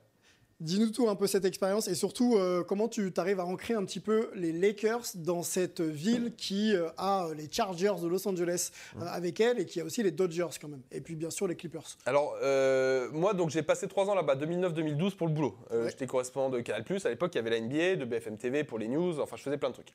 Dis-nous 0.60 0.90
tout 0.90 1.08
un 1.08 1.16
peu 1.16 1.26
cette 1.26 1.44
expérience 1.44 1.88
et 1.88 1.94
surtout 1.94 2.36
euh, 2.36 2.62
comment 2.62 2.88
tu 2.88 3.12
t'arrives 3.12 3.40
à 3.40 3.44
ancrer 3.46 3.74
un 3.74 3.84
petit 3.84 4.00
peu 4.00 4.30
les 4.34 4.52
Lakers 4.52 5.04
dans 5.16 5.42
cette 5.42 5.80
ville 5.80 6.32
qui 6.36 6.74
euh, 6.74 6.88
a 6.96 7.28
les 7.36 7.48
Chargers 7.50 7.94
de 8.02 8.06
Los 8.08 8.26
Angeles 8.28 8.70
euh, 8.96 9.04
avec 9.06 9.40
elle 9.40 9.60
et 9.60 9.66
qui 9.66 9.80
a 9.80 9.84
aussi 9.84 10.02
les 10.02 10.10
Dodgers 10.10 10.46
quand 10.60 10.68
même. 10.68 10.82
Et 10.92 11.00
puis 11.00 11.16
bien 11.16 11.30
sûr 11.30 11.46
les 11.46 11.56
Clippers. 11.56 11.96
Alors, 12.06 12.36
euh, 12.42 13.08
moi, 13.12 13.34
donc, 13.34 13.50
j'ai 13.50 13.62
passé 13.62 13.88
trois 13.88 14.08
ans 14.08 14.14
là-bas, 14.14 14.36
2009-2012 14.36 15.16
pour 15.16 15.26
le 15.26 15.32
boulot. 15.32 15.56
Euh, 15.72 15.84
Ouais. 15.84 15.90
J'étais 15.90 16.06
correspondant 16.06 16.48
de 16.50 16.60
Canal+. 16.60 16.84
À 17.04 17.08
l'époque, 17.08 17.32
il 17.34 17.36
y 17.36 17.40
avait 17.40 17.50
la 17.50 17.60
NBA, 17.60 17.96
de 17.96 18.04
BFM 18.04 18.38
TV 18.38 18.64
pour 18.64 18.78
les 18.78 18.88
news. 18.88 19.20
Enfin, 19.20 19.36
je 19.36 19.42
faisais 19.42 19.58
plein 19.58 19.68
de 19.70 19.74
trucs. 19.74 19.92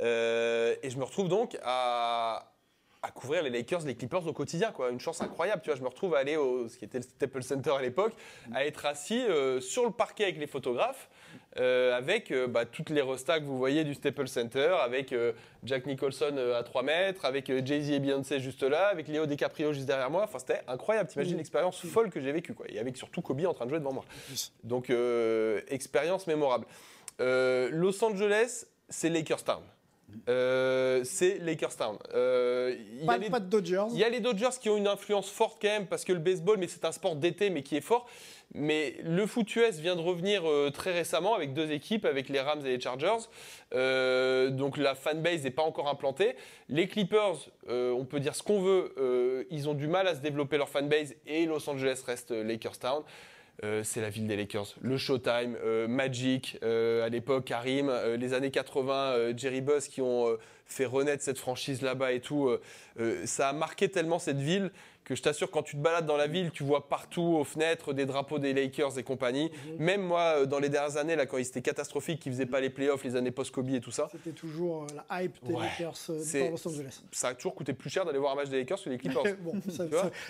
Euh, 0.00 0.74
et 0.82 0.90
je 0.90 0.98
me 0.98 1.04
retrouve 1.04 1.28
donc 1.28 1.56
à, 1.64 2.51
à 3.02 3.10
couvrir 3.10 3.42
les 3.42 3.50
Lakers, 3.50 3.80
les 3.84 3.96
Clippers 3.96 4.24
au 4.28 4.32
quotidien, 4.32 4.70
quoi. 4.70 4.90
Une 4.90 5.00
chance 5.00 5.20
incroyable, 5.20 5.60
tu 5.62 5.70
vois. 5.70 5.76
Je 5.76 5.82
me 5.82 5.88
retrouve 5.88 6.14
à 6.14 6.18
aller 6.18 6.36
au, 6.36 6.68
ce 6.68 6.78
qui 6.78 6.84
était 6.84 6.98
le 6.98 7.02
Staples 7.02 7.42
Center 7.42 7.72
à 7.76 7.82
l'époque, 7.82 8.12
à 8.54 8.64
être 8.64 8.86
assis 8.86 9.20
euh, 9.20 9.60
sur 9.60 9.84
le 9.84 9.90
parquet 9.90 10.22
avec 10.22 10.38
les 10.38 10.46
photographes, 10.46 11.10
euh, 11.58 11.96
avec 11.96 12.30
euh, 12.30 12.46
bah, 12.46 12.64
toutes 12.64 12.90
les 12.90 13.02
restas 13.02 13.40
que 13.40 13.44
vous 13.44 13.58
voyez 13.58 13.82
du 13.82 13.94
Staples 13.94 14.28
Center, 14.28 14.76
avec 14.80 15.12
Jack 15.64 15.86
Nicholson 15.86 16.36
à 16.56 16.62
3 16.62 16.82
mètres, 16.84 17.24
avec 17.24 17.50
Jay-Z 17.66 17.90
et 17.90 17.98
Beyoncé 17.98 18.38
juste 18.38 18.62
là, 18.62 18.86
avec 18.86 19.08
Léo 19.08 19.26
DiCaprio 19.26 19.72
juste 19.72 19.86
derrière 19.86 20.10
moi. 20.10 20.22
Enfin, 20.22 20.38
c'était 20.38 20.62
incroyable. 20.68 21.08
T'imagines 21.08 21.36
l'expérience 21.36 21.84
folle 21.84 22.08
que 22.08 22.20
j'ai 22.20 22.30
vécue, 22.30 22.54
quoi. 22.54 22.66
Et 22.68 22.78
avec 22.78 22.96
surtout 22.96 23.20
Kobe 23.20 23.44
en 23.46 23.54
train 23.54 23.64
de 23.64 23.70
jouer 23.70 23.80
devant 23.80 23.92
moi. 23.92 24.04
Donc, 24.62 24.92
expérience 25.68 26.28
mémorable. 26.28 26.66
Los 27.18 28.04
Angeles, 28.04 28.66
c'est 28.88 29.08
Lakers 29.08 29.42
Town. 29.42 29.62
Euh, 30.28 31.02
c'est 31.04 31.38
Lakers 31.38 31.76
Town. 31.76 31.96
Euh, 32.14 32.74
il 32.94 33.00
y 33.00 33.02
a 33.02 33.06
Pas, 33.06 33.18
les- 33.18 33.30
pas 33.30 33.40
de 33.40 33.48
Dodgers. 33.48 33.86
il 33.92 33.98
y 33.98 34.04
a 34.04 34.08
les 34.08 34.20
Dodgers 34.20 34.50
qui 34.60 34.68
ont 34.70 34.76
une 34.76 34.86
influence 34.86 35.28
forte 35.30 35.60
quand 35.60 35.68
même 35.68 35.86
parce 35.86 36.04
que 36.04 36.12
le 36.12 36.18
baseball, 36.20 36.58
mais 36.58 36.68
c'est 36.68 36.84
un 36.84 36.92
sport 36.92 37.16
d'été, 37.16 37.50
mais 37.50 37.62
qui 37.62 37.76
est 37.76 37.80
fort. 37.80 38.06
Mais 38.54 38.96
le 39.02 39.26
foot 39.26 39.56
US 39.56 39.78
vient 39.78 39.96
de 39.96 40.02
revenir 40.02 40.42
euh, 40.48 40.70
très 40.70 40.92
récemment 40.92 41.34
avec 41.34 41.54
deux 41.54 41.70
équipes, 41.72 42.04
avec 42.04 42.28
les 42.28 42.38
Rams 42.40 42.60
et 42.66 42.76
les 42.76 42.80
Chargers. 42.80 43.16
Euh, 43.74 44.50
donc 44.50 44.76
la 44.76 44.94
fanbase 44.94 45.42
n'est 45.44 45.50
pas 45.50 45.62
encore 45.62 45.88
implantée. 45.88 46.36
Les 46.68 46.86
Clippers, 46.86 47.36
euh, 47.68 47.92
on 47.92 48.04
peut 48.04 48.20
dire 48.20 48.34
ce 48.34 48.42
qu'on 48.42 48.60
veut, 48.60 49.46
ils 49.50 49.68
ont 49.68 49.74
du 49.74 49.88
mal 49.88 50.06
à 50.06 50.14
se 50.14 50.20
développer 50.20 50.58
leur 50.58 50.68
fanbase 50.68 51.14
et 51.26 51.46
Los 51.46 51.68
Angeles 51.68 52.02
reste 52.06 52.30
Lakers 52.30 52.78
Town. 52.78 53.02
Euh, 53.64 53.82
c'est 53.84 54.00
la 54.00 54.10
ville 54.10 54.26
des 54.26 54.36
Lakers. 54.36 54.74
Le 54.80 54.96
Showtime, 54.96 55.56
euh, 55.64 55.86
Magic, 55.86 56.58
euh, 56.64 57.06
à 57.06 57.08
l'époque 57.08 57.44
Karim, 57.44 57.92
les 58.18 58.34
années 58.34 58.50
80, 58.50 58.92
euh, 58.94 59.34
Jerry 59.36 59.60
Buss 59.60 59.86
qui 59.86 60.02
ont 60.02 60.36
fait 60.66 60.84
renaître 60.84 61.22
cette 61.22 61.38
franchise 61.38 61.80
là-bas 61.80 62.12
et 62.12 62.20
tout. 62.20 62.50
ça 63.24 63.50
a 63.50 63.52
marqué 63.52 63.88
tellement 63.88 64.18
cette 64.18 64.38
ville 64.38 64.70
que 65.04 65.14
je 65.16 65.22
t'assure, 65.22 65.50
quand 65.50 65.62
tu 65.62 65.76
te 65.76 65.82
balades 65.82 66.06
dans 66.06 66.16
la 66.16 66.26
ville, 66.28 66.50
tu 66.52 66.62
vois 66.62 66.88
partout 66.88 67.22
aux 67.22 67.44
fenêtres 67.44 67.92
des 67.92 68.06
drapeaux 68.06 68.38
des 68.38 68.52
Lakers 68.52 68.98
et 68.98 69.02
compagnie. 69.02 69.50
Même 69.78 70.02
moi, 70.02 70.20
euh, 70.42 70.46
dans 70.46 70.58
les 70.60 70.68
dernières 70.68 70.96
années, 70.96 71.16
là, 71.16 71.26
quand 71.26 71.38
ils 71.38 71.46
étaient 71.46 71.60
catastrophiques, 71.62 72.20
qu'ils 72.20 72.32
faisaient 72.32 72.46
pas 72.46 72.60
les 72.60 72.70
playoffs, 72.70 73.02
les 73.04 73.16
années 73.16 73.30
post-Kobe 73.32 73.70
et 73.70 73.80
tout 73.80 73.90
ça, 73.90 74.08
C'était 74.12 74.30
toujours 74.30 74.84
euh, 74.84 74.86
la 75.10 75.22
hype 75.24 75.36
des 75.44 75.52
Ouais. 75.54 75.64
Lakers 75.64 75.94
euh, 76.10 76.40
dans 76.44 76.50
Los 76.50 76.68
Angeles. 76.68 77.02
ça 77.10 77.28
a 77.28 77.34
toujours 77.34 77.54
coûté 77.54 77.72
plus 77.72 77.90
cher 77.90 78.04
d'aller 78.04 78.18
voir 78.18 78.32
un 78.32 78.36
match 78.36 78.48
des 78.48 78.58
Lakers 78.58 78.82
que 78.82 78.90
les 78.90 78.98
Clippers. 78.98 79.22
bon, 79.42 79.54
ça, 79.68 79.84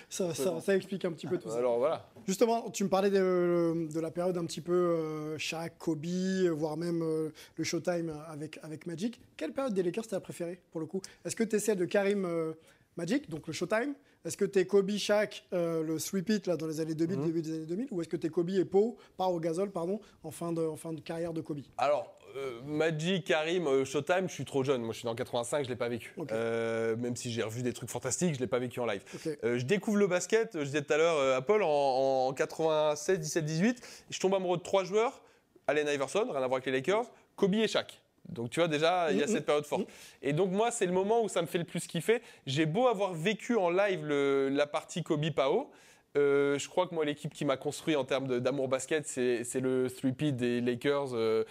ça, 0.09 0.35
ça- 0.61 0.75
explique 0.77 1.05
un 1.05 1.13
petit 1.13 1.27
peu 1.27 1.39
tout 1.39 1.51
ça. 1.51 1.59
Alors 1.59 1.79
voilà. 1.79 2.09
Justement, 2.27 2.71
tu 2.71 2.85
me 2.85 2.89
parlais 2.89 3.11
de, 3.11 3.89
de 3.93 4.01
la 4.01 4.11
période 4.11 4.37
un 4.39 4.45
petit 4.47 4.61
peu 4.63 4.73
euh, 4.73 5.39
Shaq, 5.39 5.75
Kobe, 5.79 6.07
voire 6.53 6.77
même 6.77 7.03
euh, 7.03 7.29
le 7.57 7.65
Showtime 7.65 8.13
avec, 8.29 8.59
avec 8.63 8.87
Magic. 8.87 9.21
Quelle 9.37 9.53
période 9.53 9.75
des 9.75 9.83
Lakers 9.83 10.07
t'as 10.07 10.21
préférée 10.21 10.61
pour 10.71 10.81
le 10.81 10.87
coup? 10.87 11.03
Est-ce 11.25 11.37
que 11.37 11.45
tu 11.45 11.57
es 11.57 11.59
celle 11.59 11.79
de 11.79 11.85
Karim 11.85 12.25
euh, 12.25 12.53
Magic, 12.97 13.29
donc 13.31 13.47
le 13.47 13.53
Showtime 13.53 13.95
Est-ce 14.25 14.37
que 14.37 14.45
tu 14.45 14.61
es 14.61 14.67
Kobe, 14.67 14.91
Shaq, 14.93 15.45
euh, 15.53 15.83
le 15.83 15.99
three-peat 15.99 16.47
là, 16.47 16.57
dans 16.57 16.67
les 16.69 16.79
années 16.79 16.95
2000, 16.95 17.19
Mhm. 17.19 17.27
début 17.27 17.43
des 17.43 17.55
années 17.57 17.67
2000 17.67 17.89
Ou 17.91 18.01
est-ce 18.01 18.09
que 18.09 18.17
tu 18.17 18.29
es 18.29 18.31
Kobe 18.31 18.51
et 18.51 18.65
Poe, 18.65 18.95
pas 19.17 19.27
au 19.27 19.41
gazole, 19.41 19.71
pardon, 19.73 20.01
en 20.23 20.31
fin 20.31 20.53
de, 20.53 20.63
en 20.65 20.77
fin 20.77 20.93
de 20.93 21.01
carrière 21.01 21.33
de 21.33 21.41
Kobe? 21.41 21.59
Alors, 21.77 22.17
euh, 22.37 22.61
Magic, 22.65 23.25
Karim, 23.27 23.67
euh, 23.67 23.85
Showtime, 23.85 24.29
je 24.29 24.35
suis 24.35 24.45
trop 24.45 24.63
jeune. 24.63 24.83
Moi, 24.83 24.93
je 24.93 24.99
suis 25.01 25.07
dans 25.07 25.15
85, 25.17 25.65
je 25.65 25.69
l'ai 25.71 25.75
pas 25.77 25.89
vécu. 25.89 26.15
Euh, 26.31 26.95
même 26.97 27.17
si 27.17 27.33
j'ai 27.33 27.43
revu 27.43 27.63
des 27.63 27.73
trucs 27.73 27.91
fantastiques, 27.91 28.35
je 28.35 28.39
l'ai 28.41 28.47
pas 28.47 28.61
vécu 28.61 28.79
en 28.79 28.87
live. 28.87 29.03
Je 29.43 29.65
découvre 29.65 29.97
le 29.97 30.07
basket, 30.07 30.51
je 30.55 30.65
disais 30.65 30.83
tout 30.83 30.93
à 30.93 30.99
l'heure 30.99 31.45
Paul, 31.45 31.63
en, 31.65 32.29
en 32.29 32.33
96, 32.33 33.19
17, 33.19 33.45
18. 33.45 33.79
Et 34.09 34.13
je 34.13 34.21
tombe 34.21 34.35
amoureux 34.35 34.59
de 34.59 34.63
trois 34.63 34.85
joueurs 34.85 35.21
Allen 35.67 35.89
Iverson, 35.89 36.27
rien 36.31 36.35
à 36.43 36.47
voir 36.47 36.53
avec 36.55 36.67
les 36.67 36.73
Lakers, 36.73 37.05
Kobe 37.37 37.55
et 37.55 37.67
Shaq. 37.69 38.01
Donc 38.29 38.51
tu 38.51 38.61
vois 38.61 38.69
déjà, 38.69 39.11
il 39.11 39.19
y 39.19 39.23
a 39.23 39.27
Mhm. 39.27 39.33
cette 39.33 39.47
période 39.47 39.65
forte. 39.67 39.87
Et 40.23 40.33
donc 40.33 40.51
moi, 40.53 40.71
c'est 40.71 40.87
le 40.87 40.93
moment 40.93 41.23
où 41.23 41.29
ça 41.29 41.43
me 41.43 41.47
fait 41.47 41.59
le 41.59 41.65
plus 41.65 41.87
kiffer. 41.87 42.23
J'ai 42.47 42.67
beau 42.67 42.87
avoir 42.89 43.13
vécu 43.13 43.57
en 43.57 43.69
live 43.71 44.05
le- 44.05 44.49
la 44.49 44.67
partie 44.67 45.03
Kobe 45.03 45.31
Pao. 45.31 45.71
euh, 46.17 46.59
je 46.59 46.69
crois 46.69 46.87
que 46.87 46.95
moi, 46.95 47.05
l'équipe 47.07 47.33
qui 47.33 47.45
m'a 47.47 47.57
construit 47.57 47.97
en 47.97 48.05
termes 48.05 48.39
d'amour 48.41 48.69
basket, 48.69 49.07
c'est 49.07 49.61
le 49.61 49.89
3P 49.89 50.33
des 50.33 50.61
Lakers 50.61 51.15
euh, 51.15 51.43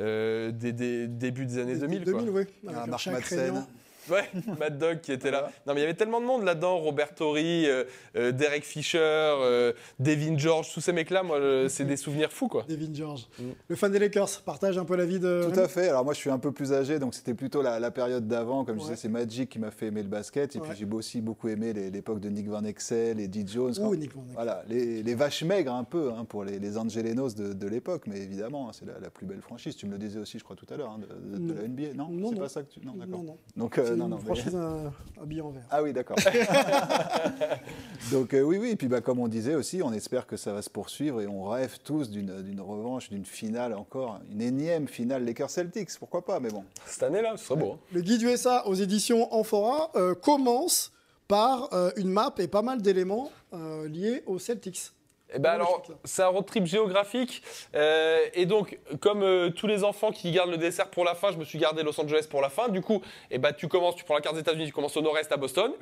euh, 0.00 0.50
des, 0.52 0.72
des 0.72 1.06
débuts 1.06 1.44
des 1.46 1.58
années 1.58 1.76
2000. 1.76 2.04
quoi. 2.04 2.12
2000, 2.22 2.30
oui. 2.30 2.42
Ah, 2.66 2.70
Avec 2.78 2.86
Marc 2.90 3.06
Madsen. 3.08 3.66
Ouais, 4.10 4.30
Mad 4.58 4.78
Dog 4.78 5.00
qui 5.00 5.12
était 5.12 5.30
là. 5.30 5.50
Non, 5.66 5.74
mais 5.74 5.80
il 5.80 5.82
y 5.82 5.84
avait 5.84 5.94
tellement 5.94 6.20
de 6.20 6.26
monde 6.26 6.44
là-dedans. 6.44 6.78
Robert 6.78 7.14
Torrey, 7.14 7.64
euh, 7.66 7.84
euh, 8.16 8.32
Derek 8.32 8.64
Fisher, 8.64 8.98
euh, 9.00 9.72
Devin 9.98 10.36
George, 10.38 10.72
tous 10.72 10.80
ces 10.80 10.92
mecs-là, 10.92 11.22
moi, 11.22 11.38
euh, 11.38 11.68
c'est 11.68 11.84
des 11.84 11.96
souvenirs 11.96 12.32
fous, 12.32 12.48
quoi. 12.48 12.64
Devin 12.68 12.92
George. 12.94 13.26
Mm. 13.38 13.42
Le 13.68 13.76
fan 13.76 13.90
des 13.92 13.98
Lakers 13.98 14.42
partage 14.44 14.78
un 14.78 14.84
peu 14.84 14.96
la 14.96 15.04
vie 15.06 15.18
de. 15.20 15.48
Tout 15.52 15.58
à 15.58 15.68
fait. 15.68 15.88
Alors 15.88 16.04
moi, 16.04 16.14
je 16.14 16.18
suis 16.18 16.30
un 16.30 16.38
peu 16.38 16.52
plus 16.52 16.72
âgé, 16.72 16.98
donc 16.98 17.14
c'était 17.14 17.34
plutôt 17.34 17.62
la, 17.62 17.80
la 17.80 17.90
période 17.90 18.26
d'avant. 18.28 18.64
Comme 18.64 18.76
je 18.78 18.82
disais, 18.84 18.96
c'est 18.96 19.08
Magic 19.08 19.48
qui 19.50 19.58
m'a 19.58 19.70
fait 19.70 19.86
aimer 19.86 20.02
le 20.02 20.08
basket. 20.08 20.54
Et 20.56 20.60
Ouais. 20.60 20.68
puis 20.68 20.76
j'ai 20.78 20.86
aussi 20.94 21.20
beaucoup 21.20 21.48
aimé 21.48 21.72
l'époque 21.72 22.20
de 22.20 22.28
Nick 22.28 22.48
Van 22.48 22.64
Exel 22.64 23.20
et 23.20 23.28
Dee 23.28 23.46
Jones. 23.46 23.74
Ouh, 23.78 23.90
Quand- 23.90 23.94
Nick 23.96 24.14
Van 24.14 24.20
Exel. 24.22 24.34
Voilà, 24.34 24.62
les, 24.68 25.02
les 25.02 25.14
vaches 25.14 25.42
maigres 25.42 25.72
un 25.74 25.84
peu 25.84 26.10
hein, 26.12 26.24
pour 26.24 26.44
les, 26.44 26.58
les 26.58 26.78
Angelenos 26.78 27.34
de, 27.34 27.52
de 27.52 27.66
l'époque. 27.68 28.04
Mais 28.06 28.18
évidemment, 28.20 28.68
hein, 28.68 28.72
c'est 28.72 28.86
la, 28.86 28.98
la 29.00 29.10
plus 29.10 29.26
belle 29.26 29.40
franchise. 29.42 29.76
Tu 29.76 29.86
me 29.86 29.92
le 29.92 29.98
disais 29.98 30.18
aussi, 30.18 30.38
je 30.38 30.44
crois, 30.44 30.56
tout 30.56 30.66
à 30.72 30.76
l'heure, 30.76 30.90
hein, 30.90 31.00
de, 31.00 31.36
de- 31.38 31.38
de 31.38 31.52
Non. 31.52 31.54
la 31.60 31.68
NBA. 31.68 31.94
Non, 31.94 32.08
Non, 32.10 32.30
c'est 32.32 32.38
pas 32.38 32.48
ça 32.48 32.62
que 32.62 32.68
tu... 32.70 32.80
Non, 32.84 32.92
d'accord. 32.94 33.18
Non, 33.18 33.24
non. 33.24 33.38
Donc, 33.56 33.78
euh, 33.78 33.84
C'est 33.86 33.95
non, 33.96 34.04
une 34.04 34.10
non. 34.10 34.16
mais- 34.18 34.24
franchise 34.24 34.52
euh, 34.54 34.88
habillée 35.22 35.40
en 35.42 35.50
vert. 35.50 35.62
Ah 35.70 35.82
oui, 35.82 35.92
d'accord. 35.92 36.16
Donc 38.12 38.34
euh, 38.34 38.42
oui, 38.42 38.58
oui, 38.58 38.70
et 38.70 38.76
puis 38.76 38.88
bah, 38.88 39.00
comme 39.00 39.18
on 39.18 39.28
disait 39.28 39.54
aussi, 39.54 39.82
on 39.82 39.92
espère 39.92 40.26
que 40.26 40.36
ça 40.36 40.52
va 40.52 40.62
se 40.62 40.70
poursuivre 40.70 41.20
et 41.20 41.26
on 41.26 41.44
rêve 41.44 41.78
tous 41.82 42.10
d'une 42.10 42.42
d'une 42.42 42.60
revanche, 42.60 43.10
d'une 43.10 43.24
finale 43.24 43.74
encore, 43.74 44.20
une 44.30 44.40
énième 44.42 44.86
finale 44.88 45.24
Lakers 45.24 45.50
Celtics, 45.50 45.90
pourquoi 45.98 46.24
pas, 46.24 46.40
mais 46.40 46.50
bon. 46.50 46.64
Cette 46.86 47.02
année-là, 47.02 47.36
ce 47.36 47.44
serait 47.46 47.58
beau. 47.60 47.72
hein. 47.72 47.78
Le 47.92 48.00
guide 48.02 48.22
USA 48.22 48.66
aux 48.66 48.74
éditions 48.74 49.32
Amphora 49.34 49.90
euh, 49.96 50.14
commence 50.14 50.92
par 51.28 51.72
euh, 51.72 51.90
une 51.96 52.08
map 52.10 52.32
et 52.38 52.46
pas 52.48 52.62
mal 52.62 52.80
d'éléments 52.82 53.30
euh, 53.52 53.88
liés 53.88 54.22
aux 54.26 54.38
Celtics. 54.38 54.92
Eh 55.34 55.40
ben 55.40 55.50
alors, 55.50 55.82
c'est 56.04 56.22
un 56.22 56.28
road 56.28 56.46
trip 56.46 56.66
géographique. 56.66 57.42
euh, 57.74 58.20
et 58.32 58.46
donc, 58.46 58.78
comme 59.00 59.22
euh, 59.22 59.50
tous 59.50 59.66
les 59.66 59.82
enfants 59.82 60.12
qui 60.12 60.30
gardent 60.30 60.52
le 60.52 60.56
dessert 60.56 60.88
pour 60.88 61.04
la 61.04 61.16
fin, 61.16 61.32
je 61.32 61.36
me 61.36 61.44
suis 61.44 61.58
gardé 61.58 61.82
Los 61.82 62.00
Angeles 62.00 62.26
pour 62.30 62.40
la 62.40 62.48
fin. 62.48 62.68
Du 62.68 62.80
coup, 62.80 63.02
eh 63.32 63.38
ben, 63.38 63.52
tu 63.52 63.66
commences, 63.66 63.96
tu 63.96 64.04
prends 64.04 64.14
la 64.14 64.20
carte 64.20 64.36
des 64.36 64.42
États-Unis, 64.42 64.66
tu 64.66 64.72
commences 64.72 64.96
au 64.96 65.02
nord-est 65.02 65.32
à 65.32 65.36
Boston, 65.36 65.72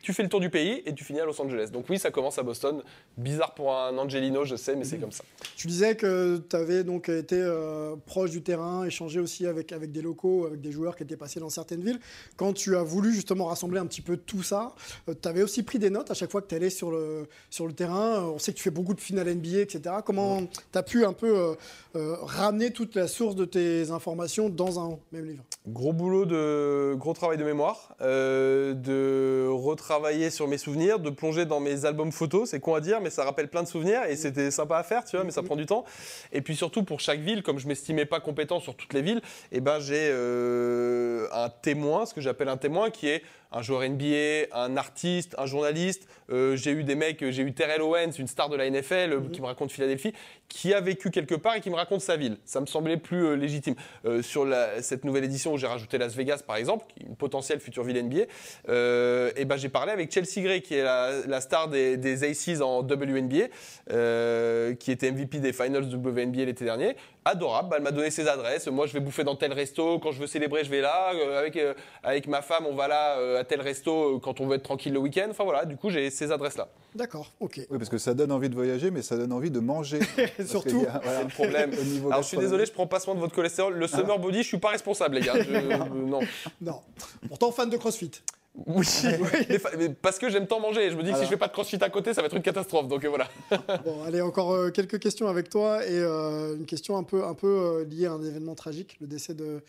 tu 0.00 0.12
fais 0.12 0.22
le 0.22 0.28
tour 0.28 0.38
du 0.38 0.48
pays 0.48 0.82
et 0.86 0.94
tu 0.94 1.02
finis 1.02 1.20
à 1.20 1.24
Los 1.24 1.40
Angeles. 1.40 1.70
Donc 1.72 1.86
oui, 1.88 1.98
ça 1.98 2.12
commence 2.12 2.38
à 2.38 2.44
Boston. 2.44 2.82
Bizarre 3.16 3.54
pour 3.54 3.74
un 3.74 3.98
Angelino, 3.98 4.44
je 4.44 4.54
sais, 4.54 4.76
mais 4.76 4.84
c'est 4.84 4.98
comme 4.98 5.12
ça. 5.12 5.24
Tu 5.56 5.66
disais 5.66 5.96
que 5.96 6.40
tu 6.48 6.54
avais 6.54 6.84
donc 6.84 7.08
été 7.08 7.36
euh, 7.36 7.96
proche 8.06 8.30
du 8.30 8.42
terrain, 8.42 8.84
échangé 8.84 9.18
aussi 9.18 9.46
avec, 9.46 9.72
avec 9.72 9.90
des 9.90 10.02
locaux, 10.02 10.46
avec 10.46 10.60
des 10.60 10.70
joueurs 10.70 10.94
qui 10.94 11.02
étaient 11.02 11.16
passés 11.16 11.40
dans 11.40 11.50
certaines 11.50 11.82
villes. 11.82 11.98
Quand 12.36 12.52
tu 12.52 12.76
as 12.76 12.82
voulu 12.84 13.12
justement 13.12 13.46
rassembler 13.46 13.80
un 13.80 13.86
petit 13.86 14.02
peu 14.02 14.16
tout 14.16 14.44
ça, 14.44 14.74
tu 15.20 15.28
avais 15.28 15.42
aussi 15.42 15.64
pris 15.64 15.80
des 15.80 15.90
notes 15.90 16.12
à 16.12 16.14
chaque 16.14 16.30
fois 16.30 16.40
que 16.42 16.46
tu 16.46 16.54
allais 16.54 16.70
sur 16.70 16.92
le, 16.92 17.26
sur 17.50 17.66
le 17.66 17.72
terrain. 17.72 18.22
On 18.22 18.38
sait 18.38 18.52
que 18.52 18.58
tu 18.58 18.62
fais 18.62 18.70
beaucoup 18.70 18.83
de 18.92 19.00
finales 19.00 19.34
NBA, 19.34 19.60
etc. 19.60 19.96
Comment 20.04 20.42
tu 20.72 20.78
as 20.78 20.82
pu 20.82 21.04
un 21.06 21.14
peu 21.14 21.34
euh, 21.38 21.54
euh, 21.96 22.16
ramener 22.20 22.72
toute 22.72 22.94
la 22.94 23.08
source 23.08 23.36
de 23.36 23.44
tes 23.44 23.90
informations 23.90 24.50
dans 24.50 24.80
un 24.80 24.98
même 25.12 25.24
livre? 25.24 25.44
Gros 25.66 25.94
boulot 25.94 26.26
de 26.26 26.94
gros 26.98 27.14
travail 27.14 27.38
de 27.38 27.44
mémoire, 27.44 27.94
euh, 28.02 28.74
de 28.74 29.48
retravailler 29.48 30.28
sur 30.28 30.46
mes 30.48 30.58
souvenirs, 30.58 30.98
de 30.98 31.08
plonger 31.08 31.46
dans 31.46 31.60
mes 31.60 31.86
albums 31.86 32.12
photos. 32.12 32.50
C'est 32.50 32.60
con 32.60 32.74
à 32.74 32.80
dire, 32.80 33.00
mais 33.00 33.10
ça 33.10 33.24
rappelle 33.24 33.48
plein 33.48 33.62
de 33.62 33.68
souvenirs 33.68 34.02
et 34.08 34.16
c'était 34.16 34.50
sympa 34.50 34.76
à 34.76 34.82
faire, 34.82 35.04
tu 35.04 35.16
vois, 35.16 35.24
mais 35.24 35.30
ça 35.30 35.42
prend 35.42 35.56
du 35.56 35.66
temps. 35.66 35.84
Et 36.32 36.42
puis 36.42 36.56
surtout 36.56 36.82
pour 36.82 37.00
chaque 37.00 37.20
ville, 37.20 37.42
comme 37.42 37.58
je 37.58 37.68
m'estimais 37.68 38.04
pas 38.04 38.20
compétent 38.20 38.60
sur 38.60 38.74
toutes 38.74 38.92
les 38.92 39.02
villes, 39.02 39.22
et 39.52 39.60
ben 39.60 39.78
j'ai 39.78 40.08
euh, 40.10 41.28
un 41.32 41.48
témoin, 41.48 42.06
ce 42.06 42.14
que 42.14 42.20
j'appelle 42.20 42.48
un 42.48 42.56
témoin, 42.56 42.90
qui 42.90 43.08
est 43.08 43.22
un 43.56 43.62
joueur 43.62 43.88
NBA, 43.88 44.48
un 44.52 44.76
artiste, 44.76 45.34
un 45.38 45.46
journaliste. 45.46 46.06
Euh, 46.30 46.56
j'ai 46.56 46.72
eu 46.72 46.84
des 46.84 46.94
mecs, 46.94 47.24
j'ai 47.30 47.42
eu 47.42 47.52
Terrell 47.52 47.80
Owens, 47.82 48.10
une 48.18 48.26
star 48.26 48.48
de 48.48 48.56
la 48.56 48.68
NFL, 48.68 49.12
euh, 49.12 49.20
qui 49.32 49.40
me 49.40 49.46
raconte 49.46 49.70
Philadelphie, 49.70 50.12
qui 50.48 50.74
a 50.74 50.80
vécu 50.80 51.10
quelque 51.10 51.34
part 51.34 51.54
et 51.56 51.60
qui 51.60 51.70
me 51.70 51.74
raconte 51.76 52.00
sa 52.00 52.16
ville. 52.16 52.36
Ça 52.44 52.60
me 52.60 52.66
semblait 52.66 52.96
plus 52.96 53.24
euh, 53.26 53.34
légitime. 53.36 53.74
Euh, 54.06 54.22
sur 54.22 54.44
la- 54.44 54.82
cette 54.82 55.04
nouvelle 55.04 55.24
édition 55.24 55.52
où 55.52 55.58
j'ai 55.58 55.66
rajouté 55.66 55.98
Las 55.98 56.14
Vegas, 56.16 56.42
par 56.46 56.56
exemple, 56.56 56.86
qui 56.94 57.04
est 57.04 57.06
une 57.06 57.16
potentielle 57.16 57.60
future 57.60 57.84
ville 57.84 57.96
NBA, 57.98 58.24
euh, 58.68 59.30
et 59.36 59.44
ben 59.44 59.56
j'ai 59.56 59.68
parlé 59.68 59.92
avec 59.92 60.10
Chelsea 60.12 60.42
Gray, 60.42 60.60
qui 60.62 60.74
est 60.74 60.82
la, 60.82 61.10
la 61.26 61.40
star 61.40 61.68
des, 61.68 61.96
des 61.96 62.24
Aces 62.24 62.60
en 62.60 62.80
WNBA, 62.82 63.46
euh, 63.90 64.74
qui 64.74 64.90
était 64.92 65.10
MVP 65.12 65.38
des 65.38 65.52
Finals 65.52 65.84
WNBA 65.94 66.44
l'été 66.44 66.64
dernier. 66.64 66.96
Adorable. 67.24 67.68
Bah, 67.70 67.76
elle 67.78 67.82
m'a 67.82 67.90
donné 67.90 68.10
ses 68.10 68.28
adresses. 68.28 68.66
Moi, 68.68 68.86
je 68.86 68.92
vais 68.92 69.00
bouffer 69.00 69.24
dans 69.24 69.36
tel 69.36 69.52
resto. 69.52 69.98
Quand 69.98 70.12
je 70.12 70.20
veux 70.20 70.26
célébrer, 70.26 70.64
je 70.64 70.70
vais 70.70 70.80
là. 70.80 71.12
Euh, 71.14 71.38
avec, 71.38 71.56
euh, 71.56 71.74
avec 72.02 72.26
ma 72.26 72.42
femme, 72.42 72.64
on 72.68 72.74
va 72.74 72.88
là 72.88 73.18
euh, 73.18 73.40
à 73.40 73.44
tel 73.44 73.60
resto 73.60 74.16
euh, 74.16 74.18
quand 74.20 74.40
on 74.40 74.46
veut 74.46 74.56
être 74.56 74.62
tranquille 74.62 74.92
le 74.92 74.98
week-end. 74.98 75.26
Enfin 75.30 75.44
voilà, 75.44 75.64
du 75.64 75.76
coup, 75.76 75.90
j'ai 75.90 76.10
ces 76.10 76.30
adresses-là. 76.32 76.68
D'accord, 76.94 77.32
ok. 77.40 77.60
Oui, 77.70 77.78
parce 77.78 77.88
que 77.90 77.98
ça 77.98 78.14
donne 78.14 78.30
envie 78.32 78.48
de 78.48 78.54
voyager, 78.54 78.90
mais 78.90 79.02
ça 79.02 79.16
donne 79.16 79.32
envie 79.32 79.50
de 79.50 79.60
manger. 79.60 79.98
Surtout. 80.46 80.82
y 80.82 80.86
a- 80.86 81.00
voilà, 81.02 81.18
C'est 81.18 81.22
le 81.24 81.28
problème. 81.30 81.70
au 81.78 81.84
niveau 81.84 82.08
Alors, 82.10 82.22
je 82.22 82.28
suis 82.28 82.36
désolé, 82.38 82.66
je 82.66 82.72
prends 82.72 82.86
pas 82.86 83.00
soin 83.00 83.14
de 83.14 83.20
votre 83.20 83.34
cholestérol. 83.34 83.74
Le 83.74 83.86
summer 83.86 84.18
body, 84.18 84.42
je 84.42 84.48
suis 84.48 84.58
pas 84.58 84.70
responsable, 84.70 85.16
les 85.16 85.20
gars. 85.22 85.34
Je- 85.40 85.50
euh, 85.54 85.76
non. 85.94 86.20
Non. 86.60 86.80
Pourtant, 87.28 87.50
fan 87.52 87.68
de 87.70 87.76
CrossFit. 87.76 88.10
Oui, 88.54 88.86
mais 89.04 89.58
mais 89.76 89.88
parce 89.88 90.18
que 90.18 90.30
j'aime 90.30 90.46
tant 90.46 90.60
manger. 90.60 90.90
Je 90.90 90.96
me 90.96 91.02
dis 91.02 91.10
que 91.10 91.18
si 91.18 91.24
je 91.24 91.28
fais 91.28 91.36
pas 91.36 91.48
de 91.48 91.52
crossfit 91.52 91.82
à 91.82 91.90
côté, 91.90 92.14
ça 92.14 92.20
va 92.20 92.26
être 92.26 92.36
une 92.36 92.42
catastrophe. 92.42 92.86
Donc 92.86 93.04
euh, 93.04 93.08
voilà. 93.08 93.28
Bon, 93.84 94.02
allez, 94.04 94.20
encore 94.20 94.52
euh, 94.52 94.70
quelques 94.70 95.00
questions 95.00 95.26
avec 95.26 95.48
toi 95.48 95.84
et 95.84 95.98
euh, 95.98 96.56
une 96.56 96.66
question 96.66 96.96
un 96.96 97.02
peu, 97.02 97.24
un 97.24 97.34
peu 97.34 97.48
euh, 97.48 97.84
liée 97.84 98.06
à 98.06 98.12
un 98.12 98.22
événement 98.22 98.54
tragique, 98.54 98.96
le 99.00 99.08
décès 99.08 99.34
de, 99.34 99.60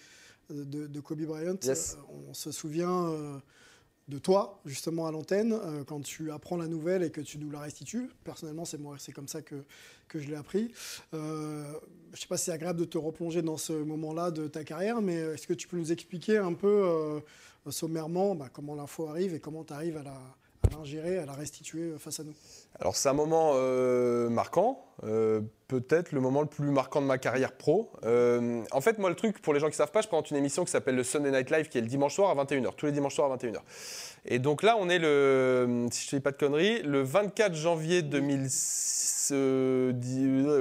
de, 0.52 0.86
de 0.86 1.00
Kobe 1.00 1.22
Bryant. 1.22 1.58
Yes. 1.64 1.98
Euh, 1.98 2.30
on 2.30 2.34
se 2.36 2.52
souvient 2.52 3.10
euh, 3.10 3.38
de 4.08 4.20
toi, 4.20 4.62
justement, 4.66 5.08
à 5.08 5.12
l'antenne, 5.12 5.54
euh, 5.54 5.84
quand 5.84 6.02
tu 6.02 6.32
apprends 6.32 6.58
la 6.58 6.68
nouvelle 6.68 7.02
et 7.02 7.10
que 7.10 7.22
tu 7.22 7.40
nous 7.40 7.50
la 7.50 7.62
restitues. 7.62 8.12
Personnellement, 8.24 8.66
c'est 8.66 8.78
moi, 8.78 8.98
c'est 9.00 9.12
comme 9.12 9.28
ça 9.28 9.42
que, 9.42 9.56
que 10.08 10.20
je 10.20 10.28
l'ai 10.30 10.36
appris. 10.36 10.72
Euh, 11.16 11.64
je 12.14 12.22
sais 12.22 12.28
pas 12.28 12.38
si 12.38 12.46
c'est 12.46 12.52
agréable 12.52 12.80
de 12.80 12.86
te 12.86 13.00
replonger 13.00 13.42
dans 13.42 13.58
ce 13.58 13.74
moment-là 13.74 14.30
de 14.30 14.48
ta 14.48 14.64
carrière, 14.64 15.02
mais 15.02 15.16
est-ce 15.16 15.48
que 15.48 15.54
tu 15.54 15.68
peux 15.68 15.78
nous 15.78 15.92
expliquer 15.92 16.38
un 16.38 16.54
peu 16.54 16.68
euh, 16.86 17.20
sommairement 17.72 18.36
bah, 18.36 18.48
comment 18.52 18.76
l'info 18.76 19.08
arrive 19.08 19.34
et 19.34 19.40
comment 19.40 19.64
tu 19.64 19.74
arrives 19.74 19.98
à 19.98 20.04
la 20.04 20.14
l'ingérer, 20.76 21.18
à 21.20 21.26
la 21.26 21.34
restituer 21.34 21.92
euh, 21.92 21.98
face 21.98 22.20
à 22.20 22.24
nous 22.24 22.34
Alors 22.80 22.96
c'est 22.96 23.10
un 23.10 23.14
moment 23.14 23.52
euh, 23.56 24.30
marquant, 24.30 24.84
euh, 25.04 25.42
peut-être 25.68 26.12
le 26.12 26.22
moment 26.22 26.42
le 26.42 26.48
plus 26.48 26.70
marquant 26.72 27.02
de 27.02 27.06
ma 27.08 27.18
carrière 27.18 27.52
pro. 27.54 27.92
Euh, 28.04 28.64
en 28.72 28.82
fait, 28.82 28.98
moi 28.98 29.10
le 29.10 29.16
truc, 29.16 29.42
pour 29.42 29.54
les 29.54 29.60
gens 29.60 29.70
qui 29.70 29.76
savent 29.76 29.92
pas, 29.92 30.02
je 30.02 30.08
présente 30.08 30.32
une 30.32 30.38
émission 30.38 30.66
qui 30.66 30.72
s'appelle 30.72 30.96
le 30.96 31.04
Sunday 31.04 31.32
Night 31.32 31.50
Live, 31.52 31.70
qui 31.70 31.78
est 31.78 31.82
le 31.82 31.88
dimanche 31.88 32.16
soir 32.16 32.38
à 32.38 32.44
21h, 32.44 32.76
tous 32.76 32.86
les 32.88 32.92
dimanches 32.92 33.16
soirs 33.16 33.32
à 33.32 33.38
21h. 33.38 33.60
Et 34.26 34.40
donc 34.40 34.64
là, 34.64 34.76
on 34.80 34.90
est 34.90 35.00
le, 35.00 35.88
si 35.92 36.10
je 36.10 36.16
ne 36.16 36.20
dis 36.20 36.24
pas 36.24 36.32
de 36.32 36.38
conneries, 36.38 36.82
le 36.82 37.04
24 37.04 37.54
janvier 37.54 38.02
2020, 38.02 38.50
c'est 38.50 39.36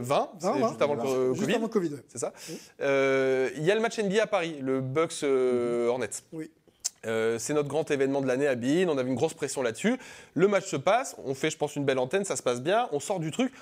Vingt, 0.01 0.69
juste 0.69 0.83
avant 0.83 0.95
le 0.95 1.03
euh, 1.03 1.35
Juste 1.35 1.69
Covid. 1.71 1.89
avant. 1.89 2.03
C'est 2.09 2.19
ça 2.19 2.33
Oui. 2.49 2.59
Euh, 2.81 3.51
Il 3.57 3.65
y 3.65 3.71
a 3.71 3.75
le 3.75 3.81
match 3.81 3.99
NBA 3.99 4.23
à 4.23 4.27
Paris, 4.27 4.59
le 4.61 4.81
Bucks 4.81 5.23
euh, 5.23 5.89
Hornets. 5.89 6.09
Oui. 6.33 6.51
Euh, 7.07 7.39
c'est 7.39 7.55
notre 7.55 7.69
grand 7.69 7.91
événement 7.91 8.21
de 8.21 8.27
l'année 8.27 8.47
à 8.47 8.55
Bein, 8.55 8.89
on 8.89 8.99
avait 8.99 9.09
une 9.09 9.15
grosse 9.15 9.35
pression 9.35 9.63
là-dessus. 9.63 9.99
Le 10.35 10.49
match 10.49 10.67
se 10.67 10.77
passe, 10.77 11.17
on 11.25 11.35
fait, 11.35 11.51
je 11.51 11.57
pense, 11.57 11.77
une 11.77 11.85
belle 11.85 11.99
antenne, 11.99 12.25
ça 12.25 12.37
se 12.37 12.43
passe 12.43 12.63
bien, 12.63 12.89
on 12.93 13.01
sort 13.01 13.21
du 13.21 13.31
truc, 13.31 13.53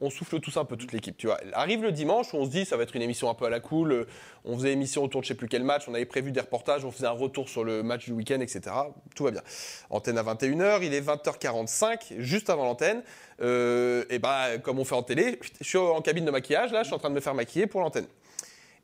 on 0.00 0.10
souffle 0.10 0.40
tous 0.40 0.56
un 0.56 0.64
peu 0.64 0.76
toute 0.76 0.92
l'équipe, 0.92 1.16
tu 1.16 1.26
vois. 1.26 1.38
Arrive 1.52 1.82
le 1.82 1.92
dimanche, 1.92 2.34
on 2.34 2.44
se 2.44 2.50
dit, 2.50 2.64
ça 2.64 2.76
va 2.76 2.82
être 2.82 2.94
une 2.94 3.02
émission 3.02 3.30
un 3.30 3.34
peu 3.34 3.46
à 3.46 3.50
la 3.50 3.60
cool, 3.60 3.92
euh, 3.92 4.06
on 4.44 4.56
faisait 4.56 4.72
émission 4.72 5.02
autour 5.04 5.20
de 5.20 5.24
je 5.24 5.28
sais 5.28 5.34
plus 5.34 5.48
quel 5.48 5.64
match, 5.64 5.84
on 5.88 5.94
avait 5.94 6.04
prévu 6.04 6.32
des 6.32 6.40
reportages, 6.40 6.84
on 6.84 6.90
faisait 6.90 7.06
un 7.06 7.10
retour 7.10 7.48
sur 7.48 7.64
le 7.64 7.82
match 7.82 8.04
du 8.04 8.12
week-end, 8.12 8.40
etc. 8.40 8.74
Tout 9.14 9.24
va 9.24 9.30
bien. 9.30 9.42
Antenne 9.90 10.18
à 10.18 10.22
21h, 10.22 10.80
il 10.82 10.94
est 10.94 11.00
20h45, 11.00 12.18
juste 12.18 12.50
avant 12.50 12.64
l'antenne. 12.64 13.02
Euh, 13.40 14.04
et 14.10 14.18
bah, 14.18 14.58
comme 14.62 14.78
on 14.78 14.84
fait 14.84 14.94
en 14.94 15.02
télé, 15.02 15.40
je 15.60 15.66
suis 15.66 15.78
en 15.78 16.00
cabine 16.02 16.24
de 16.24 16.30
maquillage, 16.30 16.72
là, 16.72 16.82
je 16.82 16.86
suis 16.86 16.94
en 16.94 16.98
train 16.98 17.10
de 17.10 17.14
me 17.14 17.20
faire 17.20 17.34
maquiller 17.34 17.66
pour 17.66 17.80
l'antenne. 17.80 18.06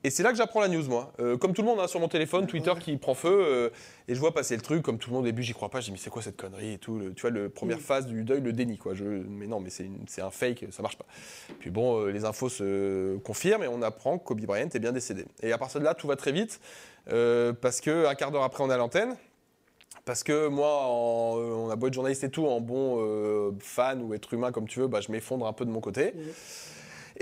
Et 0.02 0.08
c'est 0.08 0.22
là 0.22 0.30
que 0.30 0.36
j'apprends 0.38 0.60
la 0.62 0.68
news, 0.68 0.82
moi. 0.88 1.12
Euh, 1.20 1.36
comme 1.36 1.52
tout 1.52 1.60
le 1.60 1.68
monde, 1.68 1.78
hein, 1.78 1.86
sur 1.86 2.00
mon 2.00 2.08
téléphone, 2.08 2.46
Twitter 2.46 2.72
qui 2.80 2.96
prend 2.96 3.12
feu, 3.14 3.28
euh, 3.30 3.68
et 4.08 4.14
je 4.14 4.20
vois 4.20 4.32
passer 4.32 4.56
le 4.56 4.62
truc, 4.62 4.82
comme 4.82 4.96
tout 4.98 5.10
le 5.10 5.14
monde 5.16 5.24
au 5.24 5.26
début, 5.26 5.42
j'y 5.42 5.52
crois 5.52 5.68
pas, 5.68 5.80
je 5.80 5.86
dis 5.86 5.92
mais 5.92 5.98
c'est 5.98 6.08
quoi 6.08 6.22
cette 6.22 6.38
connerie 6.38 6.72
et 6.74 6.78
tout. 6.78 6.96
le- 6.98 7.12
tu 7.12 7.20
vois, 7.20 7.30
la 7.30 7.50
première 7.50 7.80
phase 7.80 8.06
du 8.06 8.22
deuil, 8.24 8.40
le 8.40 8.54
déni, 8.54 8.78
quoi. 8.78 8.94
Je, 8.94 9.04
mais 9.04 9.46
non, 9.46 9.60
mais 9.60 9.68
c'est 9.68 10.22
un 10.22 10.30
fake, 10.30 10.64
ça 10.70 10.80
marche 10.82 10.96
pas. 10.96 11.04
Puis 11.58 11.68
bon, 11.70 12.00
euh, 12.00 12.10
les 12.12 12.24
infos 12.24 12.48
se 12.48 13.18
confirment 13.18 13.62
et 13.64 13.68
on 13.68 13.82
apprend 13.82 14.16
que 14.18 14.24
Kobe 14.24 14.40
Bryant 14.40 14.68
est 14.72 14.78
bien 14.78 14.92
décédé. 14.92 15.26
Et 15.42 15.52
à 15.52 15.58
partir 15.58 15.80
de 15.80 15.84
là, 15.84 15.92
tout 15.94 16.06
va 16.06 16.16
très 16.16 16.32
vite, 16.32 16.60
parce 17.60 17.80
que 17.82 18.06
un 18.06 18.14
quart 18.14 18.30
d'heure 18.30 18.44
après, 18.44 18.64
on 18.64 18.70
est 18.70 18.74
à 18.74 18.78
l'antenne. 18.78 19.16
Parce 20.06 20.22
que 20.24 20.48
moi, 20.48 20.86
en, 20.86 21.36
on 21.36 21.68
a 21.70 21.76
beau 21.76 21.88
être 21.88 21.94
journaliste 21.94 22.24
et 22.24 22.30
tout, 22.30 22.46
en 22.46 22.60
bon 22.62 23.52
fan 23.60 24.00
ou 24.02 24.14
être 24.14 24.32
humain 24.32 24.50
comme 24.50 24.66
tu 24.66 24.80
veux, 24.80 24.86
bah, 24.86 25.00
je 25.02 25.12
m'effondre 25.12 25.46
un 25.46 25.52
peu 25.52 25.66
de 25.66 25.70
mon 25.70 25.80
côté. 25.80 26.14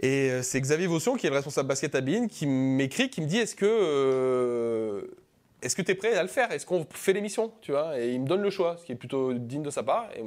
Et 0.02 0.30
euh, 0.30 0.42
c'est 0.42 0.60
Xavier 0.60 0.86
Vaution, 0.86 1.16
qui 1.16 1.26
est 1.26 1.30
le 1.30 1.36
responsable 1.36 1.68
basket 1.68 1.94
à 1.94 2.00
Bein, 2.00 2.28
qui 2.28 2.46
m'écrit, 2.46 3.10
qui 3.10 3.20
me 3.20 3.26
dit 3.26 3.38
est-ce 3.38 3.56
que 3.56 3.66
euh, 3.66 5.02
est-ce 5.62 5.74
que 5.74 5.82
tu 5.82 5.92
es 5.92 5.94
prêt 5.94 6.14
à 6.14 6.22
le 6.22 6.28
faire? 6.28 6.52
Est-ce 6.52 6.66
qu'on 6.66 6.86
fait 6.90 7.12
l'émission 7.12 7.52
tu 7.60 7.72
vois? 7.72 7.98
Et 8.00 8.12
il 8.12 8.20
me 8.20 8.26
donne 8.26 8.42
le 8.42 8.50
choix, 8.50 8.76
ce 8.78 8.84
qui 8.84 8.92
est 8.92 8.96
plutôt 8.96 9.32
digne 9.32 9.62
de 9.62 9.70
sa 9.70 9.82
part. 9.82 10.08
Et, 10.16 10.22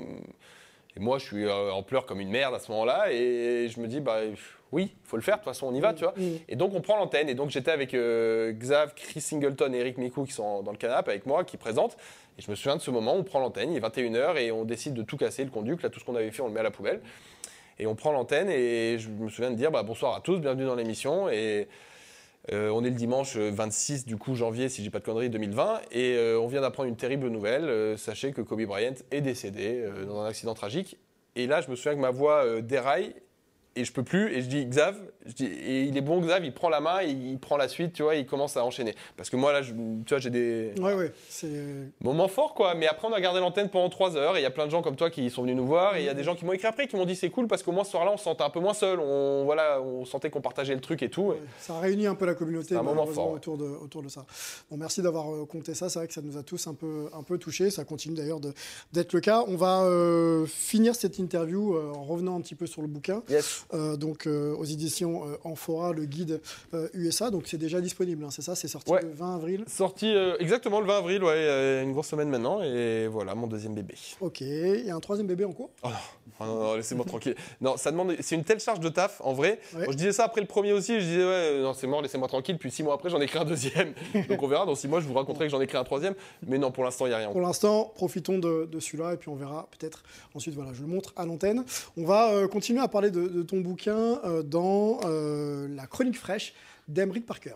et 0.97 0.99
moi, 0.99 1.19
je 1.19 1.25
suis 1.25 1.45
euh, 1.45 1.71
en 1.71 1.83
pleurs 1.83 2.05
comme 2.05 2.19
une 2.19 2.31
merde 2.31 2.53
à 2.53 2.59
ce 2.59 2.69
moment-là, 2.71 3.11
et 3.11 3.69
je 3.73 3.79
me 3.79 3.87
dis 3.87 4.01
bah 4.01 4.19
oui, 4.71 4.93
il 5.03 5.07
faut 5.07 5.17
le 5.17 5.21
faire. 5.21 5.35
De 5.35 5.39
toute 5.41 5.53
façon, 5.53 5.67
on 5.67 5.73
y 5.73 5.79
va, 5.79 5.93
tu 5.93 6.03
vois? 6.03 6.13
Et 6.47 6.55
donc 6.55 6.73
on 6.73 6.81
prend 6.81 6.97
l'antenne. 6.97 7.29
Et 7.29 7.35
donc 7.35 7.49
j'étais 7.49 7.71
avec 7.71 7.93
euh, 7.93 8.51
Xav, 8.53 8.93
Chris 8.95 9.21
Singleton 9.21 9.73
et 9.73 9.79
Eric 9.79 9.97
Mikou 9.97 10.25
qui 10.25 10.33
sont 10.33 10.63
dans 10.63 10.71
le 10.71 10.77
canapé 10.77 11.11
avec 11.11 11.25
moi, 11.25 11.43
qui 11.43 11.57
présentent. 11.57 11.97
Et 12.37 12.41
je 12.41 12.49
me 12.49 12.55
souviens 12.55 12.77
de 12.77 12.81
ce 12.81 12.91
moment, 12.91 13.15
on 13.15 13.23
prend 13.23 13.39
l'antenne, 13.39 13.71
il 13.71 13.77
est 13.77 13.87
21h 13.87 14.37
et 14.37 14.51
on 14.51 14.63
décide 14.63 14.93
de 14.93 15.03
tout 15.03 15.17
casser, 15.17 15.43
le 15.43 15.51
conduct, 15.51 15.83
là 15.83 15.89
tout 15.89 15.99
ce 15.99 16.05
qu'on 16.05 16.15
avait 16.15 16.31
fait, 16.31 16.41
on 16.41 16.47
le 16.47 16.53
met 16.53 16.61
à 16.61 16.63
la 16.63 16.71
poubelle. 16.71 17.01
Et 17.81 17.87
on 17.87 17.95
prend 17.95 18.11
l'antenne 18.11 18.47
et 18.51 18.99
je 18.99 19.09
me 19.09 19.27
souviens 19.27 19.49
de 19.49 19.55
dire 19.55 19.71
bah, 19.71 19.81
bonsoir 19.81 20.15
à 20.15 20.21
tous, 20.21 20.37
bienvenue 20.37 20.65
dans 20.65 20.75
l'émission. 20.75 21.29
Et 21.29 21.67
euh, 22.51 22.69
on 22.69 22.83
est 22.83 22.91
le 22.91 22.95
dimanche 22.95 23.37
26 23.37 24.05
du 24.05 24.17
coup 24.17 24.35
janvier, 24.35 24.69
si 24.69 24.83
j'ai 24.83 24.91
pas 24.91 24.99
de 24.99 25.03
conneries, 25.03 25.31
2020. 25.31 25.81
Et 25.91 26.13
euh, 26.15 26.39
on 26.39 26.45
vient 26.45 26.61
d'apprendre 26.61 26.89
une 26.89 26.95
terrible 26.95 27.29
nouvelle. 27.29 27.63
Euh, 27.63 27.97
sachez 27.97 28.33
que 28.33 28.41
Kobe 28.41 28.61
Bryant 28.65 28.93
est 29.09 29.21
décédé 29.21 29.81
euh, 29.81 30.05
dans 30.05 30.21
un 30.21 30.27
accident 30.27 30.53
tragique. 30.53 30.99
Et 31.35 31.47
là, 31.47 31.61
je 31.61 31.71
me 31.71 31.75
souviens 31.75 31.95
que 31.95 32.01
ma 32.01 32.11
voix 32.11 32.45
euh, 32.45 32.61
déraille 32.61 33.15
et 33.75 33.83
je 33.83 33.91
peux 33.91 34.03
plus. 34.03 34.31
Et 34.31 34.43
je 34.43 34.47
dis 34.47 34.63
Xav, 34.63 34.95
et 35.39 35.83
il 35.83 35.97
est 35.97 36.01
bon 36.01 36.19
Xav, 36.21 36.43
il 36.43 36.53
prend 36.53 36.69
la 36.69 36.79
main, 36.79 37.01
il, 37.03 37.37
prend 37.39 37.57
la 37.57 37.67
suite, 37.67 37.93
tu 37.93 38.03
vois, 38.03 38.15
il 38.15 38.25
commence 38.25 38.57
à 38.57 38.65
enchaîner. 38.65 38.95
Parce 39.17 39.29
que 39.29 39.35
moi 39.35 39.53
là, 39.53 39.61
je- 39.61 39.73
tu 39.73 40.09
vois, 40.09 40.17
j'ai 40.19 40.29
des 40.29 40.71
Ouais, 40.79 40.93
ouais, 40.93 41.11
c'est. 41.29 41.49
moments 42.01 42.27
forts 42.27 42.53
quoi. 42.53 42.73
Mais 42.75 42.87
après, 42.87 43.07
on 43.07 43.13
a 43.13 43.21
gardé 43.21 43.39
l'antenne 43.39 43.69
pendant 43.69 43.89
trois 43.89 44.15
heures. 44.17 44.35
Et 44.37 44.39
il 44.39 44.43
y 44.43 44.47
a 44.47 44.51
plein 44.51 44.65
de 44.65 44.71
gens 44.71 44.81
comme 44.81 44.95
toi 44.95 45.09
qui 45.09 45.29
sont 45.29 45.41
venus 45.43 45.55
nous 45.55 45.65
voir. 45.65 45.95
Et 45.95 45.99
il 46.01 46.05
y 46.05 46.09
a 46.09 46.13
des 46.13 46.23
gens 46.23 46.35
qui 46.35 46.45
m'ont 46.45 46.53
écrit 46.53 46.67
après, 46.67 46.87
qui 46.87 46.95
m'ont 46.95 47.05
dit 47.05 47.15
c'est 47.15 47.29
cool 47.29 47.47
parce 47.47 47.63
qu'au 47.63 47.71
moins 47.71 47.83
ce 47.83 47.91
soir-là, 47.91 48.11
on 48.13 48.17
se 48.17 48.23
sentait 48.23 48.43
un 48.43 48.49
peu 48.49 48.59
moins 48.59 48.73
seul. 48.73 48.99
On 48.99 49.43
voilà, 49.45 49.81
on 49.81 50.05
sentait 50.05 50.29
qu'on 50.29 50.41
partageait 50.41 50.73
le 50.75 50.81
truc 50.81 51.03
et 51.03 51.09
tout. 51.09 51.33
Et- 51.33 51.37
Ça 51.59 51.75
a 51.75 51.79
réuni 51.79 52.07
un 52.07 52.15
peu 52.15 52.25
la 52.25 52.33
communauté 52.35 52.75
un 52.75 52.81
moment 52.83 53.05
fort, 53.05 53.29
ouais. 53.29 53.35
autour, 53.35 53.57
de, 53.57 53.65
autour 53.65 54.01
de 54.03 54.09
ça. 54.09 54.25
Bon, 54.69 54.77
merci 54.77 55.01
d'avoir 55.01 55.33
euh, 55.33 55.45
compté 55.45 55.73
ça. 55.73 55.89
C'est 55.89 55.99
vrai 55.99 56.07
que 56.07 56.13
ça 56.13 56.21
nous 56.21 56.37
a 56.37 56.43
tous 56.43 56.67
un 56.67 56.73
peu, 56.73 57.07
un 57.13 57.23
peu 57.23 57.37
touchés. 57.37 57.69
Ça 57.69 57.83
continue 57.83 58.15
d'ailleurs 58.15 58.39
d'être 58.91 59.13
le 59.13 59.19
cas. 59.19 59.43
On 59.47 59.55
va 59.55 59.81
euh, 59.83 60.45
finir 60.45 60.95
cette 60.95 61.19
interview 61.19 61.75
euh, 61.75 61.91
en 61.95 62.03
revenant 62.03 62.35
un 62.37 62.41
petit 62.41 62.55
peu 62.55 62.65
sur 62.65 62.81
le 62.81 62.87
bouquin. 62.87 63.21
Yes. 63.29 63.65
Euh, 63.73 63.95
donc 63.97 64.25
aux 64.27 64.63
éditions 64.65 65.10
euh, 65.25 65.37
Amphora, 65.43 65.93
le 65.93 66.05
guide 66.05 66.41
euh, 66.73 66.87
USA. 66.93 67.29
Donc 67.31 67.43
c'est 67.47 67.57
déjà 67.57 67.81
disponible, 67.81 68.23
hein, 68.23 68.29
c'est 68.31 68.41
ça? 68.41 68.55
C'est 68.55 68.67
sorti 68.67 68.91
Ouais. 68.91 69.01
le 69.01 69.11
20 69.13 69.35
avril? 69.35 69.63
Sorti 69.67 70.13
euh, 70.13 70.35
exactement 70.39 70.79
le 70.81 70.87
20 70.87 70.97
avril, 70.97 71.23
ouais, 71.23 71.29
euh, 71.33 71.83
une 71.83 71.93
grosse 71.93 72.07
semaine 72.07 72.29
maintenant. 72.29 72.61
Et 72.63 73.07
voilà, 73.07 73.35
mon 73.35 73.47
deuxième 73.47 73.73
bébé. 73.73 73.95
Ok. 74.19 74.41
Il 74.41 74.85
y 74.85 74.89
a 74.89 74.95
un 74.95 74.99
troisième 74.99 75.27
bébé 75.27 75.45
en 75.45 75.51
cours? 75.51 75.69
Oh 75.83 75.87
non, 75.89 75.93
oh 76.39 76.43
non, 76.45 76.55
non, 76.63 76.75
laissez-moi 76.75 77.05
tranquille. 77.05 77.35
Non, 77.61 77.77
ça 77.77 77.91
demande. 77.91 78.15
C'est 78.21 78.35
une 78.35 78.43
telle 78.43 78.59
charge 78.59 78.79
de 78.79 78.89
taf, 78.89 79.21
en 79.23 79.33
vrai. 79.33 79.59
Ouais. 79.75 79.85
Je 79.89 79.95
disais 79.95 80.11
ça 80.13 80.23
après 80.25 80.41
le 80.41 80.47
premier 80.47 80.73
aussi. 80.73 80.95
Je 80.99 81.05
disais, 81.05 81.17
ouais, 81.17 81.23
euh, 81.23 81.63
non, 81.63 81.73
c'est 81.73 81.87
mort, 81.87 82.01
laissez-moi 82.01 82.27
tranquille. 82.27 82.57
Puis 82.57 82.71
six 82.71 82.81
mois 82.83 82.95
après, 82.95 83.09
j'en 83.09 83.19
ai 83.21 83.27
créé 83.27 83.41
un 83.41 83.45
deuxième. 83.45 83.93
Donc 84.29 84.41
on 84.41 84.47
verra. 84.47 84.65
Dans 84.65 84.75
six 84.75 84.87
mois, 84.87 84.99
je 84.99 85.07
vous 85.07 85.13
raconterai 85.13 85.45
que 85.45 85.51
j'en 85.51 85.61
ai 85.61 85.67
créé 85.67 85.79
un 85.79 85.83
troisième. 85.83 86.15
Mais 86.47 86.57
non, 86.57 86.71
pour 86.71 86.83
l'instant, 86.83 87.05
il 87.05 87.09
n'y 87.09 87.15
a 87.15 87.19
rien. 87.19 87.31
Pour 87.31 87.41
l'instant, 87.41 87.91
profitons 87.95 88.39
de, 88.39 88.65
de 88.71 88.79
celui-là 88.79 89.13
et 89.13 89.17
puis 89.17 89.29
on 89.29 89.35
verra 89.35 89.67
peut-être 89.77 90.03
ensuite. 90.33 90.55
Voilà, 90.55 90.71
je 90.73 90.81
le 90.81 90.87
montre 90.87 91.13
à 91.15 91.25
l'antenne. 91.25 91.63
On 91.97 92.05
va 92.05 92.31
euh, 92.31 92.47
continuer 92.47 92.79
à 92.81 92.87
parler 92.87 93.11
de, 93.11 93.27
de 93.27 93.41
ton 93.43 93.59
bouquin 93.61 94.19
euh, 94.25 94.41
dans 94.43 94.99
euh, 95.05 95.67
la 95.75 95.87
chronique 95.87 96.17
fraîche 96.17 96.53
d'Emeric 96.87 97.25
Parker. 97.25 97.55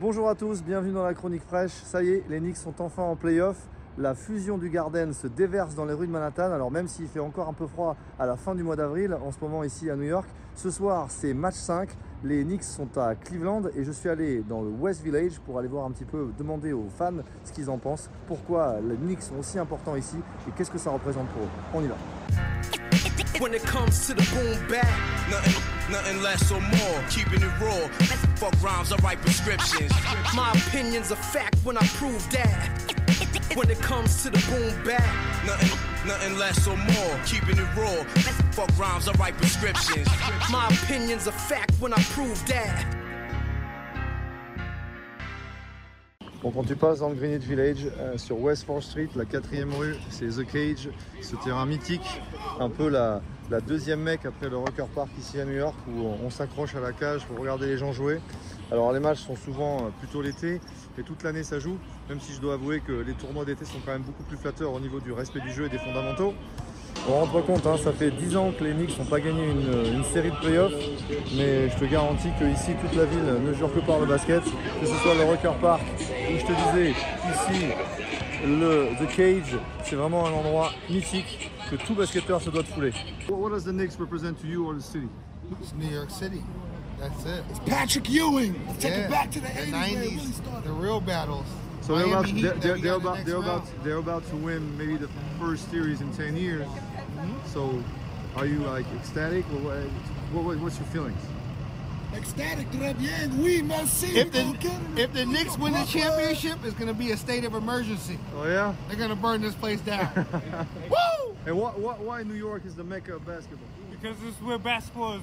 Bonjour 0.00 0.28
à 0.28 0.34
tous, 0.34 0.62
bienvenue 0.62 0.92
dans 0.92 1.04
la 1.04 1.14
chronique 1.14 1.42
fraîche. 1.42 1.70
Ça 1.70 2.02
y 2.02 2.10
est, 2.10 2.24
les 2.28 2.40
Knicks 2.40 2.56
sont 2.56 2.74
enfin 2.80 3.04
en 3.04 3.16
playoff. 3.16 3.56
La 3.96 4.16
fusion 4.16 4.58
du 4.58 4.70
Garden 4.70 5.12
se 5.12 5.28
déverse 5.28 5.76
dans 5.76 5.84
les 5.84 5.94
rues 5.94 6.08
de 6.08 6.12
Manhattan. 6.12 6.50
Alors 6.50 6.72
même 6.72 6.88
s'il 6.88 7.06
fait 7.06 7.20
encore 7.20 7.48
un 7.48 7.52
peu 7.52 7.68
froid 7.68 7.96
à 8.18 8.26
la 8.26 8.36
fin 8.36 8.56
du 8.56 8.64
mois 8.64 8.74
d'avril, 8.74 9.14
en 9.14 9.30
ce 9.30 9.38
moment 9.40 9.62
ici 9.62 9.88
à 9.88 9.94
New 9.94 10.02
York, 10.02 10.28
ce 10.56 10.70
soir 10.70 11.06
c'est 11.10 11.32
match 11.32 11.54
5. 11.54 11.90
Les 12.24 12.42
Knicks 12.42 12.64
sont 12.64 12.98
à 12.98 13.14
Cleveland 13.14 13.62
et 13.76 13.84
je 13.84 13.92
suis 13.92 14.08
allé 14.08 14.40
dans 14.40 14.62
le 14.62 14.70
West 14.70 15.02
Village 15.02 15.38
pour 15.46 15.60
aller 15.60 15.68
voir 15.68 15.84
un 15.84 15.92
petit 15.92 16.06
peu, 16.06 16.32
demander 16.36 16.72
aux 16.72 16.88
fans 16.88 17.22
ce 17.44 17.52
qu'ils 17.52 17.70
en 17.70 17.78
pensent, 17.78 18.10
pourquoi 18.26 18.80
les 18.80 18.96
Knicks 18.96 19.22
sont 19.22 19.36
aussi 19.36 19.60
importants 19.60 19.94
ici 19.94 20.16
et 20.48 20.50
qu'est-ce 20.56 20.72
que 20.72 20.78
ça 20.78 20.90
représente 20.90 21.28
pour 21.28 21.42
eux? 21.42 21.48
On 21.72 21.82
y 21.82 21.86
va. 21.86 21.96
Nothing 25.90 26.22
less 26.22 26.50
or 26.50 26.60
more. 26.60 27.04
Keeping 27.10 27.42
it 27.42 27.60
raw. 27.60 27.88
Fuck 28.36 28.54
rhymes, 28.62 28.92
I 28.92 28.96
write 28.96 29.20
prescriptions. 29.20 29.92
My 30.34 30.50
opinion's 30.52 31.10
a 31.10 31.16
fact 31.16 31.56
when 31.62 31.76
I 31.76 31.86
prove 31.98 32.28
that. 32.30 32.80
When 33.54 33.70
it 33.70 33.80
comes 33.80 34.22
to 34.22 34.30
the 34.30 34.38
boom 34.50 34.84
bap, 34.84 35.44
nothing, 35.46 36.08
nothing 36.08 36.38
less 36.38 36.66
or 36.66 36.76
more. 36.76 37.20
Keeping 37.26 37.58
it 37.58 37.76
raw. 37.76 38.02
Fuck 38.52 38.76
rhymes, 38.78 39.08
I 39.08 39.12
write 39.12 39.36
prescriptions. 39.36 40.08
My 40.50 40.66
opinion's 40.68 41.26
a 41.26 41.32
fact 41.32 41.72
when 41.80 41.92
I 41.92 42.02
prove 42.14 42.44
that. 42.48 43.03
Bon, 46.44 46.50
quand 46.50 46.64
tu 46.64 46.76
passes 46.76 46.98
dans 46.98 47.08
le 47.08 47.14
Greenwich 47.14 47.44
Village, 47.44 47.88
euh, 47.98 48.18
sur 48.18 48.38
West 48.38 48.68
4th 48.68 48.82
Street, 48.82 49.08
la 49.16 49.24
quatrième 49.24 49.72
rue, 49.72 49.94
c'est 50.10 50.28
The 50.28 50.44
Cage, 50.44 50.90
ce 51.22 51.36
terrain 51.36 51.64
mythique, 51.64 52.20
un 52.60 52.68
peu 52.68 52.90
la, 52.90 53.22
deuxième 53.66 54.00
mecque 54.00 54.26
après 54.26 54.50
le 54.50 54.58
Rocker 54.58 54.84
Park 54.94 55.08
ici 55.18 55.40
à 55.40 55.46
New 55.46 55.54
York, 55.54 55.74
où 55.88 56.02
on, 56.02 56.26
on 56.26 56.28
s'accroche 56.28 56.74
à 56.74 56.80
la 56.80 56.92
cage 56.92 57.24
pour 57.24 57.38
regarder 57.38 57.64
les 57.64 57.78
gens 57.78 57.92
jouer. 57.92 58.20
Alors 58.70 58.92
les 58.92 59.00
matchs 59.00 59.20
sont 59.20 59.36
souvent 59.36 59.86
euh, 59.86 59.88
plutôt 59.98 60.20
l'été, 60.20 60.60
et 60.98 61.02
toute 61.02 61.22
l'année 61.22 61.44
ça 61.44 61.58
joue, 61.58 61.78
même 62.10 62.20
si 62.20 62.34
je 62.34 62.42
dois 62.42 62.54
avouer 62.54 62.80
que 62.80 62.92
les 62.92 63.14
tournois 63.14 63.46
d'été 63.46 63.64
sont 63.64 63.78
quand 63.82 63.92
même 63.92 64.02
beaucoup 64.02 64.24
plus 64.24 64.36
flatteurs 64.36 64.74
au 64.74 64.80
niveau 64.80 65.00
du 65.00 65.12
respect 65.12 65.40
du 65.40 65.50
jeu 65.50 65.64
et 65.64 65.70
des 65.70 65.78
fondamentaux. 65.78 66.34
On 67.06 67.12
rendre 67.20 67.42
compte, 67.44 67.66
hein, 67.66 67.76
ça 67.82 67.92
fait 67.92 68.10
10 68.10 68.36
ans 68.36 68.52
que 68.58 68.64
les 68.64 68.72
Knicks 68.72 68.98
n'ont 68.98 69.04
pas 69.04 69.20
gagné 69.20 69.44
une, 69.44 69.94
une 69.96 70.04
série 70.04 70.30
de 70.30 70.36
playoffs, 70.36 70.72
mais 71.36 71.68
je 71.68 71.76
te 71.76 71.84
garantis 71.84 72.28
que 72.40 72.44
ici 72.46 72.72
toute 72.80 72.96
la 72.96 73.04
ville 73.04 73.24
ne 73.44 73.52
jure 73.52 73.72
que 73.74 73.80
par 73.80 73.98
le 74.00 74.06
basket, 74.06 74.42
que 74.42 74.86
ce 74.86 74.94
soit 74.96 75.14
le 75.14 75.24
Rocker 75.24 75.52
Park, 75.60 75.82
où 76.00 76.38
je 76.38 76.44
te 76.46 76.52
disais, 76.52 76.90
ici, 76.90 77.66
le 78.46 78.88
The 78.98 79.14
Cage, 79.16 79.58
c'est 79.84 79.96
vraiment 79.96 80.26
un 80.26 80.32
endroit 80.32 80.70
mythique 80.88 81.50
que 81.70 81.76
tout 81.76 81.94
basketteur 81.94 82.40
se 82.40 82.48
doit 82.48 82.62
de 82.62 82.68
fouler. 82.68 82.92
What, 83.28 83.50
does 83.50 83.64
the 83.64 83.72
Knicks 83.72 83.98
represent 84.00 84.34
to 84.40 84.46
you 84.46 84.66
or 84.66 84.74
the 84.74 84.82
city? 84.82 85.08
It's 85.60 85.74
New 85.74 85.90
York 85.94 86.10
City. 86.10 86.42
That's 86.98 87.24
it. 87.26 87.44
It's 87.50 87.58
Patrick 87.66 88.08
Ewing. 88.08 88.54
Let's 88.66 88.78
take 88.82 88.92
Yeah, 88.92 89.04
it 89.06 89.10
back 89.10 89.30
to 89.32 89.40
the, 89.40 89.48
the 89.48 89.60
80s. 89.60 89.70
man. 89.72 89.90
It 89.90 89.96
really 89.98 90.10
90s, 90.12 90.32
started. 90.34 90.64
the 90.64 90.72
real 90.72 91.00
battles. 91.02 91.44
So 91.84 91.98
they're 91.98 92.06
about, 92.06 92.24
Miami 92.24 92.40
Heat 92.40 92.42
they're, 92.42 92.54
they're, 92.54 92.78
they're 92.78 92.98
got 92.98 93.18
in 93.18 93.26
the 93.26 93.26
about, 93.26 93.26
they're 93.26 93.36
about, 93.36 93.64
round. 93.64 93.84
they're 93.84 93.96
about 93.98 94.28
to 94.30 94.36
win 94.36 94.78
maybe 94.78 94.96
the 94.96 95.08
first 95.38 95.70
series 95.70 96.00
in 96.00 96.10
10 96.14 96.34
years. 96.34 96.66
Mm-hmm. 96.66 97.48
So 97.48 97.82
are 98.36 98.46
you 98.46 98.60
like 98.60 98.86
ecstatic? 98.96 99.44
Or 99.50 99.58
what, 99.58 100.44
what, 100.44 100.58
what's 100.58 100.78
your 100.78 100.86
feelings? 100.86 101.20
Ecstatic, 102.14 102.70
très 102.70 102.96
bien. 102.96 103.42
Oui, 103.42 103.60
merci. 103.60 104.06
If 104.18 104.32
the, 104.32 104.44
gonna 104.44 104.58
get 104.58 104.72
it. 104.72 104.98
if 104.98 105.12
the 105.12 105.26
Knicks 105.26 105.58
win 105.58 105.74
the 105.74 105.84
championship, 105.84 106.58
it's 106.64 106.74
going 106.74 106.88
to 106.88 106.94
be 106.94 107.10
a 107.10 107.16
state 107.18 107.44
of 107.44 107.54
emergency. 107.54 108.18
Oh 108.34 108.46
yeah? 108.46 108.74
They're 108.88 108.96
going 108.96 109.10
to 109.10 109.16
burn 109.16 109.42
this 109.42 109.54
place 109.54 109.80
down. 109.80 110.08
Woo! 110.88 111.36
And 111.44 111.58
what, 111.58 111.78
what, 111.78 112.00
why 112.00 112.22
New 112.22 112.34
York 112.34 112.64
is 112.64 112.74
the 112.74 112.84
mecca 112.84 113.16
of 113.16 113.26
basketball? 113.26 113.68
Because 113.90 114.16
this 114.20 114.34
is 114.34 114.42
where 114.42 114.58
basketball 114.58 115.14
is. 115.14 115.22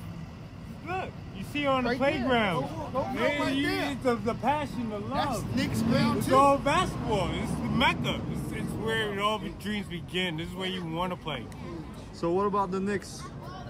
Look, 0.88 1.10
you 1.38 1.44
see 1.52 1.64
it 1.64 1.68
on 1.68 1.84
the 1.84 1.90
Right 1.92 2.00
there. 2.00 2.10
playground. 2.12 2.62
Go- 2.62 2.68
go- 2.68 3.02
go 3.04 3.14
Man, 3.14 3.42
right 3.42 3.54
you- 3.56 3.68
there. 3.68 3.98
the, 4.04 4.16
the 4.16 4.34
passion, 4.36 4.90
the 4.90 5.00
That's 5.00 5.10
love. 5.38 5.56
Knicks 5.56 5.82
ground 5.84 6.18
It's 6.20 6.28
too. 6.28 6.36
all 6.36 6.58
basketball. 6.58 7.30
It's 7.34 7.52
the 7.52 7.64
mecca. 7.64 8.20
It's, 8.32 8.52
it's 8.54 8.72
where 8.74 9.14
it 9.14 9.20
all 9.20 9.40
the 9.40 9.50
dreams 9.50 9.88
begin. 9.88 10.38
This 10.38 10.50
is 10.50 10.56
where 10.56 10.70
you 10.70 10.84
want 10.86 11.12
to 11.12 11.18
play. 11.18 11.46
So 12.14 12.32
what 12.32 12.46
about 12.46 12.72
the 12.72 12.80
Knicks? 12.80 13.22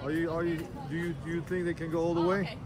Are 0.03 0.12
you, 0.12 0.32
are 0.32 0.43
you, 0.43 0.68
do 0.89 0.95
you, 0.95 1.16
do 1.26 1.32
you 1.32 1.41
think 1.41 1.66
they 1.66 1.74
can 1.76 1.91
go 1.91 1.99
all 1.99 2.14
the 2.16 2.22
oh, 2.22 2.28
way? 2.30 2.57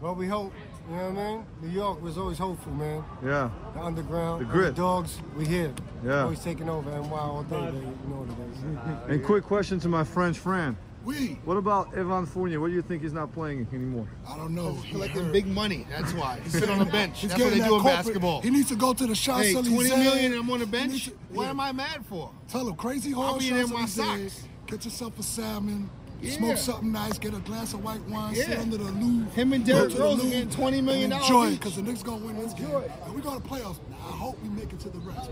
Well, 0.00 0.14
we 0.14 0.26
hope. 0.26 0.52
You 0.90 0.94
know 0.96 1.10
what 1.10 1.18
I 1.18 1.30
mean? 1.32 1.46
New 1.62 1.68
York 1.70 2.00
was 2.00 2.16
always 2.16 2.38
hopeful, 2.38 2.70
man. 2.72 3.02
Yeah. 3.24 3.50
The 3.74 3.80
underground, 3.80 4.40
The 4.42 4.44
grit. 4.44 4.76
the 4.76 4.82
dogs, 4.82 5.18
we 5.36 5.44
here. 5.44 5.72
Yeah. 6.04 6.22
Always 6.22 6.40
taking 6.40 6.68
over 6.68 6.88
NY 6.90 7.10
all 7.10 7.42
day, 7.42 7.56
baby. 7.60 7.76
You 7.78 7.82
know 8.08 8.22
what 8.22 8.28
it 8.28 9.08
is. 9.08 9.10
And 9.16 9.24
quick 9.24 9.42
question 9.44 9.80
to 9.80 9.88
my 9.88 10.04
French 10.04 10.38
friend. 10.38 10.76
Oui. 11.06 11.38
What 11.44 11.56
about 11.56 11.94
Evan 11.94 12.26
Fournier? 12.26 12.58
What 12.60 12.68
do 12.68 12.74
you 12.74 12.82
think 12.82 13.02
he's 13.02 13.12
not 13.12 13.32
playing 13.32 13.66
anymore? 13.72 14.08
I 14.28 14.36
don't 14.36 14.54
know. 14.56 14.74
He's 14.74 14.90
Collecting 14.92 15.22
hurt. 15.24 15.32
big 15.32 15.46
money. 15.46 15.86
That's 15.88 16.12
why. 16.12 16.40
He's 16.42 16.52
sitting 16.52 16.68
on 16.70 16.80
the 16.80 16.84
bench. 17.00 17.20
He's 17.20 17.30
That's 17.30 17.40
what 17.42 17.52
they 17.52 17.60
that 17.60 17.68
do 17.68 17.76
in 17.76 17.82
basketball. 17.84 18.40
He 18.42 18.50
needs 18.50 18.68
to 18.70 18.76
go 18.76 18.92
to 18.92 19.04
the 19.06 19.14
Hey, 19.14 19.14
Champs 19.14 19.52
20 19.52 19.70
Elysees. 19.92 20.24
and 20.24 20.34
I'm 20.34 20.50
on 20.50 20.58
the 20.58 20.66
bench? 20.66 21.04
to- 21.06 21.12
What 21.30 21.44
yeah. 21.44 21.50
am 21.50 21.60
I 21.60 21.70
mad 21.72 22.04
for? 22.06 22.32
Tell 22.48 22.66
him 22.68 22.74
crazy 22.74 23.14
I'll 23.14 23.22
hard 23.22 23.40
be 23.40 23.50
in 23.50 23.70
my 23.70 23.86
socks. 23.86 24.42
Get 24.66 24.84
yourself 24.84 25.16
a 25.18 25.22
salmon. 25.22 25.88
Yeah. 26.20 26.32
Smoke 26.38 26.56
something 26.56 26.90
nice. 26.90 27.18
Get 27.18 27.34
a 27.34 27.38
glass 27.38 27.72
of 27.74 27.84
white 27.84 28.00
wine. 28.08 28.34
Sit 28.34 28.58
under 28.58 28.78
the 28.78 28.84
Louvre. 28.90 29.30
Him 29.34 29.52
and 29.52 29.64
go 29.64 29.74
Derrick 29.86 29.98
Rose 29.98 30.24
are 30.24 30.28
getting 30.28 30.48
$20 30.48 30.82
million 30.82 31.12
Enjoy 31.12 31.48
it 31.48 31.50
because 31.60 31.76
the 31.76 31.82
Knicks 31.82 32.02
gonna 32.02 32.24
win 32.24 32.36
this 32.38 32.52
game. 32.54 32.66
And 33.04 33.14
we 33.14 33.20
go 33.20 33.34
to 33.38 33.40
playoffs. 33.40 33.78
Now, 33.90 33.96
I 34.08 34.12
hope 34.12 34.42
we 34.42 34.48
make 34.48 34.72
it 34.72 34.80
to 34.80 34.88
the 34.88 34.98
rest. 35.00 35.30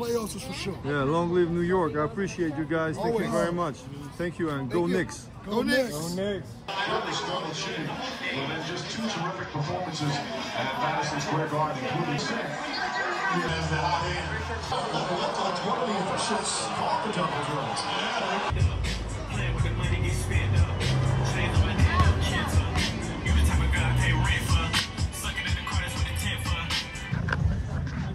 Playoffs 0.00 0.34
is 0.34 0.42
for 0.42 0.54
sure. 0.54 0.78
Yeah, 0.82 1.02
long 1.02 1.30
live 1.34 1.50
New 1.50 1.60
York. 1.60 1.94
I 1.94 2.04
appreciate 2.04 2.56
you 2.56 2.64
guys. 2.64 2.96
Thank 2.96 3.18
you 3.20 3.28
very 3.28 3.52
much. 3.52 3.76
Thank 4.16 4.38
you 4.38 4.48
and 4.48 4.70
go 4.70 4.88
Thank 4.88 4.92
you. 4.92 4.96
Knicks. 4.96 5.28
Go 5.44 5.60
Knicks. 5.60 5.90
Go 5.90 6.08
Knicks. 6.16 6.48
Really 6.88 7.12
struggled 7.12 7.54
shooting, 7.54 7.84
but 7.84 8.48
then 8.48 8.66
just 8.66 8.90
two 8.90 9.02
terrific 9.02 9.52
performances 9.52 10.08
at 10.56 10.72
Madison 10.80 11.20
Square 11.20 11.48
Garden, 11.48 11.84
including 11.84 12.18
six. 12.18 12.32
He 12.32 13.44
has 13.44 13.68
the 13.68 13.76
hot 13.76 14.08
hand. 14.08 14.40
Looked 14.72 15.36
like 15.36 15.66
one 15.68 15.78
of 15.84 15.88
the 15.92 15.96
officials 16.08 16.64
caught 16.80 17.04
the 17.04 17.12
double 17.12 17.44
dribbles. 17.44 17.84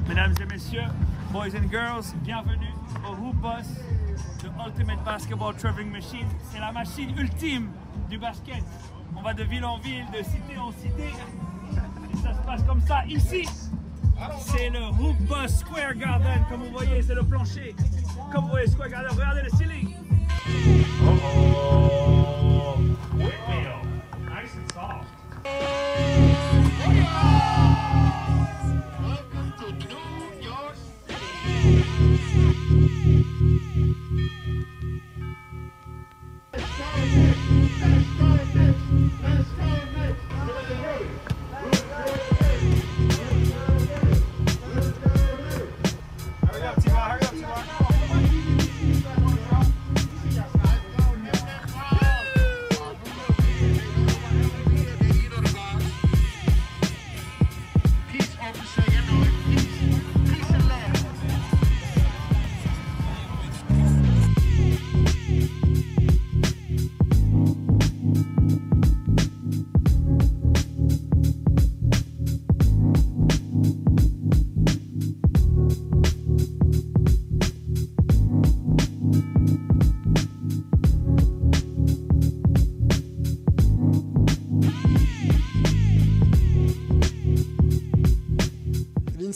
Mesdames 0.07 0.39
et 0.39 0.45
messieurs, 0.45 0.91
boys 1.35 1.53
and 1.53 1.69
girls, 1.69 2.13
bienvenue 2.23 2.73
au 3.05 3.13
Hoop 3.13 3.35
Boss, 3.41 3.67
the 4.39 4.49
Ultimate 4.65 5.03
Basketball 5.03 5.53
Traveling 5.53 5.91
Machine. 5.91 6.25
C'est 6.49 6.61
la 6.61 6.71
machine 6.71 7.13
ultime 7.17 7.71
du 8.09 8.17
basket. 8.17 8.63
On 9.17 9.21
va 9.21 9.33
de 9.33 9.43
ville 9.43 9.65
en 9.65 9.77
ville, 9.79 10.05
de 10.13 10.23
cité 10.23 10.57
en 10.57 10.71
cité. 10.71 11.11
Et 12.13 12.17
ça 12.23 12.33
se 12.33 12.41
passe 12.45 12.63
comme 12.63 12.79
ça 12.79 13.05
ici. 13.05 13.45
C'est 14.45 14.69
le 14.69 14.87
Hoop 14.87 15.17
Boss 15.27 15.57
Square 15.57 15.95
Garden. 15.95 16.45
Comme 16.49 16.63
vous 16.63 16.71
voyez, 16.71 17.01
c'est 17.01 17.15
le 17.15 17.23
plancher. 17.23 17.75
Comme 18.31 18.45
vous 18.45 18.51
voyez, 18.51 18.67
Square 18.67 18.87
Garden, 18.87 19.11
regardez 19.11 19.41
le 19.41 19.49
ceiling. 19.49 19.93
Oh, 21.05 22.14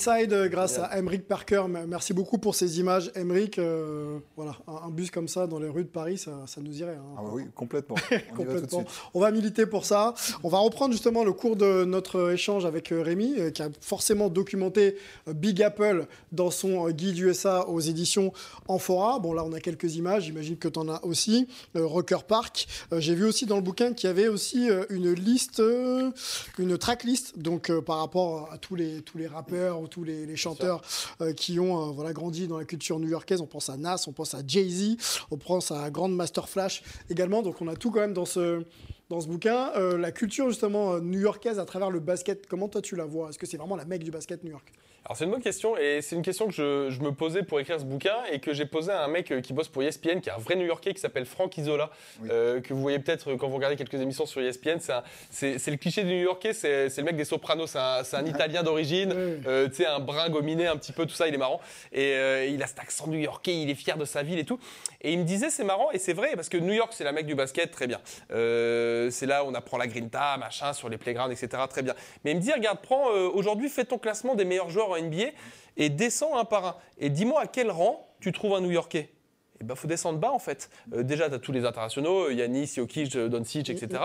Euh, 0.09 0.47
grâce 0.49 0.79
à 0.79 0.97
Emric 0.97 1.27
Parker. 1.27 1.63
Merci 1.87 2.13
beaucoup 2.13 2.39
pour 2.39 2.55
ces 2.55 2.79
images. 2.79 3.11
Emric, 3.15 3.59
euh, 3.59 4.17
voilà, 4.35 4.55
un, 4.67 4.87
un 4.87 4.89
bus 4.89 5.11
comme 5.11 5.27
ça 5.27 5.45
dans 5.45 5.59
les 5.59 5.69
rues 5.69 5.83
de 5.83 5.89
Paris, 5.89 6.17
ça, 6.17 6.31
ça 6.47 6.61
nous 6.61 6.75
irait. 6.79 6.95
hein. 6.95 7.15
Ah 7.17 7.21
bah 7.23 7.29
oui, 7.31 7.43
complètement. 7.53 7.95
On 8.11 8.15
va 8.15 8.19
Complètement. 8.35 8.79
suite. 8.79 8.89
On 9.13 9.19
va 9.19 9.31
militer 9.31 9.67
pour 9.67 9.85
ça. 9.85 10.15
On 10.43 10.49
va 10.49 10.57
reprendre 10.57 10.93
justement 10.93 11.23
le 11.23 11.31
cours 11.31 11.55
de 11.55 11.83
notre 11.85 12.31
échange 12.31 12.65
avec 12.65 12.91
euh, 12.91 13.01
Rémi, 13.03 13.35
euh, 13.37 13.51
qui 13.51 13.61
a 13.61 13.69
forcément 13.81 14.29
documenté 14.29 14.95
euh, 15.27 15.33
Big 15.33 15.61
Apple 15.61 16.07
dans 16.31 16.49
son 16.49 16.87
euh, 16.87 16.91
guide 16.91 17.17
USA 17.19 17.67
aux 17.69 17.79
éditions 17.79 18.33
Amphora. 18.67 19.19
Bon, 19.19 19.33
là, 19.33 19.43
on 19.45 19.53
a 19.53 19.59
quelques 19.59 19.95
images. 19.95 20.23
J'imagine 20.23 20.57
que 20.57 20.67
tu 20.67 20.79
en 20.79 20.89
as 20.89 21.03
aussi. 21.05 21.47
Euh, 21.75 21.85
Rocker 21.85 22.23
Park. 22.27 22.67
Euh, 22.93 22.99
J'ai 22.99 23.13
vu 23.13 23.25
aussi 23.25 23.45
dans 23.45 23.57
le 23.57 23.61
bouquin 23.61 23.93
qu'il 23.93 24.07
y 24.07 24.11
avait 24.11 24.27
aussi 24.27 24.69
euh, 24.71 24.85
une 24.89 25.11
liste, 25.13 25.59
euh, 25.59 26.09
une 26.57 26.77
tracklist, 26.79 27.37
donc 27.37 27.69
euh, 27.69 27.79
par 27.81 27.99
rapport 27.99 28.49
à 28.51 28.57
tous 28.57 28.73
les, 28.75 29.01
tous 29.03 29.17
les 29.19 29.27
rappeurs 29.27 29.79
ou 29.79 29.87
tous 29.87 29.98
les, 30.03 30.25
les 30.25 30.35
chanteurs 30.35 30.81
euh, 31.21 31.33
qui 31.33 31.59
ont 31.59 31.89
euh, 31.89 31.91
voilà, 31.91 32.13
grandi 32.13 32.47
dans 32.47 32.57
la 32.57 32.65
culture 32.65 32.99
new-yorkaise. 32.99 33.41
On 33.41 33.47
pense 33.47 33.69
à 33.69 33.77
Nas, 33.77 34.05
on 34.07 34.11
pense 34.11 34.33
à 34.33 34.39
Jay-Z, 34.45 34.97
on 35.31 35.37
pense 35.37 35.71
à 35.71 35.89
Grandmaster 35.89 36.47
Flash 36.47 36.83
également. 37.09 37.41
Donc 37.41 37.61
on 37.61 37.67
a 37.67 37.75
tout 37.75 37.91
quand 37.91 38.01
même 38.01 38.13
dans 38.13 38.25
ce, 38.25 38.63
dans 39.09 39.21
ce 39.21 39.27
bouquin. 39.27 39.71
Euh, 39.75 39.97
la 39.97 40.11
culture 40.11 40.49
justement 40.49 40.99
new-yorkaise 40.99 41.59
à 41.59 41.65
travers 41.65 41.91
le 41.91 41.99
basket, 41.99 42.47
comment 42.47 42.69
toi 42.69 42.81
tu 42.81 42.95
la 42.95 43.05
vois? 43.05 43.29
Est-ce 43.29 43.37
que 43.37 43.45
c'est 43.45 43.57
vraiment 43.57 43.75
la 43.75 43.85
mecque 43.85 44.03
du 44.03 44.11
basket 44.11 44.43
New 44.43 44.51
York? 44.51 44.71
Alors 45.05 45.17
c'est 45.17 45.25
une 45.25 45.31
bonne 45.31 45.41
question 45.41 45.77
et 45.77 46.01
c'est 46.01 46.15
une 46.15 46.21
question 46.21 46.47
que 46.47 46.53
je, 46.53 46.89
je 46.89 47.01
me 47.01 47.11
posais 47.11 47.43
pour 47.43 47.59
écrire 47.59 47.79
ce 47.79 47.85
bouquin 47.85 48.15
et 48.31 48.39
que 48.39 48.53
j'ai 48.53 48.65
posé 48.65 48.91
à 48.91 49.03
un 49.03 49.07
mec 49.07 49.31
euh, 49.31 49.41
qui 49.41 49.53
bosse 49.53 49.67
pour 49.67 49.81
ESPN, 49.81 50.19
qui 50.19 50.29
est 50.29 50.33
un 50.33 50.37
vrai 50.37 50.55
New-Yorkais 50.55 50.93
qui 50.93 50.99
s'appelle 50.99 51.25
Frank 51.25 51.57
Isola, 51.57 51.89
euh, 52.29 52.61
que 52.61 52.73
vous 52.73 52.81
voyez 52.81 52.99
peut-être 52.99 53.33
quand 53.35 53.47
vous 53.47 53.55
regardez 53.55 53.75
quelques 53.75 53.95
émissions 53.95 54.25
sur 54.25 54.41
E 54.41 54.45
ESPN. 54.45 54.77
C'est 55.29 55.67
le 55.67 55.77
cliché 55.77 56.03
du 56.03 56.09
New-Yorkais, 56.09 56.53
c'est 56.53 56.89
c'est 56.89 57.01
le 57.01 57.05
mec 57.05 57.15
des 57.15 57.25
Sopranos, 57.25 57.67
c'est 57.67 57.79
un, 57.79 58.03
c'est 58.03 58.17
un 58.17 58.25
Italien 58.25 58.61
d'origine, 58.63 59.13
euh, 59.47 59.67
tu 59.69 59.75
sais 59.75 59.85
un 59.85 59.99
brin 59.99 60.29
gominé 60.29 60.67
un 60.67 60.77
petit 60.77 60.91
peu, 60.91 61.05
tout 61.05 61.15
ça, 61.15 61.27
il 61.27 61.33
est 61.33 61.37
marrant 61.37 61.61
et 61.91 62.13
euh, 62.15 62.45
il 62.45 62.61
a 62.61 62.67
cet 62.67 62.79
accent 62.79 63.07
New-Yorkais, 63.07 63.61
il 63.61 63.69
est 63.69 63.75
fier 63.75 63.97
de 63.97 64.05
sa 64.05 64.21
ville 64.23 64.39
et 64.39 64.45
tout. 64.45 64.59
Et 65.01 65.13
il 65.13 65.19
me 65.19 65.23
disait 65.23 65.49
c'est 65.49 65.63
marrant 65.63 65.91
et 65.91 65.97
c'est 65.97 66.13
vrai 66.13 66.31
parce 66.35 66.49
que 66.49 66.57
New 66.57 66.73
York 66.73 66.91
c'est 66.93 67.03
la 67.05 67.13
mec 67.13 67.25
du 67.25 67.35
basket, 67.35 67.71
très 67.71 67.87
bien. 67.87 67.99
Euh, 68.31 69.09
c'est 69.11 69.25
là 69.25 69.43
où 69.43 69.47
on 69.47 69.53
apprend 69.53 69.77
la 69.77 69.87
grinta, 69.87 70.37
machin, 70.37 70.73
sur 70.73 70.89
les 70.89 70.97
playgrounds, 70.97 71.31
etc. 71.31 71.63
Très 71.69 71.81
bien. 71.81 71.93
Mais 72.23 72.31
il 72.31 72.37
me 72.37 72.41
dit 72.41 72.51
regarde, 72.51 72.79
prends 72.81 73.09
euh, 73.11 73.29
aujourd'hui, 73.33 73.69
fais 73.69 73.85
ton 73.85 73.97
classement 73.97 74.35
des 74.35 74.45
meilleurs 74.45 74.69
joueurs 74.69 74.88
NBA 74.97 75.31
et 75.77 75.89
descends 75.89 76.37
un 76.37 76.45
par 76.45 76.65
un. 76.65 76.75
Et 76.97 77.09
dis-moi 77.09 77.41
à 77.41 77.47
quel 77.47 77.71
rang 77.71 78.07
tu 78.19 78.31
trouves 78.31 78.53
un 78.55 78.61
New 78.61 78.71
Yorkais. 79.59 79.63
Eh 79.63 79.63
ben, 79.63 79.75
faut 79.75 79.87
descendre 79.87 80.19
bas 80.19 80.31
en 80.31 80.39
fait. 80.39 80.69
Euh, 80.93 81.03
déjà, 81.03 81.29
tu 81.29 81.35
as 81.35 81.39
tous 81.39 81.51
les 81.51 81.65
internationaux, 81.65 82.27
euh, 82.27 82.33
Yanis, 82.33 82.73
Jokic, 82.75 83.15
euh, 83.15 83.27
Doncic, 83.27 83.69
etc. 83.69 84.01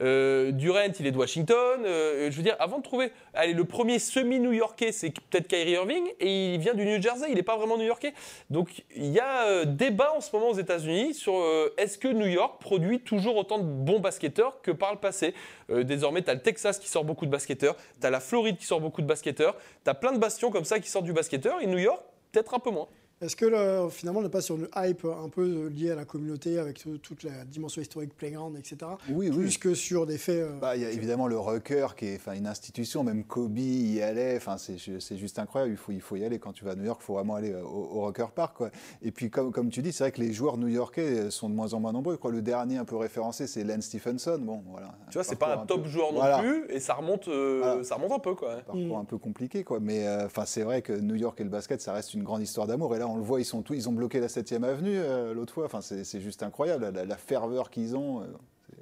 Euh, 0.00 0.52
Durant, 0.52 0.92
il 0.98 1.06
est 1.06 1.10
de 1.10 1.18
Washington. 1.18 1.82
Euh, 1.84 2.30
je 2.30 2.36
veux 2.36 2.42
dire, 2.42 2.56
avant 2.58 2.78
de 2.78 2.82
trouver, 2.82 3.12
allez, 3.34 3.52
le 3.52 3.64
premier 3.64 3.98
semi-New-Yorkais, 3.98 4.92
c'est 4.92 5.10
peut-être 5.10 5.48
Kyrie 5.48 5.72
Irving, 5.72 6.04
et 6.20 6.54
il 6.54 6.60
vient 6.60 6.74
du 6.74 6.84
New 6.84 7.00
Jersey, 7.00 7.26
il 7.30 7.34
n'est 7.34 7.42
pas 7.42 7.56
vraiment 7.56 7.76
New-Yorkais. 7.76 8.14
Donc, 8.50 8.84
il 8.94 9.06
y 9.06 9.20
a 9.20 9.64
débat 9.64 10.12
en 10.16 10.20
ce 10.20 10.34
moment 10.34 10.50
aux 10.50 10.58
États-Unis 10.58 11.14
sur 11.14 11.34
est-ce 11.76 11.98
que 11.98 12.08
New 12.08 12.26
York 12.26 12.60
produit 12.60 13.00
toujours 13.00 13.36
autant 13.36 13.58
de 13.58 13.64
bons 13.64 14.00
basketteurs 14.00 14.60
que 14.62 14.70
par 14.70 14.92
le 14.92 14.98
passé? 14.98 15.34
Désormais, 15.68 16.22
tu 16.22 16.30
as 16.30 16.34
le 16.34 16.40
Texas 16.40 16.78
qui 16.78 16.88
sort 16.88 17.04
beaucoup 17.04 17.26
de 17.26 17.30
basketteurs, 17.30 17.76
tu 18.00 18.06
as 18.06 18.10
la 18.10 18.20
Floride 18.20 18.56
qui 18.56 18.66
sort 18.66 18.80
beaucoup 18.80 19.02
de 19.02 19.06
basketteurs, 19.06 19.56
tu 19.84 19.90
as 19.90 19.94
plein 19.94 20.12
de 20.12 20.18
bastions 20.18 20.50
comme 20.50 20.64
ça 20.64 20.78
qui 20.78 20.88
sortent 20.88 21.04
du 21.04 21.12
basketteur, 21.12 21.60
et 21.60 21.66
New 21.66 21.78
York, 21.78 22.02
peut-être 22.32 22.54
un 22.54 22.58
peu 22.58 22.70
moins. 22.70 22.88
Est-ce 23.22 23.34
que 23.34 23.46
le- 23.46 23.88
finalement 23.88 24.20
on 24.20 24.22
n'est 24.22 24.28
pas 24.28 24.42
sur 24.42 24.56
une 24.56 24.68
hype 24.76 25.06
un 25.06 25.28
peu 25.30 25.68
liée 25.68 25.90
à 25.90 25.94
la 25.94 26.04
communauté 26.04 26.58
avec 26.58 26.78
tout- 26.78 26.98
toute 26.98 27.22
la 27.22 27.44
dimension 27.46 27.80
historique 27.80 28.14
playground, 28.14 28.56
etc. 28.58 28.76
Oui, 29.10 29.30
oui. 29.30 29.36
Plus 29.36 29.56
que 29.58 29.72
sur 29.74 30.04
des 30.04 30.18
faits. 30.18 30.42
euh, 30.42 30.58
Bah, 30.60 30.76
il 30.76 30.82
y 30.82 30.84
a 30.84 30.90
évidemment 30.90 31.26
le 31.26 31.38
Rucker 31.38 31.86
qui 31.96 32.06
est 32.08 32.16
enfin, 32.16 32.34
une 32.34 32.46
institution, 32.46 33.04
même 33.04 33.24
Kobe 33.24 33.56
y 33.58 34.02
allait, 34.02 34.36
enfin, 34.36 34.58
c'est 34.58 34.76
c'est 35.00 35.16
juste 35.16 35.38
incroyable, 35.38 35.72
il 35.72 35.78
faut, 35.78 35.92
il 35.92 36.00
faut 36.02 36.16
y 36.16 36.24
aller 36.26 36.38
quand 36.38 36.52
tu 36.52 36.64
vas 36.66 36.72
à 36.72 36.74
New 36.74 36.84
York, 36.84 37.00
il 37.02 37.06
faut 37.06 37.14
vraiment 37.14 37.36
aller 37.36 37.54
au, 37.54 37.66
au 37.68 38.02
Rucker 38.04 38.26
Park. 38.34 38.54
Quoi. 38.56 38.70
Et 39.00 39.10
puis 39.12 39.30
comme, 39.30 39.50
comme 39.50 39.70
tu 39.70 39.80
dis, 39.80 39.92
c'est 39.92 40.04
vrai 40.04 40.12
que 40.12 40.20
les 40.20 40.34
joueurs 40.34 40.58
new-yorkais 40.58 41.30
sont 41.30 41.48
de 41.48 41.54
moins 41.54 41.72
en 41.72 41.80
moins 41.80 41.92
nombreux. 41.92 42.18
Quoi. 42.18 42.30
Le 42.32 42.42
dernier 42.42 42.76
un 42.76 42.84
peu 42.84 42.96
référencé, 42.96 43.46
c'est 43.46 43.64
Len 43.64 43.80
Stephenson. 43.80 44.38
Bon, 44.42 44.62
voilà. 44.70 44.94
Tu 45.08 45.14
vois, 45.14 45.24
c'est 45.24 45.36
pas 45.36 45.56
un 45.56 45.64
top 45.64 45.86
joueur 45.86 46.12
non 46.12 46.18
Voilà. 46.18 46.40
plus, 46.40 46.66
et 46.68 46.80
ça 46.80 46.92
remonte, 46.92 47.28
euh, 47.28 47.82
ça 47.82 47.94
remonte 47.94 48.12
un 48.12 48.18
peu, 48.18 48.34
quoi. 48.34 48.56
parcours 48.66 48.98
un 48.98 49.04
peu 49.06 49.16
compliqué, 49.16 49.64
quoi. 49.64 49.80
Mais 49.80 50.06
euh, 50.06 50.26
enfin, 50.26 50.44
c'est 50.44 50.62
vrai 50.64 50.82
que 50.82 50.92
New 50.92 51.14
York 51.14 51.40
et 51.40 51.44
le 51.44 51.50
basket, 51.50 51.80
ça 51.80 51.94
reste 51.94 52.12
une 52.12 52.22
grande 52.22 52.42
histoire 52.42 52.66
d'amour. 52.66 52.94
Et 52.94 52.98
là, 52.98 53.05
on 53.08 53.16
le 53.16 53.22
voit, 53.22 53.40
ils 53.40 53.44
sont 53.44 53.62
tous, 53.62 53.74
ils 53.74 53.88
ont 53.88 53.92
bloqué 53.92 54.20
la 54.20 54.28
7e 54.28 54.64
avenue 54.64 54.96
euh, 54.96 55.34
l'autre 55.34 55.52
fois. 55.52 55.66
Enfin, 55.66 55.80
c'est 55.80 56.20
juste 56.20 56.42
incroyable, 56.42 56.90
la, 56.94 57.04
la 57.04 57.16
ferveur 57.16 57.70
qu'ils 57.70 57.96
ont, 57.96 58.22
euh, 58.22 58.26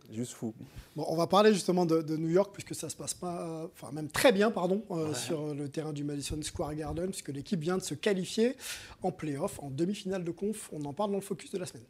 c'est 0.07 0.15
juste 0.15 0.33
fou. 0.33 0.55
Bon, 0.97 1.05
on 1.09 1.17
va 1.17 1.27
parler 1.27 1.53
justement 1.53 1.87
de, 1.87 2.03
de 2.03 2.17
New 2.17 2.29
York 2.29 2.51
puisque 2.53 2.75
ça 2.75 2.89
se 2.89 2.97
passe 2.97 3.15
pas, 3.15 3.69
enfin 3.73 3.93
même 3.93 4.09
très 4.09 4.33
bien, 4.33 4.51
pardon, 4.51 4.83
euh, 4.91 5.13
sur 5.15 5.55
le 5.55 5.69
terrain 5.69 5.93
du 5.93 6.05
Madison 6.05 6.41
Square 6.43 6.75
Garden 6.75 7.07
puisque 7.09 7.31
l'équipe 7.31 7.61
vient 7.61 7.77
de 7.77 7.83
se 7.83 7.95
qualifier 7.95 8.57
en 9.03 9.11
playoff, 9.11 9.59
en 9.61 9.71
demi-finale 9.71 10.25
de 10.25 10.31
conf. 10.31 10.71
On 10.73 10.85
en 10.85 10.93
parle 10.93 11.11
dans 11.11 11.19
le 11.19 11.23
focus 11.23 11.51
de 11.51 11.59
la 11.59 11.67
semaine. 11.67 11.85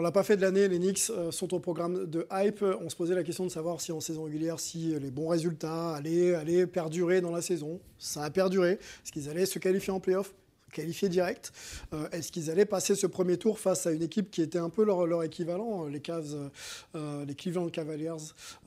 On 0.00 0.02
l'a 0.02 0.12
pas 0.12 0.22
fait 0.22 0.38
de 0.38 0.40
l'année, 0.40 0.66
les 0.66 0.78
Knicks 0.78 1.10
euh, 1.10 1.30
sont 1.30 1.52
au 1.52 1.60
programme 1.60 2.06
de 2.06 2.26
hype. 2.32 2.64
On 2.80 2.88
se 2.88 2.96
posait 2.96 3.14
la 3.14 3.22
question 3.22 3.44
de 3.44 3.50
savoir 3.50 3.82
si 3.82 3.92
en 3.92 4.00
saison 4.00 4.24
régulière, 4.24 4.58
si 4.58 4.98
les 4.98 5.10
bons 5.10 5.28
résultats 5.28 5.90
allaient, 5.90 6.34
allaient 6.34 6.66
perdurer 6.66 7.20
dans 7.20 7.32
la 7.32 7.42
saison. 7.42 7.78
Ça 7.98 8.22
a 8.22 8.30
perduré. 8.30 8.70
Est-ce 8.70 9.12
qu'ils 9.12 9.28
allaient 9.28 9.44
se 9.44 9.58
qualifier 9.58 9.92
en 9.92 10.00
playoff 10.00 10.32
qualifier 10.72 11.08
direct 11.08 11.52
Euh, 11.92 12.08
Est-ce 12.12 12.30
qu'ils 12.32 12.50
allaient 12.50 12.64
passer 12.66 12.94
ce 12.94 13.06
premier 13.06 13.36
tour 13.36 13.58
face 13.58 13.86
à 13.86 13.90
une 13.92 14.02
équipe 14.02 14.30
qui 14.30 14.42
était 14.42 14.58
un 14.58 14.70
peu 14.70 14.84
leur, 14.84 15.06
leur 15.06 15.22
équivalent, 15.22 15.86
euh, 15.86 15.90
les 15.90 16.00
Cavs, 16.00 16.50
euh, 16.94 17.24
les 17.24 17.34
Cleveland 17.34 17.68
Cavaliers 17.68 18.10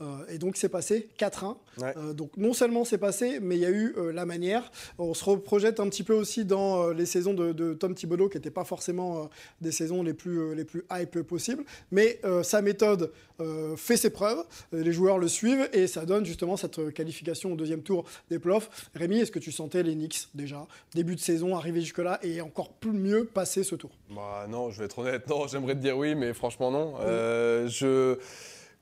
Euh, 0.01 0.26
Et 0.30 0.38
donc 0.38 0.58
c'est 0.58 0.70
passé 0.70 1.10
4-1. 1.18 1.58
Ouais. 1.78 1.93
Euh, 1.97 2.14
donc 2.14 2.36
non 2.38 2.54
seulement 2.54 2.86
c'est 2.86 2.97
passé, 2.97 3.39
mais 3.41 3.56
il 3.56 3.62
y 3.62 3.66
a 3.66 3.70
eu 3.72 3.93
la 4.14 4.26
manière. 4.26 4.72
On 4.97 5.14
se 5.14 5.24
reprojette 5.24 5.80
un 5.80 5.89
petit 5.89 6.04
peu 6.04 6.14
aussi 6.14 6.45
dans 6.45 6.89
les 6.89 7.06
saisons 7.06 7.34
de, 7.34 7.51
de 7.51 7.74
Tom 7.74 7.95
Thibodeau, 7.95 8.30
qui 8.30 8.38
n'étaient 8.38 8.51
pas 8.51 8.64
forcément 8.64 9.30
des 9.62 9.72
saisons 9.72 10.04
les 10.04 10.14
plus, 10.14 10.56
les 10.56 10.66
plus 10.66 10.84
hype 10.91 11.22
possibles. 11.22 11.64
Mais 11.91 12.20
sa 12.43 12.62
méthode 12.62 13.12
fait 13.77 13.97
ses 13.97 14.09
preuves, 14.09 14.43
euh, 14.73 14.83
les 14.83 14.91
joueurs 14.93 15.17
le 15.17 15.27
suivent, 15.27 15.69
et 15.73 15.87
ça 15.87 16.05
donne 16.05 16.25
justement 16.25 16.57
cette 16.57 16.79
euh, 16.79 16.91
qualification 16.91 17.53
au 17.53 17.55
deuxième 17.55 17.81
tour 17.81 18.05
des 18.29 18.39
playoffs. 18.39 18.89
Rémi, 18.95 19.19
est-ce 19.19 19.31
que 19.31 19.39
tu 19.39 19.51
sentais 19.51 19.83
les 19.83 19.93
Knicks 19.95 20.27
déjà, 20.33 20.65
début 20.93 21.15
de 21.15 21.19
saison, 21.19 21.55
arriver 21.55 21.81
jusque-là, 21.81 22.19
et 22.23 22.41
encore 22.41 22.69
plus 22.73 22.91
mieux 22.93 23.25
passer 23.25 23.63
ce 23.63 23.75
tour? 23.75 23.91
Bah 24.09 24.45
non, 24.49 24.69
je 24.71 24.79
vais 24.79 24.85
être 24.85 24.99
honnête, 24.99 25.27
non, 25.29 25.47
j'aimerais 25.47 25.75
te 25.75 25.79
dire 25.79 25.97
oui, 25.97 26.15
mais 26.15 26.33
franchement 26.33 26.71
non. 26.71 26.95
Euh, 27.01 27.67
je 27.67 28.17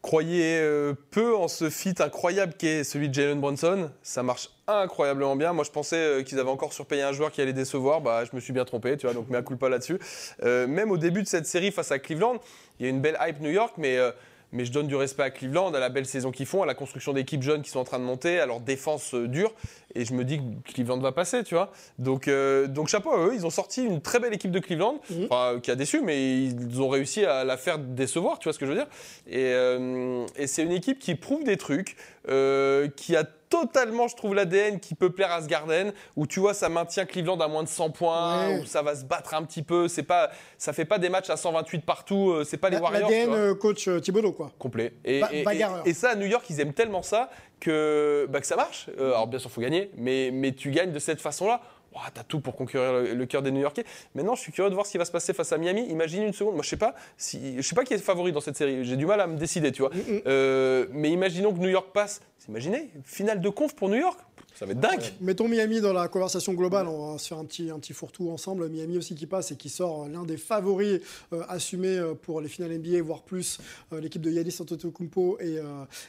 croyais 0.02 0.60
euh, 0.62 0.94
peu 1.12 1.36
en 1.36 1.48
ce 1.48 1.70
feat 1.70 2.02
incroyable 2.02 2.54
qu'est 2.58 2.84
celui 2.84 3.10
de 3.10 3.14
Jalen 3.14 3.40
Brunson. 3.40 3.92
Ça 4.02 4.24
marche 4.24 4.50
incroyablement 4.68 5.36
bien. 5.36 5.54
Moi, 5.54 5.64
je 5.64 5.70
pensais 5.72 5.96
euh, 5.96 6.24
qu'ils 6.24 6.40
avaient 6.40 6.50
encore 6.50 6.74
surpayé 6.74 7.04
un 7.04 7.12
joueur 7.12 7.32
qui 7.32 7.42
allait 7.42 7.54
décevoir. 7.54 8.02
Bah, 8.02 8.24
je 8.26 8.36
me 8.36 8.42
suis 8.42 8.54
bien 8.54 8.66
trompé, 8.66 8.98
tu 8.98 9.06
vois, 9.06 9.14
donc 9.14 9.30
mea 9.30 9.42
culpa 9.44 9.70
là-dessus. 9.70 10.00
Euh, 10.44 10.68
même 10.68 10.92
au 10.92 10.98
début 10.98 11.22
de 11.22 11.28
cette 11.28 11.46
série 11.46 11.72
face 11.72 11.92
à 11.92 12.00
Cleveland, 12.00 12.38
il 12.80 12.86
y 12.86 12.88
a 12.88 12.90
une 12.90 13.02
belle 13.02 13.18
hype 13.22 13.42
New 13.42 13.52
York, 13.52 13.74
mais... 13.78 13.98
euh, 13.98 14.12
mais 14.52 14.66
je 14.66 14.72
donne 14.72 14.88
du 14.88 14.96
respect 14.96 15.24
à 15.24 15.30
Cleveland, 15.30 15.74
à 15.74 15.80
la 15.80 15.90
belle 15.90 16.06
saison 16.06 16.32
qu'ils 16.32 16.46
font, 16.46 16.64
à 16.64 16.66
la 16.66 16.74
construction 16.74 17.14
d'équipes 17.14 17.44
jeunes 17.44 17.62
qui 17.62 17.70
sont 17.70 17.80
en 17.80 17.84
train 17.84 18.00
de 18.00 18.04
monter, 18.04 18.40
à 18.40 18.46
leur 18.46 18.60
défense 18.60 19.14
euh, 19.14 19.28
dure. 19.28 19.54
Et 19.96 20.06
je 20.06 20.14
me 20.14 20.24
dis 20.24 20.38
que 20.38 20.74
Cleveland 20.74 21.00
va 21.00 21.12
passer, 21.12 21.44
tu 21.44 21.56
vois. 21.56 21.72
Donc, 22.00 22.28
euh, 22.28 22.68
donc 22.68 22.88
chapeau 22.88 23.12
à 23.12 23.28
eux, 23.28 23.32
ils 23.34 23.46
ont 23.46 23.50
sorti 23.50 23.84
une 23.84 24.02
très 24.02 24.20
belle 24.20 24.34
équipe 24.34 24.52
de 24.52 24.60
Cleveland, 24.60 25.02
enfin, 25.26 25.60
qui 25.62 25.72
a 25.72 25.76
déçu, 25.76 26.02
mais 26.02 26.44
ils 26.44 26.82
ont 26.82 26.90
réussi 26.90 27.26
à 27.26 27.44
la 27.44 27.58
faire 27.58 27.78
décevoir, 27.78 28.40
tu 28.40 28.46
vois 28.46 28.54
ce 28.54 28.60
que 28.60 28.66
je 28.66 28.72
veux 28.72 28.78
dire. 28.78 28.88
Et, 29.28 29.52
euh, 29.54 30.26
et 30.38 30.48
c'est 30.48 30.64
une 30.64 30.72
équipe 30.72 31.00
qui 31.00 31.16
prouve 31.16 31.44
des 31.44 31.58
trucs, 31.58 31.98
euh, 32.30 32.88
qui 32.96 33.16
a 33.16 33.24
totalement, 33.24 34.08
je 34.08 34.16
trouve, 34.16 34.34
l'ADN 34.34 34.80
qui 34.80 34.96
peut 34.96 35.10
plaire 35.10 35.32
à 35.32 35.42
ce 35.42 35.48
Garden, 35.48 35.92
où 36.16 36.26
tu 36.26 36.40
vois, 36.40 36.54
ça 36.54 36.70
maintient 36.70 37.06
Cleveland 37.06 37.38
à 37.42 37.48
moins 37.50 37.64
de 37.64 37.68
100 37.68 37.90
points, 37.90 38.48
Ouais. 38.48 38.60
où 38.62 38.66
ça 38.66 38.82
va 38.82 38.96
se 38.96 39.04
battre 39.04 39.34
un 39.34 39.44
petit 39.44 39.62
peu. 39.62 39.90
C'est 39.90 40.04
pas, 40.04 40.30
ça 40.58 40.72
fait 40.72 40.86
pas 40.86 41.00
des 41.00 41.10
matchs 41.10 41.30
à 41.30 41.36
128 41.36 41.80
partout. 41.86 42.32
euh, 42.32 42.44
C'est 42.46 42.56
pas 42.58 42.70
les 42.70 42.78
Warriors. 42.78 43.10
tu 43.10 43.16
L'ADN 43.16 43.34
euh, 43.34 43.54
coach 43.56 43.90
Thibodeau, 44.02 44.32
quoi. 44.32 44.52
Complet. 44.58 44.94
Et, 45.04 45.20
Ba- 45.20 45.30
et- 45.34 45.44
bagarreur. 45.44 45.84
et- 45.86 45.90
et 45.90 45.94
ça, 45.94 46.12
à 46.12 46.16
New 46.16 46.28
York, 46.28 46.46
ils 46.50 46.62
aiment 46.62 46.74
tellement 46.74 47.02
ça 47.02 47.30
que, 47.60 48.26
bah, 48.30 48.40
que 48.40 48.48
ça 48.48 48.56
marche. 48.56 48.88
Euh, 49.00 49.10
alors, 49.10 49.28
bien 49.28 49.40
sûr, 49.40 49.50
il 49.50 49.54
faut 49.54 49.62
gagner, 49.62 49.92
mais, 49.98 50.30
mais 50.32 50.54
tu 50.54 50.72
gagnes 50.72 50.92
de 50.94 51.00
cette 51.00 51.20
façon-là. 51.22 51.62
Ouah, 51.94 52.10
T'as 52.14 52.24
tout 52.24 52.40
pour 52.40 52.56
conquérir 52.56 52.94
le, 52.94 53.14
le 53.14 53.26
cœur 53.26 53.42
des 53.42 53.52
New-Yorkais. 53.52 53.84
Maintenant, 54.16 54.36
je 54.36 54.42
suis 54.42 54.52
curieux 54.52 54.70
de 54.70 54.76
voir 54.76 54.86
ce 54.86 54.92
qui 54.92 54.98
va 54.98 55.06
se 55.06 55.12
passer 55.12 55.34
face 55.34 55.52
à 55.52 55.58
Miami. 55.58 55.86
Imagine 55.90 56.24
une 56.24 56.34
seconde. 56.34 56.54
Moi, 56.56 56.64
je 56.64 56.70
sais 56.70 56.78
pas 56.78 56.96
si, 57.18 57.58
je 57.58 57.62
sais 57.62 57.76
pas 57.76 57.84
qui 57.84 57.94
est 57.94 57.98
le 57.98 58.04
favori 58.04 58.32
dans 58.32 58.42
cette 58.42 58.56
série. 58.58 58.86
J'ai 58.86 58.96
du 58.96 59.06
mal 59.06 59.20
à 59.20 59.28
me 59.28 59.38
décider, 59.38 59.72
tu 59.72 59.82
vois. 59.82 59.92
Euh, 60.26 60.88
mais 60.92 61.10
imaginons 61.10 61.54
que 61.54 61.60
New 61.60 61.70
York 61.70 61.88
passe. 61.94 62.22
Imaginez, 62.48 62.90
finale 63.04 63.40
de 63.40 63.50
conf 63.50 63.76
pour 63.76 63.88
New 63.90 64.00
York? 64.00 64.20
Ça 64.62 64.68
va 64.68 64.74
être 64.74 64.80
dingue. 64.80 65.02
Mettons 65.22 65.48
Miami 65.48 65.82
dans 65.82 65.92
la 65.92 66.08
conversation 66.08 66.54
globale, 66.54 66.86
on 66.88 67.14
va 67.14 67.18
se 67.18 67.30
faire 67.30 67.40
un 67.40 67.46
petit, 67.46 67.72
un 67.72 67.80
petit 67.80 67.94
fourre-tout 67.94 68.30
ensemble. 68.30 68.70
Miami 68.70 69.00
aussi 69.00 69.16
qui 69.16 69.26
passe 69.26 69.50
et 69.52 69.56
qui 69.56 69.70
sort 69.70 70.08
l'un 70.08 70.24
des 70.24 70.38
favoris 70.38 71.02
euh, 71.34 71.42
assumés 71.50 71.98
euh, 71.98 72.14
pour 72.14 72.42
les 72.42 72.48
finales 72.48 72.78
NBA, 72.78 73.02
voire 73.02 73.24
plus 73.24 73.58
euh, 73.92 74.00
l'équipe 74.00 74.22
de 74.22 74.30
Yanis 74.30 74.56
Antetokounmpo 74.60 75.40
et, 75.40 75.58
euh, 75.58 75.64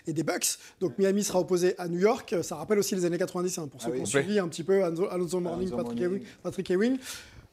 et 0.06 0.12
des 0.12 0.22
Bucks. 0.22 0.58
Donc 0.80 0.98
Miami 0.98 1.24
sera 1.24 1.40
opposé 1.40 1.74
à 1.78 1.88
New 1.88 1.98
York. 2.00 2.34
Ça 2.42 2.56
rappelle 2.56 2.78
aussi 2.78 2.94
les 2.94 3.06
années 3.06 3.16
90 3.16 3.56
hein, 3.56 3.68
pour 3.68 3.80
ceux 3.80 3.86
Ah 3.88 3.90
oui. 3.92 3.96
qui 3.96 4.02
ont 4.02 4.20
suivi 4.20 4.38
un 4.38 4.48
petit 4.48 4.64
peu 4.64 4.84
Alonso, 4.84 5.40
Morning, 5.40 5.70
Patrick. 5.70 6.00
Ewing, 6.02 6.22
Patrick 6.42 6.70
Ewing. 6.70 6.98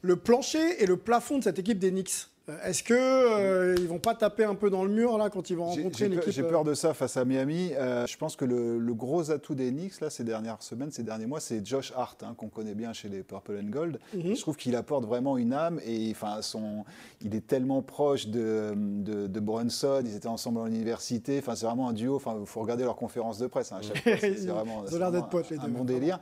Le 0.02 0.16
plancher 0.16 0.82
et 0.82 0.86
le 0.86 0.98
plafond 0.98 1.38
de 1.38 1.44
cette 1.44 1.58
équipe 1.58 1.78
des 1.78 1.90
Knicks. 1.92 2.26
Euh, 2.50 2.56
Est-ce 2.64 2.82
que 2.82 2.94
euh, 2.94 3.74
ils 3.78 3.88
vont 3.88 3.98
pas 3.98 4.14
taper 4.14 4.44
un 4.44 4.54
peu 4.54 4.70
dans 4.70 4.84
le 4.84 4.90
mur 4.90 5.16
là 5.18 5.30
quand 5.30 5.50
ils 5.50 5.56
vont 5.56 5.66
rencontrer 5.66 6.06
une 6.06 6.14
équipe 6.14 6.32
j'ai 6.32 6.42
euh, 6.42 6.48
peur 6.48 6.64
de 6.64 6.74
ça 6.74 6.94
face 6.94 7.16
à 7.16 7.24
Miami. 7.24 7.72
Euh, 7.76 8.06
je 8.06 8.16
pense 8.16 8.36
que 8.36 8.44
le, 8.44 8.78
le 8.78 8.94
gros 8.94 9.30
atout 9.30 9.54
des 9.54 9.70
Knicks 9.70 10.00
là, 10.00 10.10
ces 10.10 10.24
dernières 10.24 10.62
semaines, 10.62 10.90
ces 10.90 11.02
derniers 11.02 11.26
mois, 11.26 11.40
c'est 11.40 11.64
Josh 11.66 11.92
Hart, 11.96 12.22
hein, 12.22 12.34
qu'on 12.36 12.48
connaît 12.48 12.74
bien 12.74 12.92
chez 12.92 13.08
les 13.08 13.22
Purple 13.22 13.58
and 13.62 13.70
Gold. 13.70 13.98
Mhm. 14.14 14.34
Je 14.34 14.40
trouve 14.40 14.56
qu'il 14.56 14.74
apporte 14.76 15.04
vraiment 15.04 15.36
une 15.38 15.52
âme 15.52 15.80
et 15.86 16.10
enfin, 16.10 16.42
son, 16.42 16.84
il 17.22 17.34
est 17.34 17.46
tellement 17.46 17.82
proche 17.82 18.26
de, 18.28 18.72
de, 18.76 19.26
de 19.26 19.40
Brunson. 19.40 20.02
Ils 20.04 20.16
étaient 20.16 20.26
ensemble 20.28 20.60
à 20.60 20.64
l'université. 20.66 21.38
Enfin, 21.38 21.54
c'est 21.54 21.66
vraiment 21.66 21.88
un 21.88 21.92
duo. 21.92 22.16
Enfin, 22.16 22.36
il 22.40 22.46
faut 22.46 22.60
regarder 22.60 22.84
leurs 22.84 22.96
conférences 22.96 23.38
de 23.38 23.46
presse. 23.46 23.72
hein. 23.72 23.80
C'est- 23.82 24.16
c'est 24.18 24.30
Ils 24.42 24.50
ont 24.50 24.54
vraiment, 24.54 24.82
l'air 24.82 24.90
c'est 24.90 24.98
d'être 24.98 25.10
vraiment 25.10 25.28
potes, 25.28 25.50
les 25.50 25.58
un 25.58 25.68
bon 25.68 25.84
délire. 25.84 26.18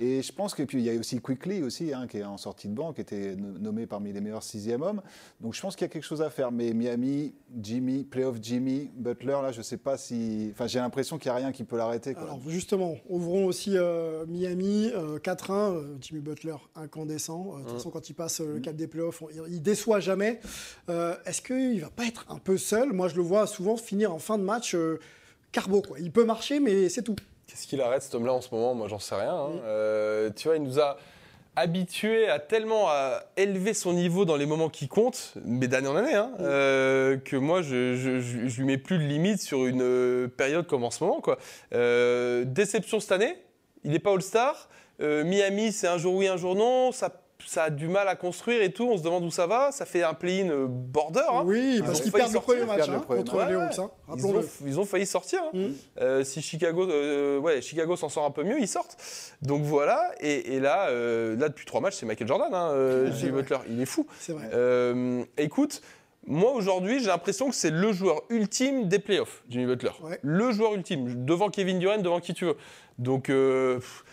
Et 0.00 0.22
je 0.22 0.32
pense 0.32 0.54
que 0.54 0.62
puis 0.62 0.78
il 0.78 0.84
y 0.84 0.90
a 0.96 0.98
aussi 0.98 1.20
Quickly 1.20 1.62
aussi, 1.62 1.92
hein, 1.92 2.06
qui 2.06 2.18
est 2.18 2.24
en 2.24 2.36
sortie 2.36 2.68
de 2.68 2.74
banc, 2.74 2.92
qui 2.92 3.00
était 3.00 3.34
no- 3.36 3.58
nommé 3.58 3.86
parmi 3.86 4.12
les 4.12 4.20
meilleurs 4.20 4.42
sixième 4.42 4.82
hommes. 4.82 5.02
Donc 5.40 5.54
je 5.54 5.60
pense 5.60 5.71
pense 5.72 5.76
qu'il 5.76 5.84
y 5.86 5.90
a 5.90 5.92
quelque 5.92 6.04
chose 6.04 6.22
à 6.22 6.30
faire. 6.30 6.52
Mais 6.52 6.72
Miami, 6.72 7.34
Jimmy, 7.60 8.04
playoff 8.04 8.36
Jimmy, 8.40 8.90
Butler, 8.94 9.38
là, 9.42 9.52
je 9.52 9.62
sais 9.62 9.76
pas 9.76 9.96
si. 9.96 10.50
Enfin, 10.52 10.66
j'ai 10.66 10.78
l'impression 10.78 11.18
qu'il 11.18 11.30
n'y 11.30 11.36
a 11.36 11.40
rien 11.40 11.52
qui 11.52 11.64
peut 11.64 11.76
l'arrêter. 11.76 12.14
quoi. 12.14 12.24
Alors 12.24 12.40
justement, 12.46 12.96
ouvrons 13.08 13.46
aussi 13.46 13.76
euh, 13.76 14.24
Miami, 14.26 14.90
euh, 14.94 15.18
4-1, 15.18 15.52
euh, 15.74 15.96
Jimmy 16.00 16.20
Butler 16.20 16.56
incandescent. 16.76 17.54
Euh, 17.54 17.58
De 17.58 17.62
toute 17.64 17.72
Mm. 17.72 17.76
façon, 17.76 17.90
quand 17.90 18.08
il 18.08 18.14
passe 18.14 18.40
euh, 18.40 18.54
le 18.54 18.60
cap 18.60 18.76
des 18.76 18.86
playoffs, 18.86 19.22
on- 19.22 19.28
il, 19.30 19.54
il 19.54 19.62
déçoit 19.62 20.00
jamais. 20.00 20.40
Euh, 20.88 21.14
Est-ce 21.26 21.40
qu'il 21.42 21.80
va 21.80 21.90
pas 21.90 22.04
être 22.06 22.24
un 22.28 22.38
peu 22.38 22.56
seul? 22.58 22.92
Moi, 22.92 23.08
je 23.08 23.16
le 23.16 23.22
vois 23.22 23.46
souvent 23.46 23.76
finir 23.76 24.12
en 24.12 24.18
fin 24.18 24.38
de 24.38 24.44
match 24.44 24.74
euh, 24.74 24.98
carbo. 25.52 25.82
Quoi. 25.82 25.98
Il 26.00 26.12
peut 26.12 26.24
marcher, 26.24 26.60
mais 26.60 26.88
c'est 26.88 27.02
tout. 27.02 27.16
Qu'est-ce 27.46 27.66
qu'il 27.66 27.80
arrête 27.80 28.02
cet 28.02 28.14
homme-là 28.14 28.32
en 28.32 28.40
ce 28.40 28.54
moment? 28.54 28.74
Moi, 28.74 28.88
j'en 28.88 28.98
sais 28.98 29.14
rien. 29.14 29.34
hein. 29.34 29.48
Mm. 29.50 29.60
Euh, 29.64 30.30
tu 30.34 30.48
vois, 30.48 30.56
il 30.56 30.62
nous 30.62 30.78
a 30.78 30.96
habitués 31.56 32.28
à 32.28 32.38
tellement 32.38 32.88
à 32.88 33.24
élever 33.36 33.74
son 33.74 33.92
niveau 33.92 34.24
dans 34.24 34.36
les 34.36 34.46
moments 34.46 34.68
qui 34.70 34.88
comptent, 34.88 35.34
mais 35.44 35.68
d'année 35.68 35.88
en 35.88 35.96
année, 35.96 36.20
euh, 36.40 37.16
que 37.18 37.36
moi, 37.36 37.60
je, 37.62 37.94
je, 37.94 38.20
je- 38.20 38.48
je 38.48 38.58
lui 38.58 38.64
mets 38.66 38.78
plus 38.78 38.98
de 38.98 39.02
limite 39.04 39.40
sur 39.40 39.66
une 39.66 39.82
euh, 39.82 40.28
période 40.28 40.66
comme 40.66 40.84
en 40.84 40.90
ce 40.90 41.04
moment. 41.04 41.20
Quoi. 41.20 41.38
Euh, 41.74 42.44
déception 42.46 43.00
cette 43.00 43.12
année, 43.12 43.36
il 43.84 43.90
n'est 43.90 43.98
pas 43.98 44.12
All-Star. 44.12 44.68
Euh, 45.00 45.24
Miami, 45.24 45.72
c'est 45.72 45.88
un 45.88 45.98
jour 45.98 46.14
oui, 46.14 46.26
un 46.28 46.36
jour 46.36 46.54
non. 46.54 46.92
Ça, 46.92 47.10
ça 47.46 47.64
a 47.64 47.70
du 47.70 47.88
mal 47.88 48.08
à 48.08 48.16
construire 48.16 48.62
et 48.62 48.72
tout. 48.72 48.88
On 48.90 48.96
se 48.96 49.02
demande 49.02 49.24
où 49.24 49.30
ça 49.30 49.46
va. 49.46 49.72
Ça 49.72 49.84
fait 49.84 50.02
un 50.02 50.14
play-in 50.14 50.48
euh, 50.50 50.66
border. 50.68 51.20
hein. 51.30 51.42
Oui, 51.44 51.82
parce 51.84 52.00
qu'ils 52.00 52.12
perdent 52.12 52.32
le 52.32 52.40
premier 52.40 52.64
match 52.64 52.76
perdent 52.76 52.90
le 52.90 52.96
hein, 52.96 53.00
premier 53.00 53.18
contre 53.20 53.36
Ouais, 53.36 53.42
hein. 53.54 53.68
Ils 53.72 53.80
ont, 53.80 53.90
Rappelons-le. 54.08 54.48
ils 54.66 54.80
ont 54.80 54.84
failli 54.84 55.06
sortir. 55.06 55.40
hein. 55.42 55.50
Mm. 55.58 55.66
Euh, 56.00 56.24
si 56.24 56.42
Chicago, 56.42 56.88
euh, 56.88 57.38
ouais, 57.38 57.60
Chicago 57.62 57.96
s'en 57.96 58.08
sort 58.08 58.24
un 58.24 58.30
peu 58.30 58.44
mieux, 58.44 58.58
ils 58.60 58.68
sortent. 58.68 58.96
Donc 59.42 59.62
voilà. 59.62 60.10
Et, 60.20 60.54
et 60.54 60.60
là, 60.60 60.88
euh, 60.88 61.36
là, 61.36 61.48
depuis 61.48 61.66
trois 61.66 61.80
matchs, 61.80 61.96
c'est 61.96 62.06
Michael 62.06 62.28
Jordan, 62.28 62.52
hein, 62.52 62.70
euh, 62.72 63.12
Jimmy. 63.12 63.32
Butler. 63.32 63.58
Il 63.68 63.80
est 63.80 63.86
fou. 63.86 64.06
C'est 64.20 64.32
vrai. 64.32 64.50
Euh, 64.52 65.24
écoute, 65.38 65.82
moi 66.26 66.52
aujourd'hui, 66.52 67.00
j'ai 67.00 67.06
l'impression 67.08 67.48
que 67.48 67.54
c'est 67.54 67.70
le 67.70 67.92
joueur 67.92 68.22
ultime 68.30 68.86
des 68.88 68.98
playoffs, 69.00 69.42
Jimmy 69.48 69.66
Butler. 69.66 69.90
Ouais. 70.02 70.18
Le 70.22 70.52
joueur 70.52 70.74
ultime, 70.74 71.24
devant 71.24 71.48
Kevin 71.48 71.78
Durant, 71.80 71.98
devant 71.98 72.20
qui 72.20 72.32
tu 72.34 72.44
veux. 72.44 72.56
Donc, 72.98 73.28
euh, 73.28 73.76
pff, 73.76 74.04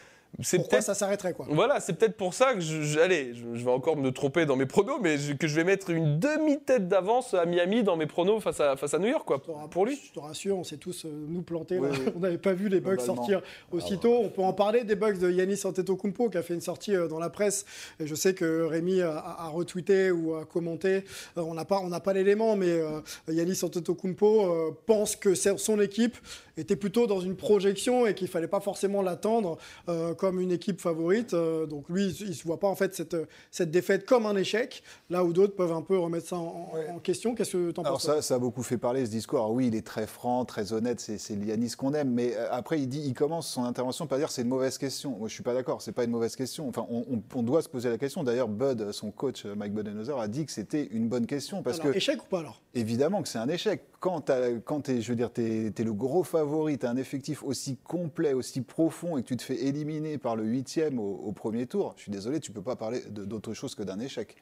c'est 0.41 0.57
Pourquoi 0.57 0.77
peut-être. 0.77 0.85
ça 0.85 0.93
s'arrêterait 0.93 1.33
quoi 1.33 1.45
Voilà, 1.49 1.79
c'est 1.79 1.93
peut-être 1.93 2.15
pour 2.17 2.33
ça 2.33 2.53
que 2.53 2.59
je, 2.59 2.81
je- 2.81 2.99
allez, 2.99 3.33
je, 3.33 3.55
je 3.55 3.65
vais 3.65 3.71
encore 3.71 3.97
me 3.97 4.11
tromper 4.11 4.45
dans 4.45 4.55
mes 4.55 4.65
pronos, 4.65 4.99
mais 5.01 5.17
je- 5.17 5.33
que 5.33 5.47
je 5.47 5.55
vais 5.55 5.63
mettre 5.63 5.89
une 5.89 6.19
demi-tête 6.19 6.87
d'avance 6.87 7.33
à 7.33 7.45
Miami 7.45 7.83
dans 7.83 7.95
mes 7.97 8.05
pronos 8.07 8.39
face 8.41 8.59
à, 8.59 8.75
face 8.77 8.93
à 8.93 8.99
New 8.99 9.07
York, 9.09 9.25
quoi, 9.25 9.41
pour 9.69 9.85
lui. 9.85 9.99
Je 10.07 10.11
te 10.13 10.19
rassure, 10.19 10.57
on 10.57 10.63
s'est 10.63 10.77
tous 10.77 11.05
euh, 11.05 11.09
nous 11.27 11.41
plantés. 11.41 11.77
Oui, 11.79 11.89
là. 11.89 11.97
oui. 12.05 12.11
On 12.15 12.19
n'avait 12.19 12.37
pas 12.37 12.53
vu 12.53 12.69
les 12.69 12.79
bugs 12.79 12.99
sortir 12.99 13.41
aussitôt. 13.71 14.13
On 14.23 14.29
peut 14.29 14.41
en 14.41 14.53
parler 14.53 14.83
des 14.83 14.95
bugs 14.95 15.13
de 15.17 15.29
Yanis 15.29 15.61
Antetokounmpo 15.65 16.29
qui 16.29 16.37
a 16.37 16.41
fait 16.43 16.53
une 16.53 16.61
sortie 16.61 16.95
euh, 16.95 17.07
dans 17.07 17.19
la 17.19 17.29
presse. 17.29 17.65
Et 17.99 18.07
je 18.07 18.15
sais 18.15 18.33
que 18.33 18.63
Rémi 18.63 19.01
a, 19.01 19.11
a- 19.17 19.45
a 19.45 19.47
retweeté 19.49 20.11
ou 20.11 20.35
a 20.35 20.45
commenté. 20.45 21.03
Euh, 21.37 21.41
on 21.41 21.53
n'a 21.53 21.65
pas, 21.65 21.79
on 21.79 21.89
n'a 21.89 21.99
pas 21.99 22.13
l'élément, 22.13 22.55
mais 22.55 22.69
euh, 22.69 23.01
Yanis 23.27 23.59
Antetokounmpo 23.63 24.41
euh, 24.45 24.71
pense 24.85 25.15
que 25.15 25.33
son 25.35 25.79
équipe 25.79 26.17
était 26.57 26.75
plutôt 26.75 27.07
dans 27.07 27.21
une 27.21 27.35
projection 27.35 28.05
et 28.05 28.13
qu'il 28.13 28.27
fallait 28.27 28.47
pas 28.47 28.59
forcément 28.59 29.01
l'attendre 29.01 29.57
euh, 29.87 30.13
comme 30.29 30.39
une 30.39 30.51
équipe 30.51 30.79
favorite. 30.79 31.33
Euh, 31.33 31.65
donc 31.65 31.89
lui, 31.89 32.05
il 32.05 32.35
se 32.35 32.43
voit 32.43 32.59
pas 32.59 32.67
en 32.67 32.75
fait 32.75 32.93
cette, 32.93 33.17
cette 33.49 33.71
défaite 33.71 34.05
comme 34.05 34.27
un 34.27 34.35
échec, 34.35 34.83
là 35.09 35.23
où 35.23 35.33
d'autres 35.33 35.55
peuvent 35.55 35.71
un 35.71 35.81
peu 35.81 35.97
remettre 35.97 36.27
ça 36.27 36.35
en, 36.35 36.99
question. 37.01 37.33
Qu'est-ce 37.33 37.53
que 37.53 37.71
tu 37.71 37.79
en 37.79 37.83
penses 37.83 38.03
ça, 38.03 38.21
ça 38.21 38.35
a 38.35 38.39
beaucoup 38.39 38.61
fait 38.61 38.77
parler 38.77 39.05
ce 39.07 39.09
discours. 39.09 39.39
Alors 39.39 39.53
oui, 39.53 39.67
il 39.67 39.75
est 39.75 39.85
très 39.85 40.05
franc, 40.05 40.45
très 40.45 40.71
honnête, 40.71 40.99
c'est 40.99 41.33
Yanis 41.33 41.71
qu'on 41.71 41.95
aime. 41.95 42.11
Mais 42.11 42.35
euh, 42.35 42.47
après, 42.51 42.79
il 42.79 42.87
dit, 42.87 43.01
il 43.03 43.15
commence 43.15 43.47
son 43.47 43.63
intervention 43.63 44.05
par 44.05 44.19
dire 44.19 44.29
c'est 44.29 44.43
une 44.43 44.49
mauvaise 44.49 44.77
question. 44.77 45.15
Moi, 45.17 45.29
je 45.29 45.33
suis 45.33 45.41
pas 45.43 45.55
d'accord. 45.55 45.81
C'est 45.81 45.93
pas 45.93 46.03
une 46.03 46.11
mauvaise 46.11 46.35
question. 46.35 46.69
Enfin, 46.69 46.85
on, 46.91 47.05
on- 47.11 47.23
on 47.33 47.41
doit 47.41 47.63
se 47.63 47.69
poser 47.69 47.89
la 47.89 47.97
question. 47.97 48.23
D'ailleurs, 48.23 48.49
Bud, 48.49 48.91
son 48.91 49.09
coach 49.09 49.45
euh, 49.45 49.55
Mike 49.55 49.73
Budenholzer, 49.73 50.19
a 50.19 50.27
dit 50.27 50.45
que 50.45 50.51
c'était 50.51 50.85
une 50.91 51.07
bonne 51.07 51.25
question 51.25 51.63
parce 51.63 51.79
Alors, 51.79 51.93
que 51.93 51.97
échec 51.97 52.21
ou 52.21 52.27
pas 52.27 52.41
alors? 52.41 52.61
Évidemment 52.75 53.23
que 53.23 53.29
c'est 53.29 53.39
un 53.39 53.49
échec. 53.49 53.81
Quand 53.99 54.31
quand 54.65 54.81
t'es, 54.81 55.01
je 55.01 55.09
veux 55.09 55.15
dire, 55.15 55.31
t'es 55.31 55.73
es 55.75 55.83
le 55.83 55.93
gros 55.93 56.23
favori, 56.23 56.77
t'as 56.77 56.89
un 56.91 56.97
effectif 56.97 57.41
aussi 57.43 57.77
complet, 57.77 58.33
aussi 58.33 58.61
profond, 58.61 59.17
et 59.17 59.23
que 59.23 59.27
tu 59.27 59.37
te 59.37 59.41
fais 59.41 59.55
éliminer 59.55 60.17
par 60.19 60.35
le 60.35 60.43
huitième 60.43 60.99
au, 60.99 61.21
au 61.25 61.31
premier 61.31 61.65
tour, 61.65 61.93
je 61.97 62.03
suis 62.03 62.11
désolé, 62.11 62.39
tu 62.39 62.51
peux 62.51 62.61
pas 62.61 62.75
parler 62.75 63.01
d'autre 63.09 63.53
chose 63.53 63.75
que 63.75 63.83
d'un 63.83 63.99
échec. 63.99 64.35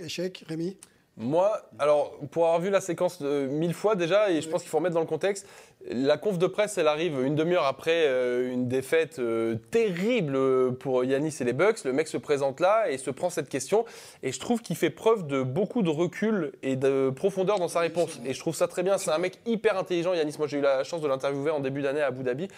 Échec, 0.00 0.44
Rémi? 0.48 0.76
Moi, 1.16 1.62
alors, 1.78 2.18
pour 2.32 2.46
avoir 2.46 2.60
vu 2.60 2.70
la 2.70 2.80
séquence 2.80 3.22
de 3.22 3.46
mille 3.46 3.72
fois 3.72 3.94
déjà, 3.94 4.32
et 4.32 4.42
je 4.42 4.48
pense 4.48 4.62
qu'il 4.62 4.68
faut 4.68 4.78
remettre 4.78 4.96
dans 4.96 5.00
le 5.00 5.06
contexte, 5.06 5.46
la 5.88 6.16
conf 6.16 6.38
de 6.38 6.48
presse, 6.48 6.76
elle 6.76 6.88
arrive 6.88 7.22
une 7.24 7.36
demi-heure 7.36 7.66
après 7.66 8.06
euh, 8.06 8.52
une 8.52 8.66
défaite 8.66 9.20
euh, 9.20 9.54
terrible 9.70 10.74
pour 10.78 11.04
Yanis 11.04 11.36
et 11.40 11.44
les 11.44 11.52
Bucks. 11.52 11.84
Le 11.84 11.92
mec 11.92 12.08
se 12.08 12.16
présente 12.16 12.58
là 12.58 12.90
et 12.90 12.98
se 12.98 13.10
prend 13.10 13.30
cette 13.30 13.48
question. 13.48 13.84
Et 14.24 14.32
je 14.32 14.40
trouve 14.40 14.60
qu'il 14.60 14.74
fait 14.74 14.90
preuve 14.90 15.28
de 15.28 15.42
beaucoup 15.42 15.82
de 15.82 15.90
recul 15.90 16.52
et 16.64 16.74
de 16.74 17.12
profondeur 17.14 17.60
dans 17.60 17.68
sa 17.68 17.80
réponse. 17.80 18.18
Et 18.24 18.32
je 18.32 18.40
trouve 18.40 18.56
ça 18.56 18.66
très 18.66 18.82
bien. 18.82 18.98
C'est 18.98 19.12
un 19.12 19.18
mec 19.18 19.38
hyper 19.46 19.78
intelligent, 19.78 20.14
Yanis. 20.14 20.34
Moi, 20.38 20.48
j'ai 20.48 20.58
eu 20.58 20.62
la 20.62 20.82
chance 20.82 21.00
de 21.00 21.06
l'interviewer 21.06 21.50
en 21.50 21.60
début 21.60 21.82
d'année 21.82 22.00
à 22.00 22.06
Abu 22.06 22.24
Dhabi. 22.24 22.48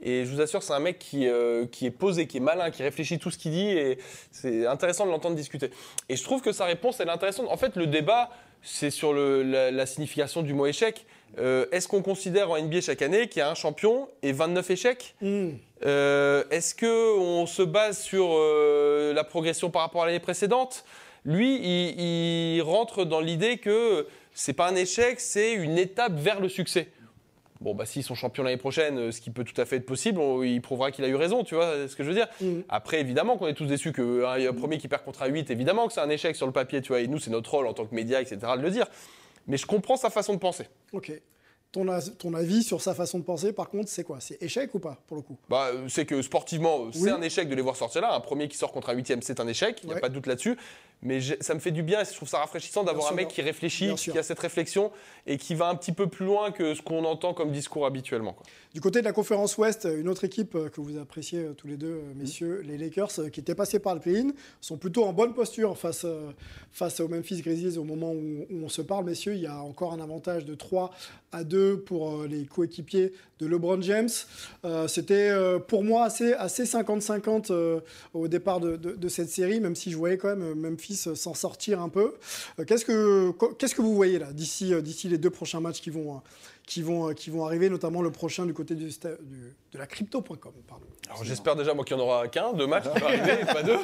Et 0.00 0.24
je 0.24 0.30
vous 0.32 0.40
assure, 0.40 0.62
c'est 0.62 0.72
un 0.72 0.78
mec 0.80 0.98
qui, 0.98 1.26
euh, 1.28 1.66
qui 1.66 1.86
est 1.86 1.90
posé, 1.90 2.26
qui 2.26 2.36
est 2.38 2.40
malin, 2.40 2.70
qui 2.70 2.82
réfléchit 2.82 3.18
tout 3.18 3.30
ce 3.30 3.38
qu'il 3.38 3.52
dit. 3.52 3.68
Et 3.68 3.98
c'est 4.30 4.66
intéressant 4.66 5.06
de 5.06 5.10
l'entendre 5.10 5.36
discuter. 5.36 5.70
Et 6.08 6.16
je 6.16 6.22
trouve 6.24 6.40
que 6.42 6.52
sa 6.52 6.64
réponse, 6.64 6.98
elle 7.00 7.08
est 7.08 7.12
intéressante. 7.12 7.46
En 7.50 7.56
fait, 7.56 7.76
le 7.76 7.86
débat, 7.86 8.30
c'est 8.62 8.90
sur 8.90 9.12
le- 9.12 9.42
la, 9.42 9.70
la 9.70 9.86
signification 9.86 10.42
du 10.42 10.54
mot 10.54 10.66
échec. 10.66 11.04
Euh, 11.38 11.66
Est-ce 11.72 11.88
qu'on 11.88 12.02
considère 12.02 12.50
en 12.50 12.56
NBA 12.58 12.80
chaque 12.82 13.00
année 13.02 13.28
qu'il 13.28 13.38
y 13.40 13.42
a 13.42 13.50
un 13.50 13.54
champion 13.54 14.08
et 14.22 14.32
29 14.32 14.70
échecs? 14.70 15.14
Euh, 15.84 16.44
Est-ce 16.50 16.74
qu'on 16.74 17.46
se 17.46 17.62
base 17.62 18.00
sur 18.02 18.28
la 19.14 19.24
progression 19.24 19.70
par 19.70 19.82
rapport 19.82 20.02
à 20.02 20.06
l'année 20.06 20.20
précédente? 20.20 20.84
Lui, 21.24 21.56
il, 21.56 22.00
il 22.56 22.62
rentre 22.62 23.04
dans 23.04 23.20
l'idée 23.20 23.58
que 23.58 24.06
c'est 24.34 24.52
pas 24.52 24.68
un 24.68 24.74
échec, 24.74 25.20
c'est 25.20 25.52
une 25.52 25.78
étape 25.78 26.14
vers 26.16 26.40
le 26.40 26.48
succès. 26.48 26.88
Bon, 27.62 27.74
bah, 27.74 27.86
s'ils 27.86 28.02
sont 28.02 28.14
champions 28.14 28.42
l'année 28.42 28.56
prochaine, 28.56 28.98
euh, 28.98 29.12
ce 29.12 29.20
qui 29.20 29.30
peut 29.30 29.44
tout 29.44 29.58
à 29.60 29.64
fait 29.64 29.76
être 29.76 29.86
possible, 29.86 30.18
on- 30.20 30.42
il 30.42 30.60
prouvera 30.60 30.90
qu'il 30.90 31.04
a 31.04 31.08
eu 31.08 31.14
raison, 31.14 31.44
tu 31.44 31.54
vois 31.54 31.86
ce 31.88 31.94
que 31.96 32.02
je 32.02 32.08
veux 32.08 32.14
dire 32.14 32.26
Après, 32.68 33.00
évidemment 33.00 33.36
qu'on 33.36 33.46
est 33.46 33.54
tous 33.54 33.66
déçus 33.66 33.92
que 33.92 34.24
hein, 34.24 34.48
un 34.48 34.52
premier 34.52 34.78
qui 34.78 34.88
perd 34.88 35.04
contre 35.04 35.22
un 35.22 35.26
8, 35.28 35.50
évidemment 35.50 35.86
que 35.86 35.92
c'est 35.92 36.00
un 36.00 36.10
échec 36.10 36.34
sur 36.36 36.46
le 36.46 36.52
papier, 36.52 36.82
tu 36.82 36.88
vois, 36.88 37.00
et 37.00 37.06
nous, 37.06 37.18
c'est 37.18 37.30
notre 37.30 37.50
rôle 37.52 37.66
en 37.66 37.72
tant 37.72 37.86
que 37.86 37.94
média, 37.94 38.20
etc., 38.20 38.38
de 38.56 38.62
le 38.62 38.70
dire. 38.70 38.86
Mais 39.46 39.56
je 39.56 39.66
comprends 39.66 39.96
sa 39.96 40.10
façon 40.10 40.34
de 40.34 40.38
penser. 40.38 40.64
Ok. 40.92 41.12
Ton, 41.72 42.34
avis 42.34 42.62
sur 42.62 42.82
sa 42.82 42.94
façon 42.94 43.18
de 43.18 43.24
penser, 43.24 43.52
par 43.54 43.70
contre, 43.70 43.88
c'est 43.88 44.04
quoi? 44.04 44.18
C'est 44.20 44.40
échec 44.42 44.74
ou 44.74 44.78
pas, 44.78 44.98
pour 45.06 45.16
le 45.16 45.22
coup? 45.22 45.38
Bah, 45.48 45.70
euh, 45.72 45.88
c'est 45.88 46.04
que 46.04 46.20
sportivement, 46.20 46.82
euh, 46.84 46.90
c'est 46.92 47.00
Oui. 47.00 47.08
un 47.10 47.22
échec 47.22 47.48
de 47.48 47.54
les 47.54 47.62
voir 47.62 47.76
sortir 47.76 48.02
là. 48.02 48.14
Un 48.14 48.20
premier 48.20 48.46
qui 48.48 48.58
sort 48.58 48.72
contre 48.72 48.90
un 48.90 48.92
huitième, 48.92 49.22
c'est 49.22 49.40
un 49.40 49.48
échec, 49.48 49.78
il 49.82 49.86
n'y 49.86 49.92
a 49.92 49.94
Ouais. 49.94 50.00
pas 50.02 50.10
de 50.10 50.14
doute 50.14 50.26
là-dessus. 50.26 50.58
Mais 51.04 51.18
ça 51.40 51.54
me 51.54 51.58
fait 51.58 51.72
du 51.72 51.82
bien 51.82 52.00
et 52.00 52.04
je 52.04 52.14
trouve 52.14 52.28
ça 52.28 52.38
rafraîchissant 52.38 52.84
d'avoir 52.84 53.10
un 53.10 53.16
mec 53.16 53.26
qui 53.26 53.42
réfléchit, 53.42 53.92
qui 53.96 54.16
a 54.16 54.22
cette 54.22 54.38
réflexion 54.38 54.92
et 55.26 55.36
qui 55.36 55.56
va 55.56 55.68
un 55.68 55.74
petit 55.74 55.90
peu 55.90 56.06
plus 56.06 56.24
loin 56.24 56.52
que 56.52 56.76
ce 56.76 56.82
qu'on 56.82 57.04
entend 57.04 57.34
comme 57.34 57.50
discours 57.50 57.86
habituellement. 57.86 58.34
quoi. 58.34 58.46
Du 58.72 58.80
côté 58.80 59.00
de 59.00 59.04
la 59.04 59.12
conférence 59.12 59.58
Ouest, 59.58 59.88
une 59.92 60.08
autre 60.08 60.22
équipe 60.22 60.54
euh, 60.54 60.68
que 60.68 60.80
vous 60.80 60.96
appréciez 60.98 61.44
tous 61.56 61.66
les 61.66 61.76
deux, 61.76 62.00
messieurs, 62.14 62.60
les 62.64 62.78
Lakers, 62.78 63.10
qui 63.32 63.40
étaient 63.40 63.56
passés 63.56 63.80
par 63.80 63.94
le 63.96 64.00
play-in, 64.00 64.28
sont 64.60 64.76
plutôt 64.76 65.04
en 65.04 65.12
bonne 65.12 65.34
posture 65.34 65.76
face, 65.76 66.06
face 66.70 67.00
aux 67.00 67.08
Memphis 67.08 67.40
Grizzlies 67.42 67.78
au 67.78 67.84
moment 67.84 68.12
où, 68.12 68.46
où 68.48 68.64
on 68.64 68.68
se 68.68 68.80
parle, 68.82 69.04
messieurs. 69.04 69.34
Il 69.34 69.40
y 69.40 69.46
a 69.48 69.60
encore 69.60 69.92
un 69.94 70.00
avantage 70.00 70.44
de 70.44 70.54
3 70.54 70.92
à 71.32 71.42
2 71.42 71.61
pour 71.86 72.10
euh, 72.22 72.26
les 72.26 72.44
coéquipiers 72.44 73.12
de 73.40 73.46
LeBron 73.46 73.80
James. 73.82 74.08
Euh, 74.64 74.86
C'était 74.88 75.30
euh, 75.30 75.58
pour 75.58 75.82
moi 75.82 76.04
assez 76.04 76.32
assez 76.34 76.64
50-50 76.64 77.46
euh, 77.50 77.80
au 78.14 78.28
départ 78.28 78.60
de, 78.60 78.76
de- 78.76 78.92
de 78.92 79.08
cette 79.08 79.30
série, 79.30 79.58
même 79.60 79.74
si 79.76 79.90
je 79.90 79.96
voyais 79.96 80.16
quand 80.18 80.34
même 80.36 80.54
Memphis 80.54 81.08
s'en 81.14 81.34
sortir 81.34 81.80
un 81.80 81.88
peu. 81.88 82.14
Qu'est-ce 82.66 82.84
que 82.84 83.32
qu'est-ce 83.58 83.74
que 83.74 83.82
vous 83.82 83.94
voyez 83.94 84.18
là 84.18 84.32
d'ici 84.32 84.72
d'ici 84.82 85.08
les 85.08 85.18
deux 85.18 85.30
prochains 85.30 85.60
matchs 85.60 85.80
qui 85.80 85.90
vont 85.90 86.20
qui 86.66 86.82
vont 86.82 87.12
qui 87.14 87.30
vont 87.30 87.44
arriver, 87.44 87.68
notamment 87.68 88.02
le 88.02 88.12
prochain 88.12 88.46
du 88.46 88.54
côté 88.54 88.76
du, 88.76 88.88
sta- 88.90 89.16
du- 89.20 89.52
de 89.72 89.78
la 89.78 89.86
crypto.com. 89.86 90.36
Pardon. 90.68 90.84
Alors 91.10 91.24
j'espère 91.24 91.56
déjà 91.56 91.74
moi 91.74 91.84
qu'il 91.84 91.96
n'y 91.96 92.02
en 92.02 92.06
aura 92.06 92.28
qu'un, 92.28 92.52
deux 92.52 92.68
matchs 92.68 92.84
qui 92.92 93.00
vont 93.00 93.06
arriver, 93.12 93.38
et 93.42 93.44
pas 93.44 93.62
deux. 93.64 93.78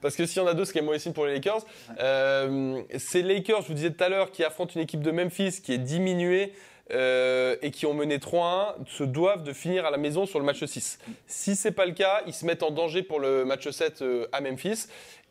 Parce 0.00 0.16
que 0.16 0.24
s'il 0.24 0.38
y 0.40 0.44
en 0.44 0.48
a 0.48 0.54
deux, 0.54 0.64
ce 0.64 0.72
qui 0.72 0.78
est 0.78 0.82
mauvais 0.82 0.98
signe 0.98 1.12
pour 1.12 1.26
les 1.26 1.34
Lakers. 1.34 1.64
Euh, 2.00 2.80
c'est 2.98 3.20
les 3.22 3.34
Lakers, 3.34 3.62
je 3.62 3.68
vous 3.68 3.74
disais 3.74 3.90
tout 3.90 4.02
à 4.02 4.08
l'heure, 4.08 4.32
qui 4.32 4.42
affrontent 4.44 4.72
une 4.74 4.80
équipe 4.80 5.02
de 5.02 5.10
Memphis 5.10 5.60
qui 5.62 5.72
est 5.74 5.78
diminuée. 5.78 6.52
Euh, 6.92 7.56
et 7.62 7.70
qui 7.70 7.86
ont 7.86 7.94
mené 7.94 8.18
3-1 8.18 8.74
se 8.86 9.04
doivent 9.04 9.42
de 9.42 9.52
finir 9.52 9.86
à 9.86 9.90
la 9.90 9.96
maison 9.96 10.26
sur 10.26 10.38
le 10.38 10.44
match 10.44 10.62
6. 10.64 10.98
Si 11.26 11.56
c'est 11.56 11.72
pas 11.72 11.86
le 11.86 11.92
cas, 11.92 12.22
ils 12.26 12.34
se 12.34 12.44
mettent 12.44 12.62
en 12.62 12.70
danger 12.70 13.02
pour 13.02 13.18
le 13.18 13.44
match 13.44 13.68
7 13.68 14.02
euh, 14.02 14.26
à 14.32 14.40
Memphis. 14.40 14.86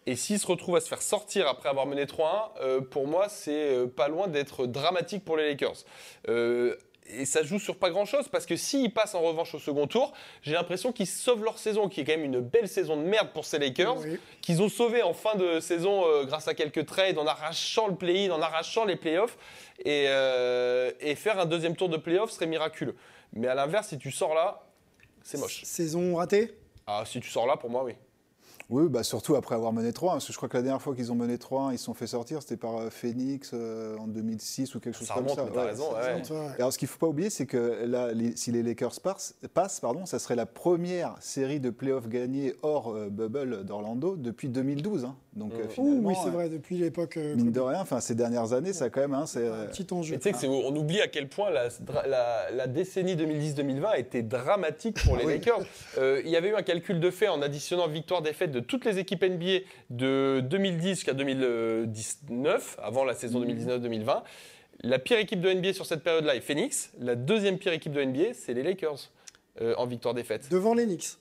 Et 0.07 0.15
s'ils 0.15 0.39
se 0.39 0.47
retrouvent 0.47 0.77
à 0.77 0.81
se 0.81 0.87
faire 0.87 1.03
sortir 1.03 1.47
après 1.47 1.69
avoir 1.69 1.85
mené 1.85 2.05
3-1, 2.05 2.49
euh, 2.61 2.81
pour 2.81 3.05
moi, 3.05 3.29
c'est 3.29 3.85
pas 3.95 4.07
loin 4.07 4.27
d'être 4.27 4.65
dramatique 4.65 5.23
pour 5.23 5.37
les 5.37 5.49
Lakers. 5.49 5.85
Et 7.07 7.25
ça 7.25 7.43
joue 7.43 7.59
sur 7.59 7.77
pas 7.77 7.89
grand 7.89 8.05
chose 8.05 8.29
parce 8.29 8.45
que 8.45 8.55
s'ils 8.55 8.93
passent 8.93 9.15
en 9.15 9.21
revanche 9.21 9.53
au 9.53 9.59
second 9.59 9.87
tour, 9.87 10.13
j'ai 10.43 10.53
l'impression 10.53 10.91
qu'ils 10.91 11.07
sauvent 11.07 11.43
leur 11.43 11.57
saison, 11.57 11.89
qui 11.89 12.01
est 12.01 12.03
quand 12.05 12.13
même 12.13 12.23
une 12.23 12.39
belle 12.39 12.69
saison 12.69 12.95
de 12.95 13.01
merde 13.01 13.29
pour 13.33 13.43
ces 13.43 13.59
Lakers, 13.59 13.97
qu'ils 14.41 14.61
ont 14.61 14.69
sauvé 14.69 15.03
en 15.03 15.13
fin 15.13 15.35
de 15.35 15.59
saison 15.59 16.05
euh, 16.05 16.23
grâce 16.25 16.47
à 16.47 16.53
quelques 16.53 16.85
trades, 16.85 17.17
en 17.17 17.27
arrachant 17.27 17.87
le 17.87 17.95
play-in, 17.95 18.31
en 18.31 18.41
arrachant 18.41 18.85
les 18.85 18.95
playoffs. 18.95 19.37
Et, 19.83 20.05
euh, 20.07 20.91
et 20.99 21.15
faire 21.15 21.39
un 21.39 21.45
deuxième 21.45 21.75
tour 21.75 21.89
de 21.89 21.97
playoffs 21.97 22.31
serait 22.31 22.45
miraculeux. 22.45 22.95
Mais 23.33 23.47
à 23.47 23.55
l'inverse, 23.55 23.89
si 23.89 23.97
tu 23.97 24.11
sors 24.11 24.35
là, 24.35 24.63
c'est 25.23 25.37
moche. 25.37 25.63
Saison 25.63 26.15
ratée? 26.15 26.53
Ah, 26.87 27.03
si 27.05 27.19
tu 27.19 27.29
sors 27.29 27.47
là, 27.47 27.57
pour 27.57 27.69
moi, 27.69 27.83
oui. 27.83 27.93
Oui, 28.71 28.87
bah 28.89 29.03
surtout 29.03 29.35
après 29.35 29.53
avoir 29.55 29.73
mené 29.73 29.91
3 29.93 30.13
parce 30.13 30.25
que 30.25 30.31
je 30.31 30.37
crois 30.37 30.47
que 30.49 30.55
la 30.57 30.63
dernière 30.63 30.81
fois 30.81 30.95
qu'ils 30.95 31.11
ont 31.11 31.15
mené 31.15 31.37
3 31.37 31.73
ils 31.73 31.77
se 31.77 31.83
sont 31.85 31.93
fait 31.93 32.07
sortir, 32.07 32.41
c'était 32.41 32.55
par 32.57 32.77
euh, 32.77 32.89
Phoenix 32.89 33.51
euh, 33.53 33.97
en 33.97 34.07
2006 34.07 34.73
ou 34.75 34.79
quelque 34.79 34.97
chose 34.97 35.07
Ça 35.07 35.15
comme 35.15 35.25
remonte, 35.25 35.37
ça. 35.37 35.45
mais 35.45 35.51
t'as 35.53 35.65
raison, 35.65 35.83
ouais. 35.93 36.13
Ouais. 36.39 36.53
Et 36.57 36.61
Alors 36.61 36.71
ce 36.71 36.77
qu'il 36.77 36.85
ne 36.87 36.91
faut 36.91 36.99
pas 36.99 37.07
oublier, 37.07 37.29
c'est 37.29 37.45
que 37.45 37.83
là, 37.85 38.13
les- 38.13 38.35
si 38.37 38.51
les 38.53 38.63
Lakers 38.63 38.99
passent, 39.03 39.35
passent, 39.53 39.81
pardon, 39.81 40.05
ça 40.05 40.19
serait 40.19 40.35
la 40.37 40.45
première 40.45 41.15
série 41.19 41.59
de 41.59 41.69
playoffs 41.69 42.07
gagnée 42.07 42.55
hors 42.61 42.95
euh, 42.95 43.09
bubble 43.09 43.65
d'Orlando 43.65 44.15
depuis 44.15 44.47
2012. 44.47 45.03
hein. 45.03 45.15
Donc 45.33 45.51
euh, 45.53 45.65
Ouh, 45.65 45.69
finalement, 45.69 46.09
oui, 46.09 46.15
c'est 46.23 46.29
vrai, 46.29 46.47
depuis 46.49 46.77
l'époque. 46.77 47.17
euh, 47.17 47.35
mine 47.35 47.51
de 47.51 47.59
rien, 47.59 47.79
enfin 47.81 47.99
ces 47.99 48.15
dernières 48.15 48.53
années, 48.53 48.73
ça 48.73 48.89
quand 48.89 49.01
même, 49.01 49.13
hein, 49.13 49.25
c'est 49.25 49.39
euh, 49.43 49.65
petit 49.67 49.87
enjeu. 49.93 50.17
Tu 50.17 50.31
sais 50.33 50.47
on 50.47 50.75
oublie 50.75 51.01
à 51.01 51.07
quel 51.07 51.27
point 51.29 51.49
la, 51.49 51.67
la- 52.07 52.51
la 52.51 52.67
décennie 52.67 53.15
2010-2020 53.15 53.85
a 53.85 53.97
été 53.99 54.21
dramatique 54.23 54.97
pour 55.03 55.17
les 55.17 55.23
Ah 55.23 55.27
oui. 55.27 55.33
Lakers. 55.33 55.59
Euh, 55.97 56.21
il 56.23 56.31
y 56.31 56.35
avait 56.37 56.49
eu 56.49 56.55
un 56.55 56.61
calcul 56.63 56.99
de 57.01 57.09
fait 57.11 57.27
en 57.27 57.41
additionnant 57.41 57.87
victoire-défaite 57.87 58.51
de 58.51 58.60
toutes 58.61 58.85
les 58.85 58.99
équipes 58.99 59.23
NBA 59.23 59.65
de 59.89 60.41
2010 60.41 60.89
jusqu'à 60.89 61.13
2019, 61.13 62.77
avant 62.81 63.03
la 63.03 63.13
saison 63.13 63.43
2019-2020. 63.43 64.23
La 64.83 64.97
pire 64.97 65.19
équipe 65.19 65.41
de 65.41 65.53
NBA 65.53 65.73
sur 65.73 65.85
cette 65.85 66.03
période-là 66.03 66.35
est 66.35 66.41
Phoenix. 66.41 66.91
La 66.99 67.15
deuxième 67.15 67.57
pire 67.59 67.73
équipe 67.73 67.93
de 67.93 68.03
NBA, 68.03 68.33
c'est 68.33 68.53
les 68.53 68.63
Lakers 68.63 69.11
euh, 69.61 69.75
en 69.77 69.85
victoire-défaite. 69.85 70.49
Devant 70.49 70.73
les 70.73 70.85
Knicks. 70.85 71.17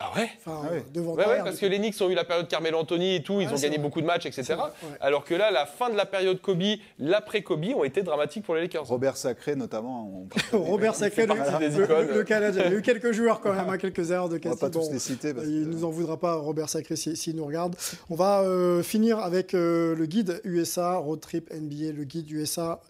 Ah 0.00 0.10
ouais 0.16 0.28
Enfin, 0.38 0.60
Ah 0.64 0.68
oui. 0.72 0.80
devant 0.92 1.12
Ouais, 1.12 1.18
ouais, 1.18 1.24
derrière, 1.24 1.44
parce 1.44 1.58
que 1.58 1.66
les 1.66 1.78
Knicks 1.78 1.94
ont 2.00 2.10
eu 2.10 2.14
la 2.14 2.24
période 2.24 2.48
Carmelo 2.48 2.78
Anthony 2.78 3.14
et 3.16 3.22
tout, 3.22 3.40
ils 3.40 3.46
Ouais, 3.46 3.52
ont 3.52 3.56
gagné 3.56 3.76
vrai. 3.76 3.78
beaucoup 3.78 4.00
de 4.00 4.06
matchs, 4.06 4.26
etc. 4.26 4.42
C'est 4.44 4.54
vrai, 4.54 4.70
ouais. 4.82 4.96
Alors 5.00 5.24
que 5.24 5.34
là, 5.34 5.50
la 5.52 5.66
fin 5.66 5.88
de 5.88 5.96
la 5.96 6.04
période 6.04 6.40
Kobe, 6.42 6.62
l'après-Kobe 6.98 7.64
ont 7.76 7.84
été 7.84 8.02
dramatiques 8.02 8.44
pour 8.44 8.54
les 8.56 8.62
Lakers. 8.62 8.86
Robert 8.86 9.16
Sacré 9.16 9.54
notamment. 9.54 10.26
on- 10.52 10.58
Robert 10.58 10.94
Sacré, 10.96 11.26
le, 11.26 11.34
le- 11.34 12.24
Canadien. 12.24 12.64
Il 12.66 12.70
y 12.72 12.74
a 12.74 12.78
eu 12.78 12.82
quelques 12.82 13.12
joueurs 13.12 13.40
quand 13.40 13.52
même, 13.52 13.68
hein, 13.68 13.78
quelques 13.78 14.10
erreurs 14.10 14.28
de 14.28 14.34
On 14.34 14.38
va 14.38 14.50
casting. 14.50 14.60
pas 14.60 14.70
tous 14.70 14.90
les 14.92 14.98
citer. 14.98 15.32
Parce 15.32 15.46
il 15.46 15.64
que- 15.64 15.68
nous 15.70 15.84
en 15.84 15.90
voudra 15.90 16.18
pas, 16.18 16.34
Robert 16.34 16.68
Sacré, 16.68 16.96
s'il 16.96 17.16
s'il 17.16 17.36
nous 17.36 17.46
regarde. 17.46 17.76
On 18.10 18.16
va 18.16 18.40
euh, 18.42 18.82
finir 18.82 19.20
avec 19.20 19.54
euh, 19.54 19.94
le 19.94 20.06
guide 20.06 20.40
USA, 20.44 20.96
Road 20.96 21.20
Trip 21.20 21.50
NBA, 21.52 21.92
le 21.92 22.04
guide 22.04 22.30
USA. 22.30 22.80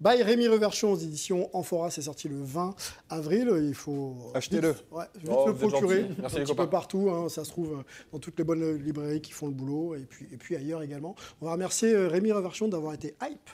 By 0.00 0.22
Rémi 0.22 0.48
Reverchon 0.48 0.92
aux 0.92 0.96
éditions 0.96 1.48
Amphora, 1.56 1.90
c'est 1.90 2.02
sorti 2.02 2.28
le 2.28 2.42
20 2.42 2.74
avril. 3.10 3.48
Il 3.62 3.74
faut 3.74 4.16
Achetez-le. 4.34 4.74
Ouais, 4.90 5.04
vite 5.14 5.30
Oh, 5.32 5.46
le 5.46 5.54
procurer. 5.54 6.06
Merci 6.18 6.36
un 6.36 6.38
les 6.40 6.44
petit 6.44 6.54
peu 6.54 6.68
partout, 6.68 7.10
hein, 7.10 7.28
ça 7.28 7.44
se 7.44 7.50
trouve 7.50 7.78
euh, 7.78 7.82
dans 8.12 8.18
toutes 8.18 8.36
les 8.38 8.44
bonnes 8.44 8.76
librairies 8.76 9.20
qui 9.20 9.32
font 9.32 9.46
le 9.46 9.52
boulot 9.52 9.94
et 9.94 10.04
puis, 10.04 10.26
et 10.32 10.36
puis 10.36 10.56
ailleurs 10.56 10.82
également. 10.82 11.14
On 11.40 11.46
va 11.46 11.52
remercier 11.52 11.94
euh, 11.94 12.08
Rémi 12.08 12.32
Reverchon 12.32 12.68
d'avoir 12.68 12.92
été 12.94 13.14
hype 13.22 13.50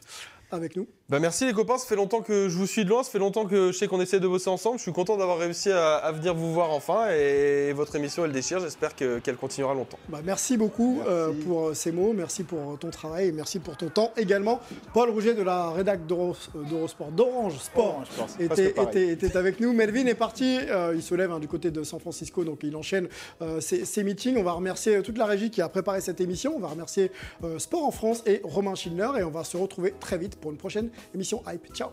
avec 0.51 0.77
nous. 0.77 0.87
Bah 1.11 1.19
merci 1.19 1.45
les 1.45 1.53
copains, 1.53 1.77
ça 1.77 1.87
fait 1.89 1.97
longtemps 1.97 2.21
que 2.21 2.49
je 2.49 2.57
vous 2.57 2.69
suis 2.69 2.85
de 2.85 2.89
loin, 2.89 3.03
ça 3.03 3.11
fait 3.11 3.19
longtemps 3.19 3.45
que 3.45 3.73
je 3.73 3.77
sais 3.77 3.89
qu'on 3.89 4.01
essaie 4.01 4.21
de 4.21 4.29
bosser 4.29 4.49
ensemble. 4.49 4.79
Je 4.79 4.83
suis 4.83 4.93
content 4.93 5.17
d'avoir 5.17 5.39
réussi 5.39 5.69
à, 5.73 5.97
à 5.97 6.13
venir 6.13 6.37
vous 6.37 6.53
voir 6.55 6.71
enfin 6.71 7.09
et 7.11 7.73
votre 7.73 7.97
émission 7.97 8.25
elle 8.25 8.31
déchire, 8.31 8.61
j'espère 8.61 8.95
que- 8.95 9.19
qu'elle 9.19 9.35
continuera 9.35 9.75
longtemps. 9.75 9.99
Bah, 10.09 10.21
merci 10.25 10.57
beaucoup 10.57 10.99
Merci. 10.99 11.11
euh, 11.11 11.33
pour 11.45 11.67
euh, 11.67 11.75
ces 11.75 11.91
mots, 11.91 12.13
merci 12.13 12.45
pour 12.45 12.61
euh, 12.61 12.77
ton 12.77 12.91
travail 12.91 13.27
et 13.27 13.33
merci 13.33 13.59
pour 13.59 13.77
ton 13.77 13.89
temps 13.89 14.13
également. 14.17 14.61
Paul 14.95 15.11
Rouget 15.11 15.35
de 15.35 15.43
la 15.43 15.71
rédac 15.71 16.07
d'Euro- 16.07 16.37
d'Eurosport, 16.55 17.09
d'Orange 17.11 17.59
Sport, 17.59 18.05
était, 18.39 19.37
avec 19.37 19.59
nous. 19.59 19.73
Melvin 19.73 20.07
est 20.07 20.15
parti, 20.15 20.59
euh, 20.69 20.93
il 20.95 21.03
se 21.03 21.17
lève 21.17 21.33
hein, 21.33 21.41
du 21.41 21.49
côté 21.49 21.73
de 21.73 21.83
San 21.83 21.99
Francisco, 21.99 22.45
donc 22.45 22.61
il 22.63 22.77
enchaîne 22.77 23.09
euh, 23.43 23.61
ses, 23.61 23.85
ses 23.85 24.05
meetings. 24.05 24.37
On 24.37 24.45
va 24.45 24.53
remercier 24.53 25.03
toute 25.03 25.19
la 25.19 25.27
régie 25.27 25.51
qui 25.51 25.61
a 25.61 25.69
préparé 25.69 26.01
cette 26.03 26.21
émission. 26.21 26.55
On 26.57 26.61
va 26.61 26.69
remercier 26.69 27.11
euh, 27.43 27.59
Sport 27.59 27.85
en 27.85 27.91
France 27.91 28.23
et 28.27 28.41
Romain 28.45 28.77
Schindler 28.77 29.11
et 29.19 29.25
on 29.25 29.31
va 29.31 29.43
se 29.43 29.57
retrouver 29.57 29.93
très 29.99 30.17
vite 30.17 30.37
pour 30.37 30.53
une 30.53 30.57
prochaine 30.57 30.89
émission 31.15 31.43
Hype. 31.47 31.73
Ciao 31.75 31.91